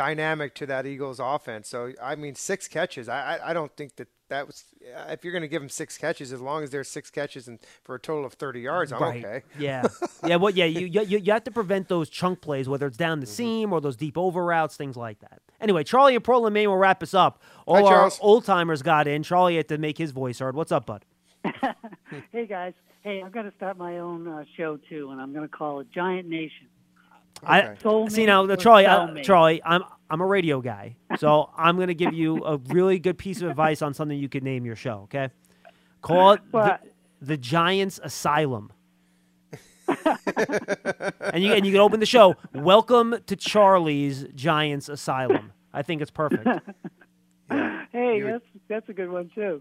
dynamic 0.00 0.54
to 0.54 0.64
that 0.66 0.86
Eagles 0.86 1.20
offense. 1.20 1.68
So 1.68 1.92
I 2.02 2.14
mean, 2.14 2.34
six 2.34 2.68
catches. 2.68 3.08
I, 3.08 3.36
I, 3.36 3.50
I 3.50 3.52
don't 3.52 3.74
think 3.76 3.96
that 3.96 4.08
that 4.30 4.46
was. 4.46 4.64
If 5.08 5.24
you're 5.24 5.32
going 5.32 5.42
to 5.42 5.48
give 5.48 5.62
him 5.62 5.68
six 5.68 5.98
catches, 5.98 6.32
as 6.32 6.40
long 6.40 6.62
as 6.62 6.70
there's 6.70 6.88
six 6.88 7.10
catches 7.10 7.48
and 7.48 7.58
for 7.84 7.96
a 7.96 7.98
total 8.00 8.24
of 8.24 8.32
thirty 8.34 8.60
yards, 8.60 8.92
I'm 8.92 9.02
right. 9.02 9.22
okay. 9.24 9.42
Yeah. 9.58 9.82
yeah. 10.26 10.36
Well, 10.36 10.50
yeah. 10.54 10.64
You, 10.64 10.86
you 10.86 11.18
you 11.18 11.32
have 11.32 11.44
to 11.44 11.50
prevent 11.50 11.88
those 11.88 12.08
chunk 12.08 12.40
plays, 12.40 12.66
whether 12.68 12.86
it's 12.86 12.96
down 12.96 13.20
the 13.20 13.26
Mm-hmm. 13.26 13.34
seam 13.34 13.72
or 13.74 13.80
those 13.82 13.96
deep 13.96 14.16
over 14.16 14.42
routes, 14.44 14.76
things 14.76 14.96
like 14.96 15.18
that. 15.20 15.40
Anyway, 15.60 15.84
Charlie 15.84 16.14
and 16.14 16.24
Portland, 16.24 16.54
Maine 16.54 16.70
will 16.70 16.78
wrap 16.78 17.02
us 17.02 17.12
up. 17.12 17.42
All 17.66 17.86
Hi, 17.86 17.94
our 17.94 18.10
old 18.20 18.46
timers 18.46 18.80
got 18.82 19.06
in. 19.06 19.22
Charlie 19.22 19.56
had 19.56 19.68
to 19.68 19.76
make 19.76 19.98
his 19.98 20.12
voice 20.12 20.38
heard. 20.38 20.54
What's 20.56 20.72
up, 20.72 20.86
bud? 20.86 21.04
Hey 22.32 22.46
guys, 22.46 22.72
hey, 23.02 23.22
I'm 23.22 23.30
going 23.30 23.48
to 23.48 23.56
start 23.56 23.76
my 23.78 23.98
own 23.98 24.26
uh, 24.26 24.44
show 24.56 24.78
too, 24.88 25.10
and 25.12 25.20
I'm 25.20 25.32
going 25.32 25.46
to 25.48 25.54
call 25.56 25.78
it 25.80 25.86
Giant 25.92 26.28
Nation. 26.28 26.66
I 27.42 27.62
Soulmate 27.82 28.12
see 28.12 28.26
now, 28.26 28.44
or 28.44 28.56
Charlie. 28.56 28.86
Uh, 28.86 29.06
cellmate? 29.06 29.22
Charlie, 29.24 29.62
I'm 29.64 29.82
I'm 30.08 30.20
a 30.20 30.26
radio 30.26 30.60
guy, 30.60 30.96
so 31.18 31.50
I'm 31.56 31.76
going 31.76 31.88
to 31.88 31.94
give 31.94 32.12
you 32.12 32.44
a 32.44 32.56
really 32.56 32.98
good 32.98 33.18
piece 33.18 33.42
of 33.42 33.50
advice 33.50 33.82
on 33.82 33.94
something 33.94 34.18
you 34.18 34.28
could 34.28 34.42
name 34.42 34.64
your 34.64 34.76
show. 34.76 35.02
Okay, 35.04 35.30
call 36.02 36.32
it 36.32 36.40
the, 36.52 36.78
the 37.22 37.36
Giants 37.36 38.00
Asylum. 38.02 38.72
and 41.32 41.42
you 41.42 41.52
and 41.52 41.66
you 41.66 41.72
can 41.72 41.80
open 41.80 42.00
the 42.00 42.06
show. 42.06 42.36
Welcome 42.54 43.16
to 43.26 43.36
Charlie's 43.36 44.24
Giants 44.34 44.88
Asylum. 44.88 45.52
I 45.72 45.82
think 45.82 46.02
it's 46.02 46.10
perfect. 46.10 46.46
Hey, 47.92 48.20
that's 48.20 48.44
that's 48.68 48.88
a 48.88 48.92
good 48.92 49.10
one 49.10 49.28
too. 49.34 49.60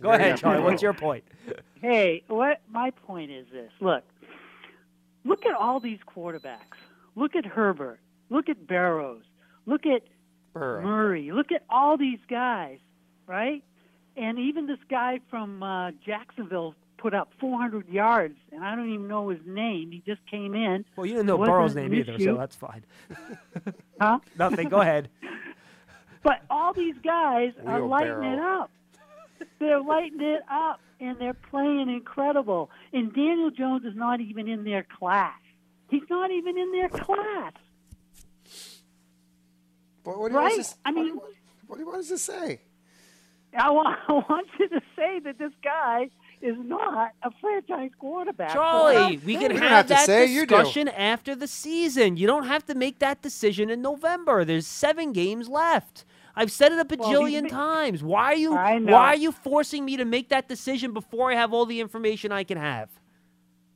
Go 0.00 0.10
ahead, 0.10 0.38
Charlie. 0.38 0.62
What's 0.62 0.80
your 0.80 0.94
point? 0.94 1.22
Hey, 1.74 2.22
what 2.28 2.62
my 2.70 2.90
point 2.90 3.30
is 3.30 3.46
this. 3.52 3.70
Look, 3.80 4.02
look 5.24 5.46
at 5.46 5.54
all 5.54 5.80
these 5.80 5.98
quarterbacks. 6.14 6.78
Look 7.16 7.36
at 7.36 7.44
Herbert. 7.44 8.00
Look 8.28 8.48
at 8.48 8.66
Barrows. 8.66 9.22
Look 9.66 9.86
at 9.86 10.02
Burrow. 10.52 10.82
Murray. 10.82 11.32
Look 11.32 11.52
at 11.52 11.64
all 11.68 11.96
these 11.96 12.20
guys, 12.28 12.78
right? 13.26 13.62
And 14.16 14.38
even 14.38 14.66
this 14.66 14.78
guy 14.88 15.20
from 15.30 15.62
uh, 15.62 15.92
Jacksonville 16.04 16.74
put 16.98 17.14
up 17.14 17.32
400 17.40 17.88
yards, 17.88 18.36
and 18.52 18.62
I 18.62 18.74
don't 18.74 18.92
even 18.92 19.08
know 19.08 19.28
his 19.30 19.40
name. 19.46 19.90
He 19.90 20.02
just 20.06 20.20
came 20.30 20.54
in. 20.54 20.84
Well, 20.96 21.06
you 21.06 21.14
didn't 21.14 21.26
know 21.26 21.38
Burrow's 21.38 21.74
name 21.74 21.94
either, 21.94 22.12
issue. 22.12 22.24
so 22.24 22.36
that's 22.36 22.56
fine. 22.56 22.84
Huh? 24.00 24.18
Nothing. 24.38 24.68
Go 24.68 24.80
ahead. 24.80 25.08
But 26.22 26.42
all 26.50 26.74
these 26.74 26.96
guys 27.02 27.52
are 27.66 27.80
lighting 27.80 28.22
it 28.24 28.38
up. 28.38 28.70
They're 29.58 29.82
lighting 29.82 30.20
it 30.20 30.42
up, 30.50 30.80
and 31.00 31.18
they're 31.18 31.34
playing 31.34 31.88
incredible. 31.88 32.70
And 32.92 33.12
Daniel 33.14 33.50
Jones 33.50 33.84
is 33.84 33.94
not 33.96 34.20
even 34.20 34.48
in 34.48 34.64
their 34.64 34.84
class. 34.98 35.34
He's 35.90 36.02
not 36.08 36.30
even 36.30 36.56
in 36.56 36.72
their 36.72 36.88
class, 36.88 37.52
What, 40.04 40.18
what 40.18 40.28
do 40.28 40.34
you 40.34 40.40
right? 40.40 40.52
want 40.56 40.64
to, 40.64 40.74
I 40.84 40.92
mean, 40.92 41.16
what 41.66 41.76
do 41.76 41.82
you 41.82 41.86
want 41.86 42.00
us 42.00 42.08
to 42.08 42.18
say? 42.18 42.60
I 43.58 43.70
want, 43.70 43.98
I 44.08 44.12
want 44.12 44.46
you 44.58 44.68
to 44.68 44.80
say 44.96 45.18
that 45.20 45.38
this 45.38 45.52
guy 45.64 46.10
is 46.40 46.56
not 46.58 47.10
a 47.22 47.30
franchise 47.40 47.90
quarterback. 47.98 48.52
Charlie, 48.52 49.18
we 49.18 49.36
can 49.36 49.50
have, 49.50 49.60
have 49.60 49.86
to 49.86 49.94
that 49.94 50.06
say, 50.06 50.26
you 50.26 50.46
discussion 50.46 50.88
after 50.88 51.34
the 51.34 51.46
season. 51.46 52.16
You 52.16 52.26
don't 52.26 52.46
have 52.46 52.64
to 52.66 52.74
make 52.74 52.98
that 53.00 53.20
decision 53.20 53.68
in 53.68 53.82
November. 53.82 54.44
There's 54.44 54.66
seven 54.66 55.12
games 55.12 55.48
left. 55.48 56.04
I've 56.40 56.50
said 56.52 56.72
it 56.72 56.78
a 56.78 56.96
Well, 56.96 57.10
bajillion 57.10 57.42
ma- 57.44 57.48
times. 57.48 58.02
Why 58.02 58.24
are 58.32 58.34
you 58.34 58.54
why 58.54 59.06
are 59.08 59.16
you 59.16 59.30
forcing 59.30 59.84
me 59.84 59.96
to 59.98 60.04
make 60.04 60.30
that 60.30 60.48
decision 60.48 60.92
before 60.92 61.30
I 61.30 61.34
have 61.34 61.52
all 61.52 61.66
the 61.66 61.80
information 61.80 62.32
I 62.32 62.44
can 62.44 62.58
have? 62.58 62.88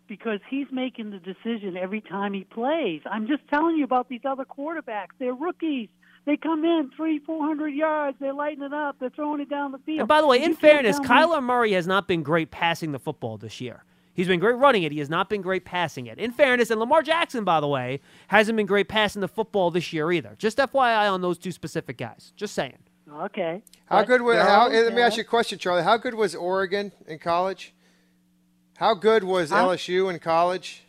because 0.07 0.41
he's 0.51 0.67
making 0.71 1.11
the 1.11 1.19
decision 1.19 1.77
every 1.79 2.01
time 2.03 2.35
he 2.35 2.45
plays. 2.45 3.01
I'm 3.11 3.27
just 3.27 3.43
telling 3.49 3.77
you 3.77 3.85
about 3.85 4.09
these 4.09 4.21
other 4.25 4.45
quarterbacks. 4.45 5.09
They're 5.19 5.35
rookies. 5.35 5.89
They 6.27 6.37
come 6.37 6.65
in 6.65 6.91
three, 6.97 7.19
four 7.21 7.45
hundred 7.45 7.71
yards. 7.71 8.17
They're 8.21 8.35
lighting 8.35 8.63
it 8.63 8.73
up. 8.73 8.97
They're 8.99 9.11
throwing 9.11 9.41
it 9.41 9.51
down 9.51 9.73
the 9.73 9.79
field. 9.79 10.01
And 10.01 10.09
by 10.09 10.21
the 10.21 10.27
way, 10.27 10.39
in 10.39 10.51
can't 10.51 10.61
fairness, 10.61 11.01
Kyler 11.01 11.43
Murray 11.43 11.73
has 11.73 11.87
not 11.87 12.09
been 12.09 12.23
great 12.23 12.51
passing 12.51 12.93
the 12.93 12.99
football 12.99 13.37
this 13.39 13.61
year. 13.61 13.85
He's 14.15 14.29
been 14.29 14.41
great 14.41 14.57
running 14.57 14.85
it. 14.85 14.93
He 14.93 14.99
has 15.01 15.11
not 15.11 15.29
been 15.29 15.43
great 15.43 15.65
passing 15.65 16.07
it. 16.07 16.19
In 16.19 16.31
fairness, 16.31 16.71
and 16.71 16.79
Lamar 16.81 17.03
Jackson, 17.03 17.43
by 17.45 17.61
the 17.61 17.67
way, 17.69 18.01
hasn't 18.29 18.57
been 18.57 18.67
great 18.67 18.89
passing 18.89 19.21
the 19.21 19.29
football 19.29 19.71
this 19.71 19.93
year 19.93 20.11
either. 20.13 20.35
Just 20.39 20.59
FYI 20.59 21.11
on 21.13 21.21
those 21.21 21.37
two 21.37 21.51
specific 21.53 21.99
guys. 21.99 22.33
Just 22.37 22.55
saying. 22.55 22.79
Okay. 23.13 23.63
How 23.87 23.99
But 24.01 24.07
good 24.07 24.23
was? 24.23 24.37
they're 24.37 24.45
How, 24.47 24.61
all- 24.63 24.71
let 24.71 24.95
me 24.95 25.03
ask 25.03 25.17
you 25.17 25.23
a 25.23 25.27
question, 25.27 25.59
Charlie. 25.59 25.83
How 25.83 25.97
good 25.97 26.15
was 26.15 26.35
Oregon 26.35 26.93
in 27.07 27.19
college? 27.19 27.75
How 28.79 28.95
good 28.95 29.25
was 29.25 29.51
Huh? 29.51 29.67
LSU 29.67 30.13
in 30.13 30.19
college? 30.21 30.85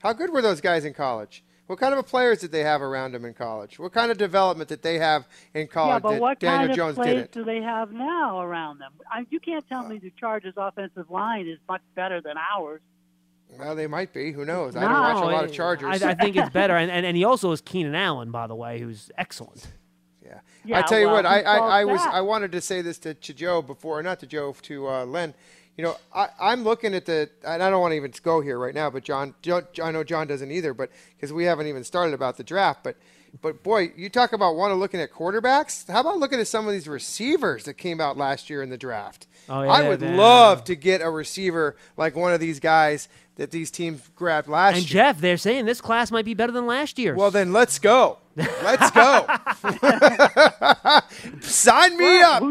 How 0.00 0.12
good 0.12 0.30
were 0.30 0.42
those 0.42 0.60
guys 0.60 0.84
in 0.84 0.92
college? 0.94 1.42
What 1.66 1.78
kind 1.78 1.94
of 1.94 2.06
players 2.06 2.40
did 2.40 2.52
they 2.52 2.60
have 2.60 2.82
around 2.82 3.12
them 3.12 3.24
in 3.24 3.32
college? 3.32 3.78
What 3.78 3.92
kind 3.92 4.10
of 4.10 4.18
development 4.18 4.68
did 4.68 4.82
they 4.82 4.98
have 4.98 5.26
in 5.54 5.66
college? 5.66 5.94
Yeah, 5.94 5.98
but 6.00 6.10
that 6.12 6.20
what 6.20 6.40
Daniel 6.40 6.58
kind 6.58 6.70
of 6.70 6.76
Jones 6.76 6.94
plays 6.96 7.14
didn't? 7.14 7.32
do 7.32 7.44
they 7.44 7.62
have 7.62 7.90
now 7.90 8.40
around 8.40 8.80
them? 8.80 8.92
I, 9.10 9.24
you 9.30 9.40
can't 9.40 9.66
tell 9.66 9.88
me 9.88 9.98
the 9.98 10.12
Chargers' 10.18 10.54
offensive 10.58 11.10
line 11.10 11.48
is 11.48 11.58
much 11.66 11.80
better 11.94 12.20
than 12.20 12.34
ours. 12.36 12.82
Well, 13.58 13.74
they 13.74 13.86
might 13.86 14.12
be. 14.12 14.32
Who 14.32 14.44
knows? 14.44 14.76
I 14.76 14.82
don't 14.82 14.92
watch 14.92 15.22
a 15.22 15.26
lot 15.26 15.44
of 15.44 15.52
Chargers. 15.52 16.02
I, 16.02 16.10
I 16.10 16.14
think 16.14 16.36
it's 16.36 16.50
better, 16.50 16.76
and, 16.76 16.90
and 16.90 17.06
and 17.06 17.16
he 17.16 17.24
also 17.24 17.52
is 17.52 17.60
Keenan 17.60 17.94
Allen, 17.94 18.30
by 18.30 18.46
the 18.46 18.54
way, 18.54 18.80
who's 18.80 19.10
excellent. 19.16 19.68
Yeah. 20.22 20.40
Yeah, 20.64 20.78
I 20.78 20.82
tell 20.82 20.98
you 20.98 21.08
what, 21.08 21.24
I, 21.26 21.42
I, 21.42 21.56
I 21.80 21.84
was? 21.84 22.00
I 22.00 22.20
wanted 22.20 22.52
to 22.52 22.60
say 22.60 22.82
this 22.82 22.98
to, 23.00 23.14
to 23.14 23.34
Joe 23.34 23.62
before, 23.62 24.02
not 24.02 24.20
to 24.20 24.26
Joe, 24.26 24.54
to 24.62 24.88
uh, 24.88 25.04
Len. 25.04 25.34
You 25.76 25.84
know, 25.84 25.96
I, 26.14 26.28
I'm 26.40 26.62
looking 26.62 26.94
at 26.94 27.06
the, 27.06 27.30
and 27.46 27.62
I 27.62 27.70
don't 27.70 27.80
want 27.80 27.92
to 27.92 27.96
even 27.96 28.12
go 28.22 28.40
here 28.40 28.58
right 28.58 28.74
now, 28.74 28.90
but 28.90 29.04
John, 29.04 29.34
John 29.42 29.66
I 29.82 29.90
know 29.90 30.04
John 30.04 30.26
doesn't 30.26 30.50
either, 30.50 30.74
but 30.74 30.90
because 31.16 31.32
we 31.32 31.44
haven't 31.44 31.66
even 31.66 31.84
started 31.84 32.14
about 32.14 32.36
the 32.36 32.44
draft, 32.44 32.82
but. 32.82 32.96
But 33.42 33.64
boy, 33.64 33.90
you 33.96 34.10
talk 34.10 34.32
about 34.32 34.54
one 34.54 34.70
of 34.70 34.78
looking 34.78 35.00
at 35.00 35.10
quarterbacks. 35.10 35.90
How 35.90 36.02
about 36.02 36.18
looking 36.18 36.38
at 36.38 36.46
some 36.46 36.68
of 36.68 36.72
these 36.72 36.86
receivers 36.86 37.64
that 37.64 37.74
came 37.74 38.00
out 38.00 38.16
last 38.16 38.48
year 38.48 38.62
in 38.62 38.70
the 38.70 38.78
draft? 38.78 39.26
Oh, 39.48 39.58
I 39.58 39.88
would 39.88 40.00
man. 40.00 40.16
love 40.16 40.62
to 40.64 40.76
get 40.76 41.00
a 41.02 41.10
receiver 41.10 41.74
like 41.96 42.14
one 42.14 42.32
of 42.32 42.38
these 42.38 42.60
guys 42.60 43.08
that 43.36 43.50
these 43.50 43.70
teams 43.70 44.10
grabbed 44.14 44.48
last 44.48 44.76
And 44.76 44.90
year. 44.90 45.02
And 45.02 45.14
Jeff, 45.14 45.20
they're 45.20 45.36
saying 45.36 45.66
this 45.66 45.80
class 45.80 46.10
might 46.10 46.24
be 46.24 46.34
better 46.34 46.52
than 46.52 46.66
last 46.66 46.98
year. 46.98 47.14
Well, 47.14 47.30
then 47.30 47.52
let's 47.52 47.78
go. 47.78 48.18
Let's 48.36 48.90
go. 48.90 49.26
Sign 51.40 51.96
me 51.96 52.20
up. 52.20 52.42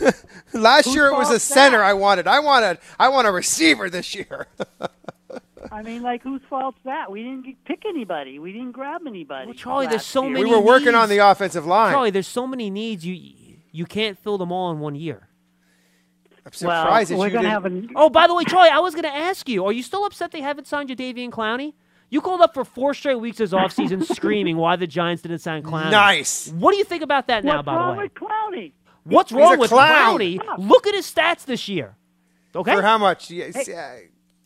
Last 0.54 0.94
year 0.94 1.06
it 1.08 1.12
was 1.12 1.30
a 1.30 1.38
center 1.38 1.78
that? 1.78 1.84
I 1.84 1.92
wanted. 1.92 2.26
I 2.26 2.38
wanted 2.40 2.78
I 2.98 3.10
want 3.10 3.26
a 3.26 3.32
receiver 3.32 3.90
this 3.90 4.14
year. 4.14 4.46
I 5.70 5.82
mean, 5.82 6.02
like, 6.02 6.22
whose 6.22 6.40
fault's 6.48 6.78
that? 6.84 7.10
We 7.10 7.22
didn't 7.22 7.56
pick 7.66 7.84
anybody. 7.86 8.38
We 8.38 8.52
didn't 8.52 8.72
grab 8.72 9.02
anybody. 9.06 9.52
Charlie, 9.52 9.88
there's 9.88 10.06
so 10.06 10.22
year. 10.22 10.30
many. 10.32 10.44
we 10.44 10.50
were 10.50 10.60
working 10.60 10.94
on 10.94 11.08
the 11.08 11.18
offensive 11.18 11.66
line. 11.66 11.92
Charlie, 11.92 12.10
there's 12.10 12.28
so 12.28 12.46
many 12.46 12.70
needs. 12.70 13.04
You 13.04 13.34
you 13.72 13.84
can't 13.84 14.18
fill 14.18 14.38
them 14.38 14.52
all 14.52 14.70
in 14.70 14.80
one 14.80 14.94
year. 14.94 15.28
I'm 16.46 16.52
surprised 16.52 17.10
that 17.10 17.18
we're 17.18 17.26
you 17.26 17.32
gonna 17.34 17.60
didn't- 17.60 17.84
have 17.90 17.94
a 17.96 17.98
Oh, 18.04 18.08
by 18.08 18.26
the 18.26 18.34
way, 18.34 18.44
Charlie, 18.44 18.70
I 18.70 18.78
was 18.78 18.94
going 18.94 19.02
to 19.04 19.14
ask 19.14 19.48
you: 19.48 19.64
Are 19.66 19.72
you 19.72 19.82
still 19.82 20.04
upset 20.06 20.30
they 20.30 20.40
haven't 20.40 20.66
signed 20.66 20.88
your 20.88 20.96
Davian 20.96 21.30
Clowney? 21.30 21.74
You 22.08 22.20
called 22.20 22.40
up 22.40 22.54
for 22.54 22.64
four 22.64 22.94
straight 22.94 23.16
weeks 23.20 23.38
this 23.38 23.50
offseason 23.52 24.04
screaming 24.14 24.56
why 24.56 24.76
the 24.76 24.86
Giants 24.86 25.22
didn't 25.22 25.40
sign 25.40 25.64
Clowney. 25.64 25.90
Nice. 25.90 26.48
What 26.52 26.70
do 26.70 26.78
you 26.78 26.84
think 26.84 27.02
about 27.02 27.26
that 27.26 27.42
now, 27.44 27.56
What's 27.56 27.66
by 27.66 27.84
the 27.86 27.92
way? 27.98 28.04
with 28.04 28.14
Clowney? 28.14 28.72
What's 29.02 29.30
He's 29.30 29.38
wrong 29.38 29.58
with 29.58 29.70
clown. 29.70 30.18
Clowney? 30.20 30.40
Look 30.58 30.86
at 30.86 30.94
his 30.94 31.12
stats 31.12 31.44
this 31.44 31.68
year. 31.68 31.96
Okay, 32.54 32.74
For 32.76 32.82
how 32.82 32.96
much? 32.98 33.30
Yes, 33.30 33.68
uh, 33.68 33.96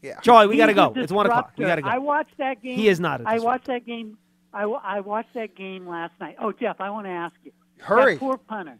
yeah. 0.03 0.19
Charlie, 0.21 0.49
we 0.49 0.57
got 0.57 0.67
to 0.67 0.75
go. 0.75 0.93
It's 0.97 1.13
one 1.13 1.27
o'clock. 1.27 1.53
We 1.57 1.65
got 1.67 1.77
disruptor. 1.77 1.91
to 1.91 1.95
I 1.95 1.99
watched 1.99 2.37
that 2.39 2.63
game. 2.63 2.77
He 2.79 2.89
is 2.89 2.99
not 2.99 3.21
a 3.21 3.29
I 3.29 3.35
disruptor. 3.35 3.45
watched 3.47 3.67
that 3.69 3.87
game. 3.87 4.17
I, 4.53 4.63
I 4.65 5.01
watched 5.01 5.35
that 5.35 5.55
game 5.55 5.87
last 5.87 6.13
night. 6.19 6.37
Oh, 6.41 6.53
Jeff, 6.53 6.81
I 6.81 6.91
want 6.91 7.07
to 7.07 7.11
ask 7.11 7.35
you. 7.45 7.53
Hurry. 7.79 8.15
That 8.15 8.21
poor 8.21 8.37
punter. 8.39 8.79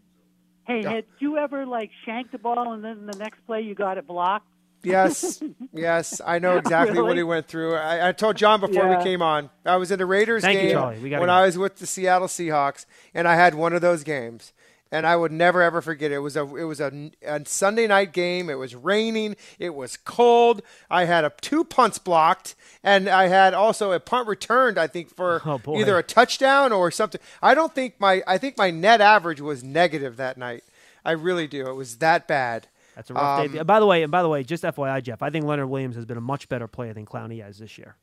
Hey, 0.71 0.83
Yeah. 0.83 0.91
had 0.93 1.05
you 1.19 1.37
ever 1.39 1.67
like 1.67 1.91
shanked 2.05 2.33
the 2.33 2.39
ball 2.39 2.73
and 2.73 2.85
then 2.85 3.07
the 3.07 3.17
next 3.19 3.45
play 3.47 3.61
you 3.63 3.75
got 3.75 3.99
it 3.99 4.07
blocked? 4.07 4.47
Yes, 4.83 5.43
yes, 5.75 6.21
I 6.27 6.39
know 6.39 6.57
exactly 6.57 7.03
what 7.03 7.17
he 7.17 7.23
went 7.23 7.47
through. 7.47 7.75
I, 7.75 8.09
I 8.09 8.13
told 8.13 8.37
John 8.37 8.61
before 8.61 8.85
Yeah. 8.85 8.97
we 8.99 9.05
came 9.05 9.21
on. 9.21 9.51
I 9.67 9.77
was 9.77 9.91
in 9.91 10.01
a 10.01 10.07
Raiders 10.07 10.43
Thank 10.43 10.59
game 10.61 10.71
Charlie. 10.73 10.99
We 11.01 11.11
when 11.11 11.27
go. 11.27 11.33
I 11.33 11.45
was 11.45 11.59
with 11.59 11.77
the 11.77 11.87
Seattle 11.87 12.29
Seahawks, 12.29 12.87
and 13.13 13.29
I 13.29 13.35
had 13.35 13.55
one 13.55 13.75
of 13.75 13.83
those 13.83 14.05
games, 14.05 14.55
and 14.93 15.07
I 15.07 15.17
would 15.17 15.33
never 15.33 15.63
ever 15.63 15.81
forget 15.81 16.11
it. 16.11 16.17
It 16.17 16.19
was 16.19 16.37
a 16.37 16.43
it 16.57 16.65
was 16.65 16.81
a, 16.81 17.11
a 17.27 17.45
Sunday 17.47 17.87
night 17.87 18.13
game. 18.13 18.51
It 18.51 18.55
was 18.59 18.75
raining. 18.75 19.37
It 19.59 19.75
was 19.75 19.97
cold. 19.97 20.63
I 20.91 21.05
had 21.05 21.25
a 21.25 21.33
two 21.41 21.65
punts 21.65 21.99
blocked, 21.99 22.55
and 22.83 23.09
I 23.09 23.29
had 23.29 23.55
also 23.55 23.93
a 23.93 24.01
punt 24.01 24.27
returned. 24.29 24.79
I 24.79 24.87
think 24.87 25.15
for 25.15 25.41
Oh, 25.47 25.61
either 25.79 25.97
a 25.99 26.03
touchdown 26.03 26.73
or 26.73 26.91
something. 26.91 27.21
I 27.43 27.55
don't 27.55 27.75
think 27.75 27.95
my 28.01 28.23
I 28.27 28.39
think 28.39 28.57
my 28.59 28.71
net 28.71 29.01
average 29.01 29.41
was 29.41 29.63
negative 29.63 30.17
that 30.17 30.37
night. 30.39 30.65
I 31.05 31.13
really 31.13 31.47
do. 31.47 31.69
It 31.69 31.75
was 31.75 31.97
that 31.99 32.27
bad. 32.29 32.67
That's 32.97 33.09
a 33.11 33.15
rough 33.15 33.41
Um, 33.41 33.53
day. 33.53 33.63
By 33.63 33.81
the 33.81 33.87
way, 33.87 34.03
and 34.03 34.11
by 34.13 34.23
the 34.23 34.29
way, 34.29 34.43
just 34.43 34.65
FYI, 34.65 35.03
Jeff, 35.03 35.23
I 35.23 35.31
think 35.31 35.47
Leonard 35.47 35.71
Williams 35.71 35.97
has 35.97 36.05
been 36.05 36.19
a 36.19 36.21
much 36.21 36.49
better 36.49 36.67
player 36.67 36.93
than 36.93 37.07
Clowney 37.07 37.43
has 37.43 37.59
this 37.59 37.79
year. 37.79 37.97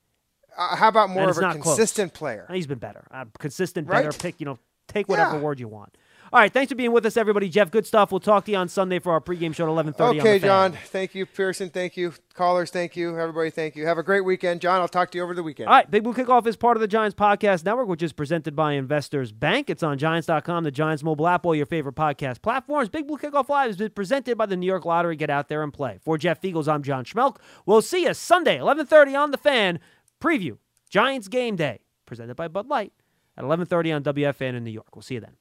Uh, 0.57 0.75
how 0.75 0.87
about 0.87 1.09
more 1.11 1.23
And 1.23 1.29
of 1.31 1.37
a 1.37 1.41
not 1.41 1.59
close. 1.59 1.75
consistent 1.75 2.13
player? 2.13 2.47
He's 2.51 2.65
been 2.65 2.79
better. 2.79 3.05
Uh, 3.11 3.25
consistent, 3.37 3.87
better. 3.87 4.07
Right? 4.09 4.17
Pick, 4.19 4.39
you 4.39 4.45
know, 4.47 4.57
take 4.87 5.07
whatever 5.07 5.35
Yeah. 5.35 5.41
word 5.43 5.59
you 5.59 5.67
want. 5.67 5.95
All 6.33 6.41
right, 6.41 6.51
thanks 6.51 6.69
for 6.69 6.75
being 6.75 6.91
with 6.91 7.05
us, 7.05 7.15
everybody. 7.15 7.47
Jeff, 7.47 7.71
good 7.71 7.85
stuff. 7.85 8.11
We'll 8.11 8.19
talk 8.19 8.43
to 8.45 8.51
you 8.51 8.57
on 8.57 8.67
Sunday 8.67 8.99
for 8.99 9.13
our 9.13 9.21
pregame 9.21 9.55
show 9.55 9.63
at 9.63 9.85
11:30. 9.85 10.19
Okay, 10.19 10.19
on 10.19 10.23
the 10.23 10.39
Fan. 10.39 10.39
John. 10.41 10.71
Thank 10.73 11.15
you, 11.15 11.25
Pearson. 11.25 11.69
Thank 11.69 11.95
you, 11.95 12.13
callers. 12.33 12.69
Thank 12.69 12.97
you, 12.97 13.17
everybody. 13.17 13.49
Thank 13.49 13.77
you. 13.77 13.85
Have 13.85 13.97
a 13.97 14.03
great 14.03 14.25
weekend, 14.25 14.59
John. 14.59 14.81
I'll 14.81 14.89
talk 14.89 15.09
to 15.11 15.17
you 15.17 15.23
over 15.23 15.33
the 15.33 15.43
weekend. 15.43 15.69
All 15.69 15.75
right, 15.75 15.89
Big 15.89 16.03
Blue 16.03 16.13
Kickoff 16.13 16.45
is 16.45 16.57
part 16.57 16.75
of 16.75 16.81
the 16.81 16.87
Giants 16.87 17.15
Podcast 17.15 17.63
Network, 17.63 17.87
which 17.87 18.03
is 18.03 18.11
presented 18.11 18.57
by 18.57 18.73
Investors 18.73 19.31
Bank. 19.31 19.69
It's 19.69 19.83
on 19.83 19.97
Giants.com, 19.97 20.65
the 20.65 20.71
Giants 20.71 21.01
mobile 21.01 21.27
app, 21.27 21.45
all 21.45 21.55
your 21.55 21.65
favorite 21.65 21.95
podcast 21.95 22.41
platforms. 22.41 22.89
Big 22.89 23.07
Blue 23.07 23.17
Kickoff 23.17 23.47
Live 23.47 23.67
has 23.67 23.77
been 23.77 23.91
presented 23.91 24.37
by 24.37 24.45
the 24.45 24.57
New 24.57 24.67
York 24.67 24.83
Lottery. 24.83 25.15
Get 25.15 25.29
out 25.29 25.47
there 25.47 25.63
and 25.63 25.73
play. 25.73 25.97
For 26.03 26.17
Jeff 26.17 26.41
Feagles, 26.41 26.67
I'm 26.67 26.83
John 26.83 27.05
Schmeelk. 27.05 27.37
We'll 27.65 27.81
see 27.81 28.03
you 28.03 28.13
Sunday, 28.13 28.57
11:30 28.57 29.15
on 29.15 29.31
the 29.31 29.37
Fan. 29.37 29.79
Preview 30.19 30.57
Giants 30.89 31.29
Game 31.29 31.55
Day, 31.55 31.85
presented 32.05 32.35
by 32.35 32.49
Bud 32.49 32.67
Light 32.67 32.91
at 33.37 33.45
11:30 33.45 33.95
on 33.95 34.03
WFN 34.03 34.55
in 34.55 34.65
New 34.65 34.71
York. 34.71 34.93
We'll 34.93 35.03
see 35.03 35.13
you 35.13 35.21
then. 35.21 35.37